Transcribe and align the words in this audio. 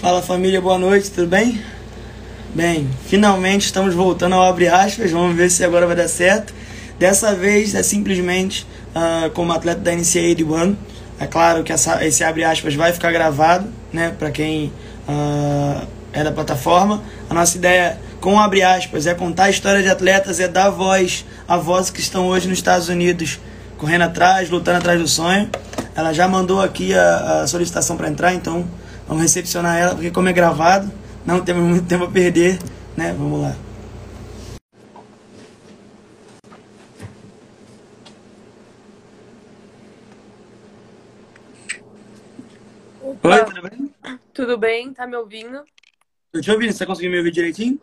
Fala 0.00 0.22
família, 0.22 0.62
boa 0.62 0.78
noite, 0.78 1.10
tudo 1.10 1.26
bem? 1.26 1.60
Bem, 2.54 2.88
finalmente 3.04 3.66
estamos 3.66 3.94
voltando 3.94 4.34
ao 4.34 4.42
Abre 4.44 4.66
Aspas, 4.66 5.10
vamos 5.10 5.36
ver 5.36 5.50
se 5.50 5.62
agora 5.62 5.86
vai 5.86 5.94
dar 5.94 6.08
certo. 6.08 6.54
Dessa 6.98 7.34
vez 7.34 7.74
é 7.74 7.82
simplesmente 7.82 8.66
uh, 8.96 9.28
como 9.32 9.52
atleta 9.52 9.80
da 9.82 9.92
NCAA 9.92 10.62
One. 10.62 10.78
É 11.18 11.26
claro 11.26 11.62
que 11.62 11.70
essa, 11.70 12.02
esse 12.02 12.24
Abre 12.24 12.44
Aspas 12.44 12.74
vai 12.74 12.94
ficar 12.94 13.12
gravado, 13.12 13.68
né, 13.92 14.14
para 14.18 14.30
quem 14.30 14.72
uh, 15.06 15.86
é 16.14 16.24
da 16.24 16.32
plataforma. 16.32 17.02
A 17.28 17.34
nossa 17.34 17.58
ideia 17.58 17.98
com 18.22 18.40
Abre 18.40 18.62
Aspas 18.62 19.06
é 19.06 19.12
contar 19.12 19.44
a 19.44 19.50
história 19.50 19.82
de 19.82 19.90
atletas, 19.90 20.40
é 20.40 20.48
dar 20.48 20.70
voz 20.70 21.26
a 21.46 21.58
vozes 21.58 21.90
que 21.90 22.00
estão 22.00 22.26
hoje 22.26 22.48
nos 22.48 22.56
Estados 22.56 22.88
Unidos 22.88 23.38
correndo 23.76 24.04
atrás, 24.04 24.48
lutando 24.48 24.78
atrás 24.78 24.98
do 24.98 25.06
sonho. 25.06 25.50
Ela 25.94 26.14
já 26.14 26.26
mandou 26.26 26.62
aqui 26.62 26.94
a, 26.94 27.42
a 27.42 27.46
solicitação 27.46 27.98
para 27.98 28.08
entrar, 28.08 28.32
então 28.32 28.66
Vamos 29.10 29.24
recepcionar 29.24 29.76
ela, 29.76 29.94
porque 29.96 30.12
como 30.12 30.28
é 30.28 30.32
gravado, 30.32 30.88
não 31.26 31.44
temos 31.44 31.64
muito 31.64 31.88
tempo 31.88 32.04
a 32.04 32.08
perder, 32.08 32.60
né? 32.96 33.12
Vamos 33.12 33.42
lá. 33.42 33.56
Opa. 43.02 43.28
Oi, 43.30 43.44
tudo 43.44 43.62
bem? 43.68 43.94
Tudo 44.32 44.56
bem, 44.56 44.92
tá 44.94 45.08
me 45.08 45.16
ouvindo? 45.16 45.64
Tô 46.30 46.40
te 46.40 46.48
ouvindo, 46.52 46.72
você 46.72 46.86
conseguiu 46.86 47.10
me 47.10 47.18
ouvir 47.18 47.32
direitinho? 47.32 47.80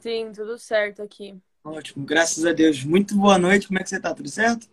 Sim, 0.00 0.32
tudo 0.34 0.56
certo 0.56 1.02
aqui. 1.02 1.38
Ótimo, 1.62 2.02
graças 2.06 2.46
a 2.46 2.52
Deus. 2.54 2.82
Muito 2.82 3.14
boa 3.14 3.36
noite, 3.36 3.66
como 3.66 3.78
é 3.78 3.82
que 3.82 3.90
você 3.90 4.00
tá? 4.00 4.14
Tudo 4.14 4.30
certo? 4.30 4.66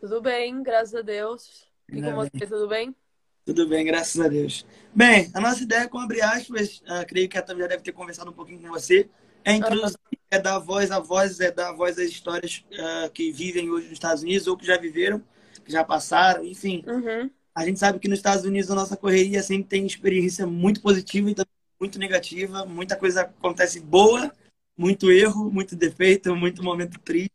Tudo 0.00 0.22
bem, 0.22 0.62
graças 0.62 0.94
a 0.94 1.02
Deus. 1.02 1.66
E 1.86 2.00
com 2.00 2.14
você, 2.14 2.46
tudo 2.46 2.66
bem? 2.66 2.96
Tudo 3.48 3.66
bem, 3.66 3.82
graças 3.82 4.20
a 4.20 4.28
Deus. 4.28 4.66
Bem, 4.94 5.30
a 5.32 5.40
nossa 5.40 5.62
ideia 5.62 5.88
com 5.88 5.98
abre 5.98 6.20
aspas, 6.20 6.82
uh, 6.82 7.06
creio 7.08 7.30
que 7.30 7.38
a 7.38 7.40
Tam 7.40 7.56
já 7.56 7.66
deve 7.66 7.82
ter 7.82 7.92
conversado 7.92 8.28
um 8.28 8.34
pouquinho 8.34 8.60
com 8.60 8.68
você, 8.68 9.08
é 9.42 9.54
introduzir, 9.54 9.96
é 10.30 10.38
dar 10.38 10.58
voz 10.58 10.90
a 10.90 10.98
voz, 10.98 11.40
é 11.40 11.50
dar 11.50 11.72
voz 11.72 11.98
às 11.98 12.10
histórias 12.10 12.62
uh, 12.74 13.10
que 13.10 13.32
vivem 13.32 13.70
hoje 13.70 13.86
nos 13.86 13.94
Estados 13.94 14.22
Unidos 14.22 14.46
ou 14.46 14.54
que 14.54 14.66
já 14.66 14.76
viveram, 14.76 15.22
que 15.64 15.72
já 15.72 15.82
passaram, 15.82 16.44
enfim. 16.44 16.84
Uhum. 16.86 17.30
A 17.54 17.64
gente 17.64 17.78
sabe 17.78 17.98
que 17.98 18.06
nos 18.06 18.18
Estados 18.18 18.44
Unidos 18.44 18.70
a 18.70 18.74
nossa 18.74 18.98
correria 18.98 19.42
sempre 19.42 19.66
tem 19.66 19.86
experiência 19.86 20.46
muito 20.46 20.82
positiva 20.82 21.30
e 21.30 21.34
também 21.34 21.52
muito 21.80 21.98
negativa, 21.98 22.66
muita 22.66 22.96
coisa 22.96 23.22
acontece 23.22 23.80
boa, 23.80 24.30
muito 24.76 25.10
erro, 25.10 25.50
muito 25.50 25.74
defeito, 25.74 26.36
muito 26.36 26.62
momento 26.62 27.00
triste. 27.00 27.32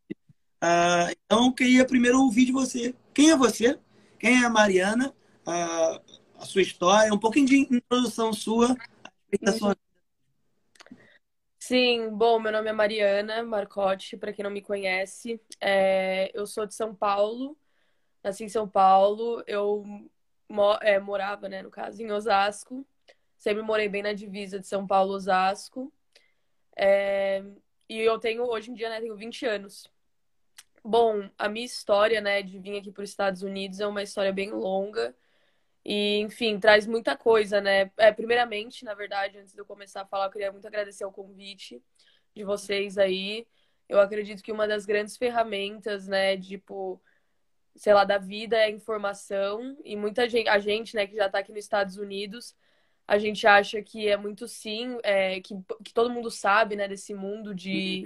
Uh, 0.64 1.10
então, 1.26 1.48
eu 1.48 1.54
queria 1.54 1.84
primeiro 1.86 2.22
ouvir 2.22 2.46
de 2.46 2.52
você. 2.52 2.94
Quem 3.16 3.32
é 3.32 3.36
você? 3.36 3.80
Quem 4.20 4.44
é 4.44 4.46
a 4.46 4.50
Mariana? 4.52 5.12
A 6.44 6.46
sua 6.46 6.62
história, 6.62 7.14
um 7.14 7.18
pouquinho 7.18 7.48
de 7.48 7.56
introdução 7.56 8.34
sua 8.34 8.76
da 9.42 9.54
sua 9.54 9.70
vida. 9.70 9.82
Sim, 11.58 12.10
bom, 12.10 12.38
meu 12.38 12.52
nome 12.52 12.70
é 12.70 12.74
Mariana 12.74 13.42
Marcotti, 13.42 14.18
para 14.18 14.34
quem 14.34 14.44
não 14.44 14.52
me 14.52 14.62
conhece. 14.62 15.42
É, 15.62 16.30
eu 16.34 16.46
sou 16.46 16.66
de 16.66 16.76
São 16.76 16.94
Paulo, 16.94 17.58
nasci 18.22 18.44
em 18.44 18.50
São 18.50 18.68
Paulo. 18.68 19.42
Eu 19.48 19.86
mo 20.50 20.78
é, 20.82 21.00
morava, 21.00 21.48
né, 21.48 21.62
no 21.62 21.72
caso, 21.72 22.02
em 22.02 22.12
Osasco. 22.12 22.86
Sempre 23.38 23.64
morei 23.64 23.88
bem 23.88 24.04
na 24.04 24.12
divisa 24.12 24.60
de 24.60 24.68
São 24.68 24.86
Paulo-Osasco. 24.86 25.92
É, 26.76 27.42
e 27.88 28.00
eu 28.00 28.20
tenho, 28.20 28.44
hoje 28.44 28.70
em 28.70 28.74
dia, 28.74 28.90
né, 28.90 29.00
tenho 29.00 29.16
20 29.16 29.46
anos. 29.46 29.90
Bom, 30.84 31.30
a 31.38 31.48
minha 31.48 31.66
história, 31.66 32.20
né, 32.20 32.42
de 32.42 32.60
vir 32.60 32.80
aqui 32.80 32.92
para 32.92 33.04
os 33.04 33.10
Estados 33.10 33.42
Unidos 33.42 33.80
é 33.80 33.88
uma 33.88 34.04
história 34.04 34.34
bem 34.34 34.52
longa. 34.52 35.16
E, 35.86 36.20
enfim, 36.20 36.60
traz 36.60 36.88
muita 36.88 37.18
coisa, 37.18 37.60
né? 37.60 37.92
É, 37.98 38.12
primeiramente, 38.12 38.86
na 38.86 38.94
verdade, 38.94 39.38
antes 39.38 39.54
de 39.54 39.60
eu 39.60 39.66
começar 39.66 40.02
a 40.02 40.06
falar, 40.06 40.26
eu 40.26 40.32
queria 40.32 40.52
muito 40.52 40.66
agradecer 40.66 41.04
o 41.06 41.12
convite 41.12 41.82
de 42.34 42.44
vocês 42.44 42.98
aí. 42.98 43.46
Eu 43.90 44.00
acredito 44.00 44.42
que 44.42 44.52
uma 44.52 44.68
das 44.68 44.86
grandes 44.86 45.18
ferramentas, 45.18 46.08
né, 46.08 46.38
tipo, 46.38 47.02
sei 47.76 47.94
lá, 47.94 48.06
da 48.06 48.18
vida 48.18 48.58
é 48.58 48.66
a 48.66 48.70
informação. 48.70 49.78
E 49.84 49.96
muita 49.96 50.28
gente, 50.30 50.48
a 50.48 50.60
gente, 50.60 50.96
né, 50.96 51.06
que 51.06 51.16
já 51.16 51.30
tá 51.30 51.40
aqui 51.40 51.52
nos 51.52 51.64
Estados 51.64 51.98
Unidos, 51.98 52.56
a 53.08 53.18
gente 53.18 53.46
acha 53.46 53.82
que 53.82 54.08
é 54.08 54.16
muito 54.16 54.48
sim, 54.48 54.98
é, 55.04 55.42
que, 55.42 55.54
que 55.84 55.94
todo 55.94 56.10
mundo 56.10 56.32
sabe, 56.32 56.76
né, 56.78 56.88
desse 56.88 57.14
mundo 57.14 57.54
de, 57.54 58.06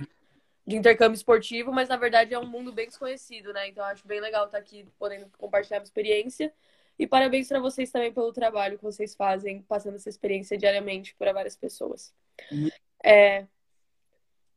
de 0.66 0.76
intercâmbio 0.76 1.16
esportivo, 1.16 1.72
mas 1.72 1.90
na 1.90 1.98
verdade 1.98 2.34
é 2.34 2.40
um 2.40 2.48
mundo 2.48 2.74
bem 2.74 2.88
desconhecido, 2.88 3.54
né? 3.54 3.68
Então 3.70 3.86
acho 3.86 4.08
bem 4.08 4.20
legal 4.20 4.46
estar 4.46 4.58
tá 4.58 4.64
aqui 4.64 4.88
podendo 4.98 5.30
compartilhar 5.38 5.80
a 5.80 5.84
experiência. 5.84 6.52
E 7.00 7.06
parabéns 7.06 7.48
para 7.48 7.60
vocês 7.60 7.92
também 7.92 8.12
pelo 8.12 8.34
trabalho 8.34 8.78
que 8.78 8.84
vocês 8.84 9.16
fazem, 9.16 9.62
passando 9.62 9.96
essa 9.96 10.10
experiência 10.10 10.58
diariamente 10.58 11.16
para 11.16 11.34
várias 11.34 11.56
pessoas. 11.56 12.14
Uhum. 12.52 12.70
É, 13.04 13.46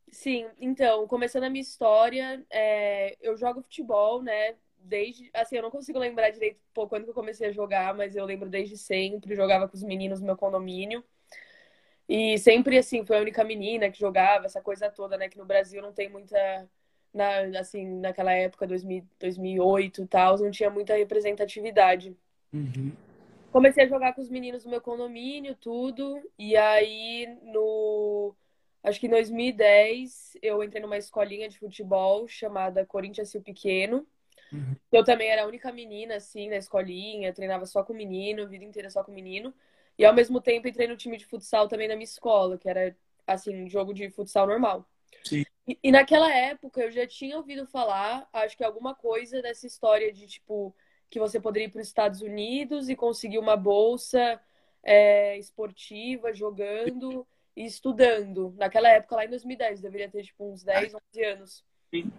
sim, 0.09 0.47
então, 0.59 1.07
começando 1.07 1.43
a 1.43 1.49
minha 1.49 1.61
história, 1.61 2.43
é, 2.49 3.15
eu 3.21 3.37
jogo 3.37 3.61
futebol, 3.61 4.21
né? 4.21 4.55
Desde, 4.77 5.29
assim, 5.33 5.57
eu 5.57 5.61
não 5.61 5.69
consigo 5.69 5.99
lembrar 5.99 6.31
direito 6.31 6.59
pô, 6.73 6.87
quando 6.87 7.03
que 7.03 7.11
eu 7.11 7.13
comecei 7.13 7.47
a 7.47 7.51
jogar, 7.51 7.93
mas 7.93 8.15
eu 8.15 8.25
lembro 8.25 8.49
desde 8.49 8.77
sempre, 8.77 9.35
jogava 9.35 9.67
com 9.67 9.75
os 9.75 9.83
meninos 9.83 10.19
no 10.19 10.25
meu 10.25 10.37
condomínio. 10.37 11.03
E 12.09 12.37
sempre, 12.39 12.77
assim, 12.77 13.05
foi 13.05 13.17
a 13.17 13.21
única 13.21 13.43
menina 13.43 13.89
que 13.91 13.99
jogava, 13.99 14.45
essa 14.47 14.61
coisa 14.61 14.89
toda, 14.89 15.17
né? 15.17 15.29
Que 15.29 15.37
no 15.37 15.45
Brasil 15.45 15.81
não 15.81 15.93
tem 15.93 16.09
muita 16.09 16.67
na, 17.13 17.59
assim, 17.59 17.85
naquela 17.99 18.33
época, 18.33 18.65
2000, 18.67 19.05
2008 19.19 20.03
e 20.03 20.07
tal, 20.07 20.37
não 20.37 20.51
tinha 20.51 20.69
muita 20.69 20.95
representatividade. 20.95 22.15
Uhum. 22.53 22.91
Comecei 23.51 23.83
a 23.83 23.87
jogar 23.87 24.13
com 24.13 24.21
os 24.21 24.29
meninos 24.29 24.63
do 24.63 24.69
meu 24.69 24.81
condomínio, 24.81 25.55
tudo. 25.55 26.21
E 26.37 26.55
aí, 26.55 27.27
no. 27.43 28.33
Acho 28.83 28.99
que 28.99 29.07
em 29.07 29.11
2010, 29.11 30.37
eu 30.41 30.63
entrei 30.63 30.81
numa 30.81 30.97
escolinha 30.97 31.47
de 31.47 31.59
futebol 31.59 32.27
chamada 32.27 32.85
Corinthians 32.85 33.33
Rio 33.33 33.43
Pequeno. 33.43 34.07
Uhum. 34.51 34.75
Eu 34.91 35.03
também 35.03 35.29
era 35.29 35.43
a 35.43 35.47
única 35.47 35.71
menina, 35.71 36.15
assim, 36.15 36.49
na 36.49 36.57
escolinha, 36.57 37.33
treinava 37.33 37.65
só 37.65 37.83
com 37.83 37.93
menino, 37.93 38.43
a 38.43 38.45
vida 38.45 38.65
inteira 38.65 38.89
só 38.89 39.03
com 39.03 39.11
menino. 39.11 39.53
E 39.97 40.05
ao 40.05 40.13
mesmo 40.13 40.41
tempo 40.41 40.67
entrei 40.67 40.87
no 40.87 40.97
time 40.97 41.17
de 41.17 41.25
futsal 41.25 41.67
também 41.67 41.87
na 41.87 41.95
minha 41.95 42.05
escola, 42.05 42.57
que 42.57 42.67
era, 42.67 42.95
assim, 43.27 43.69
jogo 43.69 43.93
de 43.93 44.09
futsal 44.09 44.47
normal. 44.47 44.87
Sim. 45.23 45.45
E, 45.67 45.77
e 45.83 45.91
naquela 45.91 46.33
época 46.33 46.81
eu 46.81 46.91
já 46.91 47.05
tinha 47.05 47.37
ouvido 47.37 47.67
falar, 47.67 48.27
acho 48.33 48.57
que 48.57 48.63
alguma 48.63 48.95
coisa 48.95 49.41
dessa 49.41 49.67
história 49.67 50.11
de, 50.11 50.25
tipo, 50.27 50.75
que 51.11 51.19
você 51.19 51.39
poderia 51.41 51.67
ir 51.67 51.69
para 51.69 51.81
os 51.81 51.87
Estados 51.87 52.21
Unidos 52.21 52.87
e 52.87 52.95
conseguir 52.95 53.37
uma 53.37 53.57
bolsa 53.57 54.39
é, 54.81 55.37
esportiva, 55.37 56.33
jogando 56.33 57.27
e 57.55 57.65
estudando. 57.65 58.55
Naquela 58.57 58.89
época, 58.89 59.17
lá 59.17 59.25
em 59.25 59.29
2010, 59.29 59.81
deveria 59.81 60.09
ter 60.09 60.23
tipo 60.23 60.49
uns 60.49 60.63
10, 60.63 60.95
11 60.95 61.23
anos. 61.25 61.65
Sim. 61.93 62.09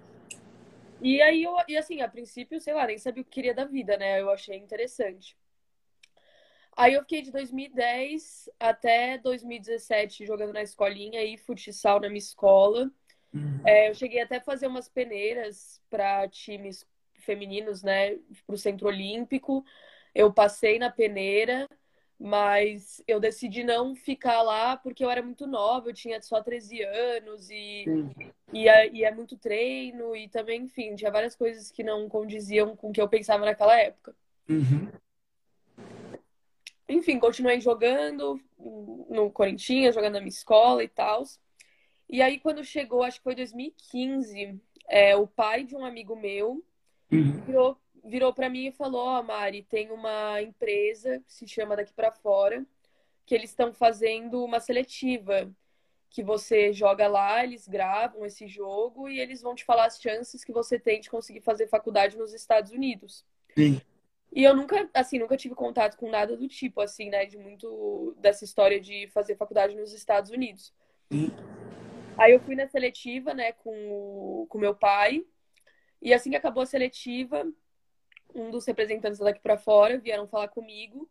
E 1.00 1.22
aí, 1.22 1.42
eu, 1.42 1.56
e 1.66 1.76
assim, 1.76 2.02
a 2.02 2.08
princípio, 2.08 2.60
sei 2.60 2.74
lá, 2.74 2.86
nem 2.86 2.98
sabia 2.98 3.22
o 3.22 3.24
que 3.24 3.30
queria 3.30 3.54
da 3.54 3.64
vida, 3.64 3.96
né? 3.96 4.20
Eu 4.20 4.30
achei 4.30 4.58
interessante. 4.58 5.36
Aí 6.76 6.92
eu 6.92 7.00
fiquei 7.00 7.22
de 7.22 7.32
2010 7.32 8.50
até 8.60 9.18
2017 9.18 10.26
jogando 10.26 10.52
na 10.52 10.62
escolinha 10.62 11.22
e 11.22 11.38
futsal 11.38 11.98
na 11.98 12.08
minha 12.08 12.18
escola. 12.18 12.90
Uhum. 13.32 13.62
É, 13.66 13.88
eu 13.88 13.94
cheguei 13.94 14.20
até 14.20 14.36
a 14.36 14.42
fazer 14.42 14.66
umas 14.66 14.88
peneiras 14.88 15.80
para 15.88 16.28
times 16.28 16.86
femininos, 17.24 17.82
né, 17.82 18.16
para 18.46 18.54
o 18.54 18.58
Centro 18.58 18.88
Olímpico. 18.88 19.64
Eu 20.14 20.32
passei 20.32 20.78
na 20.78 20.90
peneira, 20.90 21.68
mas 22.18 23.02
eu 23.06 23.18
decidi 23.18 23.64
não 23.64 23.94
ficar 23.94 24.42
lá 24.42 24.76
porque 24.76 25.04
eu 25.04 25.10
era 25.10 25.22
muito 25.22 25.46
nova, 25.46 25.88
eu 25.88 25.94
tinha 25.94 26.20
só 26.22 26.42
13 26.42 26.82
anos 26.82 27.50
e, 27.50 27.84
e, 28.52 28.68
é, 28.68 28.88
e, 28.92 29.04
é, 29.04 29.12
muito 29.12 29.36
treino 29.36 30.14
e 30.14 30.28
também, 30.28 30.62
enfim, 30.62 30.94
tinha 30.94 31.10
várias 31.10 31.34
coisas 31.34 31.70
que 31.70 31.82
não 31.82 32.08
condiziam 32.08 32.76
com 32.76 32.90
o 32.90 32.92
que 32.92 33.00
eu 33.00 33.08
pensava 33.08 33.44
naquela 33.44 33.76
época. 33.78 34.14
Uhum. 34.48 34.88
Enfim, 36.88 37.18
continuei 37.18 37.60
jogando 37.60 38.40
no 39.08 39.30
Corinthians, 39.30 39.94
jogando 39.94 40.14
na 40.14 40.20
minha 40.20 40.28
escola 40.28 40.84
e 40.84 40.88
tal. 40.88 41.24
E 42.08 42.20
aí, 42.20 42.38
quando 42.38 42.62
chegou, 42.62 43.02
acho 43.02 43.18
que 43.18 43.24
foi 43.24 43.34
2015, 43.34 44.60
é, 44.86 45.16
o 45.16 45.26
pai 45.26 45.64
de 45.64 45.74
um 45.74 45.84
amigo 45.84 46.14
meu 46.14 46.62
Uhum. 47.12 47.40
Virou, 47.42 47.78
virou 48.04 48.32
para 48.32 48.48
mim 48.48 48.66
e 48.66 48.72
falou: 48.72 49.02
Ó, 49.02 49.20
oh, 49.20 49.22
Mari, 49.22 49.62
tem 49.62 49.90
uma 49.90 50.40
empresa 50.40 51.22
que 51.26 51.32
se 51.32 51.46
chama 51.46 51.76
Daqui 51.76 51.92
para 51.92 52.10
Fora, 52.10 52.64
que 53.26 53.34
eles 53.34 53.50
estão 53.50 53.72
fazendo 53.72 54.42
uma 54.42 54.58
seletiva. 54.58 55.50
Que 56.08 56.22
você 56.22 56.74
joga 56.74 57.08
lá, 57.08 57.42
eles 57.42 57.66
gravam 57.66 58.26
esse 58.26 58.46
jogo 58.46 59.08
e 59.08 59.18
eles 59.18 59.40
vão 59.40 59.54
te 59.54 59.64
falar 59.64 59.86
as 59.86 59.98
chances 59.98 60.44
que 60.44 60.52
você 60.52 60.78
tem 60.78 61.00
de 61.00 61.08
conseguir 61.08 61.40
fazer 61.40 61.68
faculdade 61.68 62.18
nos 62.18 62.34
Estados 62.34 62.70
Unidos. 62.70 63.24
Sim. 63.56 63.80
E 64.30 64.44
eu 64.44 64.54
nunca, 64.54 64.90
assim, 64.92 65.18
nunca 65.18 65.38
tive 65.38 65.54
contato 65.54 65.96
com 65.96 66.10
nada 66.10 66.36
do 66.36 66.46
tipo, 66.48 66.82
assim, 66.82 67.08
né? 67.08 67.24
De 67.24 67.38
muito 67.38 68.14
dessa 68.18 68.44
história 68.44 68.78
de 68.78 69.08
fazer 69.08 69.36
faculdade 69.36 69.74
nos 69.74 69.94
Estados 69.94 70.30
Unidos. 70.30 70.72
Sim. 71.10 71.30
Aí 72.18 72.32
eu 72.32 72.40
fui 72.40 72.54
na 72.54 72.66
seletiva, 72.66 73.32
né, 73.32 73.52
com 73.52 73.70
o 73.70 74.46
com 74.48 74.58
meu 74.58 74.74
pai. 74.74 75.24
E 76.02 76.12
assim 76.12 76.30
que 76.30 76.36
acabou 76.36 76.62
a 76.62 76.66
seletiva, 76.66 77.46
um 78.34 78.50
dos 78.50 78.66
representantes 78.66 79.20
daqui 79.20 79.40
para 79.40 79.56
fora 79.58 79.98
vieram 79.98 80.26
falar 80.26 80.48
comigo 80.48 81.08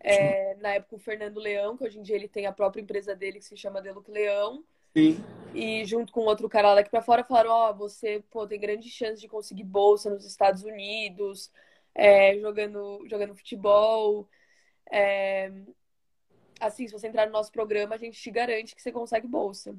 É, 0.00 0.54
na 0.56 0.74
época, 0.74 0.96
o 0.96 0.98
Fernando 0.98 1.40
Leão, 1.40 1.76
que 1.76 1.84
hoje 1.84 1.98
em 1.98 2.02
dia 2.02 2.16
ele 2.16 2.28
tem 2.28 2.46
a 2.46 2.52
própria 2.52 2.82
empresa 2.82 3.14
dele 3.14 3.38
que 3.38 3.44
se 3.44 3.56
chama 3.56 3.82
Deluc 3.82 4.10
Leão. 4.10 4.64
Sim. 4.96 5.16
E 5.54 5.84
junto 5.84 6.12
com 6.12 6.20
outro 6.22 6.48
cara 6.48 6.68
lá 6.68 6.74
daqui 6.76 6.90
pra 6.90 7.02
fora 7.02 7.24
falaram: 7.24 7.50
Ó, 7.50 7.70
oh, 7.70 7.74
você 7.74 8.22
pô, 8.30 8.46
tem 8.46 8.60
grande 8.60 8.88
chance 8.90 9.20
de 9.20 9.28
conseguir 9.28 9.64
bolsa 9.64 10.10
nos 10.10 10.24
Estados 10.24 10.62
Unidos, 10.64 11.50
é, 11.94 12.38
jogando, 12.38 13.04
jogando 13.08 13.34
futebol. 13.34 14.28
É, 14.90 15.50
assim, 16.60 16.86
se 16.86 16.92
você 16.92 17.08
entrar 17.08 17.26
no 17.26 17.32
nosso 17.32 17.50
programa, 17.52 17.94
a 17.94 17.98
gente 17.98 18.20
te 18.20 18.30
garante 18.30 18.74
que 18.74 18.82
você 18.82 18.92
consegue 18.92 19.26
bolsa. 19.26 19.74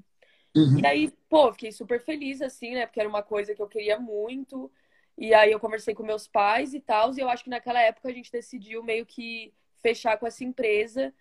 Uhum. 0.55 0.79
E 0.79 0.85
aí, 0.85 1.13
pô, 1.29 1.51
fiquei 1.51 1.71
super 1.71 1.99
feliz, 1.99 2.41
assim, 2.41 2.73
né? 2.73 2.85
Porque 2.85 2.99
era 2.99 3.09
uma 3.09 3.23
coisa 3.23 3.53
que 3.53 3.61
eu 3.61 3.67
queria 3.67 3.99
muito. 3.99 4.71
E 5.17 5.33
aí 5.33 5.51
eu 5.51 5.59
conversei 5.59 5.93
com 5.93 6.03
meus 6.03 6.27
pais 6.27 6.73
e 6.73 6.79
tal. 6.79 7.13
E 7.15 7.19
eu 7.19 7.29
acho 7.29 7.43
que 7.43 7.49
naquela 7.49 7.81
época 7.81 8.09
a 8.09 8.13
gente 8.13 8.31
decidiu 8.31 8.83
meio 8.83 9.05
que 9.05 9.53
fechar 9.81 10.17
com 10.17 10.27
essa 10.27 10.43
empresa. 10.43 11.13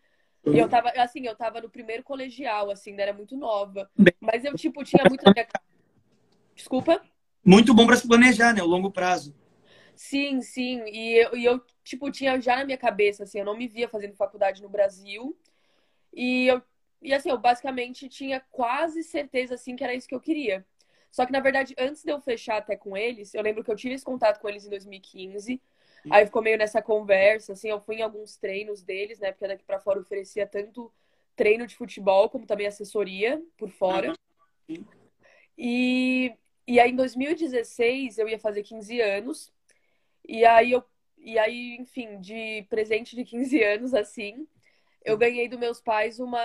E 0.45 0.59
eu 0.59 0.65
uhum. 0.65 0.69
tava, 0.69 0.91
assim, 0.91 1.27
eu 1.27 1.35
tava 1.35 1.61
no 1.61 1.69
primeiro 1.69 2.03
colegial, 2.03 2.71
assim, 2.71 2.91
ainda 2.91 3.03
era 3.03 3.13
muito 3.13 3.37
nova. 3.37 3.91
Mas 4.21 4.45
eu, 4.45 4.55
tipo, 4.55 4.85
tinha 4.85 5.05
muito 5.09 5.25
na 5.25 5.33
minha... 5.33 5.47
Desculpa? 6.55 7.03
Muito 7.45 7.75
bom 7.75 7.87
para 7.87 7.97
se 7.97 8.07
planejar, 8.07 8.55
né? 8.55 8.63
O 8.63 8.67
longo 8.67 8.91
prazo. 8.91 9.35
Sim, 9.95 10.41
sim. 10.43 10.85
E 10.87 11.15
eu, 11.15 11.37
e 11.37 11.45
eu, 11.45 11.61
tipo, 11.83 12.11
tinha 12.11 12.41
já 12.41 12.57
na 12.57 12.65
minha 12.65 12.79
cabeça, 12.79 13.25
assim, 13.25 13.39
eu 13.39 13.45
não 13.45 13.57
me 13.57 13.67
via 13.67 13.89
fazendo 13.89 14.15
faculdade 14.15 14.63
no 14.63 14.69
Brasil. 14.69 15.37
E 16.13 16.47
eu, 16.47 16.63
e 17.07 17.15
assim, 17.15 17.31
eu 17.31 17.39
basicamente 17.39 18.09
tinha 18.09 18.41
quase 18.51 19.05
certeza, 19.05 19.55
assim, 19.55 19.77
que 19.77 19.85
era 19.85 19.95
isso 19.95 20.09
que 20.09 20.15
eu 20.15 20.21
queria. 20.21 20.67
Só 21.09 21.25
que, 21.25 21.31
na 21.31 21.39
verdade, 21.39 21.73
antes 21.79 22.03
de 22.03 22.11
eu 22.11 22.21
fechar 22.21 22.57
até 22.57 22.75
com 22.75 22.97
eles, 22.97 23.33
eu 23.33 23.43
lembro 23.43 23.63
que 23.63 23.71
eu 23.71 23.77
tive 23.77 23.95
esse 23.95 24.05
contato 24.05 24.41
com 24.41 24.49
eles 24.49 24.67
em 24.67 24.71
2015. 24.71 25.63
Aí 26.11 26.27
ficou 26.27 26.43
meio 26.43 26.59
nessa 26.59 26.83
conversa, 26.83 27.53
assim, 27.53 27.69
eu 27.69 27.81
fui 27.81 27.97
em 27.97 28.03
alguns 28.03 28.37
treinos 28.37 28.83
deles, 28.83 29.21
né? 29.21 29.31
Porque 29.31 29.47
daqui 29.47 29.63
para 29.63 29.79
fora 29.79 30.01
oferecia 30.01 30.49
tanto 30.49 30.93
treino 31.37 31.65
de 31.65 31.77
futebol 31.77 32.29
como 32.29 32.45
também 32.45 32.67
assessoria 32.67 33.41
por 33.57 33.71
fora. 33.71 34.13
Uhum. 34.69 34.85
E, 35.57 36.35
e 36.67 36.81
aí 36.81 36.91
em 36.91 36.97
2016 36.97 38.19
eu 38.19 38.29
ia 38.29 38.39
fazer 38.39 38.65
15 38.65 39.01
anos. 39.01 39.53
E 40.27 40.45
aí 40.45 40.73
eu 40.73 40.85
e 41.19 41.39
aí, 41.39 41.77
enfim, 41.81 42.21
de 42.21 42.65
presente 42.69 43.17
de 43.17 43.25
15 43.25 43.63
anos 43.63 43.95
assim, 43.95 44.47
eu 45.07 45.17
ganhei 45.17 45.49
dos 45.49 45.59
meus 45.59 45.81
pais 45.81 46.19
uma 46.19 46.43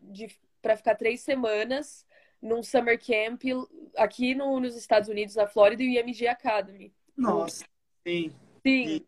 de 0.00 0.28
para 0.60 0.76
ficar 0.76 0.96
três 0.96 1.20
semanas 1.20 2.06
num 2.40 2.62
summer 2.62 3.00
camp 3.00 3.42
aqui 3.96 4.34
no, 4.34 4.58
nos 4.58 4.76
Estados 4.76 5.08
Unidos, 5.08 5.36
na 5.36 5.46
Flórida, 5.46 5.82
e 5.82 5.86
o 5.86 5.90
IMG 5.90 6.26
Academy. 6.26 6.92
Nossa, 7.16 7.64
sim. 8.06 8.32
Sim. 8.66 9.04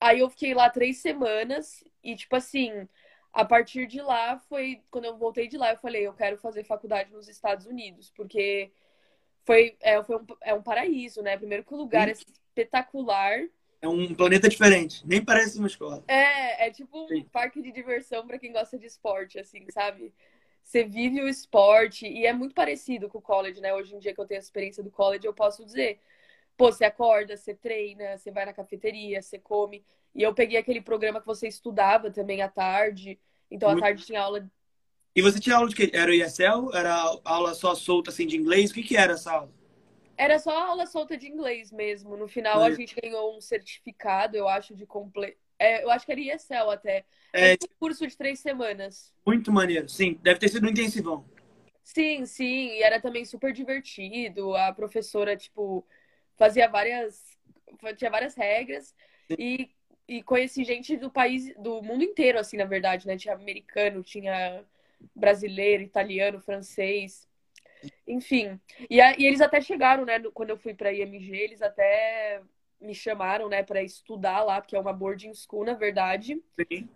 Aí 0.00 0.20
eu 0.20 0.30
fiquei 0.30 0.54
lá 0.54 0.68
três 0.70 0.98
semanas 0.98 1.84
e, 2.02 2.16
tipo 2.16 2.34
assim, 2.36 2.88
a 3.32 3.44
partir 3.44 3.86
de 3.86 4.00
lá 4.00 4.38
foi. 4.38 4.82
Quando 4.90 5.04
eu 5.04 5.16
voltei 5.16 5.46
de 5.46 5.58
lá, 5.58 5.72
eu 5.72 5.78
falei, 5.78 6.06
eu 6.06 6.14
quero 6.14 6.38
fazer 6.38 6.64
faculdade 6.64 7.12
nos 7.12 7.28
Estados 7.28 7.66
Unidos, 7.66 8.10
porque 8.14 8.72
foi, 9.44 9.76
é, 9.80 10.02
foi 10.02 10.16
um, 10.16 10.26
é 10.42 10.54
um 10.54 10.62
paraíso, 10.62 11.22
né? 11.22 11.36
Primeiro 11.36 11.64
que 11.64 11.74
o 11.74 11.78
lugar 11.78 12.14
Sim. 12.14 12.24
é 12.24 12.32
espetacular. 12.32 13.40
É 13.80 13.88
um 13.88 14.14
planeta 14.14 14.48
diferente, 14.48 15.06
nem 15.06 15.24
parece 15.24 15.58
uma 15.58 15.66
escola. 15.66 16.02
É, 16.08 16.66
é 16.66 16.70
tipo 16.70 17.04
um 17.04 17.08
Sim. 17.08 17.24
parque 17.24 17.60
de 17.60 17.70
diversão 17.70 18.26
para 18.26 18.38
quem 18.38 18.52
gosta 18.52 18.78
de 18.78 18.86
esporte, 18.86 19.38
assim, 19.38 19.64
sabe? 19.70 20.12
Você 20.64 20.82
vive 20.82 21.22
o 21.22 21.28
esporte 21.28 22.06
e 22.06 22.26
é 22.26 22.32
muito 22.32 22.54
parecido 22.54 23.08
com 23.08 23.18
o 23.18 23.22
college, 23.22 23.60
né? 23.60 23.72
Hoje 23.72 23.94
em 23.94 23.98
dia 23.98 24.12
que 24.12 24.20
eu 24.20 24.26
tenho 24.26 24.40
a 24.40 24.42
experiência 24.42 24.82
do 24.82 24.90
college, 24.90 25.24
eu 25.24 25.34
posso 25.34 25.64
dizer. 25.64 26.00
Pô, 26.56 26.72
você 26.72 26.84
acorda, 26.84 27.36
você 27.36 27.54
treina, 27.54 28.16
você 28.16 28.30
vai 28.32 28.46
na 28.46 28.52
cafeteria, 28.52 29.22
você 29.22 29.38
come. 29.38 29.84
E 30.14 30.22
eu 30.22 30.34
peguei 30.34 30.58
aquele 30.58 30.80
programa 30.80 31.20
que 31.20 31.26
você 31.26 31.46
estudava 31.46 32.10
também 32.10 32.42
à 32.42 32.48
tarde. 32.48 33.18
Então, 33.50 33.68
Muito... 33.68 33.84
à 33.84 33.86
tarde 33.86 34.04
tinha 34.04 34.20
aula. 34.20 34.50
E 35.14 35.22
você 35.22 35.38
tinha 35.38 35.54
aula 35.54 35.68
de 35.68 35.76
quê? 35.76 35.90
Era 35.94 36.14
ESL? 36.14 36.74
Era 36.74 37.20
aula 37.24 37.54
só 37.54 37.74
solta, 37.74 38.10
assim, 38.10 38.26
de 38.26 38.36
inglês? 38.36 38.70
O 38.70 38.74
que, 38.74 38.82
que 38.82 38.96
era 38.96 39.12
essa 39.12 39.32
aula? 39.32 39.52
Era 40.16 40.38
só 40.38 40.50
aula 40.50 40.86
solta 40.86 41.16
de 41.16 41.28
inglês 41.28 41.70
mesmo. 41.70 42.16
No 42.16 42.26
final, 42.26 42.60
Mas... 42.60 42.74
a 42.74 42.76
gente 42.76 42.94
ganhou 43.00 43.36
um 43.36 43.40
certificado, 43.40 44.36
eu 44.36 44.48
acho, 44.48 44.74
de 44.74 44.86
comple... 44.86 45.36
É, 45.58 45.82
eu 45.82 45.90
acho 45.90 46.04
que 46.04 46.12
era 46.12 46.20
ESL 46.20 46.70
até. 46.70 47.04
É, 47.32 47.54
um 47.54 47.78
curso 47.78 48.06
de 48.06 48.16
três 48.16 48.40
semanas. 48.40 49.12
Muito 49.26 49.50
maneiro, 49.50 49.88
sim. 49.88 50.18
Deve 50.22 50.38
ter 50.38 50.48
sido 50.48 50.66
um 50.66 50.70
intensivão. 50.70 51.24
Sim, 51.82 52.26
sim. 52.26 52.68
E 52.72 52.82
era 52.82 53.00
também 53.00 53.24
super 53.24 53.52
divertido. 53.52 54.54
A 54.54 54.72
professora, 54.72 55.36
tipo, 55.36 55.86
fazia 56.36 56.68
várias. 56.68 57.38
Tinha 57.96 58.10
várias 58.10 58.34
regras. 58.34 58.94
E, 59.30 59.70
e 60.06 60.22
conheci 60.22 60.62
gente 60.62 60.96
do 60.96 61.10
país, 61.10 61.54
do 61.56 61.82
mundo 61.82 62.04
inteiro, 62.04 62.38
assim, 62.38 62.56
na 62.56 62.64
verdade, 62.64 63.06
né? 63.06 63.16
Tinha 63.16 63.34
americano, 63.34 64.02
tinha 64.02 64.62
brasileiro, 65.14 65.82
italiano, 65.82 66.40
francês. 66.40 67.26
Enfim. 68.06 68.60
E, 68.88 69.00
a, 69.00 69.16
e 69.18 69.26
eles 69.26 69.40
até 69.40 69.60
chegaram, 69.60 70.04
né? 70.04 70.20
Quando 70.32 70.50
eu 70.50 70.56
fui 70.56 70.74
pra 70.74 70.92
IMG, 70.92 71.36
eles 71.36 71.62
até 71.62 72.42
me 72.80 72.94
chamaram, 72.94 73.48
né, 73.48 73.62
para 73.62 73.82
estudar 73.82 74.42
lá, 74.42 74.60
porque 74.60 74.76
é 74.76 74.78
uma 74.80 74.92
boarding 74.92 75.32
school, 75.34 75.64
na 75.64 75.74
verdade. 75.74 76.42
Sim. 76.70 76.88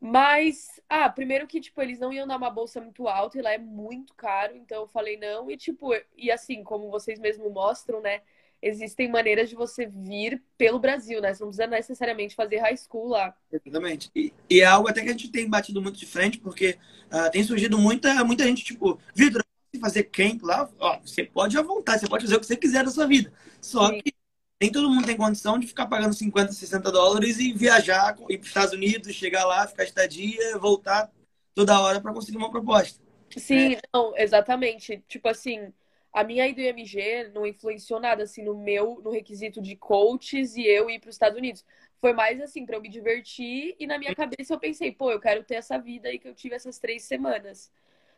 Mas, 0.00 0.80
ah, 0.88 1.08
primeiro 1.08 1.46
que, 1.46 1.60
tipo, 1.60 1.80
eles 1.80 1.98
não 1.98 2.12
iam 2.12 2.26
dar 2.26 2.36
uma 2.36 2.50
bolsa 2.50 2.80
muito 2.80 3.08
alta 3.08 3.38
e 3.38 3.42
lá 3.42 3.52
é 3.52 3.58
muito 3.58 4.12
caro, 4.14 4.54
então 4.54 4.82
eu 4.82 4.88
falei 4.88 5.16
não. 5.16 5.50
E, 5.50 5.56
tipo, 5.56 5.92
e 6.16 6.30
assim, 6.30 6.62
como 6.62 6.90
vocês 6.90 7.18
mesmos 7.18 7.50
mostram, 7.50 8.02
né, 8.02 8.20
existem 8.60 9.08
maneiras 9.08 9.48
de 9.48 9.54
você 9.54 9.86
vir 9.86 10.42
pelo 10.58 10.78
Brasil, 10.78 11.20
né? 11.20 11.32
Você 11.32 11.42
não 11.42 11.50
precisa 11.50 11.66
necessariamente 11.66 12.34
fazer 12.34 12.58
high 12.58 12.76
school 12.76 13.08
lá. 13.08 13.34
Exatamente. 13.52 14.10
E, 14.14 14.32
e 14.50 14.60
é 14.60 14.64
algo 14.64 14.88
até 14.88 15.02
que 15.02 15.08
a 15.08 15.12
gente 15.12 15.30
tem 15.30 15.48
batido 15.48 15.80
muito 15.80 15.98
de 15.98 16.06
frente, 16.06 16.38
porque 16.38 16.78
uh, 17.06 17.30
tem 17.30 17.42
surgido 17.42 17.78
muita, 17.78 18.24
muita 18.24 18.44
gente, 18.44 18.64
tipo, 18.64 18.98
Vitor, 19.14 19.42
fazer 19.78 20.04
camp 20.04 20.42
lá, 20.42 20.68
ó, 20.78 20.98
você 21.00 21.24
pode 21.24 21.56
à 21.58 21.62
vontade, 21.62 22.00
você 22.00 22.08
pode 22.08 22.24
fazer 22.24 22.36
o 22.36 22.40
que 22.40 22.46
você 22.46 22.56
quiser 22.56 22.84
da 22.84 22.90
sua 22.90 23.06
vida. 23.06 23.32
Só 23.60 23.88
Sim. 23.88 24.00
que 24.00 24.12
nem 24.60 24.70
todo 24.70 24.88
mundo 24.88 25.06
tem 25.06 25.16
condição 25.16 25.58
de 25.58 25.66
ficar 25.66 25.86
pagando 25.86 26.14
50, 26.14 26.52
60 26.52 26.90
dólares 26.90 27.38
e 27.38 27.52
viajar, 27.52 28.16
ir 28.28 28.38
para 28.38 28.42
os 28.42 28.48
Estados 28.48 28.72
Unidos, 28.72 29.14
chegar 29.14 29.44
lá, 29.44 29.66
ficar 29.66 29.84
estadia, 29.84 30.58
voltar 30.58 31.10
toda 31.54 31.80
hora 31.80 32.00
para 32.00 32.12
conseguir 32.12 32.38
uma 32.38 32.50
proposta. 32.50 33.02
Sim, 33.36 33.74
é. 33.74 33.80
não, 33.92 34.16
exatamente. 34.16 35.02
Tipo 35.08 35.28
assim, 35.28 35.72
a 36.12 36.22
minha 36.22 36.46
ida 36.46 36.62
do 36.62 36.66
IMG 36.68 37.30
não 37.34 37.44
influenciou 37.44 38.00
nada 38.00 38.22
assim 38.22 38.42
no 38.42 38.56
meu 38.56 39.00
no 39.02 39.10
requisito 39.10 39.60
de 39.60 39.76
coaches 39.76 40.56
e 40.56 40.62
eu 40.64 40.88
ir 40.88 41.00
para 41.00 41.10
os 41.10 41.16
Estados 41.16 41.36
Unidos. 41.36 41.64
Foi 42.00 42.12
mais 42.12 42.40
assim 42.40 42.64
para 42.64 42.76
eu 42.76 42.80
me 42.80 42.88
divertir 42.88 43.74
e 43.78 43.86
na 43.86 43.98
minha 43.98 44.14
cabeça 44.14 44.54
eu 44.54 44.58
pensei, 44.60 44.92
pô, 44.92 45.10
eu 45.10 45.20
quero 45.20 45.42
ter 45.42 45.56
essa 45.56 45.76
vida 45.78 46.08
aí 46.08 46.18
que 46.18 46.28
eu 46.28 46.34
tive 46.34 46.54
essas 46.54 46.78
três 46.78 47.02
semanas, 47.02 47.72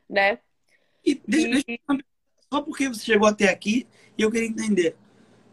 né? 0.09 0.39
E 1.07 1.21
deixa, 1.27 1.49
deixa 1.49 1.65
só 2.53 2.61
porque 2.61 2.89
você 2.89 3.05
chegou 3.05 3.29
até 3.29 3.49
aqui 3.49 3.87
e 4.19 4.23
eu 4.23 4.31
queria 4.31 4.49
entender 4.49 4.97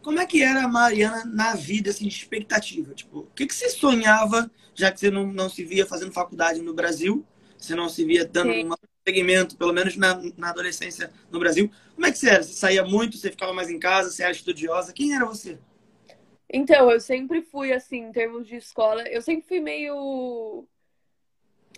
como 0.02 0.20
é 0.20 0.26
que 0.26 0.42
era 0.42 0.64
a 0.64 0.68
Mariana 0.68 1.24
na 1.24 1.54
vida 1.54 1.90
assim 1.90 2.06
de 2.06 2.14
expectativa, 2.14 2.92
tipo, 2.92 3.20
o 3.20 3.26
que 3.34 3.46
que 3.46 3.54
você 3.54 3.70
sonhava 3.70 4.50
já 4.74 4.90
que 4.92 5.00
você 5.00 5.10
não, 5.10 5.26
não 5.26 5.48
se 5.48 5.64
via 5.64 5.86
fazendo 5.86 6.12
faculdade 6.12 6.60
no 6.60 6.74
Brasil, 6.74 7.24
você 7.56 7.74
não 7.74 7.88
se 7.88 8.04
via 8.04 8.24
dando 8.24 8.52
Sim. 8.52 8.70
um 8.70 8.74
segmento, 9.06 9.56
pelo 9.56 9.72
menos 9.72 9.96
na, 9.96 10.20
na 10.36 10.50
adolescência 10.50 11.10
no 11.30 11.38
Brasil. 11.38 11.70
Como 11.94 12.06
é 12.06 12.12
que 12.12 12.18
você 12.18 12.28
era? 12.28 12.42
Você 12.42 12.54
saía 12.54 12.84
muito, 12.84 13.16
você 13.16 13.30
ficava 13.30 13.52
mais 13.52 13.70
em 13.70 13.78
casa, 13.78 14.10
você 14.10 14.22
era 14.22 14.32
estudiosa? 14.32 14.92
Quem 14.92 15.14
era 15.14 15.24
você? 15.24 15.58
Então, 16.52 16.90
eu 16.90 17.00
sempre 17.00 17.42
fui, 17.42 17.72
assim, 17.72 17.98
em 17.98 18.12
termos 18.12 18.46
de 18.46 18.56
escola, 18.56 19.02
eu 19.08 19.22
sempre 19.22 19.46
fui 19.46 19.60
meio, 19.60 20.66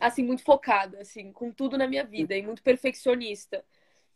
assim, 0.01 0.23
muito 0.23 0.43
focada, 0.43 1.01
assim, 1.01 1.33
com 1.33 1.51
tudo 1.51 1.77
na 1.79 1.87
minha 1.87 2.05
vida 2.05 2.37
e 2.37 2.43
muito 2.43 2.63
perfeccionista. 2.63 3.65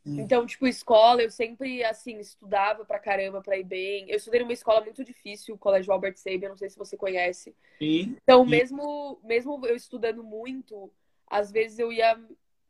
Então, 0.07 0.47
tipo, 0.47 0.67
escola, 0.67 1.23
eu 1.23 1.31
sempre, 1.31 1.85
assim, 1.85 2.19
estudava 2.19 2.85
pra 2.85 2.99
caramba 2.99 3.43
pra 3.43 3.59
ir 3.59 3.65
bem. 3.65 4.09
Eu 4.09 4.17
estudei 4.17 4.41
numa 4.41 4.53
escola 4.53 4.81
muito 4.81 5.05
difícil, 5.05 5.55
o 5.55 5.59
Colégio 5.59 5.93
Albert 5.93 6.17
Sabin, 6.17 6.49
não 6.49 6.57
sei 6.57 6.71
se 6.71 6.79
você 6.79 6.97
conhece. 6.97 7.55
Sim. 7.79 8.17
Então, 8.23 8.45
mesmo, 8.45 9.21
mesmo 9.23 9.65
eu 9.67 9.77
estudando 9.77 10.25
muito, 10.25 10.91
às 11.27 11.53
vezes 11.53 11.79
eu 11.79 11.93
ia 11.93 12.19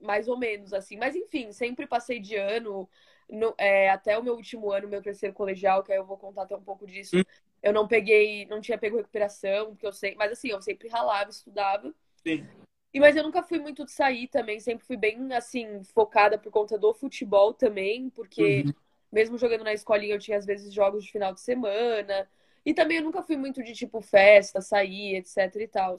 mais 0.01 0.29
ou 0.29 0.37
menos, 0.37 0.73
assim. 0.73 0.97
Mas, 0.97 1.15
enfim, 1.15 1.53
sempre 1.53 1.87
passei 1.87 2.19
de 2.19 2.37
ano, 2.37 2.89
no, 3.29 3.55
é, 3.57 3.91
até 3.91 4.19
o 4.19 4.23
meu 4.23 4.35
último 4.35 4.73
ano, 4.73 4.89
meu 4.89 5.03
terceiro 5.03 5.35
colegial, 5.35 5.85
que 5.85 5.93
aí 5.93 5.99
eu 5.99 6.07
vou 6.07 6.17
contar 6.19 6.43
até 6.43 6.57
um 6.57 6.63
pouco 6.63 6.87
disso. 6.87 7.17
Hum. 7.17 7.23
Eu 7.63 7.73
não 7.73 7.87
peguei, 7.87 8.47
não 8.47 8.61
tinha 8.61 8.79
pego 8.79 8.97
recuperação, 8.97 9.69
porque 9.71 9.87
eu 9.87 9.93
sei, 9.93 10.15
mas 10.15 10.33
assim, 10.33 10.49
eu 10.49 10.61
sempre 10.63 10.89
ralava, 10.89 11.31
estudava. 11.31 11.95
Sim. 12.27 12.47
E, 12.93 12.99
mas 12.99 13.15
eu 13.15 13.23
nunca 13.23 13.43
fui 13.43 13.59
muito 13.59 13.85
de 13.85 13.93
sair 13.93 14.27
também, 14.27 14.59
sempre 14.59 14.85
fui 14.85 14.97
bem, 14.97 15.33
assim, 15.33 15.83
focada 15.85 16.37
por 16.37 16.51
conta 16.51 16.77
do 16.77 16.93
futebol 16.93 17.55
também, 17.55 18.11
porque 18.11 18.65
uhum. 18.67 18.73
mesmo 19.13 19.39
jogando 19.39 19.63
na 19.63 19.73
escolinha 19.73 20.15
eu 20.15 20.19
tinha 20.19 20.37
às 20.37 20.45
vezes 20.45 20.73
jogos 20.73 21.05
de 21.05 21.13
final 21.13 21.33
de 21.33 21.41
semana. 21.41 22.29
E 22.67 22.75
também 22.75 22.99
eu 22.99 23.05
nunca 23.05 23.23
fui 23.23 23.37
muito 23.37 23.63
de, 23.63 23.73
tipo, 23.73 24.01
festa, 24.01 24.61
sair, 24.61 25.17
etc 25.17 25.55
e 25.57 25.69
tal. 25.69 25.97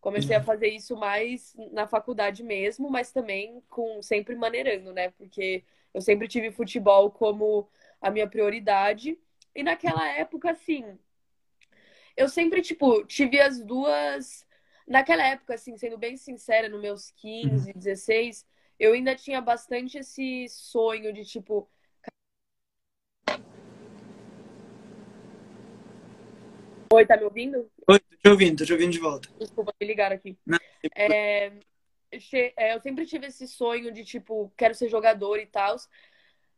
Comecei 0.00 0.34
uhum. 0.34 0.42
a 0.42 0.44
fazer 0.44 0.68
isso 0.68 0.96
mais 0.96 1.54
na 1.70 1.86
faculdade 1.86 2.42
mesmo, 2.42 2.90
mas 2.90 3.12
também 3.12 3.62
com 3.70 4.02
sempre 4.02 4.34
maneirando, 4.34 4.92
né? 4.92 5.10
Porque 5.10 5.62
eu 5.94 6.00
sempre 6.00 6.26
tive 6.26 6.50
futebol 6.50 7.10
como 7.10 7.68
a 8.00 8.10
minha 8.10 8.26
prioridade. 8.26 9.16
E 9.54 9.62
naquela 9.62 10.08
época, 10.10 10.50
assim, 10.50 10.98
eu 12.16 12.28
sempre, 12.28 12.60
tipo, 12.62 13.04
tive 13.04 13.40
as 13.40 13.60
duas 13.60 14.44
naquela 14.86 15.26
época, 15.26 15.54
assim, 15.54 15.76
sendo 15.76 15.98
bem 15.98 16.16
sincera, 16.16 16.68
nos 16.68 16.80
meus 16.80 17.10
15, 17.12 17.72
16, 17.72 18.46
eu 18.78 18.92
ainda 18.92 19.14
tinha 19.14 19.40
bastante 19.40 19.98
esse 19.98 20.46
sonho 20.48 21.12
de 21.12 21.24
tipo. 21.24 21.68
Oi, 26.92 27.06
tá 27.06 27.16
me 27.16 27.24
ouvindo? 27.24 27.70
Oi, 27.88 27.98
tô 27.98 28.16
te 28.16 28.28
ouvindo, 28.28 28.58
tô 28.58 28.64
te 28.64 28.72
ouvindo 28.72 28.92
de 28.92 28.98
volta. 28.98 29.28
Desculpa, 29.38 29.72
me 29.80 29.86
ligaram 29.86 30.16
aqui. 30.16 30.36
Não, 30.44 30.58
É, 30.94 31.52
é, 32.56 32.74
eu 32.74 32.80
sempre 32.80 33.06
tive 33.06 33.26
esse 33.26 33.48
sonho 33.48 33.90
de, 33.92 34.04
tipo, 34.04 34.52
quero 34.56 34.74
ser 34.74 34.88
jogador 34.88 35.38
e 35.38 35.46
tal. 35.46 35.76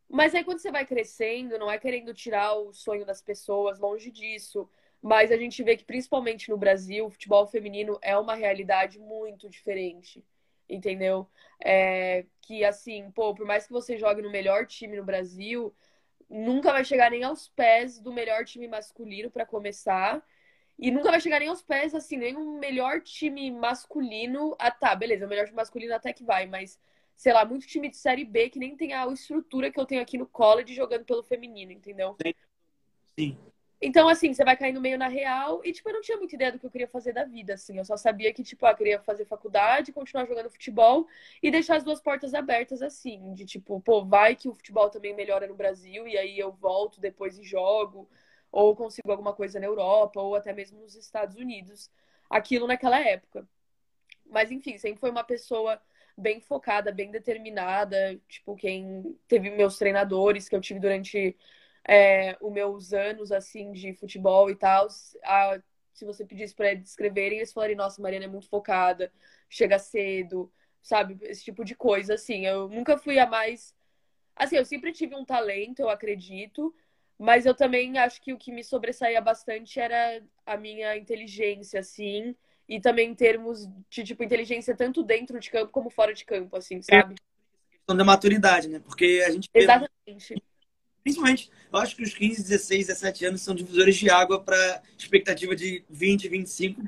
Mas 0.08 0.34
aí 0.34 0.44
quando 0.44 0.58
você 0.58 0.70
vai 0.70 0.84
crescendo, 0.84 1.58
não 1.58 1.70
é 1.70 1.78
querendo 1.78 2.12
tirar 2.12 2.54
o 2.54 2.72
sonho 2.72 3.06
das 3.06 3.22
pessoas, 3.22 3.78
longe 3.78 4.10
disso. 4.10 4.68
Mas 5.04 5.30
a 5.30 5.37
gente 5.37 5.62
vê 5.62 5.76
que, 5.76 5.84
principalmente 5.84 6.49
no 6.49 6.56
Brasil, 6.56 7.04
o 7.04 7.11
futebol 7.11 7.46
feminino 7.46 7.99
é 8.00 8.16
uma 8.16 8.34
realidade 8.34 8.99
muito 8.99 9.50
diferente. 9.50 10.25
Entendeu? 10.66 11.28
É, 11.62 12.25
que 12.40 12.64
assim, 12.64 13.11
pô, 13.11 13.34
por 13.34 13.44
mais 13.46 13.66
que 13.66 13.73
você 13.73 13.99
jogue 13.99 14.23
no 14.23 14.30
melhor 14.30 14.66
time 14.66 14.96
no 14.96 15.04
Brasil, 15.04 15.75
nunca 16.26 16.73
vai 16.73 16.82
chegar 16.87 17.11
nem 17.11 17.23
aos 17.23 17.49
pés 17.49 18.00
do 18.00 18.14
melhor 18.14 18.46
time 18.46 18.66
masculino 18.66 19.30
para 19.30 19.44
começar. 19.44 20.26
E 20.78 20.90
nunca 20.90 21.11
vai 21.11 21.20
chegar 21.20 21.38
nem 21.38 21.50
aos 21.50 21.61
pés, 21.61 21.94
assim, 21.94 22.16
nem 22.16 22.34
o 22.34 22.58
melhor 22.58 23.02
time 23.02 23.50
masculino. 23.50 24.56
Ah, 24.58 24.70
tá, 24.70 24.96
beleza, 24.96 25.26
o 25.26 25.28
melhor 25.28 25.44
time 25.44 25.56
masculino 25.56 25.94
até 25.94 26.14
que 26.14 26.25
vai, 26.25 26.46
mas, 26.46 26.80
sei 27.14 27.34
lá, 27.34 27.44
muito 27.44 27.66
time 27.66 27.90
de 27.90 27.99
Série 27.99 28.25
B 28.25 28.49
que 28.49 28.58
nem 28.58 28.75
tem 28.75 28.94
a 28.94 29.06
estrutura 29.08 29.70
que 29.70 29.78
eu 29.78 29.84
tenho 29.84 30.00
aqui 30.00 30.16
no 30.16 30.26
college 30.26 30.73
jogando 30.75 31.04
pelo 31.04 31.23
feminino, 31.23 31.73
entendeu? 31.73 32.16
Sim. 33.18 33.37
Então, 33.86 34.08
assim, 34.08 34.32
você 34.32 34.42
vai 34.42 34.56
caindo 34.56 34.80
meio 34.80 34.96
na 34.96 35.08
real 35.08 35.60
e, 35.62 35.70
tipo, 35.70 35.86
eu 35.90 35.92
não 35.92 36.00
tinha 36.00 36.16
muita 36.16 36.34
ideia 36.34 36.50
do 36.50 36.58
que 36.58 36.64
eu 36.64 36.70
queria 36.70 36.88
fazer 36.88 37.12
da 37.12 37.22
vida, 37.24 37.52
assim. 37.52 37.76
Eu 37.76 37.84
só 37.84 37.98
sabia 37.98 38.32
que, 38.32 38.42
tipo, 38.42 38.64
ah, 38.64 38.70
eu 38.70 38.76
queria 38.76 38.98
fazer 39.00 39.26
faculdade, 39.26 39.92
continuar 39.92 40.24
jogando 40.24 40.48
futebol 40.48 41.06
e 41.42 41.50
deixar 41.50 41.76
as 41.76 41.84
duas 41.84 42.00
portas 42.00 42.32
abertas, 42.32 42.80
assim. 42.80 43.34
De, 43.34 43.44
tipo, 43.44 43.78
pô, 43.82 44.02
vai 44.02 44.34
que 44.36 44.48
o 44.48 44.54
futebol 44.54 44.88
também 44.88 45.14
melhora 45.14 45.46
no 45.46 45.54
Brasil 45.54 46.08
e 46.08 46.16
aí 46.16 46.38
eu 46.38 46.50
volto 46.50 46.98
depois 46.98 47.38
e 47.38 47.44
jogo 47.44 48.08
ou 48.50 48.74
consigo 48.74 49.10
alguma 49.10 49.34
coisa 49.34 49.60
na 49.60 49.66
Europa 49.66 50.18
ou 50.18 50.34
até 50.34 50.50
mesmo 50.54 50.80
nos 50.80 50.96
Estados 50.96 51.36
Unidos. 51.36 51.90
Aquilo 52.30 52.66
naquela 52.66 52.98
época. 52.98 53.46
Mas, 54.26 54.50
enfim, 54.50 54.78
sempre 54.78 54.98
foi 55.00 55.10
uma 55.10 55.24
pessoa 55.24 55.78
bem 56.16 56.40
focada, 56.40 56.90
bem 56.90 57.10
determinada. 57.10 58.18
Tipo, 58.28 58.56
quem 58.56 59.14
teve 59.28 59.50
meus 59.50 59.76
treinadores 59.76 60.48
que 60.48 60.56
eu 60.56 60.60
tive 60.62 60.80
durante 60.80 61.36
é, 61.86 62.36
os 62.40 62.52
meus 62.52 62.92
anos, 62.92 63.32
assim, 63.32 63.72
de 63.72 63.94
futebol 63.94 64.50
e 64.50 64.56
tal. 64.56 64.88
a- 65.24 65.60
se 65.92 66.04
você 66.04 66.24
pedisse 66.26 66.54
para 66.54 66.72
eles 66.72 66.82
descreverem, 66.84 67.38
eles 67.38 67.52
falariam, 67.52 67.76
nossa, 67.78 68.02
Mariana 68.02 68.24
é 68.24 68.28
muito 68.28 68.48
focada, 68.48 69.12
chega 69.48 69.78
cedo, 69.78 70.52
sabe? 70.82 71.16
Esse 71.22 71.44
tipo 71.44 71.64
de 71.64 71.74
coisa, 71.76 72.14
assim. 72.14 72.46
Eu 72.46 72.68
nunca 72.68 72.98
fui 72.98 73.18
a 73.18 73.26
mais... 73.26 73.74
Assim, 74.36 74.56
eu 74.56 74.64
sempre 74.64 74.92
tive 74.92 75.14
um 75.14 75.24
talento, 75.24 75.80
eu 75.80 75.88
acredito. 75.90 76.74
Mas 77.18 77.46
eu 77.46 77.54
também 77.54 77.96
acho 77.98 78.20
que 78.20 78.32
o 78.32 78.38
que 78.38 78.50
me 78.52 78.64
sobressaía 78.64 79.20
bastante 79.20 79.78
era 79.78 80.20
a 80.44 80.56
minha 80.56 80.96
inteligência, 80.96 81.78
assim, 81.78 82.34
e 82.68 82.80
também 82.80 83.10
em 83.10 83.14
termos 83.14 83.68
de, 83.88 84.02
tipo, 84.02 84.24
inteligência 84.24 84.76
tanto 84.76 85.02
dentro 85.02 85.38
de 85.38 85.48
campo 85.48 85.70
como 85.70 85.90
fora 85.90 86.12
de 86.12 86.24
campo, 86.24 86.56
assim, 86.56 86.82
sabe? 86.82 87.14
Questão 87.70 87.96
da 87.96 88.04
maturidade, 88.04 88.68
né? 88.68 88.80
Porque 88.80 89.22
a 89.24 89.30
gente 89.30 89.48
vê, 89.54 89.60
Exatamente. 89.60 90.42
Principalmente, 91.04 91.50
eu 91.70 91.78
acho 91.78 91.94
que 91.94 92.02
os 92.02 92.14
15, 92.14 92.42
16, 92.42 92.87
17 92.87 93.26
anos 93.26 93.42
são 93.42 93.54
divisores 93.54 93.94
de 93.94 94.08
água 94.08 94.40
para 94.40 94.82
expectativa 94.99 95.54
de 95.54 95.84
20, 95.90 96.28
25, 96.28 96.82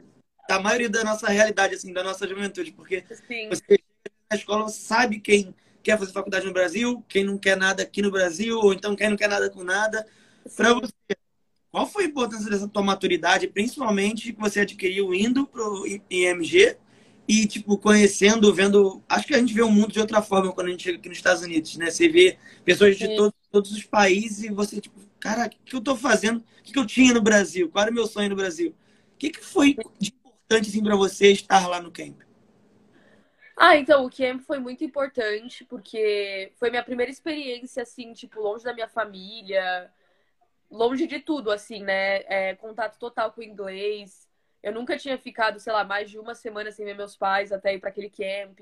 da 0.49 0.59
maioria 0.59 0.89
da 0.89 1.05
nossa 1.05 1.29
realidade, 1.29 1.75
assim, 1.75 1.93
da 1.93 2.03
nossa 2.03 2.27
juventude. 2.27 2.73
Porque 2.73 3.05
Sim, 3.29 3.49
você 3.51 3.79
na 4.29 4.37
escola, 4.37 4.65
você 4.65 4.81
sabe 4.81 5.21
quem 5.21 5.55
quer 5.83 5.99
fazer 5.99 6.13
faculdade 6.13 6.47
no 6.47 6.53
Brasil, 6.53 7.05
quem 7.09 7.23
não 7.23 7.39
quer 7.39 7.57
nada 7.57 7.83
aqui 7.83 8.03
no 8.03 8.11
Brasil, 8.11 8.59
ou 8.59 8.73
então 8.73 8.97
quem 8.97 9.11
não 9.11 9.17
quer 9.17 9.29
nada 9.29 9.51
com 9.51 9.63
nada. 9.63 10.05
Para 10.57 10.73
você, 10.73 10.93
qual 11.71 11.87
foi 11.87 12.05
a 12.05 12.09
importância 12.09 12.51
dessa 12.51 12.67
tua 12.67 12.83
maturidade, 12.83 13.47
principalmente 13.47 14.33
que 14.33 14.41
você 14.41 14.61
adquiriu 14.61 15.15
indo 15.15 15.47
pro 15.47 15.85
IMG 16.11 16.77
e, 17.29 17.47
tipo, 17.47 17.77
conhecendo, 17.77 18.53
vendo. 18.55 19.03
Acho 19.09 19.27
que 19.27 19.35
a 19.35 19.39
gente 19.39 19.53
vê 19.53 19.63
o 19.63 19.71
mundo 19.71 19.93
de 19.93 20.01
outra 20.01 20.23
forma 20.23 20.53
quando 20.53 20.69
a 20.69 20.71
gente 20.71 20.85
chega 20.85 20.99
aqui 20.99 21.09
nos 21.09 21.19
Estados 21.19 21.43
Unidos, 21.43 21.77
né? 21.77 21.91
Você 21.91 22.09
vê 22.09 22.39
pessoas 22.65 22.97
de 22.97 23.07
Sim. 23.07 23.17
todos, 23.17 23.35
todos 23.57 23.73
os 23.73 23.85
países 23.85 24.45
e 24.45 24.51
você, 24.51 24.79
tipo, 24.79 25.01
cara, 25.19 25.47
o 25.47 25.51
que 25.51 25.59
que 25.65 25.75
eu 25.77 25.81
tô 25.81 25.97
fazendo? 25.97 26.41
O 26.41 26.63
que 26.63 26.75
que 26.75 26.79
eu 26.79 26.87
tinha 26.87 27.15
no 27.15 27.23
Brasil? 27.23 27.71
Qual 27.71 27.83
era 27.83 27.91
o 27.91 27.95
meu 27.95 28.07
sonho 28.07 28.29
no 28.29 28.37
Brasil? 28.37 28.75
O 29.15 29.17
que 29.17 29.31
que 29.31 29.43
foi 29.43 29.75
de 29.99 30.09
importante, 30.11 30.69
assim, 30.69 30.83
para 30.83 30.95
você 30.95 31.33
estar 31.33 31.67
lá 31.67 31.81
no 31.81 31.91
camp? 31.91 32.21
Ah, 33.57 33.75
então, 33.75 34.05
o 34.05 34.11
camp 34.11 34.43
foi 34.43 34.59
muito 34.59 34.85
importante, 34.85 35.65
porque 35.65 36.53
foi 36.57 36.69
minha 36.69 36.85
primeira 36.85 37.11
experiência, 37.11 37.83
assim, 37.83 38.13
tipo, 38.13 38.43
longe 38.43 38.63
da 38.63 38.75
minha 38.75 38.89
família, 38.89 39.91
longe 40.71 41.07
de 41.07 41.19
tudo, 41.19 41.51
assim, 41.51 41.83
né? 41.83 42.19
É, 42.27 42.55
contato 42.57 42.99
total 42.99 43.33
com 43.33 43.41
o 43.41 43.45
inglês. 43.45 44.29
Eu 44.63 44.73
nunca 44.75 44.99
tinha 44.99 45.17
ficado, 45.17 45.59
sei 45.59 45.73
lá, 45.73 45.83
mais 45.83 46.11
de 46.11 46.19
uma 46.19 46.35
semana 46.35 46.71
sem 46.71 46.85
ver 46.85 46.95
meus 46.95 47.17
pais 47.17 47.53
até 47.53 47.75
ir 47.75 47.81
para 47.81 47.89
aquele 47.89 48.11
camp. 48.11 48.61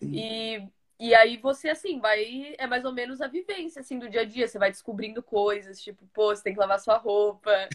E, 0.00 0.62
e 0.98 1.14
aí 1.14 1.36
você, 1.36 1.70
assim, 1.70 2.00
vai. 2.00 2.54
É 2.58 2.66
mais 2.66 2.84
ou 2.84 2.92
menos 2.92 3.20
a 3.20 3.28
vivência, 3.28 3.80
assim, 3.80 3.98
do 3.98 4.08
dia 4.08 4.22
a 4.22 4.24
dia. 4.24 4.48
Você 4.48 4.58
vai 4.58 4.70
descobrindo 4.70 5.22
coisas, 5.22 5.80
tipo, 5.80 6.06
pô, 6.12 6.34
você 6.34 6.42
tem 6.42 6.54
que 6.54 6.60
lavar 6.60 6.80
sua 6.80 6.96
roupa. 6.98 7.68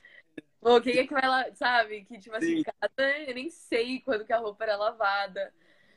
Pô, 0.62 0.82
quem 0.82 0.98
é 0.98 1.08
que 1.08 1.14
vai 1.14 1.28
lá, 1.28 1.54
sabe? 1.56 2.06
Que, 2.06 2.20
tipo 2.20 2.36
assim, 2.36 2.58
Sim. 2.58 2.64
casa, 2.64 3.18
eu 3.28 3.36
nem 3.36 3.50
sei 3.50 4.00
quando 4.02 4.26
que 4.26 4.34
a 4.34 4.38
roupa 4.40 4.64
era 4.64 4.78
lavada. 4.78 5.54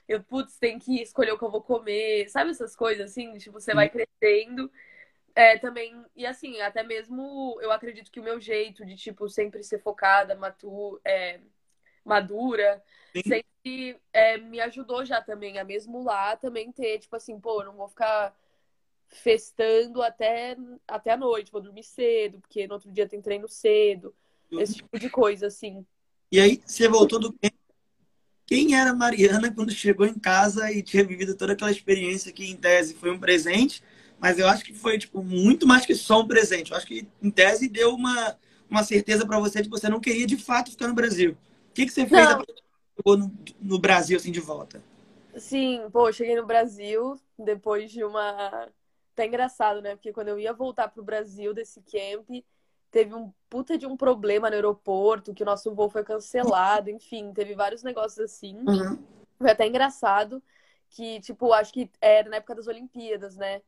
Eu, 0.08 0.22
putz, 0.22 0.58
tem 0.58 0.78
que 0.78 1.02
escolher 1.02 1.32
o 1.32 1.38
que 1.38 1.44
eu 1.44 1.50
vou 1.50 1.62
comer. 1.62 2.28
Sabe 2.30 2.50
essas 2.50 2.76
coisas, 2.76 3.10
assim? 3.10 3.36
Tipo, 3.38 3.60
você 3.60 3.74
vai 3.74 3.88
crescendo. 3.88 4.70
É, 5.34 5.58
também, 5.58 6.04
e 6.16 6.24
assim, 6.26 6.60
até 6.62 6.82
mesmo 6.82 7.58
eu 7.60 7.70
acredito 7.70 8.10
que 8.10 8.20
o 8.20 8.22
meu 8.22 8.40
jeito 8.40 8.86
de, 8.86 8.96
tipo, 8.96 9.28
sempre 9.28 9.62
ser 9.62 9.78
focada, 9.80 10.34
matu, 10.34 10.98
é, 11.04 11.40
madura, 12.06 12.82
Sim. 13.12 13.22
sempre 13.22 14.00
é, 14.12 14.38
me 14.38 14.60
ajudou 14.60 15.04
já 15.04 15.20
também, 15.20 15.58
a 15.58 15.64
mesmo 15.64 16.02
lá 16.02 16.36
também 16.36 16.70
ter, 16.70 17.00
tipo 17.00 17.16
assim, 17.16 17.38
pô, 17.38 17.64
não 17.64 17.76
vou 17.76 17.88
ficar 17.88 18.34
festando 19.08 20.02
até, 20.02 20.56
até 20.86 21.12
a 21.12 21.16
noite, 21.16 21.50
vou 21.50 21.60
dormir 21.60 21.82
cedo, 21.82 22.40
porque 22.40 22.66
no 22.66 22.74
outro 22.74 22.90
dia 22.90 23.08
tem 23.08 23.20
treino 23.20 23.48
cedo, 23.48 24.14
esse 24.52 24.74
tipo 24.74 24.98
de 24.98 25.10
coisa, 25.10 25.48
assim. 25.48 25.84
E 26.30 26.40
aí, 26.40 26.62
você 26.64 26.88
voltou 26.88 27.18
do. 27.18 27.34
Quem 28.46 28.76
era 28.76 28.90
a 28.90 28.94
Mariana 28.94 29.52
quando 29.52 29.72
chegou 29.72 30.06
em 30.06 30.18
casa 30.18 30.70
e 30.70 30.80
tinha 30.80 31.04
vivido 31.04 31.34
toda 31.34 31.52
aquela 31.52 31.70
experiência 31.70 32.32
que, 32.32 32.48
em 32.48 32.56
tese, 32.56 32.94
foi 32.94 33.10
um 33.10 33.18
presente, 33.18 33.82
mas 34.20 34.38
eu 34.38 34.48
acho 34.48 34.64
que 34.64 34.72
foi, 34.72 34.98
tipo, 34.98 35.22
muito 35.22 35.66
mais 35.66 35.84
que 35.84 35.94
só 35.94 36.20
um 36.20 36.28
presente. 36.28 36.70
Eu 36.70 36.76
acho 36.76 36.86
que, 36.86 37.08
em 37.20 37.30
tese, 37.30 37.68
deu 37.68 37.92
uma, 37.94 38.38
uma 38.70 38.84
certeza 38.84 39.26
para 39.26 39.40
você 39.40 39.62
de 39.62 39.68
que 39.68 39.76
você 39.76 39.88
não 39.88 40.00
queria, 40.00 40.26
de 40.26 40.36
fato, 40.36 40.70
ficar 40.70 40.86
no 40.86 40.94
Brasil. 40.94 41.36
O 41.76 41.78
que, 41.78 41.84
que 41.84 41.92
você 41.92 42.06
fez 42.06 42.26
Não. 42.26 42.42
no, 43.04 43.32
no 43.60 43.78
Brasil, 43.78 44.16
assim, 44.16 44.32
de 44.32 44.40
volta? 44.40 44.82
Sim, 45.36 45.90
pô, 45.92 46.10
cheguei 46.10 46.34
no 46.34 46.46
Brasil 46.46 47.20
depois 47.38 47.90
de 47.90 48.02
uma. 48.02 48.72
Tá 49.14 49.26
engraçado, 49.26 49.82
né? 49.82 49.94
Porque 49.94 50.10
quando 50.10 50.28
eu 50.28 50.38
ia 50.38 50.54
voltar 50.54 50.88
pro 50.88 51.04
Brasil 51.04 51.52
desse 51.52 51.82
camp, 51.82 52.26
teve 52.90 53.14
um 53.14 53.30
puta 53.50 53.76
de 53.76 53.86
um 53.86 53.94
problema 53.94 54.48
no 54.48 54.54
aeroporto, 54.54 55.34
que 55.34 55.42
o 55.42 55.46
nosso 55.46 55.74
voo 55.74 55.90
foi 55.90 56.02
cancelado, 56.02 56.88
enfim, 56.88 57.30
teve 57.34 57.54
vários 57.54 57.82
negócios 57.82 58.20
assim. 58.20 58.56
Uhum. 58.66 58.98
Foi 59.36 59.50
até 59.50 59.66
engraçado 59.66 60.42
que, 60.88 61.20
tipo, 61.20 61.52
acho 61.52 61.74
que 61.74 61.90
era 62.00 62.30
na 62.30 62.36
época 62.36 62.54
das 62.54 62.68
Olimpíadas, 62.68 63.36
né? 63.36 63.60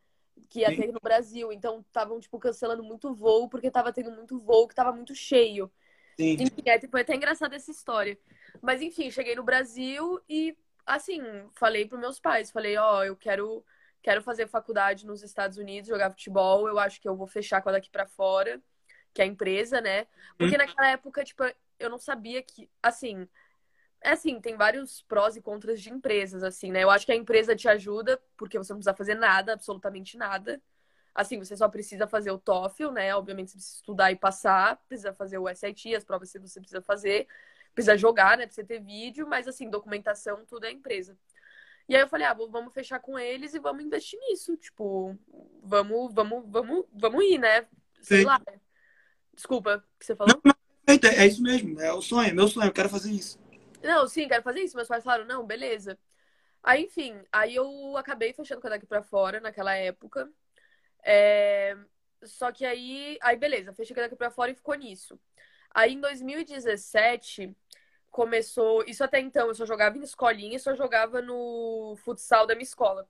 Que 0.49 0.61
ia 0.61 0.71
Sim. 0.71 0.77
ter 0.77 0.93
no 0.93 1.00
Brasil. 1.03 1.53
Então, 1.53 1.81
estavam, 1.81 2.19
tipo, 2.19 2.38
cancelando 2.38 2.83
muito 2.83 3.12
voo, 3.12 3.50
porque 3.50 3.71
tava 3.71 3.93
tendo 3.93 4.11
muito 4.12 4.38
voo 4.38 4.67
que 4.67 4.75
tava 4.75 4.93
muito 4.93 5.15
cheio. 5.15 5.71
Sim. 6.19 6.37
Enfim, 6.41 6.63
é, 6.67 6.81
foi 6.89 7.03
até 7.03 7.15
engraçada 7.15 7.55
essa 7.55 7.71
história. 7.71 8.19
Mas, 8.61 8.83
enfim, 8.83 9.09
cheguei 9.11 9.37
no 9.37 9.45
Brasil 9.45 10.21
e, 10.29 10.57
assim, 10.85 11.23
falei 11.55 11.87
pros 11.87 12.01
meus 12.01 12.19
pais. 12.19 12.51
Falei, 12.51 12.77
ó, 12.77 13.05
eu 13.05 13.15
quero, 13.15 13.65
quero 14.03 14.21
fazer 14.21 14.49
faculdade 14.49 15.07
nos 15.07 15.23
Estados 15.23 15.59
Unidos, 15.59 15.89
jogar 15.89 16.11
futebol. 16.11 16.67
Eu 16.67 16.79
acho 16.79 17.01
que 17.01 17.09
eu 17.09 17.15
vou 17.15 17.29
fechar 17.29 17.63
com 17.63 17.69
a 17.69 17.73
daqui 17.73 17.89
pra 17.89 18.05
fora, 18.05 18.61
que 19.15 19.23
é 19.23 19.25
a 19.25 19.29
empresa, 19.29 19.81
né? 19.81 20.07
Porque 20.37 20.57
naquela 20.57 20.89
época, 20.91 21.25
tipo, 21.25 21.45
eu 21.79 21.89
não 21.89 21.99
sabia 21.99 22.43
que, 22.43 22.69
assim... 22.83 23.29
É 24.01 24.11
assim, 24.11 24.41
tem 24.41 24.57
vários 24.57 25.03
prós 25.03 25.35
e 25.35 25.43
contras 25.43 25.81
de 25.81 25.91
empresas, 25.91 26.45
assim, 26.45 26.71
né? 26.71 26.85
Eu 26.85 26.91
acho 26.91 27.05
que 27.05 27.11
a 27.11 27.17
empresa 27.17 27.57
te 27.57 27.69
ajuda, 27.69 28.21
porque 28.37 28.57
você 28.57 28.73
não 28.73 28.79
precisa 28.79 28.95
fazer 28.95 29.17
nada, 29.17 29.55
absolutamente 29.55 30.17
nada. 30.17 30.63
Assim, 31.19 31.37
você 31.37 31.57
só 31.57 31.69
precisa 31.69 32.07
fazer 32.07 32.31
o 32.31 32.39
TOEFL, 32.39 32.93
né? 32.93 33.13
Obviamente, 33.13 33.51
você 33.51 33.57
precisa 33.57 33.77
estudar 33.79 34.13
e 34.13 34.15
passar, 34.15 34.77
precisa 34.87 35.13
fazer 35.13 35.37
o 35.37 35.49
SAT, 35.53 35.97
as 35.97 36.05
provas 36.05 36.31
que 36.31 36.39
você 36.39 36.61
precisa 36.61 36.81
fazer, 36.81 37.27
precisa 37.75 37.99
jogar, 37.99 38.39
né? 38.39 38.47
Precisa 38.47 38.65
ter 38.65 38.79
vídeo, 38.79 39.27
mas 39.27 39.49
assim, 39.49 39.69
documentação, 39.69 40.47
tudo 40.47 40.67
é 40.67 40.71
empresa. 40.71 41.19
E 41.89 41.97
aí 41.97 42.03
eu 42.03 42.07
falei, 42.07 42.25
ah, 42.25 42.35
vamos 42.35 42.73
fechar 42.73 43.01
com 43.01 43.19
eles 43.19 43.53
e 43.53 43.59
vamos 43.59 43.85
investir 43.85 44.17
nisso. 44.21 44.57
Tipo, 44.59 45.19
vamos, 45.61 46.15
vamos, 46.15 46.45
vamos, 46.47 46.85
vamos 46.93 47.25
ir, 47.25 47.39
né? 47.39 47.67
Sei 48.01 48.21
Sim. 48.21 48.25
lá. 48.25 48.41
Desculpa, 49.35 49.79
o 49.79 49.99
que 49.99 50.07
você 50.07 50.15
falou? 50.15 50.41
Não, 50.45 50.55
não, 50.87 50.95
é 50.95 51.25
é 51.25 51.27
isso 51.27 51.43
mesmo. 51.43 51.81
É 51.81 51.93
o 51.93 52.01
sonho, 52.01 52.29
é 52.29 52.33
meu 52.33 52.47
sonho. 52.47 52.69
Eu 52.69 52.73
quero 52.73 52.89
fazer 52.89 53.11
isso. 53.11 53.41
Não, 53.83 54.07
sim, 54.07 54.29
quero 54.29 54.45
fazer 54.45 54.61
isso. 54.61 54.77
Meus 54.77 54.87
pais 54.87 55.03
falaram, 55.03 55.25
não, 55.25 55.45
beleza. 55.45 55.99
Aí, 56.63 56.85
enfim, 56.85 57.17
aí 57.33 57.57
eu 57.57 57.97
acabei 57.97 58.33
fechando 58.33 58.61
com 58.61 58.69
a 58.69 58.71
daqui 58.71 58.87
pra 58.87 59.03
fora 59.03 59.41
naquela 59.41 59.75
época. 59.75 60.31
É... 61.02 61.76
Só 62.23 62.50
que 62.50 62.64
aí, 62.64 63.19
aí 63.23 63.37
beleza, 63.37 63.73
fechei 63.73 63.95
daqui 63.95 64.17
pra 64.17 64.31
fora 64.31 64.50
e 64.50 64.55
ficou 64.55 64.75
nisso. 64.75 65.19
Aí 65.71 65.95
em 65.95 66.00
2017 66.00 67.55
começou. 68.11 68.85
Isso 68.87 69.05
até 69.05 69.21
então 69.21 69.49
eu 69.49 69.55
só 69.55 69.64
jogava 69.64 69.97
em 69.97 70.02
escolinha 70.02 70.57
e 70.57 70.61
só 70.61 70.75
jogava 70.75 71.23
no 71.23 71.97
futsal 72.05 72.47
da 72.47 72.55
minha 72.55 72.64
escola. 72.64 73.09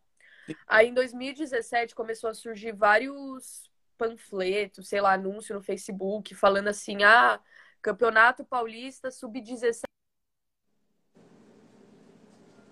Aí 0.66 0.88
em 0.88 0.94
2017 0.94 1.94
começou 1.94 2.30
a 2.30 2.34
surgir 2.34 2.72
vários 2.72 3.70
panfletos, 3.96 4.88
sei 4.88 5.00
lá, 5.00 5.14
anúncio 5.14 5.54
no 5.54 5.62
Facebook, 5.62 6.34
falando 6.34 6.68
assim: 6.68 7.02
ah, 7.02 7.40
Campeonato 7.82 8.44
Paulista 8.44 9.10
Sub-17. 9.10 9.82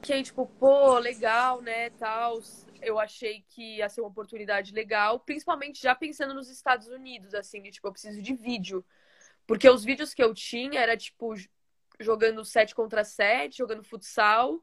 Que 0.02 0.12
aí, 0.12 0.22
tipo, 0.22 0.46
pô, 0.46 0.98
legal, 0.98 1.60
né, 1.60 1.90
tal. 1.90 2.40
Eu 2.82 2.98
achei 2.98 3.44
que 3.48 3.76
ia 3.76 3.88
ser 3.88 4.00
uma 4.00 4.08
oportunidade 4.08 4.72
legal, 4.72 5.20
principalmente 5.20 5.82
já 5.82 5.94
pensando 5.94 6.34
nos 6.34 6.48
Estados 6.48 6.88
Unidos, 6.88 7.34
assim, 7.34 7.62
de, 7.62 7.70
tipo, 7.70 7.86
eu 7.86 7.92
preciso 7.92 8.20
de 8.22 8.34
vídeo. 8.34 8.84
Porque 9.46 9.68
os 9.68 9.84
vídeos 9.84 10.12
que 10.12 10.22
eu 10.22 10.34
tinha 10.34 10.80
era, 10.80 10.96
tipo, 10.96 11.34
jogando 12.00 12.44
7 12.44 12.74
contra 12.74 13.04
7, 13.04 13.58
jogando 13.58 13.82
futsal. 13.82 14.62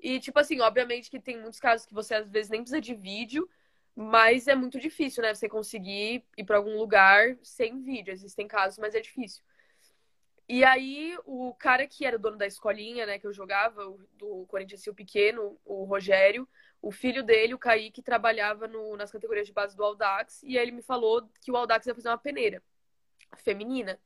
E, 0.00 0.20
tipo 0.20 0.38
assim, 0.38 0.60
obviamente 0.60 1.10
que 1.10 1.20
tem 1.20 1.40
muitos 1.40 1.58
casos 1.60 1.86
que 1.86 1.94
você 1.94 2.14
às 2.14 2.30
vezes 2.30 2.50
nem 2.50 2.60
precisa 2.60 2.80
de 2.80 2.94
vídeo, 2.94 3.48
mas 3.94 4.46
é 4.46 4.54
muito 4.54 4.78
difícil, 4.78 5.22
né? 5.22 5.34
Você 5.34 5.48
conseguir 5.48 6.24
ir 6.36 6.44
para 6.44 6.56
algum 6.56 6.76
lugar 6.78 7.36
sem 7.42 7.82
vídeo. 7.82 8.12
Existem 8.12 8.46
casos, 8.46 8.78
mas 8.78 8.94
é 8.94 9.00
difícil. 9.00 9.42
E 10.48 10.64
aí, 10.64 11.18
o 11.26 11.52
cara 11.54 11.86
que 11.86 12.06
era 12.06 12.16
o 12.16 12.18
dono 12.18 12.38
da 12.38 12.46
escolinha, 12.46 13.04
né, 13.04 13.18
que 13.18 13.26
eu 13.26 13.32
jogava, 13.34 13.82
do 14.14 14.46
Corinthians 14.46 14.80
Sil 14.80 14.94
Pequeno, 14.94 15.60
o 15.62 15.84
Rogério, 15.84 16.48
o 16.80 16.92
filho 16.92 17.22
dele, 17.22 17.54
o 17.54 17.58
Kaique, 17.58 18.02
trabalhava 18.02 18.68
no, 18.68 18.96
nas 18.96 19.10
categorias 19.10 19.46
de 19.46 19.52
base 19.52 19.76
do 19.76 19.84
Aldax, 19.84 20.42
e 20.42 20.58
aí 20.58 20.64
ele 20.64 20.72
me 20.72 20.82
falou 20.82 21.28
que 21.40 21.50
o 21.50 21.56
Aldax 21.56 21.86
ia 21.86 21.94
fazer 21.94 22.08
uma 22.08 22.18
peneira 22.18 22.62
feminina, 23.36 24.00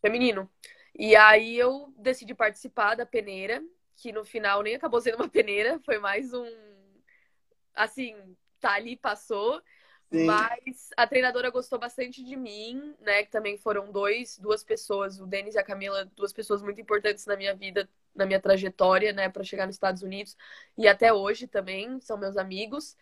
feminino. 0.00 0.50
E 0.98 1.14
aí 1.14 1.56
eu 1.56 1.92
decidi 1.96 2.34
participar 2.34 2.94
da 2.94 3.06
peneira, 3.06 3.62
que 3.96 4.12
no 4.12 4.24
final 4.24 4.62
nem 4.62 4.74
acabou 4.74 5.00
sendo 5.00 5.16
uma 5.16 5.28
peneira, 5.30 5.78
foi 5.80 5.98
mais 5.98 6.32
um. 6.32 6.46
Assim, 7.74 8.36
tá 8.58 8.72
ali, 8.72 8.96
passou. 8.96 9.62
Sim. 10.12 10.26
Mas 10.26 10.90
a 10.96 11.06
treinadora 11.06 11.50
gostou 11.50 11.78
bastante 11.78 12.22
de 12.24 12.36
mim, 12.36 12.94
né? 13.00 13.22
Que 13.22 13.30
também 13.30 13.56
foram 13.56 13.92
dois, 13.92 14.38
duas 14.38 14.64
pessoas, 14.64 15.20
o 15.20 15.26
Denis 15.26 15.54
e 15.54 15.58
a 15.58 15.62
Camila, 15.62 16.04
duas 16.16 16.32
pessoas 16.32 16.62
muito 16.62 16.80
importantes 16.80 17.26
na 17.26 17.36
minha 17.36 17.54
vida, 17.54 17.88
na 18.14 18.26
minha 18.26 18.40
trajetória, 18.40 19.12
né, 19.12 19.28
para 19.28 19.44
chegar 19.44 19.66
nos 19.66 19.76
Estados 19.76 20.02
Unidos 20.02 20.36
e 20.76 20.88
até 20.88 21.12
hoje 21.12 21.46
também 21.46 22.00
são 22.00 22.18
meus 22.18 22.36
amigos. 22.36 22.96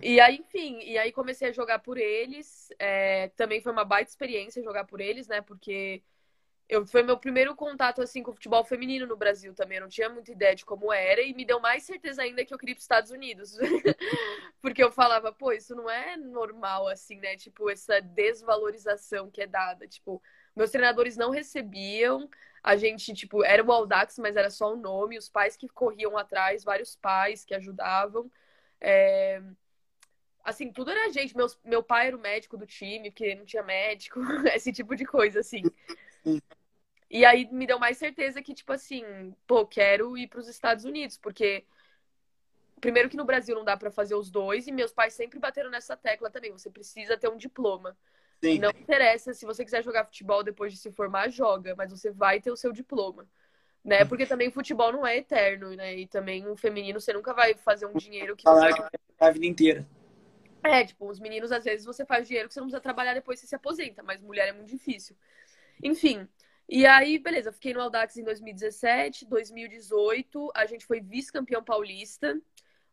E 0.00 0.20
aí, 0.20 0.36
enfim, 0.38 0.78
e 0.80 0.96
aí 0.96 1.12
comecei 1.12 1.48
a 1.48 1.52
jogar 1.52 1.80
por 1.80 1.98
eles. 1.98 2.68
É, 2.78 3.28
também 3.36 3.60
foi 3.60 3.72
uma 3.72 3.84
baita 3.84 4.10
experiência 4.10 4.62
jogar 4.62 4.84
por 4.84 5.00
eles, 5.00 5.28
né? 5.28 5.40
Porque 5.42 6.02
eu, 6.68 6.86
foi 6.86 7.02
meu 7.02 7.18
primeiro 7.18 7.54
contato 7.54 8.00
assim 8.00 8.22
com 8.22 8.30
o 8.30 8.34
futebol 8.34 8.64
feminino 8.64 9.06
no 9.06 9.16
Brasil 9.16 9.54
também. 9.54 9.76
Eu 9.78 9.82
não 9.82 9.88
tinha 9.88 10.08
muita 10.08 10.32
ideia 10.32 10.54
de 10.54 10.64
como 10.64 10.92
era 10.92 11.20
e 11.20 11.34
me 11.34 11.44
deu 11.44 11.60
mais 11.60 11.82
certeza 11.82 12.22
ainda 12.22 12.44
que 12.44 12.54
eu 12.54 12.58
queria 12.58 12.72
ir 12.72 12.76
para 12.76 12.80
os 12.80 12.84
Estados 12.84 13.10
Unidos. 13.10 13.58
Porque 14.60 14.82
eu 14.82 14.90
falava, 14.90 15.32
pô, 15.32 15.52
isso 15.52 15.74
não 15.74 15.90
é 15.90 16.16
normal 16.16 16.88
assim, 16.88 17.16
né? 17.16 17.36
Tipo, 17.36 17.68
essa 17.68 18.00
desvalorização 18.00 19.30
que 19.30 19.42
é 19.42 19.46
dada. 19.46 19.86
Tipo, 19.86 20.22
meus 20.56 20.70
treinadores 20.70 21.16
não 21.16 21.30
recebiam. 21.30 22.28
A 22.62 22.76
gente, 22.76 23.12
tipo, 23.12 23.44
era 23.44 23.62
o 23.62 23.72
Aldax, 23.72 24.18
mas 24.18 24.36
era 24.36 24.48
só 24.48 24.72
o 24.72 24.76
nome. 24.76 25.18
Os 25.18 25.28
pais 25.28 25.56
que 25.56 25.68
corriam 25.68 26.16
atrás, 26.16 26.64
vários 26.64 26.96
pais 26.96 27.44
que 27.44 27.54
ajudavam. 27.54 28.30
É... 28.80 29.42
Assim, 30.44 30.72
tudo 30.72 30.90
era 30.90 31.12
gente. 31.12 31.36
Meu, 31.36 31.46
meu 31.64 31.82
pai 31.82 32.08
era 32.08 32.16
o 32.16 32.20
médico 32.20 32.56
do 32.56 32.66
time, 32.66 33.10
porque 33.10 33.34
não 33.34 33.44
tinha 33.44 33.62
médico. 33.62 34.20
Esse 34.54 34.72
tipo 34.72 34.96
de 34.96 35.04
coisa, 35.04 35.40
assim. 35.40 35.62
E 37.10 37.24
aí 37.26 37.46
me 37.52 37.66
deu 37.66 37.78
mais 37.78 37.98
certeza 37.98 38.42
que, 38.42 38.54
tipo 38.54 38.72
assim, 38.72 39.34
pô, 39.46 39.66
quero 39.66 40.16
ir 40.16 40.28
para 40.28 40.40
os 40.40 40.48
Estados 40.48 40.84
Unidos, 40.84 41.18
porque 41.18 41.64
primeiro 42.80 43.08
que 43.08 43.16
no 43.16 43.24
Brasil 43.24 43.54
não 43.54 43.64
dá 43.64 43.76
para 43.76 43.90
fazer 43.90 44.14
os 44.14 44.30
dois, 44.30 44.66
e 44.66 44.72
meus 44.72 44.92
pais 44.92 45.14
sempre 45.14 45.38
bateram 45.38 45.70
nessa 45.70 45.96
tecla 45.96 46.30
também. 46.30 46.50
Você 46.50 46.70
precisa 46.70 47.16
ter 47.16 47.28
um 47.28 47.36
diploma. 47.36 47.96
Sim. 48.42 48.58
Não 48.58 48.70
interessa 48.70 49.32
se 49.32 49.46
você 49.46 49.64
quiser 49.64 49.84
jogar 49.84 50.04
futebol 50.04 50.42
depois 50.42 50.72
de 50.72 50.78
se 50.78 50.90
formar, 50.90 51.28
joga, 51.28 51.76
mas 51.76 51.92
você 51.92 52.10
vai 52.10 52.40
ter 52.40 52.50
o 52.50 52.56
seu 52.56 52.72
diploma. 52.72 53.26
Né? 53.84 54.04
Porque 54.04 54.26
também 54.26 54.50
futebol 54.50 54.92
não 54.92 55.06
é 55.06 55.18
eterno, 55.18 55.74
né? 55.76 55.96
E 55.96 56.06
também 56.06 56.46
o 56.48 56.56
feminino 56.56 57.00
você 57.00 57.12
nunca 57.12 57.34
vai 57.34 57.54
fazer 57.54 57.86
um 57.86 57.94
dinheiro 57.94 58.36
que 58.36 58.44
falar 58.44 58.70
você... 58.70 58.98
a 59.20 59.30
vida 59.30 59.46
inteira. 59.46 59.86
É, 60.62 60.84
tipo, 60.84 61.08
os 61.08 61.18
meninos 61.18 61.52
às 61.52 61.64
vezes 61.64 61.84
você 61.84 62.04
faz 62.04 62.26
dinheiro 62.26 62.48
que 62.48 62.54
você 62.54 62.60
não 62.60 62.66
precisa 62.66 62.80
trabalhar 62.80 63.14
depois 63.14 63.38
você 63.38 63.46
se 63.46 63.54
aposenta, 63.54 64.02
mas 64.02 64.20
mulher 64.20 64.48
é 64.48 64.52
muito 64.52 64.68
difícil. 64.68 65.16
Enfim, 65.82 66.26
e 66.68 66.86
aí, 66.86 67.18
beleza, 67.18 67.50
eu 67.50 67.52
fiquei 67.52 67.74
no 67.74 67.80
Aldax 67.80 68.16
em 68.16 68.24
2017, 68.24 69.26
2018, 69.26 70.50
a 70.54 70.64
gente 70.66 70.86
foi 70.86 71.00
vice-campeão 71.00 71.62
paulista, 71.62 72.40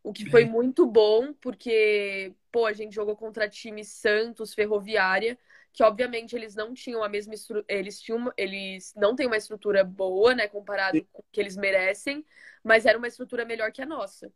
o 0.04 0.12
que 0.12 0.30
foi 0.30 0.46
muito 0.46 0.86
bom, 0.86 1.34
porque, 1.34 2.34
pô, 2.52 2.66
a 2.66 2.74
gente 2.74 2.94
jogou 2.94 3.16
contra 3.16 3.50
time 3.50 3.84
Santos, 3.86 4.54
Ferroviária, 4.54 5.38
que 5.72 5.84
obviamente 5.84 6.36
eles 6.36 6.56
não 6.56 6.74
tinham 6.74 7.04
a 7.04 7.10
mesma 7.10 7.34
estrutura, 7.34 7.66
eles 7.70 8.02
tinham, 8.02 8.32
eles 8.36 8.94
não 8.96 9.16
têm 9.16 9.28
uma 9.28 9.38
estrutura 9.38 9.84
boa, 9.84 10.34
né, 10.34 10.48
comparado 10.48 11.06
com 11.12 11.22
o 11.22 11.26
que 11.32 11.40
eles 11.40 11.56
merecem, 11.56 12.26
mas 12.64 12.86
era 12.86 12.98
uma 12.98 13.08
estrutura 13.08 13.46
melhor 13.46 13.72
que 13.72 13.82
a 13.82 13.86
nossa, 13.86 14.32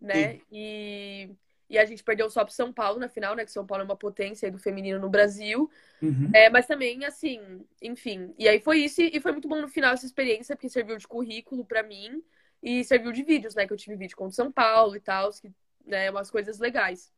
né? 0.00 0.34
Sim. 0.34 0.42
E 0.52 1.30
e 1.68 1.78
a 1.78 1.84
gente 1.84 2.02
perdeu 2.02 2.30
só 2.30 2.44
pro 2.44 2.54
São 2.54 2.72
Paulo 2.72 2.98
na 2.98 3.08
final, 3.08 3.34
né? 3.34 3.44
Que 3.44 3.52
São 3.52 3.66
Paulo 3.66 3.82
é 3.82 3.84
uma 3.84 3.96
potência 3.96 4.50
do 4.50 4.58
feminino 4.58 4.98
no 4.98 5.10
Brasil. 5.10 5.70
Uhum. 6.02 6.30
É, 6.34 6.48
mas 6.48 6.66
também, 6.66 7.04
assim, 7.04 7.64
enfim. 7.82 8.34
E 8.38 8.48
aí 8.48 8.60
foi 8.60 8.78
isso, 8.78 9.02
e 9.02 9.20
foi 9.20 9.32
muito 9.32 9.48
bom 9.48 9.60
no 9.60 9.68
final 9.68 9.92
essa 9.92 10.06
experiência, 10.06 10.56
porque 10.56 10.68
serviu 10.68 10.96
de 10.96 11.06
currículo 11.06 11.64
para 11.64 11.82
mim 11.82 12.22
e 12.62 12.82
serviu 12.84 13.12
de 13.12 13.22
vídeos, 13.22 13.54
né? 13.54 13.66
Que 13.66 13.72
eu 13.72 13.76
tive 13.76 13.96
vídeo 13.96 14.16
contra 14.16 14.34
São 14.34 14.50
Paulo 14.50 14.96
e 14.96 15.00
tal, 15.00 15.30
que, 15.30 15.52
né, 15.84 16.10
umas 16.10 16.30
coisas 16.30 16.58
legais. 16.58 17.12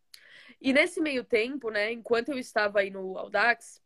E 0.60 0.72
nesse 0.72 1.00
meio 1.00 1.24
tempo, 1.24 1.70
né, 1.70 1.92
enquanto 1.92 2.30
eu 2.30 2.38
estava 2.38 2.80
aí 2.80 2.90
no 2.90 3.16
Audax, 3.16 3.80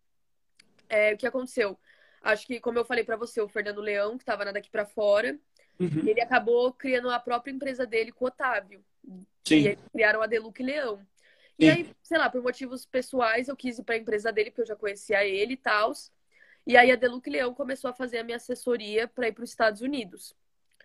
é, 0.88 1.12
o 1.12 1.16
que 1.16 1.26
aconteceu? 1.26 1.78
Acho 2.22 2.46
que, 2.46 2.58
como 2.58 2.78
eu 2.78 2.84
falei 2.84 3.04
para 3.04 3.16
você, 3.16 3.40
o 3.40 3.48
Fernando 3.48 3.80
Leão, 3.80 4.16
que 4.16 4.22
estava 4.22 4.50
daqui 4.50 4.70
para 4.70 4.86
fora, 4.86 5.38
uhum. 5.78 6.08
ele 6.08 6.20
acabou 6.20 6.72
criando 6.72 7.10
a 7.10 7.18
própria 7.18 7.52
empresa 7.52 7.86
dele 7.86 8.12
com 8.12 8.24
o 8.24 8.28
Otávio. 8.28 8.84
Sim. 9.44 9.56
E 9.56 9.66
eles 9.68 9.84
criaram 9.92 10.22
a 10.22 10.26
Deluque 10.26 10.62
Leão. 10.62 10.98
Sim. 10.98 11.04
E 11.58 11.70
aí, 11.70 11.90
sei 12.02 12.18
lá, 12.18 12.28
por 12.30 12.42
motivos 12.42 12.86
pessoais, 12.86 13.48
eu 13.48 13.56
quis 13.56 13.78
ir 13.78 13.84
para 13.84 13.94
a 13.94 13.98
empresa 13.98 14.32
dele, 14.32 14.50
porque 14.50 14.62
eu 14.62 14.66
já 14.66 14.76
conhecia 14.76 15.24
ele 15.24 15.54
e 15.54 15.56
tal. 15.56 15.92
E 16.66 16.76
aí 16.76 16.90
a 16.90 16.96
Deluque 16.96 17.30
Leão 17.30 17.54
começou 17.54 17.90
a 17.90 17.94
fazer 17.94 18.18
a 18.18 18.24
minha 18.24 18.36
assessoria 18.36 19.06
para 19.06 19.28
ir 19.28 19.32
para 19.32 19.44
os 19.44 19.50
Estados 19.50 19.82
Unidos. 19.82 20.34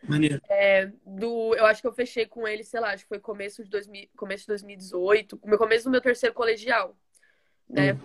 Maneiro. 0.03 0.41
É, 0.49 0.91
do, 1.05 1.55
eu 1.55 1.65
acho 1.65 1.81
que 1.81 1.87
eu 1.87 1.93
fechei 1.93 2.25
com 2.25 2.47
ele, 2.47 2.63
sei 2.63 2.79
lá, 2.79 2.91
acho 2.91 3.03
que 3.03 3.09
foi 3.09 3.19
começo 3.19 3.63
de, 3.63 3.69
2000, 3.69 4.09
começo 4.15 4.43
de 4.43 4.47
2018, 4.47 5.39
no 5.43 5.57
começo 5.57 5.85
do 5.85 5.91
meu 5.91 6.01
terceiro 6.01 6.33
colegial. 6.33 6.95
Né? 7.67 7.93
Hum 7.93 7.99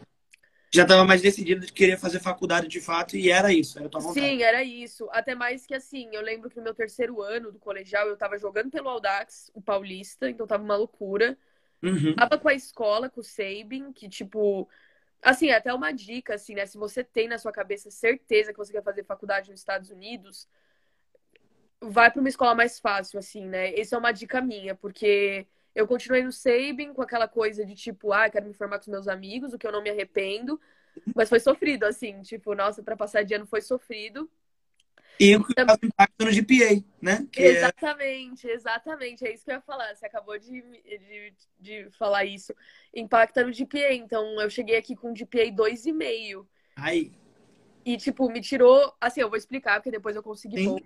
já 0.74 0.82
estava 0.82 1.04
mais 1.04 1.22
decidido 1.22 1.64
de 1.64 1.72
querer 1.72 1.96
fazer 1.96 2.18
faculdade 2.18 2.66
de 2.66 2.80
fato 2.80 3.16
e 3.16 3.30
era 3.30 3.52
isso, 3.52 3.78
era 3.78 3.88
tua 3.88 4.00
vontade. 4.00 4.26
Sim, 4.26 4.42
era 4.42 4.64
isso. 4.64 5.08
Até 5.12 5.34
mais 5.34 5.64
que 5.64 5.74
assim, 5.74 6.08
eu 6.12 6.20
lembro 6.20 6.50
que 6.50 6.56
no 6.56 6.62
meu 6.62 6.74
terceiro 6.74 7.22
ano 7.22 7.52
do 7.52 7.60
colegial 7.60 8.08
eu 8.08 8.14
estava 8.14 8.36
jogando 8.38 8.70
pelo 8.70 8.88
Audax, 8.88 9.50
o 9.54 9.62
Paulista, 9.62 10.28
então 10.28 10.46
tava 10.46 10.64
uma 10.64 10.76
loucura. 10.76 11.38
Uhum. 11.80 12.14
Tava 12.16 12.38
com 12.38 12.48
a 12.48 12.54
escola, 12.54 13.08
com 13.08 13.20
o 13.20 13.24
Sabin, 13.24 13.92
que 13.92 14.08
tipo. 14.08 14.68
Assim, 15.22 15.50
até 15.50 15.72
uma 15.72 15.92
dica, 15.92 16.34
assim, 16.34 16.54
né? 16.54 16.66
Se 16.66 16.76
você 16.76 17.04
tem 17.04 17.28
na 17.28 17.38
sua 17.38 17.52
cabeça 17.52 17.90
certeza 17.90 18.52
que 18.52 18.58
você 18.58 18.72
quer 18.72 18.82
fazer 18.82 19.04
faculdade 19.04 19.50
nos 19.50 19.60
Estados 19.60 19.90
Unidos, 19.90 20.48
vai 21.80 22.10
para 22.10 22.20
uma 22.20 22.28
escola 22.28 22.54
mais 22.54 22.78
fácil, 22.80 23.18
assim, 23.18 23.46
né? 23.46 23.78
Essa 23.78 23.96
é 23.96 23.98
uma 23.98 24.12
dica 24.12 24.40
minha, 24.40 24.74
porque 24.74 25.46
eu 25.74 25.86
continuei 25.86 26.22
no 26.22 26.32
Sabin 26.32 26.92
com 26.92 27.02
aquela 27.02 27.26
coisa 27.26 27.64
de 27.64 27.74
tipo, 27.74 28.12
ah, 28.12 28.30
quero 28.30 28.46
me 28.46 28.54
formar 28.54 28.78
com 28.78 28.82
os 28.82 28.88
meus 28.88 29.08
amigos, 29.08 29.52
o 29.52 29.58
que 29.58 29.66
eu 29.66 29.72
não 29.72 29.82
me 29.82 29.90
arrependo. 29.90 30.60
Mas 31.14 31.28
foi 31.28 31.40
sofrido, 31.40 31.84
assim, 31.84 32.22
tipo, 32.22 32.54
nossa, 32.54 32.82
para 32.82 32.96
passar 32.96 33.24
de 33.24 33.34
ano 33.34 33.46
foi 33.46 33.60
sofrido. 33.60 34.30
E 35.18 35.36
o 35.36 35.44
que 35.44 35.52
então, 35.52 35.76
impacto 35.82 36.24
no 36.24 36.32
GPA, 36.32 36.84
né? 37.00 37.26
Que 37.30 37.42
é 37.42 37.46
exatamente, 37.46 38.48
é... 38.48 38.52
exatamente. 38.52 39.26
É 39.26 39.32
isso 39.32 39.44
que 39.44 39.50
eu 39.50 39.56
ia 39.56 39.60
falar. 39.60 39.94
Você 39.94 40.06
acabou 40.06 40.36
de, 40.38 40.60
de, 40.60 41.34
de 41.60 41.90
falar 41.92 42.24
isso. 42.24 42.52
Impacta 42.92 43.44
no 43.44 43.52
GPA. 43.52 43.92
Então, 43.92 44.40
eu 44.40 44.50
cheguei 44.50 44.76
aqui 44.76 44.96
com 44.96 45.14
GPA 45.14 45.52
2,5. 45.52 46.46
Aí. 46.76 47.12
E, 47.84 47.96
tipo, 47.96 48.28
me 48.28 48.40
tirou. 48.40 48.92
Assim, 49.00 49.20
eu 49.20 49.28
vou 49.28 49.38
explicar, 49.38 49.74
porque 49.76 49.90
depois 49.90 50.16
eu 50.16 50.22
consegui 50.22 50.64
Sim. 50.64 50.78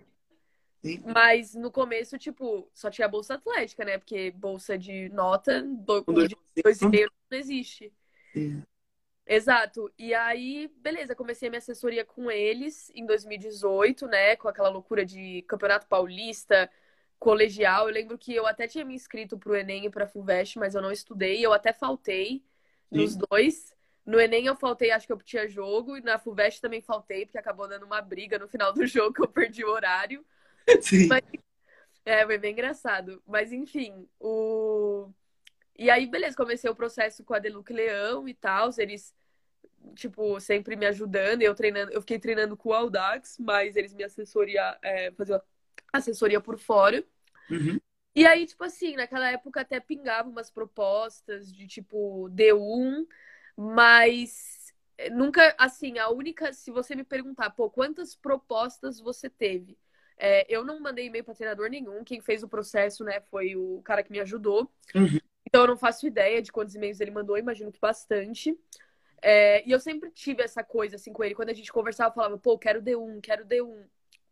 Mas 1.04 1.54
no 1.54 1.70
começo, 1.70 2.18
tipo, 2.18 2.70
só 2.72 2.90
tinha 2.90 3.08
bolsa 3.08 3.34
atlética, 3.34 3.84
né? 3.84 3.98
Porque 3.98 4.30
bolsa 4.30 4.78
de 4.78 5.08
nota, 5.10 5.62
dois, 5.62 6.04
dois, 6.04 6.28
dois 6.62 6.82
e 6.82 7.08
não 7.30 7.38
existe. 7.38 7.92
Sim. 8.32 8.62
Exato. 9.26 9.92
E 9.98 10.14
aí, 10.14 10.72
beleza, 10.78 11.14
comecei 11.14 11.48
a 11.48 11.50
minha 11.50 11.58
assessoria 11.58 12.04
com 12.04 12.30
eles 12.30 12.90
em 12.94 13.04
2018, 13.04 14.06
né? 14.06 14.36
Com 14.36 14.48
aquela 14.48 14.70
loucura 14.70 15.04
de 15.04 15.42
Campeonato 15.42 15.86
Paulista, 15.86 16.70
colegial. 17.18 17.88
Eu 17.88 17.94
lembro 17.94 18.16
que 18.16 18.34
eu 18.34 18.46
até 18.46 18.66
tinha 18.66 18.84
me 18.84 18.94
inscrito 18.94 19.36
pro 19.36 19.54
Enem 19.54 19.84
e 19.84 19.90
pra 19.90 20.06
FUVEST, 20.06 20.58
mas 20.58 20.74
eu 20.74 20.80
não 20.80 20.90
estudei. 20.90 21.44
Eu 21.44 21.52
até 21.52 21.74
faltei 21.74 22.42
nos 22.90 23.12
Sim. 23.12 23.20
dois. 23.28 23.74
No 24.06 24.18
Enem 24.18 24.46
eu 24.46 24.56
faltei, 24.56 24.90
acho 24.90 25.06
que 25.06 25.12
eu 25.12 25.18
tinha 25.18 25.46
jogo, 25.46 25.98
e 25.98 26.00
na 26.00 26.18
FUVEST 26.18 26.62
também 26.62 26.80
faltei, 26.80 27.26
porque 27.26 27.36
acabou 27.36 27.68
dando 27.68 27.84
uma 27.84 28.00
briga 28.00 28.38
no 28.38 28.48
final 28.48 28.72
do 28.72 28.86
jogo, 28.86 29.12
que 29.12 29.22
eu 29.22 29.28
perdi 29.28 29.62
o 29.62 29.70
horário. 29.70 30.24
Sim. 30.82 31.08
Mas, 31.08 31.22
é, 32.04 32.24
foi 32.24 32.38
bem 32.38 32.52
engraçado. 32.52 33.22
Mas 33.26 33.52
enfim, 33.52 34.08
o. 34.20 35.10
E 35.76 35.90
aí, 35.90 36.06
beleza, 36.06 36.36
comecei 36.36 36.68
o 36.68 36.74
processo 36.74 37.22
com 37.24 37.34
a 37.34 37.38
Deluc 37.38 37.72
Leão 37.72 38.28
e 38.28 38.34
tal. 38.34 38.70
Eles, 38.78 39.14
tipo, 39.94 40.40
sempre 40.40 40.76
me 40.76 40.86
ajudando. 40.86 41.42
Eu 41.42 41.54
treinando, 41.54 41.92
eu 41.92 42.00
fiquei 42.00 42.18
treinando 42.18 42.56
com 42.56 42.70
o 42.70 42.74
Audax, 42.74 43.36
mas 43.38 43.76
eles 43.76 43.94
me 43.94 44.04
assessoria, 44.04 44.76
é, 44.82 45.12
faziam 45.12 45.40
assessoria 45.92 46.40
por 46.40 46.58
fora. 46.58 47.04
Uhum. 47.50 47.78
E 48.14 48.26
aí, 48.26 48.46
tipo 48.46 48.64
assim, 48.64 48.96
naquela 48.96 49.30
época 49.30 49.60
até 49.60 49.78
pingava 49.78 50.28
umas 50.28 50.50
propostas 50.50 51.52
de 51.52 51.68
tipo 51.68 52.28
D1, 52.30 53.06
mas 53.56 54.74
nunca, 55.12 55.54
assim, 55.56 55.98
a 55.98 56.08
única, 56.10 56.52
se 56.52 56.70
você 56.70 56.96
me 56.96 57.04
perguntar, 57.04 57.50
pô, 57.50 57.70
quantas 57.70 58.16
propostas 58.16 58.98
você 58.98 59.30
teve? 59.30 59.78
É, 60.18 60.44
eu 60.48 60.64
não 60.64 60.80
mandei 60.80 61.06
e-mail 61.06 61.24
para 61.24 61.34
treinador 61.34 61.70
nenhum. 61.70 62.02
Quem 62.02 62.20
fez 62.20 62.42
o 62.42 62.48
processo, 62.48 63.04
né, 63.04 63.20
foi 63.20 63.54
o 63.56 63.80
cara 63.82 64.02
que 64.02 64.10
me 64.10 64.20
ajudou. 64.20 64.70
Uhum. 64.94 65.18
Então 65.46 65.62
eu 65.62 65.68
não 65.68 65.76
faço 65.76 66.06
ideia 66.06 66.42
de 66.42 66.52
quantos 66.52 66.74
e-mails 66.74 67.00
ele 67.00 67.10
mandou, 67.10 67.38
imagino 67.38 67.72
que 67.72 67.80
bastante. 67.80 68.58
É, 69.22 69.66
e 69.66 69.72
eu 69.72 69.80
sempre 69.80 70.10
tive 70.10 70.42
essa 70.42 70.62
coisa 70.62 70.96
assim 70.96 71.12
com 71.12 71.24
ele. 71.24 71.34
Quando 71.34 71.50
a 71.50 71.54
gente 71.54 71.72
conversava, 71.72 72.10
eu 72.10 72.14
falava, 72.14 72.38
pô, 72.38 72.58
quero 72.58 72.82
D1, 72.82 73.20
quero 73.20 73.46
D1. 73.46 73.84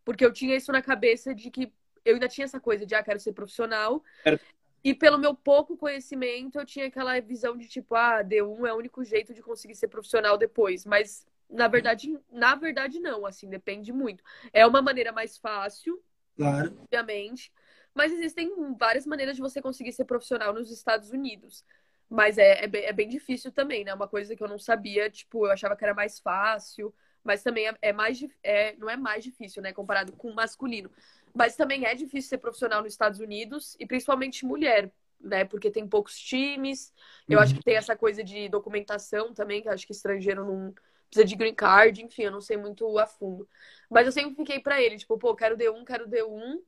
Porque 0.05 0.25
eu 0.25 0.31
tinha 0.31 0.55
isso 0.55 0.71
na 0.71 0.81
cabeça 0.81 1.33
de 1.33 1.49
que 1.49 1.73
eu 2.05 2.13
ainda 2.13 2.27
tinha 2.27 2.45
essa 2.45 2.59
coisa 2.59 2.85
de, 2.85 2.95
ah, 2.95 3.03
quero 3.03 3.19
ser 3.19 3.33
profissional. 3.33 4.03
Quero... 4.23 4.39
E 4.83 4.93
pelo 4.93 5.17
meu 5.17 5.33
pouco 5.33 5.75
conhecimento, 5.75 6.57
eu 6.57 6.65
tinha 6.65 6.85
aquela 6.85 7.19
visão 7.19 7.57
de 7.57 7.67
tipo, 7.67 7.95
ah, 7.95 8.23
D1 8.23 8.67
é 8.67 8.73
o 8.73 8.77
único 8.77 9.03
jeito 9.03 9.33
de 9.33 9.41
conseguir 9.41 9.75
ser 9.75 9.87
profissional 9.87 10.37
depois. 10.37 10.85
Mas 10.85 11.25
na 11.49 11.67
verdade, 11.67 12.19
na 12.31 12.55
verdade 12.55 12.99
não, 12.99 13.25
assim, 13.25 13.49
depende 13.49 13.91
muito. 13.91 14.23
É 14.51 14.65
uma 14.65 14.81
maneira 14.81 15.11
mais 15.11 15.37
fácil, 15.37 16.01
claro. 16.35 16.77
obviamente, 16.81 17.51
mas 17.93 18.11
existem 18.11 18.51
várias 18.77 19.05
maneiras 19.05 19.35
de 19.35 19.41
você 19.41 19.61
conseguir 19.61 19.91
ser 19.91 20.05
profissional 20.05 20.53
nos 20.53 20.71
Estados 20.71 21.11
Unidos. 21.11 21.63
Mas 22.09 22.37
é, 22.37 22.63
é, 22.63 22.67
bem, 22.67 22.85
é 22.85 22.93
bem 22.93 23.09
difícil 23.09 23.51
também, 23.51 23.83
né? 23.83 23.93
Uma 23.93 24.07
coisa 24.07 24.35
que 24.35 24.41
eu 24.41 24.47
não 24.47 24.59
sabia, 24.59 25.09
tipo, 25.09 25.45
eu 25.45 25.51
achava 25.51 25.75
que 25.75 25.83
era 25.83 25.93
mais 25.93 26.19
fácil. 26.19 26.93
Mas 27.23 27.43
também 27.43 27.67
é, 27.67 27.75
é 27.81 27.91
mais 27.91 28.25
é, 28.41 28.73
não 28.77 28.89
é 28.89 28.95
mais 28.95 29.23
difícil, 29.23 29.61
né, 29.61 29.73
comparado 29.73 30.13
com 30.13 30.29
o 30.29 30.35
masculino. 30.35 30.89
Mas 31.33 31.57
também 31.57 31.85
é 31.85 31.93
difícil 31.93 32.29
ser 32.29 32.37
profissional 32.37 32.81
nos 32.81 32.93
Estados 32.93 33.19
Unidos 33.19 33.75
e 33.79 33.85
principalmente 33.85 34.45
mulher, 34.45 34.89
né? 35.19 35.43
Porque 35.43 35.69
tem 35.69 35.85
poucos 35.85 36.17
times. 36.17 36.93
Eu 37.27 37.37
uhum. 37.37 37.43
acho 37.43 37.55
que 37.55 37.63
tem 37.63 37.75
essa 37.75 37.97
coisa 37.97 38.23
de 38.23 38.47
documentação 38.47 39.33
também, 39.33 39.61
que 39.61 39.67
acho 39.67 39.85
que 39.85 39.91
estrangeiro 39.91 40.45
não 40.45 40.73
precisa 41.09 41.25
de 41.25 41.35
green 41.35 41.55
card, 41.55 42.03
enfim, 42.03 42.23
eu 42.23 42.31
não 42.31 42.41
sei 42.41 42.57
muito 42.57 42.97
a 42.97 43.05
fundo. 43.05 43.47
Mas 43.89 44.05
eu 44.05 44.11
sempre 44.11 44.35
fiquei 44.35 44.59
para 44.59 44.81
ele, 44.81 44.97
tipo, 44.97 45.17
pô, 45.17 45.35
quero 45.35 45.57
D1, 45.57 45.85
quero 45.85 46.07
D1. 46.07 46.61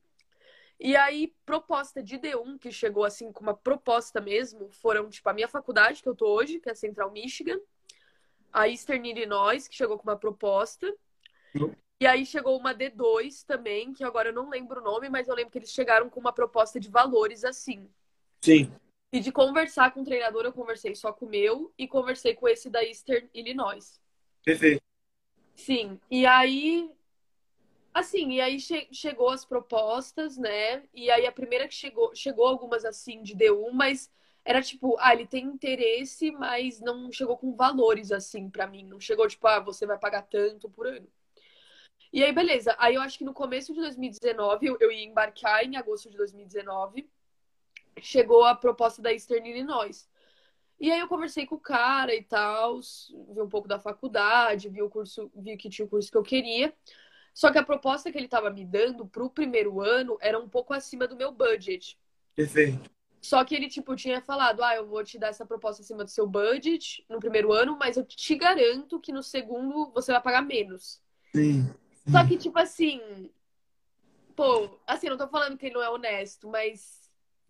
E 0.78 0.96
aí, 0.96 1.34
proposta 1.44 2.02
de 2.02 2.18
D1, 2.18 2.58
que 2.58 2.72
chegou 2.72 3.04
assim 3.04 3.30
com 3.30 3.42
uma 3.42 3.54
proposta 3.54 4.20
mesmo, 4.20 4.70
foram, 4.70 5.10
tipo, 5.10 5.28
a 5.28 5.34
minha 5.34 5.48
faculdade 5.48 6.02
que 6.02 6.08
eu 6.08 6.14
tô 6.14 6.26
hoje, 6.26 6.58
que 6.58 6.70
é 6.70 6.74
Central 6.74 7.10
Michigan, 7.10 7.58
a 8.52 8.66
Eastern 8.66 9.08
Illinois, 9.08 9.68
que 9.68 9.76
chegou 9.76 9.98
com 9.98 10.04
uma 10.04 10.16
proposta. 10.16 10.92
Uhum. 11.54 11.74
E 12.00 12.06
aí 12.06 12.24
chegou 12.24 12.58
uma 12.58 12.74
D2 12.74 13.44
também, 13.44 13.92
que 13.92 14.02
agora 14.02 14.30
eu 14.30 14.32
não 14.32 14.48
lembro 14.48 14.80
o 14.80 14.84
nome, 14.84 15.10
mas 15.10 15.28
eu 15.28 15.34
lembro 15.34 15.50
que 15.50 15.58
eles 15.58 15.70
chegaram 15.70 16.08
com 16.08 16.18
uma 16.18 16.32
proposta 16.32 16.80
de 16.80 16.88
valores 16.88 17.44
assim. 17.44 17.86
Sim. 18.40 18.72
E 19.12 19.20
de 19.20 19.30
conversar 19.30 19.92
com 19.92 20.00
o 20.00 20.04
treinador, 20.04 20.46
eu 20.46 20.52
conversei 20.52 20.94
só 20.94 21.12
com 21.12 21.26
o 21.26 21.28
meu 21.28 21.70
e 21.76 21.86
conversei 21.86 22.34
com 22.34 22.48
esse 22.48 22.70
da 22.70 22.82
Eastern 22.82 23.28
Illinois. 23.34 23.99
Perfeito. 24.44 24.82
Sim. 25.54 26.00
E 26.10 26.26
aí. 26.26 26.90
Assim, 27.92 28.32
e 28.32 28.40
aí 28.40 28.60
che 28.60 28.88
chegou 28.92 29.30
as 29.30 29.44
propostas, 29.44 30.36
né? 30.38 30.84
E 30.94 31.10
aí 31.10 31.26
a 31.26 31.32
primeira 31.32 31.66
que 31.66 31.74
chegou, 31.74 32.14
chegou 32.14 32.46
algumas 32.46 32.84
assim 32.84 33.22
de 33.22 33.34
D1, 33.34 33.72
mas 33.72 34.10
era 34.44 34.62
tipo, 34.62 34.96
ah, 34.98 35.12
ele 35.12 35.26
tem 35.26 35.44
interesse, 35.44 36.30
mas 36.30 36.80
não 36.80 37.10
chegou 37.12 37.36
com 37.36 37.54
valores 37.54 38.12
assim 38.12 38.48
para 38.48 38.66
mim. 38.66 38.84
Não 38.84 39.00
chegou 39.00 39.28
tipo, 39.28 39.46
ah, 39.46 39.60
você 39.60 39.86
vai 39.86 39.98
pagar 39.98 40.22
tanto 40.22 40.68
por 40.70 40.86
ano. 40.86 41.06
E 42.12 42.24
aí, 42.24 42.32
beleza. 42.32 42.74
Aí 42.78 42.94
eu 42.96 43.02
acho 43.02 43.18
que 43.18 43.24
no 43.24 43.32
começo 43.34 43.72
de 43.72 43.80
2019, 43.80 44.66
eu, 44.66 44.76
eu 44.80 44.90
ia 44.90 45.04
embarcar 45.04 45.64
em 45.64 45.76
agosto 45.76 46.10
de 46.10 46.16
2019, 46.16 47.08
chegou 48.00 48.44
a 48.44 48.54
proposta 48.54 49.00
da 49.02 49.12
Eastern 49.12 49.48
Illinois. 49.48 50.08
E 50.80 50.90
aí 50.90 50.98
eu 50.98 51.08
conversei 51.08 51.44
com 51.44 51.56
o 51.56 51.60
cara 51.60 52.14
e 52.14 52.22
tal, 52.22 52.80
vi 52.80 53.42
um 53.42 53.48
pouco 53.48 53.68
da 53.68 53.78
faculdade, 53.78 54.70
vi 54.70 54.80
o 54.82 54.88
curso, 54.88 55.30
vi 55.36 55.56
que 55.58 55.68
tinha 55.68 55.84
o 55.84 55.88
curso 55.88 56.10
que 56.10 56.16
eu 56.16 56.22
queria. 56.22 56.74
Só 57.34 57.52
que 57.52 57.58
a 57.58 57.62
proposta 57.62 58.10
que 58.10 58.16
ele 58.16 58.24
estava 58.24 58.50
me 58.50 58.64
dando 58.64 59.06
para 59.06 59.22
o 59.22 59.28
primeiro 59.28 59.80
ano 59.80 60.16
era 60.20 60.38
um 60.38 60.48
pouco 60.48 60.72
acima 60.72 61.06
do 61.06 61.14
meu 61.14 61.30
budget. 61.30 61.98
Perfeito. 62.34 62.90
Só 63.20 63.44
que 63.44 63.54
ele, 63.54 63.68
tipo, 63.68 63.94
tinha 63.94 64.22
falado, 64.22 64.62
ah, 64.62 64.74
eu 64.74 64.86
vou 64.86 65.04
te 65.04 65.18
dar 65.18 65.28
essa 65.28 65.44
proposta 65.44 65.82
acima 65.82 66.02
do 66.02 66.10
seu 66.10 66.26
budget 66.26 67.04
no 67.08 67.20
primeiro 67.20 67.52
ano, 67.52 67.76
mas 67.78 67.98
eu 67.98 68.04
te 68.04 68.34
garanto 68.34 68.98
que 68.98 69.12
no 69.12 69.22
segundo 69.22 69.90
você 69.92 70.12
vai 70.12 70.22
pagar 70.22 70.40
menos. 70.40 71.02
Sim. 71.34 71.68
Só 72.10 72.26
que, 72.26 72.38
tipo 72.38 72.58
assim, 72.58 73.30
pô, 74.34 74.80
assim, 74.86 75.10
não 75.10 75.18
tô 75.18 75.28
falando 75.28 75.58
que 75.58 75.66
ele 75.66 75.74
não 75.74 75.82
é 75.82 75.90
honesto, 75.90 76.48
mas 76.48 76.99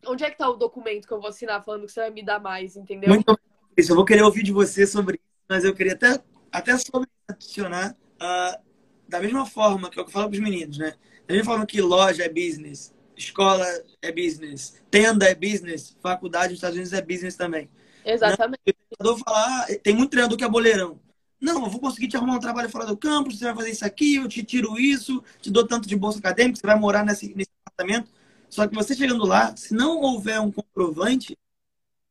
onde 0.07 0.25
é 0.25 0.31
que 0.31 0.39
tá 0.39 0.49
o 0.49 0.57
documento 0.57 1.07
que 1.07 1.13
eu 1.13 1.21
vou 1.21 1.29
assinar 1.29 1.65
falando 1.65 1.87
que 1.87 1.93
você 1.93 2.01
vai 2.01 2.11
me 2.11 2.25
dar 2.25 2.41
mais, 2.41 2.77
entendeu? 2.77 3.09
Muito 3.09 3.39
isso. 3.77 3.93
Eu 3.93 3.97
vou 3.97 4.05
querer 4.05 4.23
ouvir 4.23 4.43
de 4.43 4.53
você 4.53 4.87
sobre 4.87 5.17
isso, 5.17 5.45
mas 5.49 5.65
eu 5.65 5.75
queria 5.75 5.93
até, 5.93 6.21
até 6.51 6.77
sobre 6.79 7.09
adicionar 7.29 7.97
uh, 8.17 8.63
da 9.09 9.21
mesma 9.21 9.47
forma 9.47 9.91
que 9.91 9.99
eu 9.99 10.09
falo 10.09 10.29
para 10.29 10.37
os 10.37 10.43
meninos, 10.43 10.79
né? 10.79 10.95
Da 11.27 11.35
mesma 11.35 11.53
forma 11.53 11.67
que 11.67 11.81
loja 11.81 12.25
é 12.25 12.29
business, 12.29 12.95
escola 13.17 13.67
é 14.03 14.13
business, 14.13 14.81
tenda 14.91 15.27
é 15.27 15.35
business, 15.35 15.97
faculdade 16.01 16.49
nos 16.49 16.59
Estados 16.59 16.77
Unidos 16.77 16.93
é 16.93 17.03
business 17.03 17.37
também. 17.37 17.69
Exatamente. 18.05 18.61
Não, 18.67 18.73
o 18.73 18.97
treinador 18.97 19.25
fala, 19.25 19.39
ah, 19.47 19.67
tem 19.83 19.95
muito 19.95 20.11
treinador 20.11 20.37
que 20.37 20.45
é 20.45 20.49
boleirão. 20.49 20.99
Não, 21.41 21.65
eu 21.65 21.71
vou 21.71 21.81
conseguir 21.81 22.09
te 22.09 22.17
arrumar 22.17 22.35
um 22.35 22.41
trabalho 22.41 22.69
fora 22.69 22.85
do 22.85 22.97
campo, 22.97 23.31
você 23.31 23.45
vai 23.45 23.55
fazer 23.55 23.71
isso 23.71 23.85
aqui, 23.85 24.17
eu 24.17 24.29
te 24.29 24.43
tiro 24.43 24.79
isso, 24.79 25.23
te 25.41 25.51
dou 25.51 25.67
tanto 25.67 25.89
de 25.89 25.97
bolsa 25.97 26.19
acadêmica, 26.19 26.59
você 26.59 26.67
vai 26.67 26.79
morar 26.79 27.05
nesse, 27.05 27.35
nesse 27.35 27.51
apartamento. 27.65 28.11
Só 28.51 28.67
que 28.67 28.75
você 28.75 28.95
chegando 28.95 29.25
lá, 29.25 29.57
se 29.57 29.73
não 29.73 30.01
houver 30.01 30.41
um 30.41 30.51
comprovante, 30.51 31.39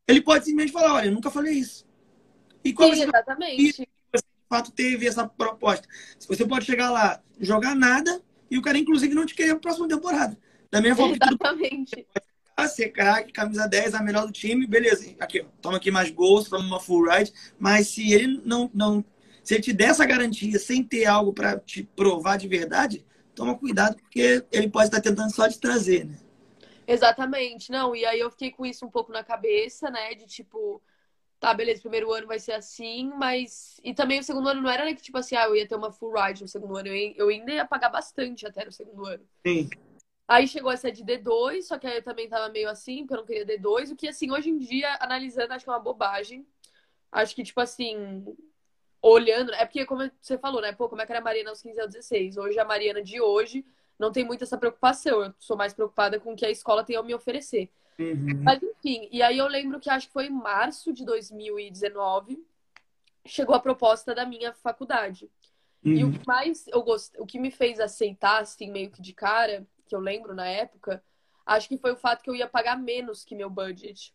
ele 0.07 0.21
pode 0.21 0.45
simplesmente 0.45 0.73
falar, 0.73 0.95
olha, 0.95 1.07
eu 1.07 1.11
nunca 1.11 1.29
falei 1.29 1.53
isso. 1.53 1.85
E 2.63 2.73
qual 2.73 2.91
Sim, 2.91 3.03
exatamente. 3.03 3.73
Você, 3.73 3.83
de 3.83 4.47
fato, 4.49 4.71
teve 4.71 5.05
essa 5.05 5.27
proposta. 5.27 5.87
Você 6.27 6.47
pode 6.47 6.65
chegar 6.65 6.89
lá, 6.89 7.21
jogar 7.39 7.75
nada, 7.75 8.21
e 8.49 8.57
o 8.57 8.61
cara, 8.61 8.77
inclusive, 8.77 9.13
não 9.13 9.25
te 9.25 9.35
querer 9.35 9.49
para 9.49 9.57
a 9.57 9.61
próxima 9.61 9.87
temporada. 9.87 10.35
Da 10.71 10.81
mesma 10.81 10.95
forma 10.95 11.15
Exatamente. 11.15 11.95
que 11.95 12.03
tudo 12.03 12.67
ser 12.67 12.89
craque, 12.89 13.31
camisa 13.31 13.67
10, 13.67 13.93
a 13.93 14.03
melhor 14.03 14.25
do 14.25 14.31
time, 14.31 14.67
beleza. 14.67 15.13
Aqui, 15.19 15.41
ó, 15.41 15.45
toma 15.61 15.77
aqui 15.77 15.91
mais 15.91 16.09
bolsa, 16.09 16.49
toma 16.49 16.65
uma 16.65 16.79
full 16.79 17.09
ride. 17.09 17.31
Mas 17.57 17.87
se 17.87 18.11
ele 18.11 18.41
não, 18.43 18.69
não. 18.73 19.03
Se 19.43 19.53
ele 19.53 19.63
te 19.63 19.73
der 19.73 19.89
essa 19.89 20.05
garantia 20.05 20.59
sem 20.59 20.83
ter 20.83 21.05
algo 21.05 21.33
para 21.33 21.59
te 21.59 21.83
provar 21.95 22.37
de 22.37 22.47
verdade, 22.47 23.05
toma 23.33 23.57
cuidado, 23.57 23.95
porque 23.97 24.43
ele 24.51 24.69
pode 24.69 24.87
estar 24.87 25.01
tentando 25.01 25.33
só 25.33 25.47
te 25.47 25.59
trazer, 25.59 26.05
né? 26.05 26.17
Exatamente. 26.91 27.71
Não, 27.71 27.95
e 27.95 28.05
aí 28.05 28.19
eu 28.19 28.31
fiquei 28.31 28.51
com 28.51 28.65
isso 28.65 28.85
um 28.85 28.89
pouco 28.89 29.11
na 29.11 29.23
cabeça, 29.23 29.89
né? 29.89 30.15
De 30.15 30.25
tipo, 30.25 30.81
tá, 31.39 31.53
beleza, 31.53 31.81
primeiro 31.81 32.11
ano 32.11 32.27
vai 32.27 32.39
ser 32.39 32.53
assim, 32.53 33.11
mas. 33.15 33.79
E 33.83 33.93
também 33.93 34.19
o 34.19 34.23
segundo 34.23 34.49
ano 34.49 34.61
não 34.61 34.69
era 34.69 34.85
né, 34.85 34.93
que, 34.93 35.01
tipo 35.01 35.17
assim, 35.17 35.35
ah, 35.35 35.45
eu 35.45 35.55
ia 35.55 35.67
ter 35.67 35.75
uma 35.75 35.91
full 35.91 36.13
ride 36.13 36.41
no 36.41 36.47
segundo 36.47 36.75
ano. 36.75 36.87
Eu, 36.87 37.29
ainda 37.29 37.51
ia 37.51 37.65
pagar 37.65 37.89
bastante 37.89 38.45
até 38.47 38.65
no 38.65 38.71
segundo 38.71 39.05
ano. 39.05 39.23
Sim. 39.45 39.69
Aí 40.27 40.47
chegou 40.47 40.71
essa 40.71 40.91
de 40.91 41.03
D2, 41.03 41.63
só 41.63 41.79
que 41.79 41.87
aí 41.87 41.97
eu 41.97 42.03
também 42.03 42.29
tava 42.29 42.49
meio 42.49 42.69
assim, 42.69 42.99
porque 42.99 43.13
eu 43.13 43.17
não 43.17 43.25
queria 43.25 43.45
D2. 43.45 43.91
O 43.91 43.95
que, 43.95 44.07
assim, 44.07 44.31
hoje 44.31 44.49
em 44.49 44.57
dia, 44.57 44.97
analisando, 44.99 45.53
acho 45.53 45.63
que 45.63 45.69
é 45.69 45.73
uma 45.73 45.79
bobagem. 45.79 46.45
Acho 47.11 47.35
que, 47.35 47.43
tipo 47.43 47.59
assim, 47.59 48.25
olhando. 49.01 49.53
É 49.53 49.65
porque, 49.65 49.85
como 49.85 50.09
você 50.21 50.37
falou, 50.37 50.61
né? 50.61 50.71
Pô, 50.71 50.89
como 50.89 51.01
é 51.01 51.05
que 51.05 51.11
era 51.11 51.19
a 51.19 51.23
Mariana 51.23 51.49
aos 51.49 51.61
15 51.61 51.81
aos 51.81 51.91
16? 51.91 52.37
Hoje, 52.37 52.59
a 52.59 52.65
Mariana 52.65 53.01
de 53.01 53.21
hoje 53.21 53.65
não 53.99 54.11
tem 54.11 54.23
muito 54.23 54.43
essa 54.43 54.57
preocupação. 54.57 55.23
Eu 55.23 55.33
sou 55.37 55.57
mais 55.57 55.73
preocupada 55.73 56.19
com 56.19 56.33
o 56.33 56.35
que 56.35 56.45
a 56.45 56.49
escola 56.49 56.83
tem 56.83 56.95
a 56.95 57.03
me 57.03 57.13
oferecer. 57.13 57.69
Uhum. 57.99 58.41
Mas, 58.43 58.63
enfim. 58.63 59.09
E 59.11 59.21
aí 59.21 59.37
eu 59.37 59.47
lembro 59.47 59.79
que 59.79 59.89
acho 59.89 60.07
que 60.07 60.13
foi 60.13 60.27
em 60.27 60.31
março 60.31 60.93
de 60.93 61.05
2019 61.05 62.41
chegou 63.25 63.53
a 63.53 63.59
proposta 63.59 64.15
da 64.15 64.25
minha 64.25 64.53
faculdade. 64.53 65.29
Uhum. 65.85 65.93
E 65.93 66.03
o 66.03 66.11
que 66.11 66.25
mais 66.25 66.65
eu 66.67 66.81
gost... 66.81 67.13
o 67.19 67.25
que 67.25 67.39
me 67.39 67.51
fez 67.51 67.79
aceitar, 67.79 68.41
assim, 68.41 68.71
meio 68.71 68.89
que 68.89 69.01
de 69.01 69.13
cara, 69.13 69.67
que 69.85 69.95
eu 69.95 69.99
lembro 69.99 70.33
na 70.33 70.47
época, 70.47 71.03
acho 71.45 71.67
que 71.67 71.77
foi 71.77 71.91
o 71.91 71.97
fato 71.97 72.23
que 72.23 72.29
eu 72.29 72.35
ia 72.35 72.47
pagar 72.47 72.77
menos 72.77 73.23
que 73.23 73.35
meu 73.35 73.49
budget. 73.49 74.13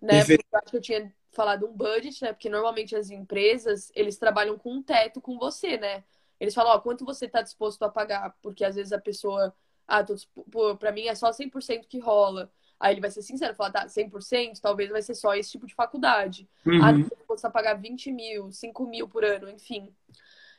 Né? 0.00 0.24
Porque 0.24 0.44
eu 0.52 0.58
acho 0.58 0.70
que 0.70 0.76
eu 0.76 0.80
tinha 0.80 1.14
falar 1.32 1.56
de 1.56 1.64
um 1.64 1.72
budget, 1.72 2.22
né? 2.22 2.32
Porque 2.32 2.48
normalmente 2.48 2.94
as 2.94 3.10
empresas, 3.10 3.90
eles 3.94 4.16
trabalham 4.16 4.56
com 4.56 4.72
um 4.72 4.82
teto 4.82 5.20
com 5.20 5.36
você, 5.36 5.76
né? 5.76 6.04
Eles 6.38 6.54
falam, 6.54 6.72
ó, 6.74 6.80
quanto 6.80 7.04
você 7.04 7.28
tá 7.28 7.42
disposto 7.42 7.82
a 7.82 7.88
pagar? 7.88 8.36
Porque 8.42 8.64
às 8.64 8.74
vezes 8.74 8.92
a 8.92 8.98
pessoa, 8.98 9.54
ah, 9.86 10.02
tô, 10.02 10.14
pô, 10.50 10.76
pra 10.76 10.92
mim 10.92 11.06
é 11.06 11.14
só 11.14 11.30
100% 11.30 11.86
que 11.86 11.98
rola. 11.98 12.50
Aí 12.78 12.94
ele 12.94 13.00
vai 13.00 13.10
ser 13.10 13.22
sincero, 13.22 13.54
falar, 13.54 13.70
tá, 13.70 13.88
100%, 13.88 14.60
talvez 14.60 14.90
vai 14.90 15.00
ser 15.00 15.14
só 15.14 15.34
esse 15.34 15.52
tipo 15.52 15.66
de 15.66 15.74
faculdade. 15.74 16.48
Uhum. 16.66 16.84
Ah, 16.84 16.92
você 16.92 17.16
precisa 17.16 17.50
pagar 17.50 17.74
20 17.74 18.12
mil, 18.12 18.50
5 18.50 18.86
mil 18.86 19.08
por 19.08 19.24
ano, 19.24 19.48
enfim. 19.48 19.94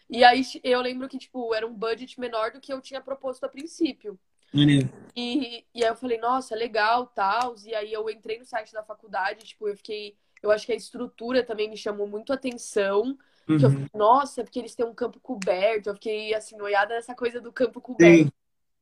E 0.10 0.24
aí 0.24 0.42
eu 0.64 0.82
lembro 0.82 1.08
que, 1.10 1.18
tipo, 1.18 1.54
era 1.54 1.68
um 1.68 1.74
budget 1.74 2.20
menor 2.20 2.52
do 2.52 2.60
que 2.60 2.72
eu 2.72 2.82
tinha 2.82 3.02
proposto 3.02 3.44
a 3.44 3.50
princípio. 3.50 4.20
Maneiro. 4.54 4.90
E, 5.16 5.66
e 5.74 5.84
aí 5.84 5.90
eu 5.90 5.96
falei, 5.96 6.18
nossa, 6.18 6.56
legal, 6.56 7.08
tal. 7.08 7.56
E 7.66 7.74
aí 7.76 7.92
eu 7.92 8.10
entrei 8.10 8.40
no 8.40 8.46
site 8.46 8.72
da 8.72 8.84
faculdade, 8.84 9.46
tipo, 9.46 9.68
eu 9.68 9.76
fiquei. 9.76 10.16
Eu 10.42 10.52
acho 10.52 10.66
que 10.66 10.72
a 10.72 10.76
estrutura 10.76 11.44
também 11.44 11.70
me 11.70 11.78
chamou 11.78 12.08
muito 12.08 12.32
atenção. 12.32 13.18
Uhum. 13.48 13.58
Que 13.58 13.66
eu 13.66 13.70
fiquei, 13.70 13.90
nossa, 13.94 14.44
porque 14.44 14.60
eles 14.60 14.76
têm 14.76 14.86
um 14.86 14.94
campo 14.94 15.20
coberto. 15.20 15.90
Eu 15.90 15.94
fiquei 15.94 16.34
assim, 16.34 16.58
noiada 16.58 16.96
nessa 16.96 17.16
coisa 17.16 17.40
do 17.40 17.52
campo 17.52 17.80
coberto. 17.80 18.26
Sim. 18.26 18.32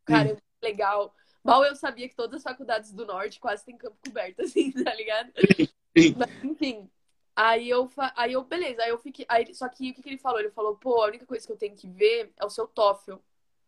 Cara, 0.06 0.30
é 0.30 0.34
muito 0.34 0.44
legal. 0.62 1.14
Mal 1.44 1.66
eu 1.66 1.76
sabia 1.76 2.08
que 2.08 2.16
todas 2.16 2.38
as 2.38 2.44
faculdades 2.44 2.94
do 2.94 3.06
norte 3.06 3.40
quase 3.40 3.66
têm 3.66 3.78
campo 3.78 3.98
coberto, 4.06 4.42
assim, 4.44 4.72
tá 4.72 4.94
ligado? 4.96 5.32
Sim. 5.98 6.16
Mas, 6.18 6.44
enfim. 6.44 6.90
Aí 7.36 7.68
eu, 7.68 7.90
aí 8.16 8.34
eu, 8.34 8.44
beleza, 8.44 8.84
aí 8.84 8.90
eu 8.90 8.98
fiquei. 8.98 9.26
Aí, 9.28 9.54
só 9.56 9.68
que 9.68 9.90
o 9.90 9.94
que, 9.94 10.04
que 10.04 10.10
ele 10.10 10.18
falou? 10.20 10.40
Ele 10.40 10.52
falou, 10.52 10.76
pô, 10.76 11.02
a 11.02 11.08
única 11.08 11.26
coisa 11.26 11.46
que 11.46 11.52
eu 11.52 11.58
tenho 11.58 11.76
que 11.76 11.88
ver 11.88 12.32
é 12.40 12.46
o 12.46 12.50
seu 12.50 12.68
TOEFL. 12.68 13.16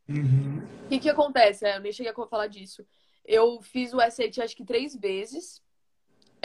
Uhum. 0.08 0.62
O 0.86 0.88
que 0.88 1.00
que 1.00 1.10
acontece? 1.10 1.66
É, 1.66 1.76
eu 1.76 1.82
nem 1.82 1.92
cheguei 1.92 2.12
a 2.12 2.28
falar 2.28 2.48
disso. 2.48 2.86
Eu 3.26 3.60
fiz 3.64 3.92
o 3.92 4.00
SAT 4.00 4.40
acho 4.40 4.56
que 4.56 4.64
três 4.64 4.96
vezes 4.96 5.64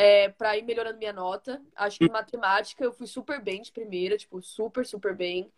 é, 0.00 0.30
para 0.30 0.56
ir 0.56 0.62
melhorando 0.62 0.96
minha 0.96 1.12
nota. 1.12 1.60
Acho 1.76 1.98
que 1.98 2.06
em 2.06 2.10
matemática 2.10 2.82
eu 2.82 2.90
fui 2.90 3.06
super 3.06 3.38
bem 3.38 3.60
de 3.60 3.70
primeira, 3.70 4.16
tipo, 4.16 4.40
super, 4.40 4.86
super 4.86 5.14
bem. 5.14 5.52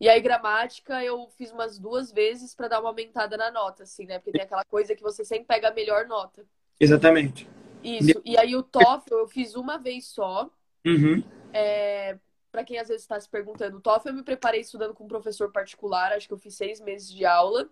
E 0.00 0.08
aí 0.08 0.20
gramática 0.20 1.04
eu 1.04 1.28
fiz 1.38 1.52
umas 1.52 1.78
duas 1.78 2.10
vezes 2.10 2.52
para 2.52 2.66
dar 2.66 2.80
uma 2.80 2.88
aumentada 2.88 3.36
na 3.36 3.48
nota, 3.48 3.84
assim, 3.84 4.04
né? 4.04 4.18
Porque 4.18 4.32
tem 4.32 4.42
aquela 4.42 4.64
coisa 4.64 4.96
que 4.96 5.04
você 5.04 5.24
sempre 5.24 5.44
pega 5.46 5.68
a 5.68 5.72
melhor 5.72 6.08
nota. 6.08 6.44
Exatamente. 6.80 7.48
Isso. 7.80 8.20
E 8.24 8.36
aí 8.36 8.56
o 8.56 8.62
TOEFL 8.64 9.18
eu 9.18 9.28
fiz 9.28 9.54
uma 9.54 9.78
vez 9.78 10.06
só. 10.06 10.50
Uhum. 10.84 11.22
É, 11.52 12.18
para 12.50 12.64
quem 12.64 12.80
às 12.80 12.88
vezes 12.88 13.04
está 13.04 13.20
se 13.20 13.28
perguntando, 13.28 13.76
o 13.76 13.80
TOEFL 13.80 14.08
eu 14.08 14.14
me 14.14 14.24
preparei 14.24 14.62
estudando 14.62 14.94
com 14.94 15.04
um 15.04 15.08
professor 15.08 15.52
particular, 15.52 16.12
acho 16.12 16.26
que 16.26 16.34
eu 16.34 16.38
fiz 16.38 16.56
seis 16.56 16.80
meses 16.80 17.08
de 17.12 17.24
aula. 17.24 17.68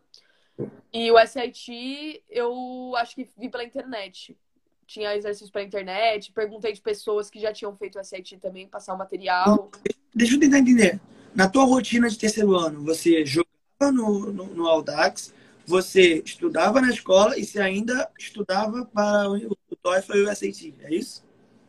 E 0.92 1.10
o 1.10 1.18
SAT 1.26 2.22
eu 2.30 2.94
acho 2.98 3.16
que 3.16 3.28
vi 3.36 3.48
pela 3.48 3.64
internet. 3.64 4.38
Tinha 4.86 5.16
exercícios 5.16 5.50
pela 5.50 5.64
internet, 5.64 6.32
perguntei 6.32 6.72
de 6.72 6.80
pessoas 6.80 7.30
que 7.30 7.40
já 7.40 7.52
tinham 7.52 7.76
feito 7.76 7.98
o 7.98 8.04
SAT 8.04 8.38
também, 8.40 8.68
passar 8.68 8.94
o 8.94 8.98
material. 8.98 9.70
Deixa 10.14 10.34
eu 10.34 10.40
tentar 10.40 10.58
entender. 10.58 11.00
Na 11.34 11.48
tua 11.48 11.64
rotina 11.64 12.08
de 12.08 12.18
terceiro 12.18 12.54
ano, 12.54 12.84
você 12.84 13.24
jogava 13.24 13.92
no, 13.92 14.32
no, 14.32 14.46
no 14.46 14.66
Audax, 14.66 15.34
você 15.66 16.22
estudava 16.24 16.80
na 16.80 16.90
escola 16.90 17.38
e 17.38 17.44
você 17.44 17.60
ainda 17.60 18.10
estudava 18.18 18.84
para 18.86 19.30
o 19.30 19.56
o 19.74 19.76
TOEFL 19.76 20.16
e 20.16 20.22
o 20.22 20.28
SAT, 20.34 20.74
é 20.82 20.94
isso? 20.94 21.24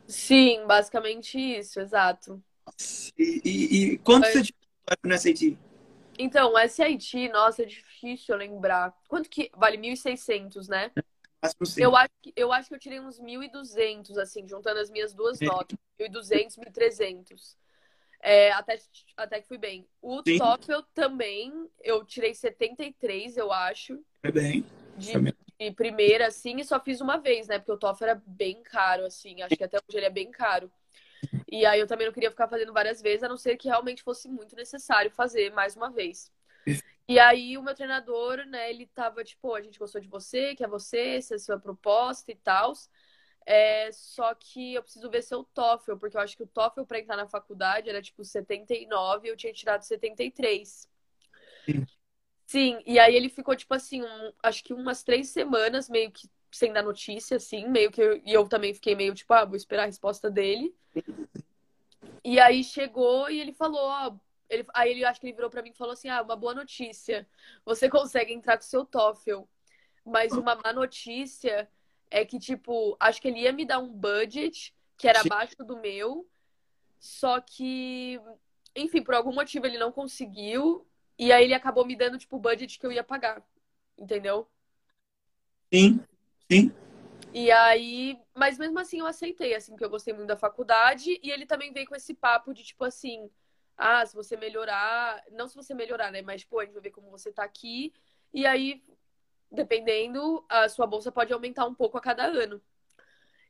Sim, 0.07 0.65
basicamente 0.67 1.39
isso, 1.39 1.79
exato. 1.79 2.41
E, 3.17 3.41
e, 3.43 3.75
e 3.93 3.97
quanto 3.99 4.25
Mas- 4.25 4.33
você 4.33 4.43
tinha 4.43 4.97
no 5.03 5.17
SAT? 5.17 5.57
Então, 6.17 6.53
o 6.53 6.57
SAT, 6.57 7.29
nossa, 7.29 7.63
é 7.63 7.65
difícil 7.65 8.35
eu 8.35 8.39
lembrar. 8.39 8.93
Quanto 9.07 9.29
que 9.29 9.49
vale 9.55 9.77
1.600, 9.77 10.67
né? 10.67 10.91
Sim. 11.65 11.83
Eu 11.83 11.95
acho, 11.95 12.09
que- 12.21 12.33
eu 12.35 12.51
acho 12.51 12.69
que 12.69 12.75
eu 12.75 12.79
tirei 12.79 12.99
uns 12.99 13.19
1.200, 13.19 14.17
assim, 14.17 14.47
juntando 14.47 14.79
as 14.79 14.89
minhas 14.89 15.13
duas 15.13 15.41
É. 15.41 15.45
notas. 15.45 15.77
1.200, 15.99 16.57
1.300. 16.57 17.57
É, 18.21 18.51
até, 18.53 18.79
até 19.17 19.41
que 19.41 19.47
fui 19.47 19.57
bem. 19.57 19.87
O 20.01 20.23
Sim. 20.23 20.37
TOEFL 20.37 20.81
também, 20.93 21.69
eu 21.83 22.03
tirei 22.05 22.33
73, 22.33 23.37
eu 23.37 23.51
acho, 23.51 24.03
Foi 24.21 24.31
bem. 24.31 24.65
de, 24.97 25.11
Também. 25.13 25.33
de 25.59 25.71
primeira, 25.71 26.27
assim, 26.27 26.57
e 26.59 26.65
só 26.65 26.79
fiz 26.79 27.01
uma 27.01 27.17
vez, 27.17 27.47
né? 27.47 27.59
Porque 27.59 27.71
o 27.73 27.77
TOEFL 27.77 28.03
era 28.05 28.21
bem 28.25 28.63
caro, 28.63 29.05
assim. 29.05 29.41
Acho 29.41 29.55
que 29.55 29.63
até 29.63 29.77
hoje 29.77 29.97
ele 29.97 30.05
é 30.07 30.09
bem 30.09 30.31
caro. 30.31 30.71
E 31.47 31.65
aí 31.65 31.79
eu 31.79 31.85
também 31.87 32.07
não 32.07 32.13
queria 32.13 32.31
ficar 32.31 32.47
fazendo 32.47 32.73
várias 32.73 33.01
vezes, 33.01 33.21
a 33.23 33.29
não 33.29 33.37
ser 33.37 33.57
que 33.57 33.67
realmente 33.67 34.01
fosse 34.01 34.27
muito 34.27 34.55
necessário 34.55 35.11
fazer 35.11 35.51
mais 35.53 35.75
uma 35.75 35.91
vez. 35.91 36.31
E 37.07 37.19
aí 37.19 37.57
o 37.57 37.61
meu 37.63 37.75
treinador, 37.75 38.45
né, 38.47 38.69
ele 38.69 38.87
tava 38.87 39.23
tipo, 39.23 39.41
"Pô, 39.49 39.55
a 39.55 39.61
gente 39.61 39.77
gostou 39.77 40.01
de 40.01 40.07
você, 40.07 40.55
quer 40.55 40.67
você, 40.67 41.17
essa 41.17 41.35
é 41.35 41.37
a 41.37 41.39
sua 41.39 41.59
proposta 41.59 42.31
e 42.31 42.35
tal. 42.35 42.73
É, 43.45 43.91
só 43.91 44.33
que 44.33 44.73
eu 44.73 44.81
preciso 44.83 45.09
ver 45.09 45.21
seu 45.21 45.43
TOEFL, 45.43 45.97
porque 45.97 46.17
eu 46.17 46.21
acho 46.21 46.35
que 46.35 46.43
o 46.43 46.47
TOEFL 46.47 46.83
para 46.85 46.99
entrar 46.99 47.15
na 47.17 47.27
faculdade 47.27 47.89
era 47.89 48.01
tipo 48.01 48.23
79 48.23 49.27
e 49.27 49.31
eu 49.31 49.37
tinha 49.37 49.53
tirado 49.53 49.83
73. 49.83 50.89
Sim. 51.65 51.85
Sim, 52.47 52.79
e 52.85 52.99
aí 52.99 53.15
ele 53.15 53.29
ficou 53.29 53.55
tipo 53.55 53.73
assim, 53.73 54.03
um- 54.03 54.33
acho 54.43 54.63
que 54.63 54.73
umas 54.73 55.03
três 55.03 55.29
semanas 55.29 55.89
meio 55.89 56.11
que 56.11 56.29
sem 56.51 56.71
dar 56.71 56.83
notícia, 56.83 57.37
assim, 57.37 57.67
meio 57.67 57.91
que 57.91 58.01
eu, 58.01 58.17
e 58.25 58.31
eu 58.33 58.47
também 58.47 58.73
fiquei 58.73 58.95
meio 58.95 59.13
tipo, 59.13 59.33
ah, 59.33 59.43
vou 59.45 59.55
esperar 59.57 59.83
a 59.83 59.85
resposta 59.87 60.29
dele. 60.31 60.73
E 62.23 62.39
aí 62.39 62.63
chegou 62.63 63.29
e 63.29 63.39
ele 63.39 63.53
falou, 63.53 63.79
ó, 63.81 64.15
ele, 64.49 64.65
aí 64.73 64.91
ele 64.91 65.05
acho 65.05 65.19
que 65.19 65.27
ele 65.27 65.35
virou 65.35 65.49
pra 65.49 65.61
mim 65.61 65.69
e 65.71 65.73
falou 65.73 65.93
assim: 65.93 66.09
"Ah, 66.09 66.21
uma 66.21 66.35
boa 66.35 66.53
notícia. 66.53 67.27
Você 67.65 67.89
consegue 67.89 68.33
entrar 68.33 68.57
com 68.57 68.63
o 68.63 68.67
seu 68.67 68.85
TOEFL, 68.85 69.43
mas 70.05 70.33
uma 70.33 70.55
má 70.55 70.73
notícia 70.73 71.69
é 72.11 72.23
que 72.25 72.39
tipo, 72.39 72.95
acho 72.99 73.21
que 73.21 73.27
ele 73.27 73.41
ia 73.41 73.51
me 73.51 73.65
dar 73.65 73.79
um 73.79 73.91
budget 73.91 74.73
que 74.97 75.07
era 75.07 75.21
Sim. 75.21 75.27
abaixo 75.27 75.55
do 75.59 75.77
meu, 75.77 76.27
só 76.99 77.41
que 77.41 78.19
enfim, 78.75 79.01
por 79.03 79.15
algum 79.15 79.33
motivo 79.33 79.65
ele 79.65 79.77
não 79.77 79.91
conseguiu 79.91 80.85
e 81.17 81.31
aí 81.31 81.43
ele 81.45 81.53
acabou 81.53 81.85
me 81.85 81.95
dando 81.95 82.17
tipo 82.17 82.35
o 82.35 82.39
budget 82.39 82.77
que 82.79 82.85
eu 82.85 82.91
ia 82.91 83.03
pagar. 83.03 83.43
Entendeu? 83.97 84.47
Sim, 85.73 85.99
sim. 86.51 86.71
E 87.33 87.51
aí, 87.51 88.17
mas 88.33 88.57
mesmo 88.57 88.79
assim 88.79 88.99
eu 88.99 89.05
aceitei, 89.05 89.53
assim, 89.53 89.71
porque 89.73 89.83
eu 89.83 89.89
gostei 89.89 90.13
muito 90.13 90.27
da 90.27 90.37
faculdade 90.37 91.19
e 91.21 91.29
ele 91.31 91.45
também 91.45 91.71
veio 91.73 91.85
com 91.85 91.95
esse 91.95 92.13
papo 92.13 92.53
de 92.53 92.63
tipo 92.63 92.83
assim, 92.85 93.29
ah, 93.77 94.05
se 94.05 94.15
você 94.15 94.37
melhorar, 94.37 95.23
não 95.31 95.47
se 95.47 95.55
você 95.55 95.73
melhorar, 95.73 96.11
né, 96.11 96.21
mas 96.21 96.43
pô, 96.43 96.59
a 96.59 96.65
gente 96.65 96.73
vai 96.73 96.83
ver 96.83 96.91
como 96.91 97.09
você 97.09 97.31
tá 97.31 97.43
aqui 97.43 97.93
e 98.33 98.45
aí, 98.45 98.83
dependendo, 99.51 100.45
a 100.49 100.67
sua 100.67 100.85
bolsa 100.85 101.11
pode 101.11 101.31
aumentar 101.31 101.65
um 101.65 101.73
pouco 101.73 101.97
a 101.97 102.01
cada 102.01 102.25
ano. 102.25 102.61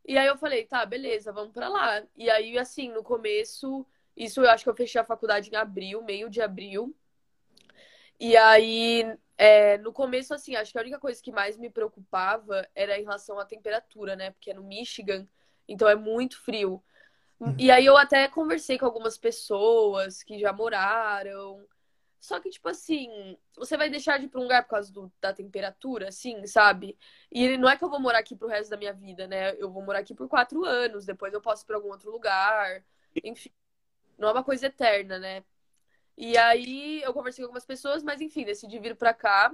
E 0.08 0.18
aí 0.18 0.28
eu 0.28 0.38
falei, 0.38 0.66
tá, 0.66 0.86
beleza, 0.86 1.32
vamos 1.32 1.52
pra 1.52 1.68
lá. 1.68 2.04
E 2.16 2.30
aí, 2.30 2.58
assim, 2.58 2.90
no 2.90 3.04
começo, 3.04 3.84
isso 4.16 4.42
eu 4.42 4.50
acho 4.52 4.64
que 4.64 4.70
eu 4.70 4.76
fechei 4.76 5.02
a 5.02 5.06
faculdade 5.06 5.50
em 5.50 5.56
abril, 5.56 6.04
meio 6.04 6.30
de 6.30 6.42
abril. 6.42 6.96
E 8.20 8.38
aí, 8.38 9.18
é, 9.38 9.78
no 9.80 9.92
começo, 9.92 10.34
assim, 10.34 10.56
acho 10.56 10.72
que 10.72 10.78
a 10.78 10.82
única 10.82 11.00
coisa 11.00 11.22
que 11.22 11.32
mais 11.32 11.58
me 11.58 11.70
preocupava 11.70 12.68
era 12.76 12.98
em 13.00 13.04
relação 13.04 13.40
à 13.40 13.46
temperatura, 13.46 14.16
né? 14.16 14.32
Porque 14.32 14.52
é 14.52 14.54
no 14.54 14.64
Michigan, 14.64 15.28
então 15.68 15.90
é 15.90 15.96
muito 15.96 16.40
frio. 16.44 16.84
E 17.58 17.70
aí 17.70 17.86
eu 17.86 17.98
até 17.98 18.28
conversei 18.28 18.78
com 18.78 18.86
algumas 18.86 19.18
pessoas 19.18 20.24
que 20.24 20.40
já 20.40 20.54
moraram. 20.54 21.66
Só 22.20 22.40
que, 22.40 22.50
tipo 22.50 22.68
assim, 22.70 23.38
você 23.56 23.78
vai 23.78 23.90
deixar 23.90 24.18
de 24.18 24.26
ir 24.26 24.30
pra 24.30 24.40
um 24.40 24.44
lugar 24.44 24.64
por 24.64 24.72
causa 24.72 24.92
do- 24.92 25.12
da 25.22 25.34
temperatura, 25.34 26.08
assim, 26.10 26.46
sabe? 26.48 26.98
E 27.32 27.58
não 27.58 27.70
é 27.70 27.78
que 27.78 27.84
eu 27.84 27.90
vou 27.90 28.00
morar 28.00 28.20
aqui 28.20 28.36
pro 28.36 28.48
resto 28.48 28.70
da 28.72 28.78
minha 28.78 28.94
vida, 28.94 29.28
né? 29.28 29.56
Eu 29.58 29.70
vou 29.72 29.84
morar 29.84 30.00
aqui 30.00 30.16
por 30.16 30.28
quatro 30.28 30.66
anos, 30.66 31.06
depois 31.06 31.34
eu 31.34 31.42
posso 31.42 31.64
ir 31.64 31.68
pra 31.68 31.76
algum 31.76 31.90
outro 31.92 32.12
lugar. 32.12 32.84
Enfim, 33.24 33.52
não 34.18 34.30
é 34.30 34.32
uma 34.34 34.44
coisa 34.44 34.68
eterna, 34.68 35.20
né? 35.20 35.44
E 36.18 36.38
aí 36.38 37.02
eu 37.04 37.14
conversei 37.14 37.44
com 37.44 37.48
algumas 37.48 37.66
pessoas, 37.66 38.04
mas 38.04 38.22
enfim, 38.22 38.46
decidi 38.46 38.80
vir 38.80 38.96
pra 38.96 39.14
cá. 39.14 39.54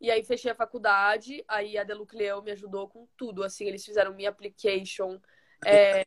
E 0.00 0.10
aí 0.10 0.24
fechei 0.24 0.50
a 0.50 0.54
faculdade, 0.54 1.44
aí 1.48 1.78
a 1.78 1.84
Delucleão 1.84 2.42
me 2.42 2.52
ajudou 2.52 2.88
com 2.88 3.06
tudo, 3.16 3.44
assim, 3.44 3.66
eles 3.66 3.84
fizeram 3.84 4.14
minha 4.14 4.30
application. 4.30 5.20
É, 5.64 6.04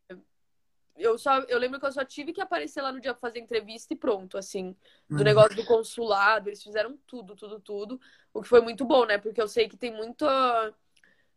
eu 0.97 1.17
só, 1.17 1.39
eu 1.41 1.58
lembro 1.60 1.79
que 1.79 1.86
eu 1.86 1.91
só 1.91 2.03
tive 2.05 2.34
que 2.34 2.41
aparecer 2.41 2.81
lá 2.81 2.91
no 2.91 2.99
dia 3.01 3.13
pra 3.13 3.21
fazer 3.21 3.39
entrevista 3.39 3.93
e 3.93 3.97
pronto, 3.97 4.38
assim, 4.38 4.75
do 5.10 5.17
Uhum. 5.17 5.23
negócio 5.23 5.55
do 5.55 5.63
consulado, 5.65 6.49
eles 6.49 6.63
fizeram 6.63 6.97
tudo, 7.08 7.36
tudo, 7.36 7.60
tudo, 7.60 7.99
o 8.34 8.41
que 8.41 8.47
foi 8.49 8.62
muito 8.62 8.86
bom, 8.86 9.05
né? 9.05 9.17
Porque 9.17 9.41
eu 9.41 9.47
sei 9.47 9.67
que 9.69 9.77
tem 9.77 9.91
muita 9.93 10.73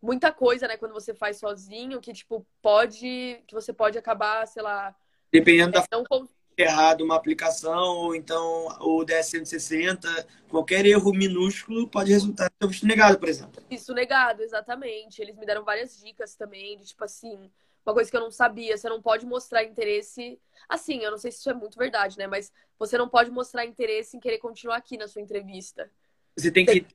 muita 0.03 0.33
coisa, 0.33 0.69
né, 0.69 0.77
quando 0.77 0.93
você 0.93 1.15
faz 1.15 1.39
sozinho, 1.39 2.01
que 2.01 2.13
tipo 2.13 2.47
pode, 2.63 3.43
que 3.47 3.55
você 3.55 3.73
pode 3.73 3.99
acabar, 3.99 4.47
sei 4.47 4.63
lá, 4.63 4.95
Dependendo 5.33 5.73
da 5.73 5.85
não 5.91 6.05
con- 6.05 6.29
errado 6.57 7.03
uma 7.05 7.17
aplicação 7.17 7.97
ou 7.99 8.15
então 8.15 8.69
o 8.81 9.05
DS-160, 9.05 10.09
qualquer 10.49 10.85
erro 10.87 11.13
minúsculo 11.13 11.89
pode 11.89 12.11
resultar 12.13 12.51
seu 12.61 12.69
visto 12.69 12.87
negado, 12.87 13.19
por 13.19 13.29
exemplo. 13.29 13.63
Isso 13.71 13.93
negado, 13.93 14.43
exatamente. 14.43 15.21
Eles 15.21 15.37
me 15.37 15.47
deram 15.47 15.65
várias 15.65 15.99
dicas 15.99 16.35
também, 16.35 16.77
de 16.79 16.87
tipo 16.87 17.05
assim, 17.05 17.51
uma 17.89 17.95
coisa 17.95 18.11
que 18.11 18.17
eu 18.17 18.21
não 18.21 18.31
sabia, 18.31 18.77
você 18.77 18.89
não 18.89 19.01
pode 19.01 19.25
mostrar 19.25 19.65
interesse. 19.65 20.39
Assim, 20.69 21.03
eu 21.03 21.11
não 21.11 21.19
sei 21.19 21.33
se 21.33 21.39
isso 21.39 21.51
é 21.51 21.55
muito 21.55 21.79
verdade, 21.79 22.19
né? 22.19 22.27
Mas 22.27 22.53
você 22.79 22.99
não 22.99 23.09
pode 23.09 23.31
mostrar 23.31 23.65
interesse 23.65 24.17
em 24.17 24.21
querer 24.21 24.39
continuar 24.39 24.77
aqui 24.77 24.99
na 24.99 25.09
sua 25.09 25.23
entrevista. 25.23 25.91
Você 26.37 26.51
tem 26.51 26.67
que 26.67 26.87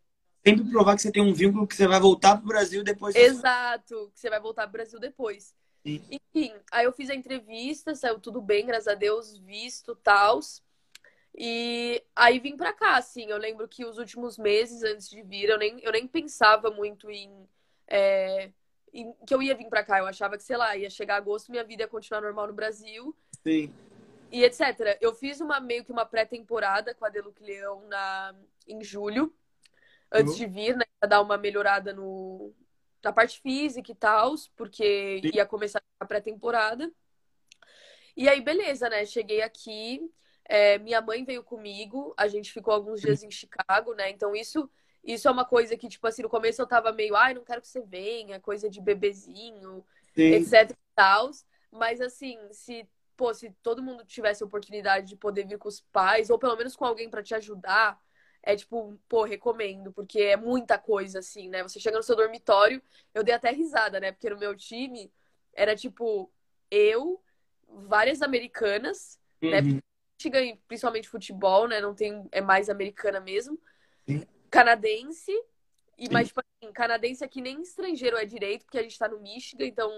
sempre 0.46 0.70
provar 0.70 0.96
que 0.96 1.02
você 1.02 1.12
tem 1.12 1.24
um 1.24 1.34
vínculo 1.34 1.66
que 1.66 1.76
você 1.76 1.88
vai 1.88 2.00
voltar 2.00 2.38
para 2.38 2.44
o 2.44 2.48
Brasil 2.48 2.84
depois. 2.84 3.16
Exato, 3.16 4.12
que 4.14 4.20
você 4.20 4.30
vai 4.30 4.40
voltar 4.40 4.64
pro 4.64 4.74
Brasil 4.74 5.00
depois. 5.00 5.56
Enfim, 5.86 6.54
aí 6.72 6.86
eu 6.86 6.94
fiz 6.94 7.10
a 7.10 7.16
entrevista, 7.16 7.94
saiu 7.96 8.20
tudo 8.20 8.42
bem, 8.42 8.66
graças 8.66 8.88
a 8.88 8.96
Deus, 8.96 9.38
visto, 9.40 9.96
tals. 9.96 10.64
E 11.36 12.04
aí 12.16 12.40
vim 12.40 12.56
pra 12.56 12.72
cá, 12.72 12.98
assim. 12.98 13.26
Eu 13.26 13.38
lembro 13.38 13.68
que 13.68 13.84
os 13.84 13.98
últimos 13.98 14.38
meses 14.38 14.84
antes 14.84 15.10
de 15.10 15.22
vir, 15.24 15.50
eu 15.50 15.58
nem, 15.58 15.80
eu 15.82 15.92
nem 15.92 16.08
pensava 16.08 16.70
muito 16.70 17.10
em, 17.10 17.30
é, 17.88 18.46
em 18.46 18.54
que 19.26 19.34
eu 19.34 19.42
ia 19.42 19.56
vir 19.56 19.68
pra 19.68 19.84
cá. 19.84 20.00
Eu 20.00 20.06
achava 20.06 20.38
que, 20.38 20.44
sei 20.44 20.56
lá, 20.56 20.76
ia 20.78 20.90
chegar 20.90 21.16
agosto, 21.16 21.52
minha 21.52 21.64
vida 21.64 21.84
ia 21.84 21.88
continuar 21.88 22.22
normal 22.22 22.48
no 22.48 22.54
Brasil. 22.54 23.16
Sim. 23.44 23.74
E 24.32 24.44
etc. 24.44 24.98
Eu 25.02 25.14
fiz 25.14 25.42
uma 25.42 25.60
meio 25.60 25.84
que 25.84 25.92
uma 25.92 26.06
pré-temporada 26.06 26.94
com 26.94 27.06
a 27.06 27.10
Deluc 27.10 27.42
Leão 27.42 27.88
na, 27.88 28.36
em 28.68 28.84
julho, 28.84 29.34
antes 30.12 30.34
uhum. 30.34 30.40
de 30.40 30.46
vir, 30.48 30.78
né? 30.78 30.86
Pra 31.00 31.10
dar 31.10 31.22
uma 31.22 31.38
melhorada 31.38 31.94
no, 31.94 32.54
na 33.04 33.12
parte 33.12 33.42
física 33.42 33.92
e 33.92 33.96
tal, 33.96 34.36
porque 34.56 35.22
Sim. 35.24 35.32
ia 35.34 35.46
começar 35.46 35.82
a 36.00 36.06
pré-temporada. 36.06 36.92
E 38.16 38.30
aí, 38.30 38.42
beleza, 38.42 38.90
né? 38.90 39.06
Cheguei 39.06 39.42
aqui, 39.42 40.00
é, 40.46 40.78
minha 40.78 41.02
mãe 41.02 41.24
veio 41.24 41.44
comigo, 41.44 42.14
a 42.16 42.28
gente 42.28 42.52
ficou 42.52 42.74
alguns 42.74 43.02
dias 43.02 43.24
em 43.24 43.32
Chicago, 43.32 43.94
né? 43.96 44.10
Então, 44.12 44.36
isso 44.36 44.70
isso 45.04 45.28
é 45.28 45.32
uma 45.32 45.44
coisa 45.44 45.76
que, 45.76 45.90
tipo 45.90 46.08
assim, 46.08 46.22
no 46.22 46.30
começo 46.30 46.62
eu 46.62 46.68
tava 46.68 46.92
meio, 46.94 47.16
ai, 47.16 47.34
não 47.34 47.44
quero 47.44 47.62
que 47.62 47.68
você 47.68 47.82
venha, 47.82 48.40
coisa 48.40 48.70
de 48.70 48.80
bebezinho, 48.80 49.86
Sim. 50.16 50.34
etc 50.34 50.72
e 50.72 50.76
tal. 50.96 51.30
Mas, 51.70 52.00
assim, 52.00 52.38
se, 52.52 52.88
pô, 53.18 53.34
se 53.34 53.52
todo 53.62 53.84
mundo 53.84 54.06
tivesse 54.06 54.44
a 54.44 54.46
oportunidade 54.46 55.08
de 55.08 55.18
poder 55.18 55.46
vir 55.46 55.58
com 55.58 55.68
os 55.68 55.82
pais, 55.82 56.30
ou 56.30 56.40
pelo 56.40 56.56
menos 56.56 56.76
com 56.76 56.86
alguém 56.86 57.10
para 57.10 57.22
te 57.22 57.36
ajudar, 57.36 58.00
é 58.42 58.56
tipo, 58.56 58.98
pô, 59.10 59.24
recomendo, 59.24 59.92
porque 59.92 60.22
é 60.22 60.38
muita 60.38 60.78
coisa, 60.78 61.20
assim, 61.20 61.50
né? 61.50 61.64
Você 61.64 61.80
chega 61.80 61.98
no 61.98 62.04
seu 62.04 62.16
dormitório, 62.16 62.82
eu 63.14 63.24
dei 63.24 63.34
até 63.34 63.52
risada, 63.52 64.00
né? 64.00 64.12
Porque 64.12 64.30
no 64.30 64.38
meu 64.38 64.56
time 64.56 65.12
era 65.54 65.76
tipo, 65.76 66.32
eu, 66.72 67.22
várias 67.68 68.22
americanas, 68.22 69.20
né? 69.42 69.60
uhum. 69.60 69.76
né? 69.76 70.58
Principalmente 70.68 71.10
futebol, 71.10 71.68
né? 71.68 71.82
Não 71.82 71.94
tem, 71.94 72.28
é 72.32 72.40
mais 72.40 72.70
americana 72.70 73.20
mesmo. 73.20 73.60
Sim. 74.08 74.26
Canadense, 74.54 75.32
e 75.98 76.08
mais, 76.12 76.28
tipo 76.28 76.42
assim, 76.42 76.72
canadense 76.72 77.24
aqui 77.24 77.42
nem 77.42 77.60
estrangeiro 77.64 78.18
é 78.18 78.24
direito, 78.24 78.66
porque 78.66 78.78
a 78.78 78.84
gente 78.84 79.00
tá 79.00 79.08
no 79.08 79.20
Michigan, 79.20 79.66
então 79.66 79.90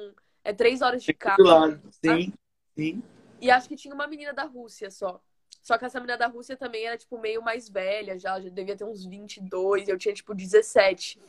é 0.46 0.54
três 0.54 0.82
horas 0.82 1.04
de 1.04 1.14
carro. 1.14 1.44
Tá? 1.44 2.16
Sim, 2.16 2.34
sim. 2.74 3.04
E 3.42 3.52
acho 3.52 3.68
que 3.68 3.76
tinha 3.76 3.94
uma 3.94 4.08
menina 4.08 4.34
da 4.34 4.44
Rússia 4.44 4.90
só. 4.90 5.22
Só 5.62 5.78
que 5.78 5.84
essa 5.84 6.00
menina 6.00 6.18
da 6.18 6.28
Rússia 6.28 6.56
também 6.56 6.86
era, 6.86 6.98
tipo, 6.98 7.20
meio 7.20 7.42
mais 7.42 7.68
velha 7.68 8.18
já, 8.18 8.40
já 8.40 8.50
devia 8.50 8.78
ter 8.78 8.86
uns 8.86 9.06
22, 9.06 9.90
eu 9.90 9.98
tinha, 9.98 10.14
tipo, 10.14 10.34
17. 10.34 11.20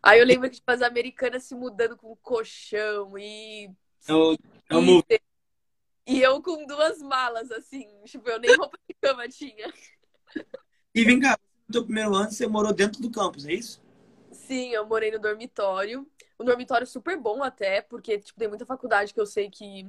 Aí 0.00 0.20
eu 0.20 0.24
lembro 0.24 0.48
que, 0.48 0.56
tipo, 0.56 0.70
as 0.70 0.80
americanas 0.80 1.42
se 1.42 1.56
mudando 1.56 1.96
com 1.96 2.14
colchão 2.16 3.18
e. 3.18 3.68
Eu, 4.06 4.38
eu 4.70 4.80
e, 5.08 5.20
e 6.06 6.22
eu 6.22 6.40
com 6.40 6.64
duas 6.66 7.02
malas, 7.02 7.50
assim, 7.50 7.88
tipo, 8.04 8.28
eu 8.30 8.38
nem 8.38 8.54
roupa 8.56 8.78
de 8.88 8.94
cama 8.94 9.28
tinha. 9.28 9.72
E 10.94 11.04
vem 11.04 11.18
cá, 11.18 11.36
teu 11.70 11.84
primeiro 11.84 12.14
ano 12.14 12.30
você 12.30 12.46
morou 12.46 12.72
dentro 12.72 13.00
do 13.00 13.10
campus, 13.10 13.46
é 13.46 13.52
isso? 13.52 13.82
Sim, 14.32 14.70
eu 14.70 14.86
morei 14.86 15.10
no 15.10 15.18
dormitório. 15.18 16.06
Um 16.38 16.44
dormitório 16.44 16.86
super 16.86 17.16
bom 17.16 17.42
até, 17.42 17.82
porque, 17.82 18.18
tipo, 18.18 18.38
tem 18.38 18.48
muita 18.48 18.64
faculdade 18.64 19.12
que 19.12 19.20
eu 19.20 19.26
sei 19.26 19.50
que 19.50 19.86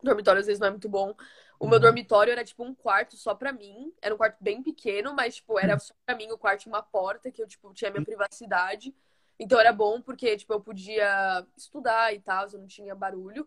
o 0.00 0.04
dormitório 0.04 0.40
às 0.40 0.46
vezes 0.46 0.60
não 0.60 0.68
é 0.68 0.70
muito 0.70 0.88
bom. 0.88 1.14
O 1.58 1.66
meu 1.66 1.74
uhum. 1.76 1.82
dormitório 1.82 2.30
era 2.30 2.42
tipo 2.42 2.64
um 2.64 2.74
quarto 2.74 3.16
só 3.16 3.34
pra 3.34 3.52
mim. 3.52 3.92
Era 4.00 4.14
um 4.14 4.18
quarto 4.18 4.38
bem 4.40 4.62
pequeno, 4.62 5.14
mas 5.14 5.36
tipo, 5.36 5.58
era 5.58 5.78
só 5.78 5.92
pra 6.06 6.16
mim 6.16 6.30
o 6.30 6.38
quarto 6.38 6.62
tinha 6.62 6.72
uma 6.72 6.82
porta 6.82 7.30
que 7.30 7.42
eu 7.42 7.46
tipo 7.46 7.72
tinha 7.74 7.90
minha 7.90 8.04
privacidade. 8.04 8.94
Então 9.38 9.60
era 9.60 9.72
bom 9.72 10.00
porque 10.00 10.36
tipo 10.36 10.52
eu 10.52 10.60
podia 10.60 11.46
estudar 11.56 12.14
e 12.14 12.20
tal, 12.20 12.46
eu 12.50 12.58
não 12.58 12.66
tinha 12.66 12.94
barulho. 12.94 13.46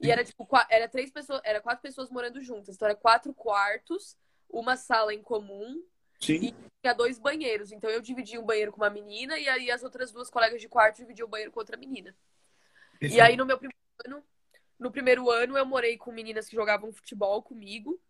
E 0.00 0.10
era 0.10 0.22
tipo, 0.22 0.46
era 0.68 0.88
três 0.88 1.10
pessoas, 1.10 1.40
era 1.44 1.60
quatro 1.60 1.80
pessoas 1.80 2.10
morando 2.10 2.42
juntas. 2.42 2.74
Então 2.74 2.86
era 2.86 2.96
quatro 2.96 3.32
quartos, 3.32 4.18
uma 4.50 4.76
sala 4.76 5.14
em 5.14 5.22
comum 5.22 5.82
Sim. 6.26 6.34
e 6.34 6.54
tinha 6.82 6.94
dois 6.94 7.18
banheiros. 7.18 7.72
Então 7.72 7.90
eu 7.90 8.00
dividia 8.00 8.40
um 8.40 8.44
banheiro 8.44 8.72
com 8.72 8.80
uma 8.80 8.90
menina 8.90 9.38
e 9.38 9.48
aí 9.48 9.70
as 9.70 9.82
outras 9.82 10.12
duas 10.12 10.30
colegas 10.30 10.60
de 10.60 10.68
quarto 10.68 10.98
dividiam 10.98 11.26
o 11.26 11.30
banheiro 11.30 11.52
com 11.52 11.60
outra 11.60 11.76
menina. 11.76 12.14
E 13.00 13.20
aí 13.20 13.36
no 13.36 13.44
meu 13.44 13.58
primeiro 13.58 13.78
ano 14.06 14.24
no 14.78 14.90
primeiro 14.90 15.30
ano, 15.30 15.56
eu 15.56 15.64
morei 15.64 15.96
com 15.96 16.12
meninas 16.12 16.48
que 16.48 16.56
jogavam 16.56 16.92
futebol 16.92 17.42
comigo. 17.42 18.00